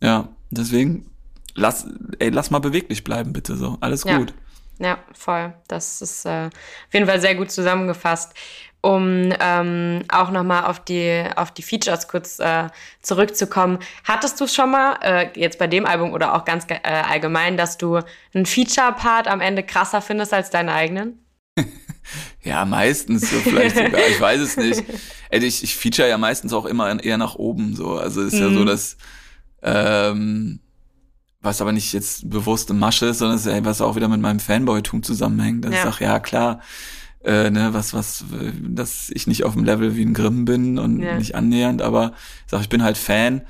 Ja, 0.00 0.28
deswegen 0.50 1.10
lass, 1.54 1.86
ey, 2.18 2.30
lass 2.30 2.50
mal 2.50 2.60
beweglich 2.60 3.04
bleiben, 3.04 3.32
bitte 3.32 3.56
so. 3.56 3.76
Alles 3.80 4.04
ja. 4.04 4.18
gut. 4.18 4.34
Ja, 4.78 4.98
voll. 5.12 5.54
Das 5.66 6.00
ist 6.00 6.24
äh, 6.24 6.46
auf 6.46 6.94
jeden 6.94 7.06
Fall 7.06 7.20
sehr 7.20 7.34
gut 7.34 7.50
zusammengefasst 7.50 8.32
um 8.80 9.32
ähm, 9.40 10.04
auch 10.08 10.30
nochmal 10.30 10.64
auf 10.64 10.84
die, 10.84 11.24
auf 11.36 11.50
die 11.50 11.62
Features 11.62 12.06
kurz 12.06 12.38
äh, 12.38 12.68
zurückzukommen. 13.02 13.78
Hattest 14.04 14.40
du 14.40 14.46
schon 14.46 14.70
mal, 14.70 14.98
äh, 15.02 15.28
jetzt 15.38 15.58
bei 15.58 15.66
dem 15.66 15.84
Album 15.84 16.12
oder 16.12 16.34
auch 16.34 16.44
ganz 16.44 16.64
äh, 16.68 16.78
allgemein, 16.82 17.56
dass 17.56 17.76
du 17.76 18.00
einen 18.34 18.46
Feature-Part 18.46 19.26
am 19.26 19.40
Ende 19.40 19.62
krasser 19.64 20.00
findest 20.00 20.32
als 20.32 20.50
deinen 20.50 20.68
eigenen? 20.68 21.18
ja, 22.42 22.64
meistens, 22.64 23.28
so 23.30 23.36
vielleicht 23.38 23.76
sogar, 23.76 24.00
ich 24.08 24.20
weiß 24.20 24.40
es 24.40 24.56
nicht. 24.56 24.84
Ey, 25.30 25.44
ich, 25.44 25.64
ich 25.64 25.76
feature 25.76 26.08
ja 26.08 26.16
meistens 26.16 26.52
auch 26.52 26.64
immer 26.64 27.02
eher 27.02 27.18
nach 27.18 27.34
oben, 27.34 27.74
so. 27.74 27.98
Also 27.98 28.22
ist 28.22 28.34
mhm. 28.34 28.40
ja 28.40 28.48
so, 28.50 28.60
mhm. 28.60 28.66
dass 28.66 28.96
ähm, 29.62 30.60
was 31.40 31.60
aber 31.60 31.72
nicht 31.72 31.92
jetzt 31.92 32.28
bewusste 32.28 32.74
Masche 32.74 33.06
ist, 33.06 33.18
sondern 33.18 33.38
ist 33.38 33.46
ja, 33.46 33.64
was 33.64 33.80
auch 33.80 33.96
wieder 33.96 34.08
mit 34.08 34.20
meinem 34.20 34.40
Fanboy-Tum 34.40 35.02
zusammenhängt. 35.02 35.64
Dass 35.64 35.72
ja. 35.72 35.78
ich 35.78 35.84
sage, 35.84 36.04
ja 36.04 36.20
klar, 36.20 36.60
äh, 37.28 37.50
ne, 37.50 37.74
was, 37.74 37.92
was, 37.92 38.24
dass 38.58 39.10
ich 39.10 39.26
nicht 39.26 39.44
auf 39.44 39.52
dem 39.52 39.64
Level 39.64 39.94
wie 39.96 40.04
ein 40.04 40.14
Grimm 40.14 40.46
bin 40.46 40.78
und 40.78 41.00
ja. 41.00 41.18
nicht 41.18 41.34
annähernd, 41.34 41.82
aber 41.82 42.14
ich 42.46 42.50
sag, 42.50 42.62
ich 42.62 42.70
bin 42.70 42.82
halt 42.82 42.96
Fan. 42.96 43.42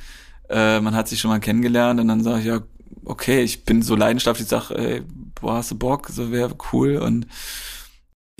Äh, 0.50 0.80
man 0.80 0.96
hat 0.96 1.06
sich 1.06 1.20
schon 1.20 1.30
mal 1.30 1.38
kennengelernt 1.38 2.00
und 2.00 2.08
dann 2.08 2.24
sage 2.24 2.40
ich, 2.40 2.46
ja, 2.46 2.60
okay, 3.04 3.42
ich 3.42 3.64
bin 3.64 3.82
so 3.82 3.94
leidenschaftlich, 3.94 4.46
ich 4.46 4.50
sag, 4.50 4.70
ey, 4.72 5.02
boah, 5.40 5.54
hast 5.54 5.70
du 5.70 5.76
Bock, 5.76 6.08
so 6.08 6.32
wäre 6.32 6.56
cool 6.72 6.96
und 6.96 7.26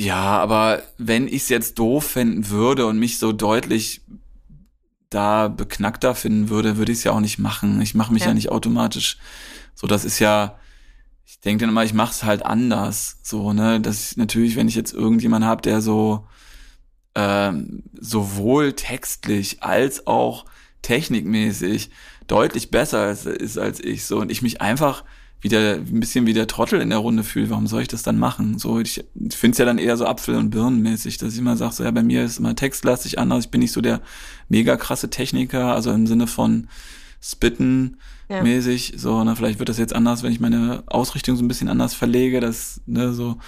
ja, 0.00 0.38
aber 0.38 0.82
wenn 0.96 1.28
ich 1.28 1.42
es 1.42 1.48
jetzt 1.48 1.78
doof 1.78 2.04
finden 2.04 2.50
würde 2.50 2.86
und 2.86 2.98
mich 2.98 3.18
so 3.18 3.32
deutlich 3.32 4.02
da 5.10 5.48
beknackter 5.48 6.14
finden 6.14 6.50
würde, 6.50 6.76
würde 6.76 6.92
ich 6.92 6.98
es 6.98 7.04
ja 7.04 7.12
auch 7.12 7.20
nicht 7.20 7.38
machen. 7.38 7.80
Ich 7.80 7.94
mache 7.94 8.12
mich 8.12 8.22
ja. 8.22 8.28
ja 8.28 8.34
nicht 8.34 8.50
automatisch. 8.50 9.18
So, 9.74 9.86
das 9.86 10.04
ist 10.04 10.18
ja, 10.18 10.58
ich 11.38 11.44
denke 11.44 11.62
dann 11.62 11.70
immer, 11.70 11.84
ich 11.84 11.94
mache 11.94 12.10
es 12.10 12.24
halt 12.24 12.44
anders. 12.44 13.18
So, 13.22 13.52
ne, 13.52 13.80
dass 13.80 14.10
ich 14.10 14.16
natürlich, 14.16 14.56
wenn 14.56 14.66
ich 14.66 14.74
jetzt 14.74 14.92
irgendjemand 14.92 15.44
habe, 15.44 15.62
der 15.62 15.80
so 15.80 16.26
ähm, 17.14 17.84
sowohl 17.98 18.72
textlich 18.72 19.62
als 19.62 20.06
auch 20.08 20.46
technikmäßig 20.82 21.90
deutlich 22.26 22.70
besser 22.70 23.10
ist, 23.10 23.26
ist 23.26 23.56
als 23.56 23.78
ich 23.80 24.04
so 24.04 24.18
und 24.18 24.32
ich 24.32 24.42
mich 24.42 24.60
einfach 24.60 25.04
wieder 25.40 25.74
ein 25.74 26.00
bisschen 26.00 26.26
wie 26.26 26.32
der 26.32 26.48
Trottel 26.48 26.80
in 26.80 26.90
der 26.90 26.98
Runde 26.98 27.22
fühle, 27.22 27.50
warum 27.50 27.68
soll 27.68 27.82
ich 27.82 27.88
das 27.88 28.02
dann 28.02 28.18
machen? 28.18 28.58
So, 28.58 28.80
ich, 28.80 29.04
ich 29.14 29.36
finde 29.36 29.52
es 29.52 29.58
ja 29.58 29.64
dann 29.64 29.78
eher 29.78 29.96
so 29.96 30.06
Apfel- 30.06 30.34
und 30.34 30.50
Birnenmäßig, 30.50 31.18
dass 31.18 31.34
ich 31.34 31.38
immer 31.38 31.56
sage, 31.56 31.74
so 31.74 31.84
ja, 31.84 31.92
bei 31.92 32.02
mir 32.02 32.24
ist 32.24 32.40
immer 32.40 32.56
textlastig 32.56 33.18
anders, 33.18 33.44
ich 33.44 33.50
bin 33.52 33.60
nicht 33.60 33.72
so 33.72 33.80
der 33.80 34.00
mega 34.48 34.76
krasse 34.76 35.10
Techniker, 35.10 35.72
also 35.72 35.92
im 35.92 36.08
Sinne 36.08 36.26
von 36.26 36.66
Spitten 37.20 37.98
ja. 38.28 38.42
mäßig. 38.42 38.94
So, 38.96 39.22
ne, 39.24 39.36
vielleicht 39.36 39.58
wird 39.58 39.68
das 39.68 39.78
jetzt 39.78 39.94
anders, 39.94 40.22
wenn 40.22 40.32
ich 40.32 40.40
meine 40.40 40.82
Ausrichtung 40.86 41.36
so 41.36 41.44
ein 41.44 41.48
bisschen 41.48 41.68
anders 41.68 41.94
verlege, 41.94 42.40
das, 42.40 42.80
ne, 42.86 43.12
so. 43.12 43.38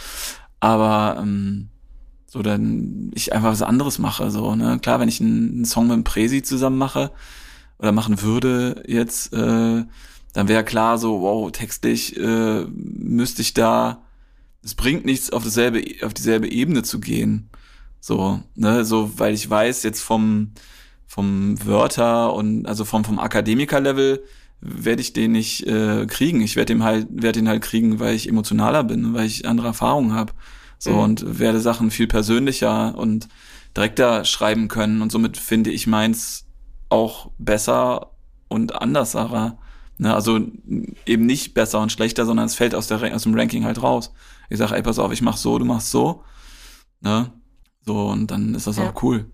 Aber 0.61 1.19
ähm, 1.21 1.69
so 2.27 2.43
dann 2.43 3.11
ich 3.15 3.33
einfach 3.33 3.51
was 3.51 3.63
anderes 3.63 3.99
mache. 3.99 4.31
So, 4.31 4.55
ne? 4.55 4.79
Klar, 4.81 5.01
wenn 5.01 5.09
ich 5.09 5.21
einen, 5.21 5.51
einen 5.55 5.65
Song 5.65 5.89
mit 5.89 5.97
dem 5.97 6.05
Presi 6.05 6.43
zusammen 6.43 6.79
mache 6.79 7.11
oder 7.79 7.91
machen 7.91 8.23
würde 8.23 8.85
jetzt, 8.87 9.33
äh, 9.33 9.85
dann 10.33 10.49
wäre 10.49 10.65
klar 10.65 10.97
so, 10.97 11.23
wow, 11.23 11.51
textlich 11.51 12.17
äh, 12.17 12.65
müsste 12.71 13.43
ich 13.43 13.53
da, 13.53 14.03
es 14.63 14.77
bringt 14.77 15.05
nichts, 15.05 15.31
auf 15.31 15.43
dasselbe, 15.43 15.83
auf 16.05 16.15
dieselbe 16.15 16.49
Ebene 16.49 16.85
zu 16.85 17.01
gehen. 17.01 17.51
So, 17.99 18.41
ne, 18.55 18.85
so, 18.85 19.19
weil 19.19 19.35
ich 19.35 19.51
weiß, 19.51 19.83
jetzt 19.83 20.01
vom, 20.01 20.53
vom 21.07 21.57
Wörter 21.67 22.33
und 22.33 22.67
also 22.67 22.85
vom, 22.85 23.05
vom 23.05 23.19
Akademiker-Level 23.19 24.23
werde 24.61 25.01
ich 25.01 25.13
den 25.13 25.33
nicht 25.33 25.67
äh, 25.67 26.07
kriegen. 26.07 26.41
Ich 26.41 26.57
werde 26.57 26.75
den 26.75 26.85
halt, 26.85 27.09
werde 27.11 27.41
den 27.41 27.49
halt 27.49 27.63
kriegen, 27.63 27.99
weil 27.99 28.15
ich 28.15 28.29
emotionaler 28.29 28.85
bin, 28.85 29.15
weil 29.15 29.27
ich 29.27 29.47
andere 29.47 29.69
Erfahrungen 29.69 30.13
habe. 30.13 30.33
So 30.79 30.93
mhm. 30.93 30.99
und 30.99 31.39
werde 31.39 31.61
Sachen 31.61 31.91
viel 31.91 32.07
persönlicher 32.07 32.97
und 32.97 33.29
direkter 33.77 34.25
schreiben 34.25 34.69
können. 34.69 35.03
Und 35.03 35.13
somit 35.13 35.37
finde 35.37 35.71
ich 35.71 35.87
meins 35.87 36.47
auch 36.89 37.31
besser 37.39 38.13
und 38.49 38.75
andersarer. 38.75 39.59
Ne? 39.99 40.15
Also 40.15 40.41
eben 41.07 41.27
nicht 41.27 41.55
besser 41.55 41.81
und 41.81 41.93
schlechter, 41.93 42.27
sondern 42.27 42.47
es 42.47 42.55
fällt 42.55 42.75
aus, 42.75 42.87
der, 42.87 43.15
aus 43.15 43.23
dem 43.23 43.35
Ranking 43.35 43.65
halt 43.65 43.83
raus. 43.83 44.13
Ich 44.49 44.59
sage, 44.59 44.75
ey, 44.75 44.83
pass 44.83 44.99
auf, 44.99 45.13
ich 45.13 45.23
mach 45.23 45.37
so, 45.37 45.59
du 45.59 45.65
machst 45.65 45.91
so. 45.91 46.25
Ne? 47.01 47.31
So, 47.87 48.09
und 48.09 48.31
dann 48.31 48.55
ist 48.55 48.67
das 48.67 48.77
ja. 48.77 48.91
auch 48.91 49.03
cool. 49.03 49.31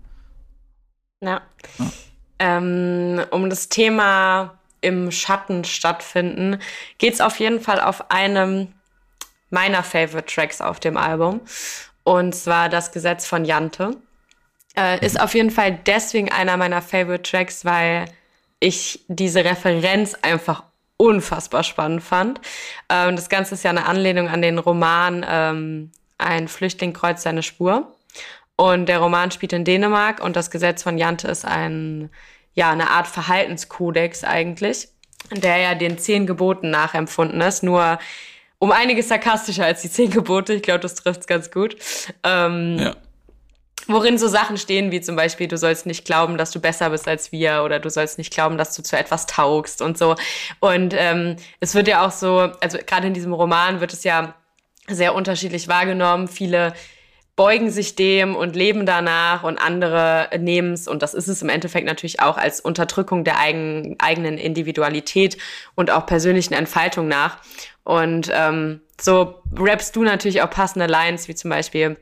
Ja. 1.21 1.41
ja. 1.79 1.91
Ähm, 2.39 3.21
um 3.31 3.49
das 3.49 3.69
Thema 3.69 4.59
im 4.81 5.11
Schatten 5.11 5.63
stattfinden, 5.63 6.59
geht 6.97 7.13
es 7.13 7.21
auf 7.21 7.39
jeden 7.39 7.59
Fall 7.59 7.79
auf 7.79 8.11
einem 8.11 8.73
meiner 9.49 9.83
Favorite 9.83 10.33
Tracks 10.33 10.61
auf 10.61 10.79
dem 10.79 10.97
Album. 10.97 11.41
Und 12.03 12.35
zwar 12.35 12.69
das 12.69 12.91
Gesetz 12.91 13.25
von 13.25 13.45
Jante. 13.45 13.97
Äh, 14.77 15.03
ist 15.05 15.19
auf 15.19 15.33
jeden 15.33 15.51
Fall 15.51 15.79
deswegen 15.85 16.31
einer 16.31 16.55
meiner 16.55 16.81
Favorite 16.81 17.23
Tracks, 17.23 17.65
weil 17.65 18.05
ich 18.59 19.03
diese 19.07 19.43
Referenz 19.43 20.15
einfach 20.21 20.63
unfassbar 20.97 21.63
spannend 21.63 22.03
fand. 22.03 22.41
Ähm, 22.89 23.15
das 23.15 23.29
Ganze 23.29 23.55
ist 23.55 23.63
ja 23.63 23.69
eine 23.69 23.85
Anlehnung 23.85 24.27
an 24.27 24.41
den 24.41 24.57
Roman 24.57 25.25
ähm, 25.27 25.91
Ein 26.17 26.47
Flüchtling 26.47 26.93
kreuzt 26.93 27.23
seine 27.23 27.43
Spur. 27.43 27.93
Und 28.55 28.87
der 28.87 28.99
Roman 28.99 29.29
spielt 29.29 29.53
in 29.53 29.65
Dänemark 29.65 30.19
und 30.19 30.35
das 30.35 30.49
Gesetz 30.49 30.81
von 30.81 30.97
Jante 30.97 31.27
ist 31.27 31.45
ein 31.45 32.09
ja, 32.57 32.71
eine 32.71 32.89
Art 32.89 33.05
Verhaltenskodex 33.05 34.23
eigentlich, 34.23 34.87
der 35.31 35.57
ja 35.57 35.75
den 35.75 35.99
zehn 35.99 36.25
Geboten 36.25 36.71
nachempfunden 36.71 37.39
ist, 37.39 37.61
nur 37.61 37.99
um 38.57 38.71
einiges 38.71 39.09
sarkastischer 39.09 39.63
als 39.63 39.83
die 39.83 39.91
zehn 39.91 40.09
Gebote. 40.09 40.55
Ich 40.55 40.63
glaube, 40.63 40.79
das 40.79 40.95
trifft's 40.95 41.27
ganz 41.27 41.51
gut. 41.51 41.77
Ähm, 42.23 42.79
ja. 42.79 42.95
Worin 43.85 44.17
so 44.17 44.27
Sachen 44.27 44.57
stehen 44.57 44.91
wie 44.91 45.01
zum 45.01 45.15
Beispiel, 45.15 45.47
du 45.47 45.55
sollst 45.55 45.85
nicht 45.85 46.03
glauben, 46.03 46.39
dass 46.39 46.49
du 46.49 46.59
besser 46.59 46.89
bist 46.89 47.07
als 47.07 47.31
wir 47.31 47.61
oder 47.63 47.79
du 47.79 47.91
sollst 47.91 48.17
nicht 48.17 48.33
glauben, 48.33 48.57
dass 48.57 48.75
du 48.75 48.81
zu 48.81 48.97
etwas 48.97 49.27
taugst 49.27 49.83
und 49.83 49.99
so. 49.99 50.15
Und 50.59 50.95
ähm, 50.97 51.35
es 51.59 51.75
wird 51.75 51.87
ja 51.87 52.05
auch 52.05 52.11
so, 52.11 52.51
also 52.59 52.79
gerade 52.83 53.05
in 53.05 53.13
diesem 53.13 53.33
Roman 53.33 53.81
wird 53.81 53.93
es 53.93 54.03
ja 54.03 54.33
sehr 54.87 55.13
unterschiedlich 55.13 55.67
wahrgenommen. 55.67 56.27
Viele 56.27 56.73
beugen 57.37 57.69
sich 57.69 57.95
dem 57.95 58.35
und 58.35 58.55
leben 58.55 58.87
danach 58.87 59.43
und 59.43 59.59
andere 59.59 60.27
nehmen 60.39 60.73
es, 60.73 60.87
und 60.87 61.03
das 61.03 61.13
ist 61.13 61.27
es 61.27 61.43
im 61.43 61.49
Endeffekt 61.49 61.85
natürlich 61.85 62.19
auch, 62.19 62.35
als 62.35 62.59
Unterdrückung 62.59 63.23
der 63.23 63.39
eigen, 63.39 63.95
eigenen 63.99 64.39
Individualität 64.39 65.37
und 65.75 65.91
auch 65.91 66.07
persönlichen 66.07 66.55
Entfaltung 66.55 67.07
nach. 67.07 67.37
Und 67.83 68.29
ähm, 68.33 68.81
so 68.99 69.35
rappst 69.55 69.95
du 69.95 70.03
natürlich 70.03 70.41
auch 70.41 70.49
passende 70.49 70.87
Lines, 70.87 71.27
wie 71.27 71.35
zum 71.35 71.51
Beispiel 71.51 71.95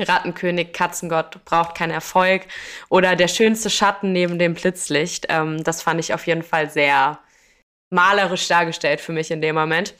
Rattenkönig, 0.00 0.72
Katzengott 0.72 1.44
braucht 1.44 1.76
keinen 1.76 1.92
Erfolg 1.92 2.42
oder 2.88 3.14
der 3.14 3.28
schönste 3.28 3.70
Schatten 3.70 4.10
neben 4.12 4.40
dem 4.40 4.54
Blitzlicht. 4.54 5.26
Ähm, 5.28 5.62
das 5.62 5.82
fand 5.82 6.00
ich 6.00 6.14
auf 6.14 6.26
jeden 6.26 6.42
Fall 6.42 6.68
sehr 6.68 7.20
malerisch 7.90 8.48
dargestellt 8.48 9.00
für 9.00 9.12
mich 9.12 9.30
in 9.30 9.40
dem 9.40 9.54
Moment. 9.54 9.94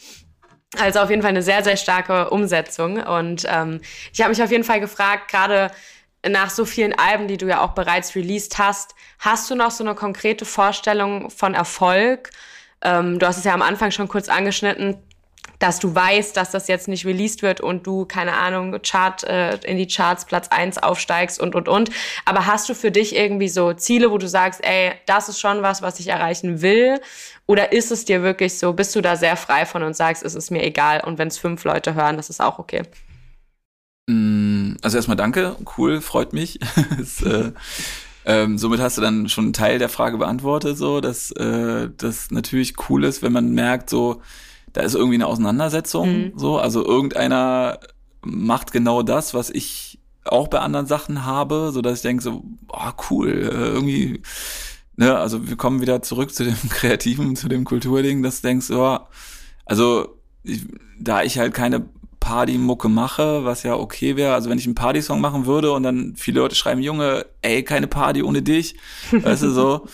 Also 0.79 1.01
auf 1.01 1.11
jeden 1.11 1.23
Fall 1.23 1.31
eine 1.31 1.43
sehr, 1.43 1.65
sehr 1.65 1.77
starke 1.77 2.31
Umsetzung. 2.31 3.03
Und 3.03 3.45
ähm, 3.49 3.81
ich 4.13 4.21
habe 4.21 4.31
mich 4.31 4.43
auf 4.43 4.51
jeden 4.51 4.65
Fall 4.65 4.81
gefragt, 4.81 5.31
gerade 5.31 5.71
nach 6.29 6.51
so 6.51 6.65
vielen 6.65 6.93
Alben, 6.93 7.29
die 7.29 7.39
du 7.39 7.47
ja 7.47 7.61
auch 7.61 7.73
bereits 7.73 8.15
released 8.15 8.59
hast, 8.59 8.95
hast 9.19 9.51
du 9.51 9.55
noch 9.55 9.71
so 9.71 9.83
eine 9.83 9.95
konkrete 9.95 10.45
Vorstellung 10.45 11.31
von 11.31 11.55
Erfolg? 11.55 12.31
Ähm, 12.83 13.19
du 13.19 13.27
hast 13.27 13.39
es 13.39 13.45
ja 13.45 13.55
am 13.55 13.63
Anfang 13.63 13.91
schon 13.91 14.09
kurz 14.09 14.29
angeschnitten, 14.29 14.99
dass 15.61 15.79
du 15.79 15.95
weißt, 15.95 16.37
dass 16.37 16.51
das 16.51 16.69
jetzt 16.69 16.89
nicht 16.89 17.05
released 17.07 17.43
wird 17.43 17.61
und 17.61 17.87
du, 17.87 18.07
keine 18.07 18.33
Ahnung, 18.33 18.81
Chart, 18.83 19.23
äh, 19.25 19.57
in 19.59 19.77
die 19.77 19.87
Charts 19.87 20.25
Platz 20.25 20.49
eins 20.49 20.79
aufsteigst 20.79 21.39
und, 21.39 21.55
und, 21.55 21.69
und. 21.69 21.91
Aber 22.25 22.47
hast 22.47 22.69
du 22.69 22.75
für 22.75 22.91
dich 22.91 23.15
irgendwie 23.15 23.49
so 23.49 23.73
Ziele, 23.75 24.11
wo 24.11 24.19
du 24.19 24.27
sagst, 24.27 24.65
ey, 24.65 24.93
das 25.07 25.29
ist 25.29 25.39
schon 25.39 25.63
was, 25.63 25.83
was 25.83 26.01
ich 26.01 26.09
erreichen 26.09 26.63
will? 26.63 26.99
Oder 27.47 27.73
ist 27.73 27.91
es 27.91 28.07
dir 28.07 28.23
wirklich 28.23 28.59
so, 28.59 28.73
bist 28.73 28.97
du 28.97 29.03
da 29.03 29.17
sehr 29.17 29.37
frei 29.37 29.67
von 29.67 29.83
und 29.83 29.95
sagst, 29.95 30.25
es 30.25 30.35
ist 30.35 30.51
mir 30.51 30.63
egal 30.63 31.03
und 31.05 31.19
wenn 31.19 31.29
es 31.29 31.37
fünf 31.37 31.63
Leute 31.65 31.95
hören, 31.95 32.17
das 32.17 32.31
ist 32.31 32.41
auch 32.41 32.59
okay? 32.59 32.83
Mm, 34.09 34.77
also 34.81 34.97
erstmal 34.97 35.19
danke, 35.19 35.57
cool, 35.77 36.01
freut 36.01 36.33
mich. 36.33 36.59
es, 36.99 37.21
äh, 37.21 37.53
ähm, 38.25 38.57
somit 38.57 38.81
hast 38.81 38.97
du 38.97 39.03
dann 39.03 39.29
schon 39.29 39.45
einen 39.45 39.53
Teil 39.53 39.79
der 39.79 39.91
Frage 39.91 40.17
beantwortet, 40.17 40.79
so 40.79 41.03
dass 41.03 41.33
äh, 41.33 41.91
das 41.99 42.31
natürlich 42.31 42.77
cool 42.89 43.05
ist, 43.05 43.23
wenn 43.23 43.33
man 43.33 43.53
merkt, 43.53 43.91
so 43.91 44.23
da 44.73 44.83
ist 44.83 44.95
irgendwie 44.95 45.17
eine 45.17 45.27
Auseinandersetzung, 45.27 46.19
mhm. 46.19 46.33
so, 46.37 46.59
also 46.59 46.85
irgendeiner 46.85 47.79
macht 48.23 48.73
genau 48.73 49.03
das, 49.03 49.35
was 49.35 49.51
ich 49.51 49.99
auch 50.25 50.49
bei 50.49 50.59
anderen 50.61 50.87
Sachen 50.87 51.25
habe, 51.25 51.71
so 51.73 51.83
dass 51.83 51.99
ich 51.99 52.03
denke 52.03 52.23
so, 52.23 52.45
oh, 52.69 52.91
cool, 53.11 53.31
äh, 53.31 53.69
irgendwie, 53.69 54.23
ne, 54.97 55.17
also 55.17 55.49
wir 55.49 55.57
kommen 55.57 55.81
wieder 55.81 56.03
zurück 56.03 56.35
zu 56.35 56.45
dem 56.45 56.57
Kreativen, 56.71 57.37
zu 57.37 57.49
dem 57.49 57.65
Kulturding, 57.65 58.23
dass 58.23 58.41
du 58.41 58.49
denkst, 58.49 58.71
oh, 58.71 58.99
also 59.65 60.17
ich, 60.43 60.67
da 60.99 61.23
ich 61.23 61.39
halt 61.39 61.55
keine 61.55 61.89
Partymucke 62.21 62.89
mache, 62.89 63.45
was 63.45 63.63
ja 63.63 63.75
okay 63.75 64.17
wäre, 64.17 64.35
also 64.35 64.51
wenn 64.51 64.59
ich 64.59 64.67
einen 64.67 64.75
Partysong 64.75 65.21
machen 65.21 65.47
würde 65.47 65.73
und 65.73 65.83
dann 65.83 66.15
viele 66.17 66.41
Leute 66.41 66.55
schreiben, 66.55 66.83
Junge, 66.83 67.27
ey, 67.41 67.65
keine 67.65 67.87
Party 67.87 68.23
ohne 68.23 68.43
dich, 68.43 68.77
weißt 69.11 69.43
du 69.43 69.51
so, 69.51 69.87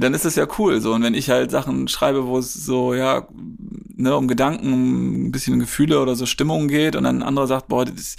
dann 0.00 0.14
ist 0.14 0.24
das 0.24 0.36
ja 0.36 0.46
cool. 0.58 0.80
So, 0.80 0.92
und 0.94 1.02
wenn 1.02 1.14
ich 1.14 1.30
halt 1.30 1.50
Sachen 1.50 1.88
schreibe, 1.88 2.26
wo 2.26 2.38
es 2.38 2.54
so, 2.54 2.94
ja, 2.94 3.26
ne, 3.96 4.16
um 4.16 4.28
Gedanken, 4.28 4.72
um 4.72 5.26
ein 5.26 5.32
bisschen 5.32 5.58
Gefühle 5.58 6.00
oder 6.00 6.14
so 6.14 6.26
Stimmungen 6.26 6.68
geht 6.68 6.96
und 6.96 7.04
dann 7.04 7.18
ein 7.18 7.22
anderer 7.22 7.46
sagt, 7.46 7.68
boah, 7.68 7.84
das 7.84 8.16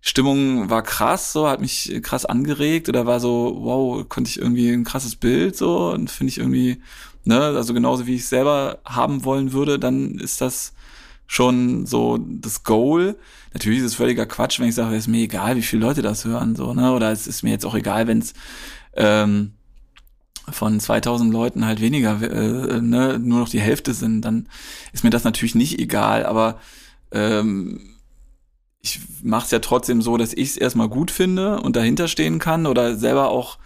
Stimmung 0.00 0.70
war 0.70 0.82
krass, 0.82 1.32
so, 1.32 1.48
hat 1.48 1.60
mich 1.60 2.00
krass 2.02 2.24
angeregt 2.24 2.88
oder 2.88 3.06
war 3.06 3.20
so, 3.20 3.58
wow, 3.60 4.08
konnte 4.08 4.30
ich 4.30 4.38
irgendwie 4.38 4.70
ein 4.70 4.84
krasses 4.84 5.16
Bild 5.16 5.56
so 5.56 5.90
und 5.90 6.10
finde 6.10 6.30
ich 6.30 6.38
irgendwie, 6.38 6.80
ne, 7.24 7.40
also 7.40 7.74
genauso 7.74 8.06
wie 8.06 8.14
ich 8.14 8.22
es 8.22 8.30
selber 8.30 8.78
haben 8.84 9.24
wollen 9.24 9.52
würde, 9.52 9.78
dann 9.78 10.18
ist 10.18 10.40
das 10.40 10.72
schon 11.26 11.84
so 11.84 12.18
das 12.18 12.62
Goal. 12.64 13.16
Natürlich 13.52 13.80
ist 13.80 13.86
es 13.86 13.94
völliger 13.96 14.24
Quatsch, 14.24 14.60
wenn 14.60 14.68
ich 14.68 14.74
sage, 14.74 14.94
es 14.94 15.04
ist 15.04 15.08
mir 15.08 15.22
egal, 15.22 15.56
wie 15.56 15.62
viele 15.62 15.82
Leute 15.84 16.00
das 16.00 16.24
hören, 16.24 16.56
so, 16.56 16.72
ne, 16.74 16.92
oder 16.92 17.10
es 17.12 17.26
ist 17.26 17.42
mir 17.42 17.50
jetzt 17.50 17.66
auch 17.66 17.74
egal, 17.74 18.06
wenn 18.06 18.20
es 18.20 18.34
ähm, 18.94 19.52
von 20.52 20.80
2000 20.80 21.32
Leuten 21.32 21.64
halt 21.64 21.80
weniger, 21.80 22.20
äh, 22.22 22.80
ne, 22.80 23.18
nur 23.18 23.40
noch 23.40 23.48
die 23.48 23.60
Hälfte 23.60 23.94
sind, 23.94 24.22
dann 24.22 24.48
ist 24.92 25.04
mir 25.04 25.10
das 25.10 25.24
natürlich 25.24 25.54
nicht 25.54 25.78
egal, 25.78 26.26
aber 26.26 26.60
ähm, 27.12 27.80
ich 28.80 29.00
mache 29.22 29.44
es 29.46 29.50
ja 29.50 29.58
trotzdem 29.58 30.02
so, 30.02 30.16
dass 30.16 30.32
ich 30.32 30.50
es 30.50 30.56
erstmal 30.56 30.88
gut 30.88 31.10
finde 31.10 31.60
und 31.60 31.76
dahinter 31.76 32.08
stehen 32.08 32.38
kann 32.38 32.66
oder 32.66 32.96
selber 32.96 33.30
auch 33.30 33.58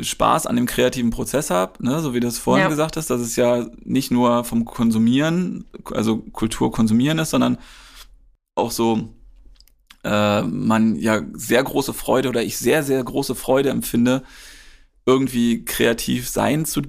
Spaß 0.00 0.46
an 0.46 0.54
dem 0.54 0.66
kreativen 0.66 1.10
Prozess 1.10 1.50
habe, 1.50 1.84
ne, 1.84 2.00
so 2.00 2.14
wie 2.14 2.20
du 2.20 2.28
es 2.28 2.38
vorhin 2.38 2.64
ja. 2.64 2.68
gesagt 2.68 2.96
hast, 2.96 3.10
dass 3.10 3.20
es 3.20 3.34
ja 3.36 3.66
nicht 3.84 4.10
nur 4.10 4.44
vom 4.44 4.64
Konsumieren, 4.64 5.64
also 5.90 6.18
Kultur 6.18 6.70
konsumieren 6.70 7.18
ist, 7.18 7.30
sondern 7.30 7.58
auch 8.54 8.70
so 8.70 9.08
äh, 10.04 10.42
man 10.42 10.96
ja 10.96 11.22
sehr 11.32 11.62
große 11.62 11.92
Freude 11.92 12.28
oder 12.28 12.42
ich 12.42 12.58
sehr, 12.58 12.82
sehr 12.82 13.02
große 13.02 13.34
Freude 13.34 13.70
empfinde, 13.70 14.22
irgendwie 15.06 15.64
kreativ 15.64 16.28
sein 16.28 16.64
zu 16.64 16.82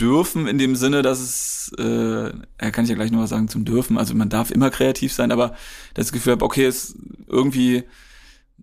dürfen, 0.00 0.46
in 0.46 0.58
dem 0.58 0.76
Sinne, 0.76 1.02
dass 1.02 1.20
es, 1.20 1.72
äh, 1.78 2.32
kann 2.70 2.84
ich 2.84 2.90
ja 2.90 2.96
gleich 2.96 3.10
noch 3.10 3.20
was 3.20 3.30
sagen 3.30 3.48
zum 3.48 3.64
dürfen, 3.64 3.98
also 3.98 4.14
man 4.14 4.30
darf 4.30 4.50
immer 4.50 4.70
kreativ 4.70 5.12
sein, 5.12 5.30
aber 5.30 5.54
das 5.94 6.12
Gefühl 6.12 6.32
habe, 6.32 6.44
okay, 6.44 6.64
es 6.64 6.96
irgendwie 7.26 7.84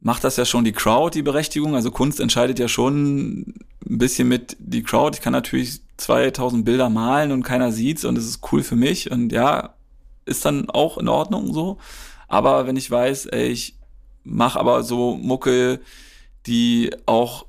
macht 0.01 0.23
das 0.23 0.37
ja 0.37 0.45
schon 0.45 0.63
die 0.63 0.71
Crowd, 0.71 1.17
die 1.17 1.23
Berechtigung, 1.23 1.75
also 1.75 1.91
Kunst 1.91 2.19
entscheidet 2.19 2.59
ja 2.59 2.67
schon 2.67 3.53
ein 3.89 3.97
bisschen 3.97 4.27
mit 4.27 4.55
die 4.59 4.83
Crowd. 4.83 5.15
Ich 5.15 5.21
kann 5.21 5.33
natürlich 5.33 5.81
2000 5.97 6.65
Bilder 6.65 6.89
malen 6.89 7.31
und 7.31 7.43
keiner 7.43 7.71
sieht's 7.71 8.05
und 8.05 8.17
es 8.17 8.25
ist 8.25 8.51
cool 8.51 8.63
für 8.63 8.75
mich 8.75 9.11
und 9.11 9.31
ja, 9.31 9.75
ist 10.25 10.45
dann 10.45 10.69
auch 10.69 10.97
in 10.97 11.07
Ordnung 11.07 11.53
so. 11.53 11.77
Aber 12.27 12.67
wenn 12.67 12.75
ich 12.75 12.89
weiß, 12.91 13.27
ey, 13.27 13.47
ich 13.47 13.75
mache 14.23 14.59
aber 14.59 14.83
so 14.83 15.15
Mucke, 15.15 15.79
die 16.45 16.91
auch 17.05 17.45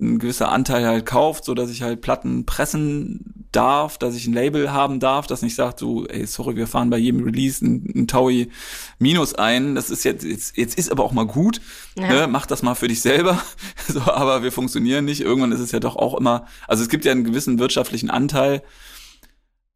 ein 0.00 0.18
gewisser 0.18 0.50
Anteil 0.50 0.86
halt 0.86 1.06
kauft, 1.06 1.44
so 1.44 1.54
dass 1.54 1.70
ich 1.70 1.82
halt 1.82 2.00
Platten 2.00 2.46
pressen 2.46 3.38
darf, 3.52 3.98
dass 3.98 4.14
ich 4.14 4.26
ein 4.26 4.32
Label 4.32 4.72
haben 4.72 5.00
darf, 5.00 5.26
das 5.26 5.42
nicht 5.42 5.54
sagt, 5.54 5.78
so, 5.78 6.06
ey, 6.06 6.26
sorry, 6.26 6.56
wir 6.56 6.66
fahren 6.66 6.90
bei 6.90 6.98
jedem 6.98 7.24
Release 7.24 7.64
ein, 7.64 7.92
ein 7.94 8.06
Taui 8.06 8.50
Minus 8.98 9.34
ein. 9.34 9.74
Das 9.74 9.90
ist 9.90 10.04
jetzt, 10.04 10.24
jetzt, 10.24 10.56
jetzt 10.56 10.78
ist 10.78 10.92
aber 10.92 11.04
auch 11.04 11.12
mal 11.12 11.26
gut. 11.26 11.60
Ja. 11.98 12.08
Ne? 12.08 12.26
Mach 12.28 12.46
das 12.46 12.62
mal 12.62 12.74
für 12.74 12.88
dich 12.88 13.00
selber. 13.00 13.42
so, 13.88 14.00
aber 14.02 14.42
wir 14.42 14.52
funktionieren 14.52 15.04
nicht. 15.04 15.20
Irgendwann 15.20 15.52
ist 15.52 15.60
es 15.60 15.72
ja 15.72 15.80
doch 15.80 15.96
auch 15.96 16.14
immer, 16.14 16.46
also 16.66 16.82
es 16.82 16.88
gibt 16.88 17.04
ja 17.04 17.12
einen 17.12 17.24
gewissen 17.24 17.58
wirtschaftlichen 17.58 18.10
Anteil, 18.10 18.62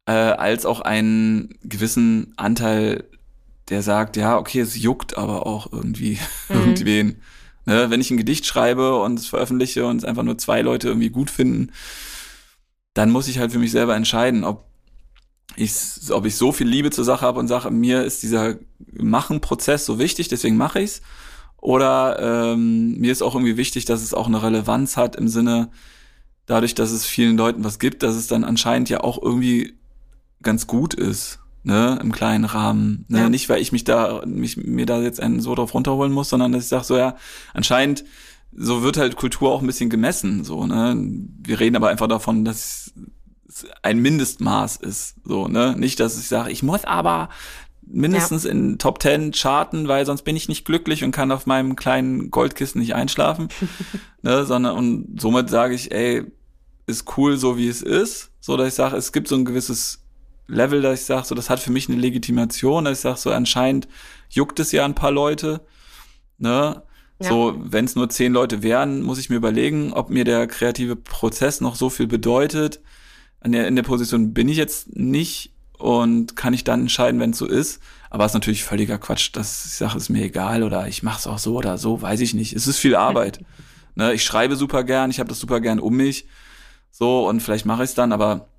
äh, 0.05 0.11
als 0.11 0.65
auch 0.65 0.81
einen 0.81 1.57
gewissen 1.63 2.33
Anteil, 2.37 3.05
der 3.69 3.81
sagt, 3.81 4.17
ja, 4.17 4.37
okay, 4.37 4.59
es 4.59 4.77
juckt 4.77 5.17
aber 5.17 5.47
auch 5.47 5.71
irgendwie 5.71 6.19
mhm. 6.49 6.55
irgendwen. 6.55 7.21
Ne, 7.65 7.89
wenn 7.89 8.01
ich 8.01 8.11
ein 8.11 8.17
Gedicht 8.17 8.45
schreibe 8.45 8.99
und 8.99 9.17
es 9.17 9.27
veröffentliche 9.27 9.85
und 9.85 9.97
es 9.97 10.03
einfach 10.03 10.23
nur 10.23 10.37
zwei 10.37 10.61
Leute 10.61 10.89
irgendwie 10.89 11.09
gut 11.09 11.29
finden, 11.29 11.71
dann 12.93 13.09
muss 13.09 13.27
ich 13.27 13.39
halt 13.39 13.53
für 13.53 13.59
mich 13.59 13.71
selber 13.71 13.95
entscheiden, 13.95 14.43
ob 14.43 14.65
ich, 15.55 15.71
ob 16.09 16.25
ich 16.25 16.35
so 16.35 16.51
viel 16.51 16.67
Liebe 16.67 16.91
zur 16.91 17.05
Sache 17.05 17.25
habe 17.25 17.39
und 17.39 17.47
sage, 17.47 17.71
mir 17.71 18.03
ist 18.03 18.21
dieser 18.23 18.55
Machen-Prozess 18.91 19.85
so 19.85 19.97
wichtig, 19.99 20.27
deswegen 20.27 20.57
mache 20.57 20.81
ich's. 20.81 21.01
Oder 21.57 22.51
ähm, 22.53 22.97
mir 22.97 23.11
ist 23.11 23.21
auch 23.21 23.35
irgendwie 23.35 23.55
wichtig, 23.55 23.85
dass 23.85 24.01
es 24.01 24.13
auch 24.13 24.27
eine 24.27 24.43
Relevanz 24.43 24.97
hat 24.97 25.15
im 25.15 25.29
Sinne, 25.29 25.71
dadurch, 26.45 26.75
dass 26.75 26.91
es 26.91 27.05
vielen 27.05 27.37
Leuten 27.37 27.63
was 27.63 27.79
gibt, 27.79 28.03
dass 28.03 28.15
es 28.15 28.27
dann 28.27 28.43
anscheinend 28.43 28.89
ja 28.89 29.01
auch 29.01 29.21
irgendwie 29.21 29.77
ganz 30.41 30.67
gut 30.67 30.93
ist 30.93 31.39
ne, 31.63 31.97
im 32.01 32.11
kleinen 32.11 32.45
Rahmen. 32.45 33.05
Ne? 33.07 33.19
Ja. 33.19 33.29
Nicht, 33.29 33.49
weil 33.49 33.61
ich 33.61 33.71
mich 33.71 33.83
da, 33.83 34.21
mich, 34.25 34.57
mir 34.57 34.85
da 34.85 35.01
jetzt 35.01 35.19
einen 35.19 35.39
so 35.39 35.55
drauf 35.55 35.73
runterholen 35.73 36.11
muss, 36.11 36.29
sondern 36.29 36.51
dass 36.51 36.63
ich 36.63 36.69
sage, 36.69 36.83
so 36.83 36.97
ja, 36.97 37.15
anscheinend, 37.53 38.03
so 38.55 38.83
wird 38.83 38.97
halt 38.97 39.15
Kultur 39.15 39.51
auch 39.51 39.61
ein 39.61 39.67
bisschen 39.67 39.89
gemessen. 39.89 40.43
So, 40.43 40.67
ne? 40.67 40.95
Wir 41.43 41.59
reden 41.59 41.75
aber 41.75 41.89
einfach 41.89 42.07
davon, 42.07 42.45
dass 42.45 42.93
es 43.47 43.65
ein 43.81 43.99
Mindestmaß 43.99 44.77
ist. 44.77 45.15
So, 45.23 45.47
ne? 45.47 45.75
Nicht, 45.77 45.99
dass 45.99 46.19
ich 46.19 46.27
sage, 46.27 46.51
ich 46.51 46.61
muss 46.61 46.83
aber 46.83 47.29
mindestens 47.85 48.43
ja. 48.43 48.51
in 48.51 48.77
Top 48.77 48.99
Ten 48.99 49.31
charten, 49.31 49.87
weil 49.87 50.05
sonst 50.05 50.21
bin 50.21 50.35
ich 50.35 50.49
nicht 50.49 50.65
glücklich 50.65 51.03
und 51.03 51.11
kann 51.11 51.31
auf 51.31 51.45
meinem 51.45 51.75
kleinen 51.75 52.29
Goldkissen 52.29 52.79
nicht 52.79 52.93
einschlafen. 52.93 53.49
ne? 54.21 54.45
Sondern 54.45 54.77
und 54.77 55.19
somit 55.19 55.49
sage 55.49 55.73
ich, 55.73 55.91
ey, 55.91 56.23
ist 56.85 57.17
cool 57.17 57.37
so 57.37 57.57
wie 57.57 57.67
es 57.67 57.81
ist. 57.81 58.31
So 58.39 58.57
dass 58.57 58.67
ich 58.67 58.73
sage, 58.73 58.97
es 58.97 59.13
gibt 59.13 59.27
so 59.27 59.35
ein 59.35 59.45
gewisses 59.45 60.02
Level, 60.47 60.81
dass 60.81 61.01
ich 61.01 61.05
sage, 61.05 61.25
so, 61.25 61.35
das 61.35 61.49
hat 61.49 61.59
für 61.59 61.71
mich 61.71 61.89
eine 61.89 61.99
Legitimation, 61.99 62.85
dass 62.85 62.99
ich 62.99 63.01
sage, 63.01 63.17
so 63.17 63.31
anscheinend 63.31 63.87
juckt 64.29 64.59
es 64.59 64.71
ja 64.71 64.85
ein 64.85 64.95
paar 64.95 65.11
Leute. 65.11 65.61
Ne? 66.37 66.83
Ja. 67.19 67.29
So, 67.29 67.55
wenn 67.57 67.85
es 67.85 67.95
nur 67.95 68.09
zehn 68.09 68.33
Leute 68.33 68.63
wären, 68.63 69.01
muss 69.01 69.19
ich 69.19 69.29
mir 69.29 69.37
überlegen, 69.37 69.93
ob 69.93 70.09
mir 70.09 70.25
der 70.25 70.47
kreative 70.47 70.95
Prozess 70.95 71.61
noch 71.61 71.75
so 71.75 71.89
viel 71.89 72.07
bedeutet. 72.07 72.81
In 73.43 73.51
der, 73.51 73.67
in 73.67 73.75
der 73.75 73.83
Position 73.83 74.33
bin 74.33 74.49
ich 74.49 74.57
jetzt 74.57 74.95
nicht 74.95 75.53
und 75.77 76.35
kann 76.35 76.53
ich 76.53 76.63
dann 76.63 76.81
entscheiden, 76.81 77.19
wenn 77.19 77.31
es 77.31 77.37
so 77.37 77.45
ist. 77.45 77.81
Aber 78.09 78.25
es 78.25 78.31
ist 78.31 78.35
natürlich 78.35 78.63
völliger 78.63 78.97
Quatsch, 78.97 79.31
dass 79.33 79.65
ich 79.65 79.73
sage, 79.73 79.97
ist 79.97 80.09
mir 80.09 80.23
egal 80.23 80.63
oder 80.63 80.87
ich 80.87 81.03
mache 81.03 81.19
es 81.19 81.27
auch 81.27 81.39
so 81.39 81.55
oder 81.55 81.77
so, 81.77 82.01
weiß 82.01 82.21
ich 82.21 82.33
nicht. 82.33 82.53
Es 82.53 82.67
ist 82.67 82.79
viel 82.79 82.95
Arbeit. 82.95 83.39
ne? 83.95 84.13
Ich 84.13 84.23
schreibe 84.23 84.55
super 84.55 84.83
gern, 84.83 85.09
ich 85.09 85.19
habe 85.19 85.29
das 85.29 85.39
super 85.39 85.61
gern 85.61 85.79
um 85.79 85.95
mich. 85.95 86.27
So, 86.91 87.27
und 87.27 87.41
vielleicht 87.41 87.65
mache 87.65 87.83
ich 87.83 87.89
es 87.89 87.95
dann, 87.95 88.11
aber 88.11 88.49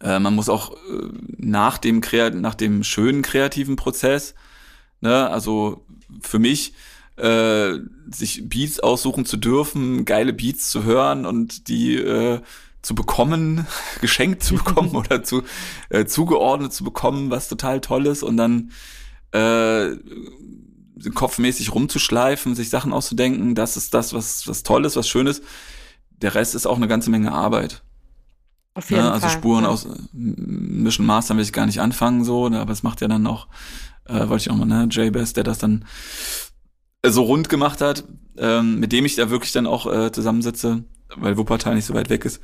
äh, 0.00 0.18
man 0.18 0.34
muss 0.34 0.48
auch 0.48 0.72
äh, 0.72 1.08
nach 1.38 1.78
dem 1.78 2.00
Kreat 2.00 2.34
nach 2.34 2.54
dem 2.54 2.84
schönen 2.84 3.22
kreativen 3.22 3.76
Prozess, 3.76 4.34
ne, 5.00 5.30
also 5.30 5.84
für 6.20 6.38
mich 6.38 6.74
äh, 7.16 7.78
sich 8.10 8.48
Beats 8.48 8.80
aussuchen 8.80 9.24
zu 9.24 9.36
dürfen, 9.36 10.04
geile 10.04 10.32
Beats 10.32 10.68
zu 10.68 10.84
hören 10.84 11.26
und 11.26 11.68
die 11.68 11.94
äh, 11.96 12.40
zu 12.82 12.94
bekommen, 12.94 13.66
geschenkt 14.00 14.42
zu 14.42 14.54
bekommen 14.54 14.90
oder 14.94 15.22
zu 15.22 15.42
äh, 15.88 16.04
zugeordnet 16.04 16.72
zu 16.72 16.84
bekommen, 16.84 17.30
was 17.30 17.48
total 17.48 17.80
toll 17.80 18.06
ist 18.06 18.22
und 18.22 18.36
dann 18.36 18.72
äh, 19.32 19.96
kopfmäßig 21.14 21.74
rumzuschleifen, 21.74 22.54
sich 22.54 22.68
Sachen 22.68 22.92
auszudenken, 22.92 23.54
das 23.54 23.76
ist 23.76 23.94
das, 23.94 24.12
was 24.12 24.46
was 24.46 24.62
toll 24.62 24.84
ist, 24.84 24.96
was 24.96 25.08
schön 25.08 25.26
ist. 25.26 25.42
Der 26.10 26.34
Rest 26.34 26.54
ist 26.54 26.66
auch 26.66 26.76
eine 26.76 26.88
ganze 26.88 27.10
Menge 27.10 27.32
Arbeit. 27.32 27.82
Auf 28.74 28.90
jeden 28.90 29.04
ne? 29.04 29.12
Also 29.12 29.26
Fall. 29.28 29.36
Spuren 29.36 29.64
ja. 29.64 29.70
aus 29.70 29.86
Mission 30.12 31.06
Master 31.06 31.36
will 31.36 31.44
ich 31.44 31.52
gar 31.52 31.66
nicht 31.66 31.80
anfangen 31.80 32.24
so, 32.24 32.48
ne? 32.48 32.60
aber 32.60 32.72
es 32.72 32.82
macht 32.82 33.00
ja 33.00 33.08
dann 33.08 33.26
auch, 33.26 33.46
äh, 34.06 34.28
wollte 34.28 34.42
ich 34.42 34.50
auch 34.50 34.56
mal, 34.56 34.66
ne, 34.66 34.88
J-Best, 34.90 35.36
der 35.36 35.44
das 35.44 35.58
dann 35.58 35.84
äh, 37.02 37.10
so 37.10 37.22
rund 37.22 37.48
gemacht 37.48 37.80
hat, 37.80 38.04
ähm, 38.36 38.80
mit 38.80 38.92
dem 38.92 39.04
ich 39.04 39.14
da 39.14 39.30
wirklich 39.30 39.52
dann 39.52 39.66
auch 39.66 39.90
äh, 39.90 40.10
zusammensitze, 40.10 40.84
weil 41.16 41.36
Wuppertal 41.36 41.76
nicht 41.76 41.86
so 41.86 41.94
weit 41.94 42.10
weg 42.10 42.24
ist. 42.24 42.40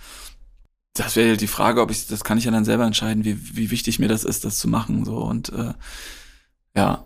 Das 0.94 1.16
wäre 1.16 1.30
ja 1.30 1.36
die 1.36 1.46
Frage, 1.46 1.80
ob 1.80 1.90
ich, 1.90 2.06
das 2.06 2.24
kann 2.24 2.38
ich 2.38 2.44
ja 2.44 2.50
dann 2.50 2.64
selber 2.64 2.84
entscheiden, 2.84 3.24
wie, 3.24 3.56
wie 3.56 3.70
wichtig 3.70 3.98
mir 3.98 4.08
das 4.08 4.24
ist, 4.24 4.44
das 4.44 4.58
zu 4.58 4.68
machen. 4.68 5.04
So 5.04 5.16
und 5.18 5.48
äh, 5.52 5.72
ja, 6.76 7.04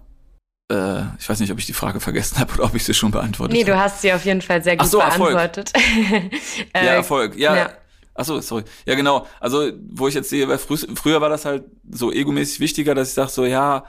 äh, 0.71 1.03
ich 1.19 1.29
weiß 1.29 1.41
nicht, 1.41 1.53
ob 1.53 1.59
ich 1.59 1.67
die 1.67 1.73
Frage 1.75 2.01
vergessen 2.01 2.39
habe 2.39 2.53
oder 2.55 2.65
ob 2.65 2.75
ich 2.75 2.85
sie 2.85 2.95
schon 2.95 3.11
beantwortet 3.11 3.55
Nee, 3.55 3.63
habe. 3.63 3.73
du 3.73 3.79
hast 3.79 4.03
sie 4.03 4.13
auf 4.13 4.25
jeden 4.25 4.43
Fall 4.43 4.63
sehr 4.63 4.75
Ach 4.79 4.83
gut 4.83 4.91
so, 4.91 5.01
Erfolg. 5.01 5.35
beantwortet. 5.35 5.73
Ja, 6.75 6.81
Äh, 6.81 6.87
Erfolg. 6.97 7.37
Ja. 7.39 7.57
ja. 7.57 7.71
Ach 8.15 8.25
so, 8.25 8.41
sorry. 8.41 8.65
Ja, 8.87 8.95
genau. 8.95 9.27
Also, 9.41 9.71
wo 9.91 10.07
ich 10.09 10.15
jetzt 10.15 10.31
sehe, 10.31 10.49
weil 10.49 10.59
frü 10.59 10.77
früher 10.95 11.21
war 11.21 11.29
das 11.29 11.45
halt 11.45 11.65
so 11.91 12.13
egomäßig 12.13 12.61
wichtiger, 12.61 12.95
dass 12.95 13.09
ich 13.09 13.15
sage 13.15 13.31
so, 13.31 13.45
ja, 13.45 13.85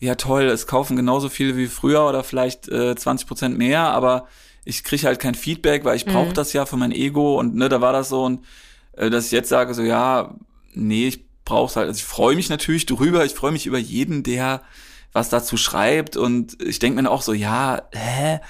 ja 0.00 0.14
toll, 0.16 0.44
es 0.44 0.66
kaufen 0.66 0.96
genauso 0.96 1.28
viele 1.28 1.56
wie 1.56 1.66
früher 1.66 2.06
oder 2.08 2.22
vielleicht 2.24 2.68
äh, 2.68 2.94
20 2.94 3.26
Prozent 3.26 3.58
mehr, 3.58 3.80
aber 3.84 4.26
ich 4.64 4.84
kriege 4.84 5.06
halt 5.06 5.18
kein 5.18 5.34
Feedback, 5.34 5.84
weil 5.84 5.96
ich 5.96 6.04
brauche 6.06 6.30
Mhm. 6.30 6.34
das 6.34 6.52
ja 6.52 6.66
für 6.66 6.76
mein 6.76 6.92
Ego 6.92 7.38
und 7.38 7.54
ne, 7.54 7.68
da 7.68 7.80
war 7.80 7.92
das 7.92 8.10
so 8.10 8.24
und 8.24 8.44
äh, 8.92 9.08
dass 9.10 9.26
ich 9.26 9.32
jetzt 9.32 9.48
sage 9.48 9.72
so, 9.74 9.82
ja, 9.82 10.34
nee, 10.74 11.08
ich 11.08 11.24
brauch's 11.44 11.76
halt. 11.76 11.88
Also 11.88 11.98
ich 11.98 12.04
freue 12.04 12.36
mich 12.36 12.50
natürlich 12.50 12.86
drüber, 12.86 13.24
ich 13.24 13.32
freue 13.32 13.52
mich 13.52 13.66
über 13.66 13.78
jeden, 13.78 14.22
der 14.22 14.62
was 15.12 15.28
dazu 15.30 15.56
schreibt 15.56 16.16
und 16.16 16.62
ich 16.62 16.78
denke 16.78 17.02
mir 17.02 17.10
auch 17.10 17.22
so, 17.22 17.32
ja, 17.32 17.82
hä? 17.92 18.40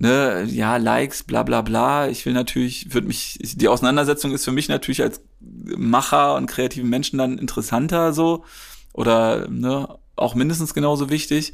Ne, 0.00 0.44
ja, 0.48 0.78
Likes, 0.78 1.22
bla 1.22 1.42
bla 1.42 1.60
bla. 1.60 2.08
Ich 2.08 2.24
will 2.24 2.32
natürlich, 2.32 2.94
würde 2.94 3.06
mich, 3.06 3.38
die 3.42 3.68
Auseinandersetzung 3.68 4.32
ist 4.32 4.46
für 4.46 4.52
mich 4.52 4.68
natürlich 4.68 5.02
als 5.02 5.22
Macher 5.40 6.36
und 6.36 6.46
kreativen 6.46 6.88
Menschen 6.88 7.18
dann 7.18 7.38
interessanter 7.38 8.14
so. 8.14 8.44
Oder 8.94 9.46
ne, 9.48 9.98
auch 10.16 10.34
mindestens 10.34 10.72
genauso 10.72 11.10
wichtig. 11.10 11.52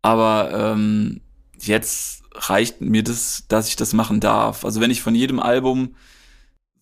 Aber 0.00 0.50
ähm, 0.54 1.22
jetzt 1.58 2.22
reicht 2.34 2.80
mir 2.80 3.02
das, 3.02 3.44
dass 3.48 3.68
ich 3.68 3.74
das 3.74 3.92
machen 3.94 4.20
darf. 4.20 4.64
Also 4.64 4.80
wenn 4.80 4.92
ich 4.92 5.02
von 5.02 5.16
jedem 5.16 5.40
Album 5.40 5.96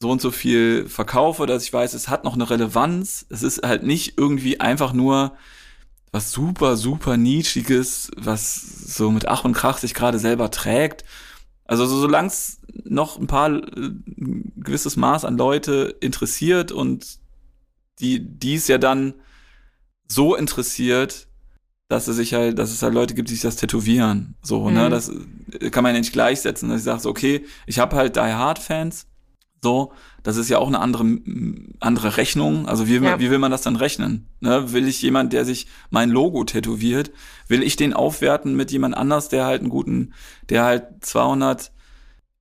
so 0.01 0.11
und 0.11 0.21
so 0.21 0.31
viel 0.31 0.87
verkaufe, 0.87 1.47
dass 1.47 1.65
ich 1.65 1.73
weiß, 1.73 1.95
es 1.95 2.09
hat 2.09 2.25
noch 2.25 2.35
eine 2.35 2.49
Relevanz. 2.49 3.25
Es 3.31 3.43
ist 3.43 3.67
halt 3.67 3.85
nicht 3.85 4.19
irgendwie 4.19 4.61
einfach 4.61 4.93
nur 4.93 5.33
was 6.13 6.33
super, 6.33 6.77
super 6.77 7.17
Nischiges, 7.17 8.11
was 8.17 8.55
so 8.97 9.11
mit 9.11 9.29
Ach 9.29 9.45
und 9.45 9.53
Krach 9.53 9.79
sich 9.79 9.95
gerade 9.95 10.19
selber 10.19 10.51
trägt. 10.51 11.05
Also 11.65 11.85
so, 11.87 11.99
solange 12.01 12.29
es 12.29 12.61
noch 12.85 13.19
ein 13.19 13.27
paar 13.27 13.51
äh, 13.51 13.61
ein 14.19 14.53
gewisses 14.57 14.97
Maß 14.97 15.25
an 15.25 15.37
Leute 15.37 15.97
interessiert 16.01 16.73
und 16.73 17.19
die 18.01 18.21
dies 18.21 18.69
ja 18.69 18.79
dann 18.79 19.15
so 20.07 20.35
interessiert, 20.35 21.27
dass 21.89 22.07
es 22.09 22.17
sich 22.17 22.35
halt, 22.35 22.59
dass 22.59 22.71
es 22.71 22.83
halt 22.83 22.95
Leute 22.95 23.15
gibt, 23.15 23.29
die 23.29 23.35
sich 23.35 23.43
das 23.43 23.57
tätowieren. 23.57 24.35
So, 24.43 24.71
ne, 24.71 24.87
Mhm. 24.87 24.91
das 24.91 25.11
äh, 25.61 25.71
kann 25.71 25.83
man 25.83 25.95
ja 25.95 26.01
nicht 26.01 26.13
gleichsetzen. 26.13 26.69
Dass 26.69 26.79
ich 26.79 26.85
sage 26.85 27.01
so, 27.01 27.11
okay, 27.11 27.45
ich 27.67 27.79
habe 27.79 27.97
halt 27.97 28.17
Die 28.17 28.21
Hard 28.21 28.59
Fans, 28.59 29.07
so, 29.63 29.93
das 30.23 30.37
ist 30.37 30.49
ja 30.49 30.59
auch 30.59 30.69
eine 30.69 30.79
andere, 30.81 31.05
andere 31.81 32.17
Rechnung. 32.17 32.69
Also 32.69 32.87
wie, 32.87 32.97
Ja. 32.97 33.19
wie 33.19 33.31
will 33.31 33.39
man 33.39 33.51
das 33.51 33.63
dann 33.63 33.77
rechnen? 33.77 34.27
Ne? 34.41 34.73
Will 34.73 34.87
ich 34.87 35.03
jemand, 35.03 35.33
der 35.33 35.45
sich 35.45 35.67
mein 35.91 36.11
Logo 36.11 36.45
tätowiert, 36.45 37.11
will 37.49 37.63
ich 37.63 37.77
den 37.77 37.93
aufwerten 37.93 38.55
mit 38.55 38.71
jemand 38.71 38.97
anders, 38.97 39.29
der 39.29 39.47
halt 39.47 39.61
einen 39.63 39.71
guten, 39.71 40.13
der 40.49 40.65
halt 40.65 40.85
200 41.01 41.73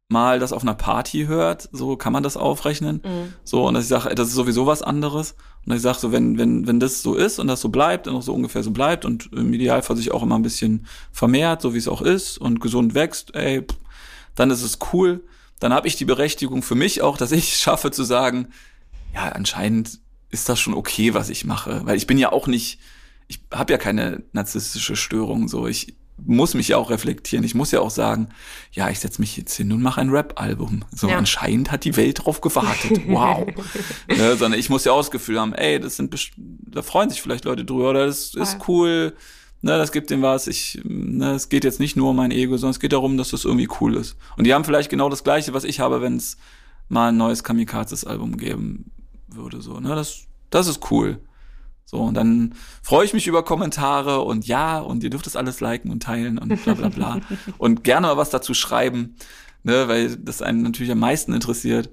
Mal 0.09 0.39
das 0.39 0.53
auf 0.53 0.61
einer 0.61 0.73
Party 0.75 1.25
hört? 1.25 1.67
So 1.71 1.97
kann 1.97 2.13
man 2.13 2.23
das 2.23 2.37
aufrechnen. 2.37 3.01
Mhm. 3.03 3.33
So, 3.43 3.67
und 3.67 3.73
dass 3.73 3.83
ich 3.83 3.89
sage, 3.89 4.13
das 4.15 4.29
ist 4.29 4.35
sowieso 4.35 4.65
was 4.65 4.81
anderes. 4.81 5.35
Und 5.65 5.75
ich 5.75 5.81
sage, 5.81 5.97
so, 5.99 6.11
wenn, 6.13 6.37
wenn, 6.37 6.65
wenn 6.67 6.79
das 6.79 7.01
so 7.01 7.15
ist 7.15 7.39
und 7.39 7.47
das 7.47 7.59
so 7.61 7.69
bleibt 7.69 8.07
und 8.07 8.15
auch 8.15 8.21
so 8.21 8.33
ungefähr 8.33 8.63
so 8.63 8.71
bleibt 8.71 9.03
und 9.05 9.29
im 9.33 9.51
Idealfall 9.53 9.97
sich 9.97 10.11
auch 10.11 10.23
immer 10.23 10.35
ein 10.37 10.43
bisschen 10.43 10.85
vermehrt, 11.11 11.61
so 11.61 11.73
wie 11.73 11.77
es 11.79 11.87
auch 11.89 12.01
ist 12.01 12.37
und 12.37 12.61
gesund 12.61 12.93
wächst, 12.93 13.35
ey, 13.35 13.63
pff, 13.63 13.75
dann 14.35 14.49
ist 14.49 14.61
es 14.61 14.79
cool. 14.93 15.23
Dann 15.59 15.73
habe 15.73 15.87
ich 15.87 15.95
die 15.95 16.05
Berechtigung 16.05 16.61
für 16.61 16.75
mich 16.75 17.01
auch, 17.01 17.17
dass 17.17 17.31
ich 17.31 17.55
schaffe 17.59 17.91
zu 17.91 18.03
sagen, 18.03 18.49
ja, 19.13 19.29
anscheinend 19.29 19.99
ist 20.29 20.49
das 20.49 20.59
schon 20.59 20.73
okay, 20.73 21.13
was 21.13 21.29
ich 21.29 21.45
mache. 21.45 21.81
Weil 21.85 21.97
ich 21.97 22.07
bin 22.07 22.17
ja 22.17 22.31
auch 22.31 22.47
nicht, 22.47 22.79
ich 23.27 23.39
habe 23.53 23.71
ja 23.71 23.77
keine 23.77 24.23
narzisstische 24.33 24.95
Störung. 24.95 25.47
So, 25.47 25.67
ich 25.67 25.95
muss 26.25 26.53
mich 26.55 26.69
ja 26.69 26.77
auch 26.77 26.89
reflektieren. 26.89 27.45
Ich 27.45 27.55
muss 27.55 27.71
ja 27.71 27.79
auch 27.79 27.91
sagen, 27.91 28.29
ja, 28.71 28.89
ich 28.89 28.99
setze 28.99 29.21
mich 29.21 29.37
jetzt 29.37 29.55
hin 29.55 29.71
und 29.71 29.81
mache 29.81 30.01
ein 30.01 30.09
Rap-Album. 30.09 30.83
So, 30.91 31.07
Ja. 31.07 31.17
anscheinend 31.17 31.71
hat 31.71 31.85
die 31.85 31.95
Welt 31.95 32.25
drauf 32.25 32.41
gewartet. 32.41 33.01
Wow. 33.07 33.47
ne, 34.07 34.35
sondern 34.35 34.59
ich 34.59 34.69
muss 34.69 34.83
ja 34.83 34.91
auch 34.91 34.97
das 34.97 35.11
Gefühl 35.11 35.39
haben, 35.39 35.53
ey, 35.53 35.79
das 35.79 35.95
sind, 35.95 36.13
da 36.37 36.81
freuen 36.81 37.09
sich 37.09 37.21
vielleicht 37.21 37.45
Leute 37.45 37.65
drüber 37.65 37.91
oder 37.91 38.05
das 38.07 38.33
ist 38.33 38.57
cool. 38.67 39.15
Ne, 39.67 39.77
das 39.77 39.91
gibt 39.91 40.09
dem 40.11 40.21
was. 40.21 40.47
Ich, 40.47 40.79
ne, 40.85 41.31
es 41.31 41.49
geht 41.49 41.65
jetzt 41.65 41.81
nicht 41.81 41.97
nur 41.97 42.11
um 42.11 42.15
mein 42.15 42.31
Ego, 42.31 42.55
sondern 42.55 42.71
es 42.71 42.79
geht 42.79 42.93
darum, 42.93 43.17
dass 43.17 43.31
das 43.31 43.43
irgendwie 43.43 43.67
cool 43.81 43.97
ist. 43.97 44.15
Und 44.37 44.47
die 44.47 44.53
haben 44.53 44.63
vielleicht 44.63 44.89
genau 44.89 45.09
das 45.09 45.25
Gleiche, 45.25 45.53
was 45.53 45.65
ich 45.65 45.81
habe, 45.81 46.01
wenn 46.01 46.15
es 46.15 46.37
mal 46.87 47.09
ein 47.09 47.17
neues 47.17 47.43
Kamikazes-Album 47.43 48.37
geben 48.37 48.91
würde. 49.27 49.61
So, 49.61 49.81
ne, 49.81 49.93
das, 49.93 50.21
das 50.51 50.67
ist 50.67 50.89
cool. 50.89 51.19
So, 51.83 51.97
und 51.97 52.13
dann 52.13 52.55
freue 52.81 53.03
ich 53.03 53.13
mich 53.13 53.27
über 53.27 53.43
Kommentare 53.43 54.21
und 54.21 54.47
ja, 54.47 54.79
und 54.79 55.03
ihr 55.03 55.09
dürft 55.09 55.25
das 55.25 55.35
alles 55.35 55.59
liken 55.59 55.91
und 55.91 56.01
teilen 56.01 56.37
und 56.37 56.63
bla 56.63 56.73
bla 56.73 56.87
bla. 56.87 57.19
und 57.57 57.83
gerne 57.83 58.07
mal 58.07 58.15
was 58.15 58.29
dazu 58.29 58.53
schreiben, 58.53 59.17
ne, 59.63 59.89
weil 59.89 60.15
das 60.15 60.41
einen 60.41 60.61
natürlich 60.61 60.93
am 60.93 60.99
meisten 60.99 61.33
interessiert. 61.33 61.89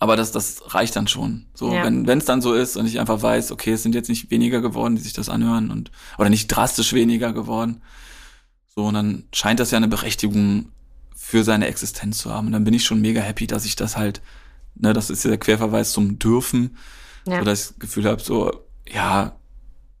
Aber 0.00 0.16
das, 0.16 0.32
das 0.32 0.74
reicht 0.74 0.96
dann 0.96 1.06
schon. 1.08 1.46
So, 1.54 1.72
Ja. 1.72 1.84
wenn 1.84 2.06
wenn 2.06 2.18
es 2.18 2.24
dann 2.24 2.42
so 2.42 2.52
ist 2.54 2.76
und 2.76 2.86
ich 2.86 2.98
einfach 3.00 3.22
weiß, 3.22 3.52
okay, 3.52 3.72
es 3.72 3.82
sind 3.82 3.94
jetzt 3.94 4.08
nicht 4.08 4.30
weniger 4.30 4.60
geworden, 4.60 4.96
die 4.96 5.02
sich 5.02 5.12
das 5.12 5.28
anhören 5.28 5.70
und 5.70 5.90
oder 6.18 6.28
nicht 6.30 6.48
drastisch 6.48 6.92
weniger 6.92 7.32
geworden. 7.32 7.82
So, 8.74 8.86
und 8.86 8.94
dann 8.94 9.24
scheint 9.32 9.60
das 9.60 9.70
ja 9.70 9.76
eine 9.78 9.88
Berechtigung 9.88 10.70
für 11.14 11.44
seine 11.44 11.68
Existenz 11.68 12.18
zu 12.18 12.30
haben. 12.32 12.48
Und 12.48 12.52
dann 12.52 12.64
bin 12.64 12.74
ich 12.74 12.84
schon 12.84 13.00
mega 13.00 13.20
happy, 13.20 13.46
dass 13.46 13.64
ich 13.64 13.76
das 13.76 13.96
halt, 13.96 14.20
ne, 14.74 14.92
das 14.92 15.10
ist 15.10 15.24
ja 15.24 15.30
der 15.30 15.38
Querverweis 15.38 15.92
zum 15.92 16.18
Dürfen, 16.18 16.76
Ja. 17.26 17.38
so 17.38 17.44
dass 17.44 17.60
ich 17.62 17.68
das 17.68 17.78
Gefühl 17.78 18.04
habe, 18.06 18.20
so, 18.20 18.64
ja, 18.86 19.36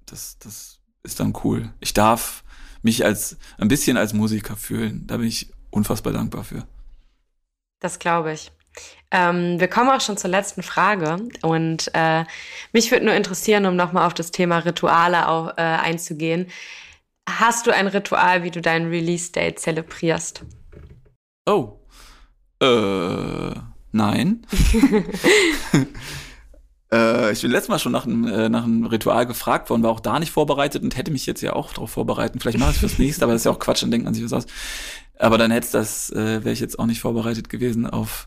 das, 0.06 0.38
das 0.40 0.80
ist 1.04 1.20
dann 1.20 1.32
cool. 1.44 1.72
Ich 1.80 1.94
darf 1.94 2.42
mich 2.82 3.04
als 3.04 3.38
ein 3.58 3.68
bisschen 3.68 3.96
als 3.96 4.12
Musiker 4.12 4.56
fühlen. 4.56 5.06
Da 5.06 5.16
bin 5.18 5.28
ich 5.28 5.50
unfassbar 5.70 6.12
dankbar 6.12 6.44
für. 6.44 6.66
Das 7.80 7.98
glaube 7.98 8.32
ich. 8.32 8.50
Ähm, 9.16 9.60
wir 9.60 9.68
kommen 9.68 9.90
auch 9.90 10.00
schon 10.00 10.16
zur 10.16 10.30
letzten 10.30 10.64
Frage 10.64 11.18
und 11.42 11.88
äh, 11.94 12.24
mich 12.72 12.90
würde 12.90 13.04
nur 13.04 13.14
interessieren, 13.14 13.64
um 13.64 13.76
nochmal 13.76 14.08
auf 14.08 14.14
das 14.14 14.32
Thema 14.32 14.58
Rituale 14.58 15.28
auch, 15.28 15.56
äh, 15.56 15.60
einzugehen. 15.60 16.48
Hast 17.28 17.68
du 17.68 17.70
ein 17.70 17.86
Ritual, 17.86 18.42
wie 18.42 18.50
du 18.50 18.60
deinen 18.60 18.88
Release-Date 18.88 19.60
zelebrierst? 19.60 20.42
Oh. 21.46 21.78
Äh, 22.60 23.54
nein. 23.92 24.44
äh, 26.92 27.32
ich 27.32 27.42
bin 27.42 27.52
letztes 27.52 27.68
Mal 27.68 27.78
schon 27.78 27.92
nach 27.92 28.06
einem, 28.06 28.26
äh, 28.26 28.48
nach 28.48 28.64
einem 28.64 28.84
Ritual 28.84 29.26
gefragt 29.26 29.70
worden, 29.70 29.84
war 29.84 29.92
auch 29.92 30.00
da 30.00 30.18
nicht 30.18 30.32
vorbereitet 30.32 30.82
und 30.82 30.96
hätte 30.96 31.12
mich 31.12 31.24
jetzt 31.24 31.40
ja 31.40 31.52
auch 31.52 31.72
darauf 31.72 31.92
vorbereiten. 31.92 32.40
Vielleicht 32.40 32.58
mache 32.58 32.70
ich 32.70 32.76
es 32.76 32.80
fürs 32.80 32.98
nächste, 32.98 33.24
aber 33.24 33.34
das 33.34 33.42
ist 33.42 33.46
ja 33.46 33.52
auch 33.52 33.60
Quatsch, 33.60 33.84
dann 33.84 33.92
denkt 33.92 34.06
man 34.06 34.14
sich 34.14 34.24
was 34.24 34.32
aus. 34.32 34.46
Aber 35.20 35.38
dann 35.38 35.52
hätte 35.52 35.68
das, 35.70 36.10
äh, 36.10 36.42
wäre 36.42 36.50
ich 36.50 36.58
jetzt 36.58 36.80
auch 36.80 36.86
nicht 36.86 37.00
vorbereitet 37.00 37.48
gewesen 37.48 37.86
auf. 37.88 38.26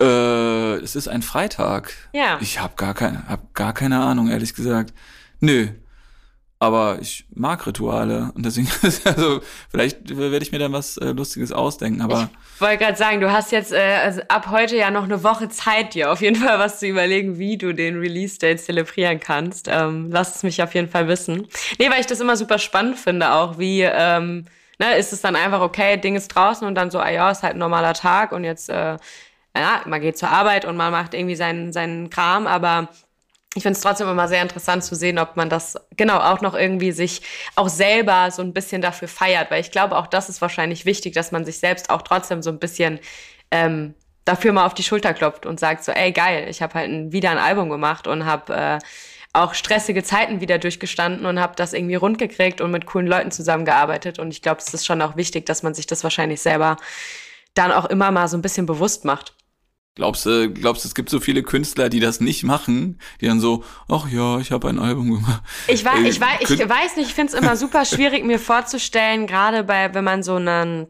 Äh, 0.00 0.74
es 0.76 0.96
ist 0.96 1.08
ein 1.08 1.22
Freitag. 1.22 1.92
Ja. 2.12 2.38
Ich 2.40 2.60
habe 2.60 2.74
gar 2.76 2.94
keine, 2.94 3.28
hab 3.28 3.54
gar 3.54 3.72
keine 3.72 4.00
Ahnung, 4.00 4.28
ehrlich 4.28 4.54
gesagt. 4.54 4.92
Nö. 5.40 5.68
Aber 6.60 6.98
ich 7.00 7.26
mag 7.34 7.66
Rituale 7.66 8.32
und 8.34 8.46
deswegen, 8.46 8.68
also 9.04 9.40
vielleicht 9.68 10.16
werde 10.16 10.38
ich 10.38 10.50
mir 10.50 10.58
dann 10.58 10.72
was 10.72 10.96
äh, 10.96 11.08
Lustiges 11.08 11.52
ausdenken. 11.52 12.00
Aber 12.00 12.30
Ich 12.54 12.60
wollte 12.60 12.78
gerade 12.78 12.96
sagen, 12.96 13.20
du 13.20 13.30
hast 13.30 13.52
jetzt 13.52 13.72
äh, 13.72 13.98
also 14.02 14.22
ab 14.28 14.48
heute 14.50 14.74
ja 14.76 14.90
noch 14.90 15.04
eine 15.04 15.22
Woche 15.22 15.48
Zeit, 15.50 15.94
dir 15.94 16.10
auf 16.10 16.22
jeden 16.22 16.36
Fall 16.42 16.58
was 16.58 16.78
zu 16.78 16.86
überlegen, 16.86 17.38
wie 17.38 17.58
du 17.58 17.74
den 17.74 17.98
Release-Date 17.98 18.60
zelebrieren 18.60 19.20
kannst. 19.20 19.68
Ähm, 19.70 20.08
lass 20.10 20.36
es 20.36 20.42
mich 20.42 20.62
auf 20.62 20.74
jeden 20.74 20.88
Fall 20.88 21.06
wissen. 21.06 21.46
Nee, 21.78 21.90
weil 21.90 22.00
ich 22.00 22.06
das 22.06 22.20
immer 22.20 22.36
super 22.36 22.58
spannend 22.58 22.98
finde, 22.98 23.32
auch 23.32 23.58
wie, 23.58 23.82
ähm, 23.82 24.46
ne, 24.78 24.96
ist 24.96 25.12
es 25.12 25.20
dann 25.20 25.36
einfach 25.36 25.60
okay, 25.60 25.98
Ding 25.98 26.16
ist 26.16 26.28
draußen 26.28 26.66
und 26.66 26.76
dann 26.76 26.90
so, 26.90 26.98
ah 26.98 27.10
ja, 27.10 27.30
ist 27.30 27.42
halt 27.42 27.56
ein 27.56 27.58
normaler 27.58 27.92
Tag 27.94 28.32
und 28.32 28.42
jetzt, 28.44 28.70
äh, 28.70 28.96
ja, 29.56 29.82
man 29.86 30.00
geht 30.00 30.18
zur 30.18 30.30
Arbeit 30.30 30.64
und 30.64 30.76
man 30.76 30.90
macht 30.90 31.14
irgendwie 31.14 31.36
seinen, 31.36 31.72
seinen 31.72 32.10
Kram, 32.10 32.46
aber 32.46 32.88
ich 33.54 33.62
finde 33.62 33.76
es 33.76 33.82
trotzdem 33.82 34.08
immer 34.08 34.26
sehr 34.26 34.42
interessant 34.42 34.82
zu 34.82 34.96
sehen, 34.96 35.18
ob 35.18 35.36
man 35.36 35.48
das 35.48 35.76
genau 35.96 36.18
auch 36.18 36.40
noch 36.40 36.54
irgendwie 36.54 36.90
sich 36.92 37.22
auch 37.54 37.68
selber 37.68 38.30
so 38.30 38.42
ein 38.42 38.52
bisschen 38.52 38.82
dafür 38.82 39.08
feiert, 39.08 39.50
weil 39.50 39.60
ich 39.60 39.70
glaube, 39.70 39.96
auch 39.96 40.08
das 40.08 40.28
ist 40.28 40.40
wahrscheinlich 40.40 40.86
wichtig, 40.86 41.14
dass 41.14 41.30
man 41.30 41.44
sich 41.44 41.58
selbst 41.58 41.90
auch 41.90 42.02
trotzdem 42.02 42.42
so 42.42 42.50
ein 42.50 42.58
bisschen 42.58 42.98
ähm, 43.52 43.94
dafür 44.24 44.52
mal 44.52 44.66
auf 44.66 44.74
die 44.74 44.82
Schulter 44.82 45.14
klopft 45.14 45.46
und 45.46 45.60
sagt 45.60 45.84
so, 45.84 45.92
ey 45.92 46.10
geil, 46.10 46.48
ich 46.48 46.62
habe 46.62 46.74
halt 46.74 46.90
ein, 46.90 47.12
wieder 47.12 47.30
ein 47.30 47.38
Album 47.38 47.70
gemacht 47.70 48.08
und 48.08 48.26
habe 48.26 48.54
äh, 48.54 48.78
auch 49.32 49.54
stressige 49.54 50.02
Zeiten 50.02 50.40
wieder 50.40 50.58
durchgestanden 50.58 51.26
und 51.26 51.40
habe 51.40 51.54
das 51.56 51.74
irgendwie 51.74 51.96
rund 51.96 52.18
gekriegt 52.18 52.60
und 52.60 52.72
mit 52.72 52.86
coolen 52.86 53.06
Leuten 53.06 53.30
zusammengearbeitet 53.30 54.18
und 54.18 54.30
ich 54.30 54.42
glaube, 54.42 54.60
es 54.60 54.74
ist 54.74 54.86
schon 54.86 55.00
auch 55.00 55.16
wichtig, 55.16 55.46
dass 55.46 55.62
man 55.62 55.74
sich 55.74 55.86
das 55.86 56.02
wahrscheinlich 56.02 56.40
selber 56.40 56.76
dann 57.54 57.70
auch 57.70 57.84
immer 57.84 58.10
mal 58.10 58.26
so 58.28 58.36
ein 58.36 58.42
bisschen 58.42 58.66
bewusst 58.66 59.04
macht. 59.04 59.34
Glaubst 59.96 60.26
du, 60.26 60.50
glaubst 60.50 60.84
du, 60.84 60.88
es 60.88 60.94
gibt 60.96 61.08
so 61.08 61.20
viele 61.20 61.44
Künstler, 61.44 61.88
die 61.88 62.00
das 62.00 62.20
nicht 62.20 62.42
machen, 62.42 62.98
die 63.20 63.26
dann 63.26 63.38
so, 63.38 63.62
ach 63.88 64.08
ja, 64.10 64.40
ich 64.40 64.50
habe 64.50 64.68
ein 64.68 64.80
Album 64.80 65.12
gemacht. 65.12 65.42
Ich, 65.68 65.84
war, 65.84 66.00
ich, 66.00 66.20
war, 66.20 66.40
ich 66.40 66.50
weiß 66.50 66.96
nicht, 66.96 67.10
ich 67.10 67.14
finde 67.14 67.32
es 67.32 67.38
immer 67.38 67.56
super 67.56 67.84
schwierig, 67.84 68.24
mir 68.24 68.40
vorzustellen, 68.40 69.28
gerade 69.28 69.62
bei, 69.62 69.94
wenn 69.94 70.02
man 70.02 70.24
so 70.24 70.34
einen 70.34 70.88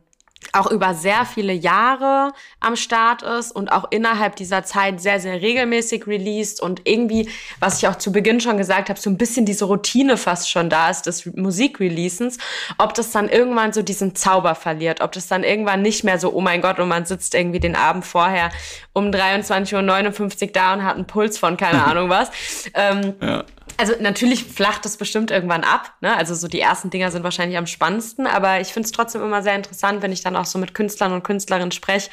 auch 0.52 0.70
über 0.70 0.94
sehr 0.94 1.24
viele 1.24 1.52
Jahre 1.52 2.32
am 2.60 2.76
Start 2.76 3.22
ist 3.22 3.52
und 3.52 3.72
auch 3.72 3.86
innerhalb 3.90 4.36
dieser 4.36 4.64
Zeit 4.64 5.00
sehr, 5.00 5.20
sehr 5.20 5.40
regelmäßig 5.40 6.06
released 6.06 6.60
und 6.60 6.82
irgendwie, 6.84 7.28
was 7.60 7.78
ich 7.78 7.88
auch 7.88 7.96
zu 7.96 8.12
Beginn 8.12 8.40
schon 8.40 8.58
gesagt 8.58 8.88
habe, 8.88 9.00
so 9.00 9.10
ein 9.10 9.18
bisschen 9.18 9.46
diese 9.46 9.64
Routine 9.64 10.16
fast 10.16 10.50
schon 10.50 10.70
da 10.70 10.90
ist 10.90 11.06
des 11.06 11.26
Musikreleasens, 11.26 12.38
ob 12.78 12.94
das 12.94 13.10
dann 13.10 13.28
irgendwann 13.28 13.72
so 13.72 13.82
diesen 13.82 14.14
Zauber 14.14 14.54
verliert, 14.54 15.00
ob 15.00 15.12
das 15.12 15.26
dann 15.26 15.44
irgendwann 15.44 15.82
nicht 15.82 16.04
mehr 16.04 16.18
so, 16.18 16.32
oh 16.32 16.40
mein 16.40 16.60
Gott, 16.60 16.78
und 16.78 16.88
man 16.88 17.06
sitzt 17.06 17.34
irgendwie 17.34 17.60
den 17.60 17.76
Abend 17.76 18.04
vorher 18.04 18.50
um 18.92 19.10
23.59 19.10 20.42
Uhr 20.42 20.52
da 20.52 20.74
und 20.74 20.84
hat 20.84 20.96
einen 20.96 21.06
Puls 21.06 21.38
von 21.38 21.56
keine 21.56 21.84
Ahnung 21.86 22.08
was. 22.08 22.30
Ähm, 22.74 23.14
ja 23.20 23.44
also 23.76 23.94
natürlich 24.00 24.44
flacht 24.44 24.84
das 24.84 24.96
bestimmt 24.96 25.30
irgendwann 25.30 25.64
ab. 25.64 25.92
Ne? 26.00 26.16
Also 26.16 26.34
so 26.34 26.48
die 26.48 26.60
ersten 26.60 26.90
Dinger 26.90 27.10
sind 27.10 27.24
wahrscheinlich 27.24 27.58
am 27.58 27.66
spannendsten, 27.66 28.26
aber 28.26 28.60
ich 28.60 28.68
finde 28.68 28.86
es 28.86 28.92
trotzdem 28.92 29.22
immer 29.22 29.42
sehr 29.42 29.56
interessant, 29.56 30.02
wenn 30.02 30.12
ich 30.12 30.22
dann 30.22 30.33
auch 30.36 30.44
so 30.44 30.58
mit 30.58 30.74
Künstlern 30.74 31.12
und 31.12 31.24
Künstlerinnen 31.24 31.72
spreche, 31.72 32.10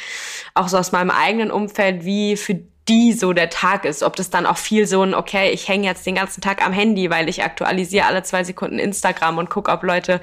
auch 0.53 0.67
so 0.67 0.77
aus 0.77 0.91
meinem 0.91 1.11
eigenen 1.11 1.51
Umfeld, 1.51 2.05
wie 2.05 2.37
für 2.37 2.59
die 2.87 3.13
so 3.13 3.33
der 3.33 3.49
Tag 3.49 3.85
ist. 3.85 4.03
Ob 4.03 4.15
das 4.15 4.29
dann 4.29 4.45
auch 4.45 4.57
viel 4.57 4.87
so 4.87 5.03
ein, 5.03 5.13
okay, 5.13 5.51
ich 5.51 5.67
hänge 5.67 5.87
jetzt 5.87 6.05
den 6.05 6.15
ganzen 6.15 6.41
Tag 6.41 6.65
am 6.65 6.73
Handy, 6.73 7.09
weil 7.09 7.29
ich 7.29 7.43
aktualisiere 7.43 8.05
alle 8.05 8.23
zwei 8.23 8.43
Sekunden 8.43 8.79
Instagram 8.79 9.37
und 9.37 9.49
gucke, 9.49 9.71
ob 9.71 9.83
Leute 9.83 10.19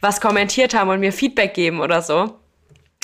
was 0.00 0.20
kommentiert 0.20 0.74
haben 0.74 0.90
und 0.90 1.00
mir 1.00 1.12
Feedback 1.12 1.54
geben 1.54 1.80
oder 1.80 2.02
so. 2.02 2.38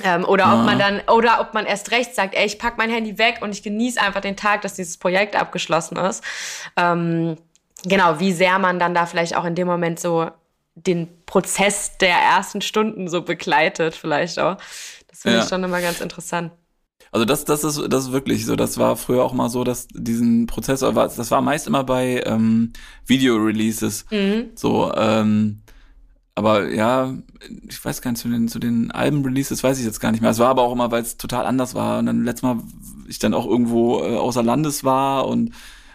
Ähm, 0.03 0.25
oder 0.25 0.45
ja. 0.45 0.55
ob 0.55 0.65
man 0.65 0.79
dann, 0.79 1.01
oder 1.09 1.41
ob 1.41 1.55
man 1.55 1.67
erst 1.67 1.91
recht 1.91 2.15
sagt, 2.15 2.35
ey, 2.35 2.47
ich 2.47 2.59
pack 2.59 2.79
mein 2.79 2.91
Handy 2.91 3.19
weg 3.19 3.39
und 3.43 3.51
ich 3.51 3.63
genieße 3.63 4.01
einfach 4.01 4.21
den 4.21 4.37
Tag, 4.37 4.63
dass 4.63 4.75
dieses 4.75 4.97
Projekt 4.97 5.37
abgeschlossen 5.37 5.97
ist. 5.97 6.23
Ähm, 6.77 7.37
genau, 7.85 8.19
wie 8.19 8.33
sehr 8.33 8.59
man 8.59 8.79
dann 8.79 8.95
da 8.95 9.07
vielleicht 9.07 9.37
auch 9.37 9.45
in 9.45 9.55
dem 9.55 9.67
Moment 9.67 10.01
so 10.01 10.31
den 10.75 11.09
Prozess 11.27 11.97
der 11.99 12.17
ersten 12.17 12.61
Stunden 12.61 13.09
so 13.09 13.23
begleitet, 13.23 13.95
vielleicht 13.95 14.39
auch. 14.39 14.57
Das 15.09 15.21
finde 15.21 15.39
ja. 15.39 15.45
ich 15.45 15.49
schon 15.49 15.65
immer 15.65 15.81
ganz 15.81 16.01
interessant. 16.01 16.53
Also 17.13 17.25
das, 17.25 17.45
das 17.45 17.65
ist, 17.65 17.81
das 17.89 18.05
ist 18.05 18.13
wirklich 18.13 18.47
so. 18.47 18.55
Das 18.55 18.79
war 18.79 18.97
früher 18.97 19.25
auch 19.25 19.33
mal 19.33 19.49
so, 19.49 19.65
dass 19.65 19.89
diesen 19.89 20.47
Prozess, 20.47 20.81
das 20.81 21.31
war 21.31 21.41
meist 21.41 21.67
immer 21.67 21.83
bei 21.83 22.23
ähm, 22.25 22.73
Video-Releases. 23.07 24.07
Mhm. 24.11 24.51
So, 24.55 24.93
ähm, 24.95 25.63
aber 26.37 26.69
ja, 26.73 27.15
ich 27.69 27.85
weiß 27.85 28.01
gar 28.01 28.13
nicht, 28.13 28.21
zu 28.21 28.29
den, 28.29 28.47
zu 28.47 28.61
den 28.61 28.93
Alben-Releases 28.93 29.65
weiß 29.65 29.79
ich 29.81 29.85
jetzt 29.85 30.01
gar 30.01 30.13
nicht 30.13 30.21
mehr. 30.21 30.31
Es 30.31 30.39
war 30.39 30.49
aber 30.49 30.63
auch 30.63 30.73
immer, 30.73 30.93
weil 30.93 31.03
es 31.03 31.17
total 31.17 31.47
anders 31.47 31.75
war. 31.75 31.99
Und 31.99 32.07
dann 32.07 32.25
letztes 32.25 32.43
Mal 32.43 32.59
ich 33.09 33.19
dann 33.19 33.35
auch 33.35 33.47
irgendwo 33.47 34.03
äh, 34.03 34.17
außer 34.17 34.43
Landes 34.43 34.85
war 34.85 35.27
und 35.27 35.53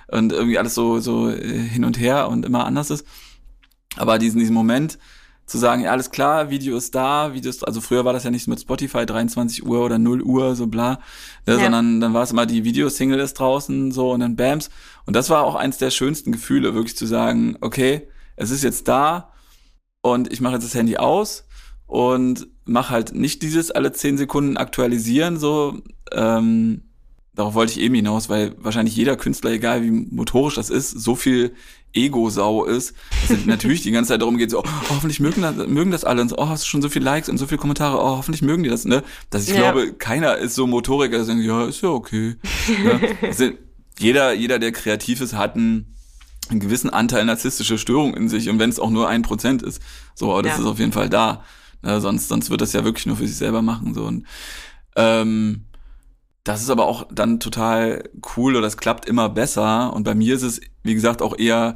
und 0.07 0.31
irgendwie 0.31 0.57
alles 0.57 0.76
so, 0.76 0.99
so 0.99 1.30
äh, 1.30 1.57
hin 1.57 1.85
und 1.85 1.99
her 1.99 2.30
und 2.30 2.45
immer 2.45 2.65
anders 2.65 2.89
ist. 2.89 3.06
Aber 3.98 4.20
diesen, 4.20 4.40
diesen 4.40 4.54
Moment 4.54 4.98
zu 5.46 5.60
sagen, 5.60 5.84
ja, 5.84 5.92
alles 5.92 6.10
klar, 6.10 6.50
Video 6.50 6.76
ist 6.76 6.96
da, 6.96 7.34
Videos, 7.34 7.64
also 7.64 7.80
früher 7.80 8.04
war 8.04 8.14
das 8.14 8.24
ja 8.24 8.32
nicht 8.32 8.48
mit 8.48 8.60
Spotify 8.60 9.06
23 9.06 9.66
Uhr 9.66 9.86
oder 9.86 10.00
0 10.00 10.24
Uhr, 10.24 10.56
so 10.56 10.66
bla, 10.66 11.00
ne, 11.46 11.54
ja. 11.54 11.60
sondern 11.60 12.02
dann 12.02 12.14
war 12.14 12.24
es 12.24 12.32
immer 12.32 12.48
die 12.48 12.64
Videosingle 12.64 13.20
ist 13.20 13.36
draußen, 13.36 13.92
so 13.92 14.12
und 14.12 14.22
dann 14.22 14.36
Bams. 14.36 14.72
Und 15.06 15.16
das 15.16 15.30
war 15.30 15.44
auch 15.44 15.56
eins 15.56 15.78
der 15.78 15.92
schönsten 15.92 16.32
Gefühle, 16.32 16.74
wirklich 16.74 16.98
zu 16.98 17.06
sagen, 17.06 17.58
okay, 17.62 18.08
es 18.36 18.50
ist 18.50 18.64
jetzt 18.64 18.88
da 18.88 19.34
und 20.02 20.34
ich 20.34 20.42
mache 20.42 20.56
jetzt 20.56 20.66
das 20.66 20.74
Handy 20.74 20.98
aus 20.98 21.46
und 21.86 22.48
mache 22.66 22.90
halt 22.90 23.14
nicht 23.14 23.44
dieses 23.44 23.70
alle 23.70 23.92
10 23.92 24.18
Sekunden 24.18 24.58
aktualisieren, 24.58 25.38
so, 25.38 25.80
ähm, 26.12 26.82
darauf 27.36 27.53
wollte 27.53 27.74
ich 27.74 27.80
eben 27.80 27.95
hinaus, 27.95 28.30
weil 28.30 28.56
wahrscheinlich 28.57 28.95
jeder 28.95 29.18
Künstler, 29.18 29.52
egal 29.52 29.84
wie 29.84 29.91
motorisch 29.91 30.56
das 30.56 30.70
ist, 30.70 30.90
so 30.90 31.16
viel 31.16 31.53
Ego-Sau 31.94 32.66
ist, 32.66 32.94
dass 33.28 33.45
natürlich 33.45 33.82
die 33.82 33.91
ganze 33.91 34.10
Zeit 34.10 34.22
darum 34.22 34.38
geht, 34.38 34.52
so, 34.52 34.60
oh, 34.60 34.90
hoffentlich 34.90 35.20
mögen 35.20 35.41
das, 35.41 35.56
mögen 35.68 35.91
das 35.91 36.03
alle 36.03 36.22
und 36.22 36.30
so, 36.30 36.38
oh, 36.38 36.48
hast 36.48 36.64
du 36.64 36.68
schon 36.68 36.82
so 36.82 36.90
viele 36.90 37.06
Likes 37.06 37.30
und 37.30 37.38
so 37.38 37.48
viele 37.48 37.57
Kommentare, 37.57 37.98
oh, 37.98 38.18
hoffentlich 38.18 38.41
mögen 38.41 38.64
die 38.64 38.70
das, 38.70 38.86
ne? 38.86 39.03
Dass 39.30 39.48
ich 39.48 39.56
ja. 39.56 39.72
glaube, 39.72 39.94
keiner 39.94 40.38
ist 40.38 40.56
so 40.56 40.68
Motoriker, 40.68 41.18
der 41.18 41.26
sagt, 41.26 41.40
ja, 41.40 41.66
ist 41.66 41.82
ja 41.82 41.90
okay. 41.90 42.36
ja? 42.84 42.99
Also, 43.22 43.52
jeder, 43.98 44.34
jeder, 44.34 44.60
der 44.60 44.74
kreativ 44.74 45.22
ist, 45.22 45.34
hat 45.34 45.56
einen, 45.56 45.95
einen 46.49 46.60
gewissen 46.60 46.90
Anteil 46.90 47.24
narzisstische 47.26 47.78
Störung 47.78 48.14
in 48.14 48.28
sich 48.28 48.49
und 48.49 48.60
wenn 48.60 48.70
es 48.70 48.80
auch 48.80 48.90
nur 48.90 49.07
ein 49.07 49.22
Prozent 49.22 49.62
ist, 49.62 49.82
so, 50.16 50.32
aber 50.32 50.44
das 50.44 50.57
ja. 50.57 50.64
ist 50.64 50.66
auf 50.66 50.80
jeden 50.80 50.91
Fall 50.91 51.10
da. 51.10 51.44
Ne? 51.82 52.02
Sonst, 52.02 52.28
sonst 52.28 52.49
wird 52.49 52.62
das 52.62 52.74
ja 52.74 52.84
wirklich 52.84 53.06
nur 53.06 53.16
für 53.16 53.28
sich 53.28 53.38
selber 53.38 53.62
machen, 53.62 53.94
so 53.94 54.03
und 54.03 54.26
ähm, 54.98 55.66
das 56.46 56.62
ist 56.62 56.70
aber 56.70 56.86
auch 56.86 57.08
dann 57.12 57.40
total 57.40 58.08
cool 58.38 58.54
oder 58.54 58.62
das 58.62 58.78
klappt 58.78 59.10
immer 59.10 59.30
besser. 59.30 59.92
Und 59.94 60.04
bei 60.04 60.14
mir 60.14 60.36
ist 60.36 60.44
es, 60.44 60.62
wie 60.84 60.94
gesagt, 60.94 61.24
auch 61.24 61.38
eher, 61.38 61.76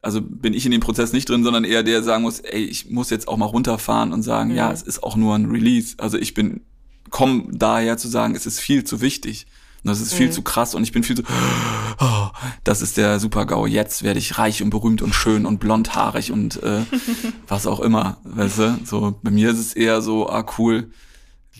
also 0.00 0.22
bin 0.22 0.54
ich 0.54 0.64
in 0.64 0.72
dem 0.72 0.80
Prozess 0.80 1.12
nicht 1.12 1.28
drin, 1.28 1.44
sondern 1.44 1.64
eher 1.64 1.82
der 1.82 2.02
sagen 2.02 2.22
muss, 2.22 2.40
ey, 2.40 2.64
ich 2.64 2.88
muss 2.90 3.10
jetzt 3.10 3.28
auch 3.28 3.36
mal 3.36 3.44
runterfahren 3.44 4.14
und 4.14 4.22
sagen, 4.22 4.50
mhm. 4.50 4.56
ja, 4.56 4.72
es 4.72 4.80
ist 4.80 5.02
auch 5.02 5.16
nur 5.16 5.34
ein 5.34 5.50
Release. 5.50 5.96
Also 5.98 6.16
ich 6.16 6.32
bin, 6.32 6.62
komm 7.10 7.50
daher 7.52 7.98
zu 7.98 8.08
sagen, 8.08 8.34
es 8.34 8.46
ist 8.46 8.58
viel 8.58 8.84
zu 8.84 9.02
wichtig. 9.02 9.46
Und 9.84 9.90
das 9.90 10.00
ist 10.00 10.14
viel 10.14 10.28
mhm. 10.28 10.32
zu 10.32 10.42
krass 10.42 10.74
und 10.74 10.82
ich 10.82 10.92
bin 10.92 11.02
viel 11.02 11.16
zu, 11.16 11.22
oh, 12.00 12.28
das 12.64 12.80
ist 12.80 12.96
der 12.96 13.20
Super-GAU. 13.20 13.66
Jetzt 13.66 14.02
werde 14.02 14.18
ich 14.18 14.38
reich 14.38 14.62
und 14.62 14.70
berühmt 14.70 15.02
und 15.02 15.14
schön 15.14 15.44
und 15.44 15.60
blondhaarig 15.60 16.32
und 16.32 16.62
äh, 16.62 16.84
was 17.48 17.66
auch 17.66 17.80
immer, 17.80 18.16
weißt 18.24 18.58
du? 18.58 18.78
So, 18.84 19.18
bei 19.22 19.30
mir 19.30 19.50
ist 19.50 19.58
es 19.58 19.74
eher 19.74 20.00
so, 20.00 20.26
ah, 20.30 20.46
cool, 20.56 20.90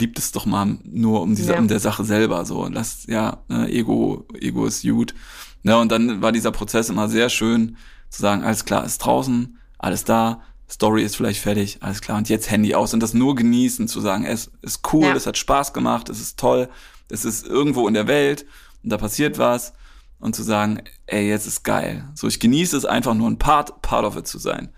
liebt 0.01 0.19
es 0.19 0.33
doch 0.33 0.47
mal 0.47 0.79
nur 0.85 1.23
um 1.23 1.35
diese, 1.35 1.53
ja. 1.53 1.59
um 1.59 1.69
der 1.69 1.81
Sache 1.81 2.05
selber, 2.05 2.45
so, 2.45 2.67
lass, 2.67 3.07
ja, 3.07 3.43
ne, 3.49 3.69
Ego, 3.69 4.27
Ego 4.41 4.67
ist 4.67 4.83
gut. 4.83 5.15
Ja, 5.63 5.77
und 5.77 5.93
dann 5.93 6.23
war 6.23 6.33
dieser 6.33 6.51
Prozess 6.51 6.89
immer 6.89 7.09
sehr 7.09 7.29
schön, 7.29 7.77
zu 8.09 8.23
sagen, 8.23 8.43
alles 8.43 8.65
klar, 8.65 8.85
ist 8.85 8.99
draußen, 8.99 9.59
alles 9.79 10.05
da, 10.05 10.43
Story 10.69 11.03
ist 11.03 11.17
vielleicht 11.17 11.41
fertig, 11.41 11.79
alles 11.81 12.01
klar, 12.01 12.19
und 12.19 12.29
jetzt 12.29 12.51
Handy 12.51 12.75
aus 12.75 12.95
und 12.95 13.01
das 13.01 13.15
nur 13.15 13.35
genießen, 13.35 13.89
zu 13.89 14.01
sagen, 14.01 14.25
es 14.25 14.51
ist 14.63 14.81
cool, 14.93 15.05
ja. 15.05 15.15
es 15.15 15.27
hat 15.27 15.37
Spaß 15.37 15.73
gemacht, 15.73 16.09
es 16.09 16.21
ist 16.21 16.39
toll, 16.39 16.69
es 17.09 17.25
ist 17.25 17.47
irgendwo 17.47 17.89
in 17.89 17.95
der 17.95 18.07
Welt 18.07 18.47
und 18.83 18.91
da 18.91 18.97
passiert 18.97 19.39
was 19.39 19.73
und 20.21 20.37
zu 20.37 20.43
sagen, 20.43 20.83
ey, 21.07 21.29
jetzt 21.29 21.47
ist 21.47 21.65
geil. 21.65 22.09
So, 22.15 22.29
ich 22.29 22.41
genieße 22.41 22.77
es 22.77 22.85
einfach 22.85 23.15
nur 23.15 23.29
ein 23.29 23.39
Part, 23.39 23.83
Part 23.83 24.05
of 24.05 24.17
it 24.17 24.27
zu 24.27 24.39
sein. 24.39 24.71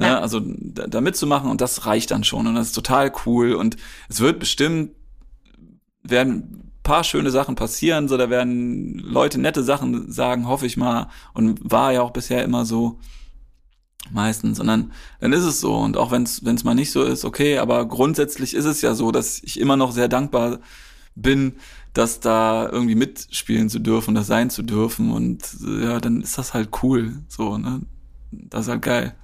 Ne? 0.00 0.06
Ja. 0.06 0.20
Also 0.20 0.40
da, 0.42 0.86
da 0.86 1.00
mitzumachen 1.02 1.50
und 1.50 1.60
das 1.60 1.84
reicht 1.84 2.10
dann 2.10 2.24
schon 2.24 2.46
und 2.46 2.54
das 2.54 2.68
ist 2.68 2.74
total 2.74 3.12
cool 3.26 3.52
und 3.52 3.76
es 4.08 4.20
wird 4.20 4.40
bestimmt 4.40 4.92
werden 6.02 6.72
paar 6.82 7.04
schöne 7.04 7.30
Sachen 7.30 7.54
passieren, 7.54 8.08
so 8.08 8.16
da 8.16 8.30
werden 8.30 8.98
Leute 8.98 9.38
nette 9.38 9.62
Sachen 9.62 10.10
sagen, 10.10 10.48
hoffe 10.48 10.64
ich 10.64 10.78
mal 10.78 11.08
und 11.34 11.60
war 11.62 11.92
ja 11.92 12.00
auch 12.00 12.12
bisher 12.12 12.42
immer 12.42 12.64
so 12.64 12.98
meistens 14.10 14.58
und 14.58 14.66
dann 14.66 14.92
dann 15.20 15.34
ist 15.34 15.44
es 15.44 15.60
so 15.60 15.76
und 15.76 15.98
auch 15.98 16.10
wenn 16.10 16.22
es 16.22 16.46
wenn 16.46 16.56
es 16.56 16.64
mal 16.64 16.74
nicht 16.74 16.92
so 16.92 17.02
ist, 17.02 17.26
okay, 17.26 17.58
aber 17.58 17.86
grundsätzlich 17.86 18.54
ist 18.54 18.64
es 18.64 18.80
ja 18.80 18.94
so, 18.94 19.12
dass 19.12 19.42
ich 19.42 19.60
immer 19.60 19.76
noch 19.76 19.92
sehr 19.92 20.08
dankbar 20.08 20.60
bin, 21.14 21.56
dass 21.92 22.20
da 22.20 22.70
irgendwie 22.72 22.94
mitspielen 22.94 23.68
zu 23.68 23.80
dürfen, 23.80 24.14
das 24.14 24.28
sein 24.28 24.48
zu 24.48 24.62
dürfen 24.62 25.12
und 25.12 25.44
ja, 25.82 26.00
dann 26.00 26.22
ist 26.22 26.38
das 26.38 26.54
halt 26.54 26.70
cool, 26.82 27.22
so, 27.28 27.58
ne? 27.58 27.82
Das 28.30 28.62
ist 28.62 28.68
halt 28.70 28.82
geil. 28.82 29.14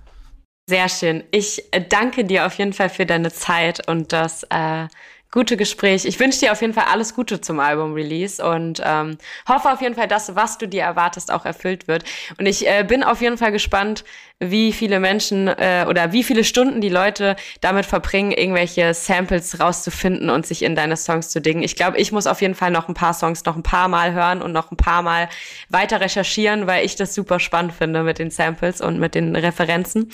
Sehr 0.68 0.88
schön. 0.88 1.22
Ich 1.30 1.62
äh, 1.72 1.80
danke 1.80 2.24
dir 2.24 2.44
auf 2.46 2.54
jeden 2.58 2.72
Fall 2.72 2.88
für 2.88 3.06
deine 3.06 3.32
Zeit 3.32 3.86
und 3.88 4.12
das 4.12 4.42
äh, 4.50 4.88
gute 5.36 5.58
Gespräch. 5.58 6.06
Ich 6.06 6.18
wünsche 6.18 6.40
dir 6.40 6.52
auf 6.52 6.62
jeden 6.62 6.72
Fall 6.72 6.86
alles 6.90 7.14
Gute 7.14 7.42
zum 7.42 7.60
Album-Release 7.60 8.42
und 8.42 8.80
ähm, 8.82 9.18
hoffe 9.46 9.70
auf 9.70 9.82
jeden 9.82 9.94
Fall, 9.94 10.08
dass 10.08 10.34
was 10.34 10.56
du 10.56 10.66
dir 10.66 10.80
erwartest, 10.80 11.30
auch 11.30 11.44
erfüllt 11.44 11.88
wird. 11.88 12.04
Und 12.38 12.46
ich 12.46 12.66
äh, 12.66 12.84
bin 12.88 13.02
auf 13.02 13.20
jeden 13.20 13.36
Fall 13.36 13.52
gespannt, 13.52 14.02
wie 14.40 14.72
viele 14.72 14.98
Menschen 14.98 15.48
äh, 15.48 15.84
oder 15.86 16.12
wie 16.12 16.24
viele 16.24 16.42
Stunden 16.42 16.80
die 16.80 16.88
Leute 16.88 17.36
damit 17.60 17.84
verbringen, 17.84 18.32
irgendwelche 18.32 18.94
Samples 18.94 19.60
rauszufinden 19.60 20.30
und 20.30 20.46
sich 20.46 20.62
in 20.62 20.74
deine 20.74 20.96
Songs 20.96 21.28
zu 21.28 21.42
dingen. 21.42 21.62
Ich 21.62 21.76
glaube, 21.76 21.98
ich 21.98 22.12
muss 22.12 22.26
auf 22.26 22.40
jeden 22.40 22.54
Fall 22.54 22.70
noch 22.70 22.88
ein 22.88 22.94
paar 22.94 23.12
Songs 23.12 23.44
noch 23.44 23.56
ein 23.56 23.62
paar 23.62 23.88
Mal 23.88 24.14
hören 24.14 24.40
und 24.40 24.52
noch 24.52 24.70
ein 24.70 24.78
paar 24.78 25.02
Mal 25.02 25.28
weiter 25.68 26.00
recherchieren, 26.00 26.66
weil 26.66 26.86
ich 26.86 26.96
das 26.96 27.14
super 27.14 27.40
spannend 27.40 27.74
finde 27.74 28.04
mit 28.04 28.18
den 28.18 28.30
Samples 28.30 28.80
und 28.80 28.98
mit 28.98 29.14
den 29.14 29.36
Referenzen. 29.36 30.10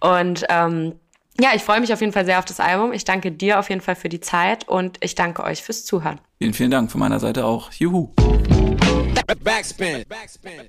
Und 0.00 0.44
ähm, 0.48 0.94
ja, 1.40 1.50
ich 1.54 1.62
freue 1.62 1.80
mich 1.80 1.92
auf 1.92 2.00
jeden 2.00 2.12
Fall 2.12 2.24
sehr 2.24 2.38
auf 2.38 2.44
das 2.44 2.60
Album. 2.60 2.92
Ich 2.92 3.04
danke 3.04 3.32
dir 3.32 3.58
auf 3.58 3.68
jeden 3.68 3.80
Fall 3.80 3.96
für 3.96 4.08
die 4.08 4.20
Zeit 4.20 4.68
und 4.68 4.98
ich 5.00 5.14
danke 5.14 5.42
euch 5.42 5.62
fürs 5.62 5.84
Zuhören. 5.84 6.20
Vielen, 6.38 6.54
vielen 6.54 6.70
Dank 6.70 6.90
von 6.90 7.00
meiner 7.00 7.18
Seite 7.18 7.44
auch. 7.44 7.72
Juhu. 7.72 8.12
Backspin. 9.42 10.04
Backspin. 10.08 10.68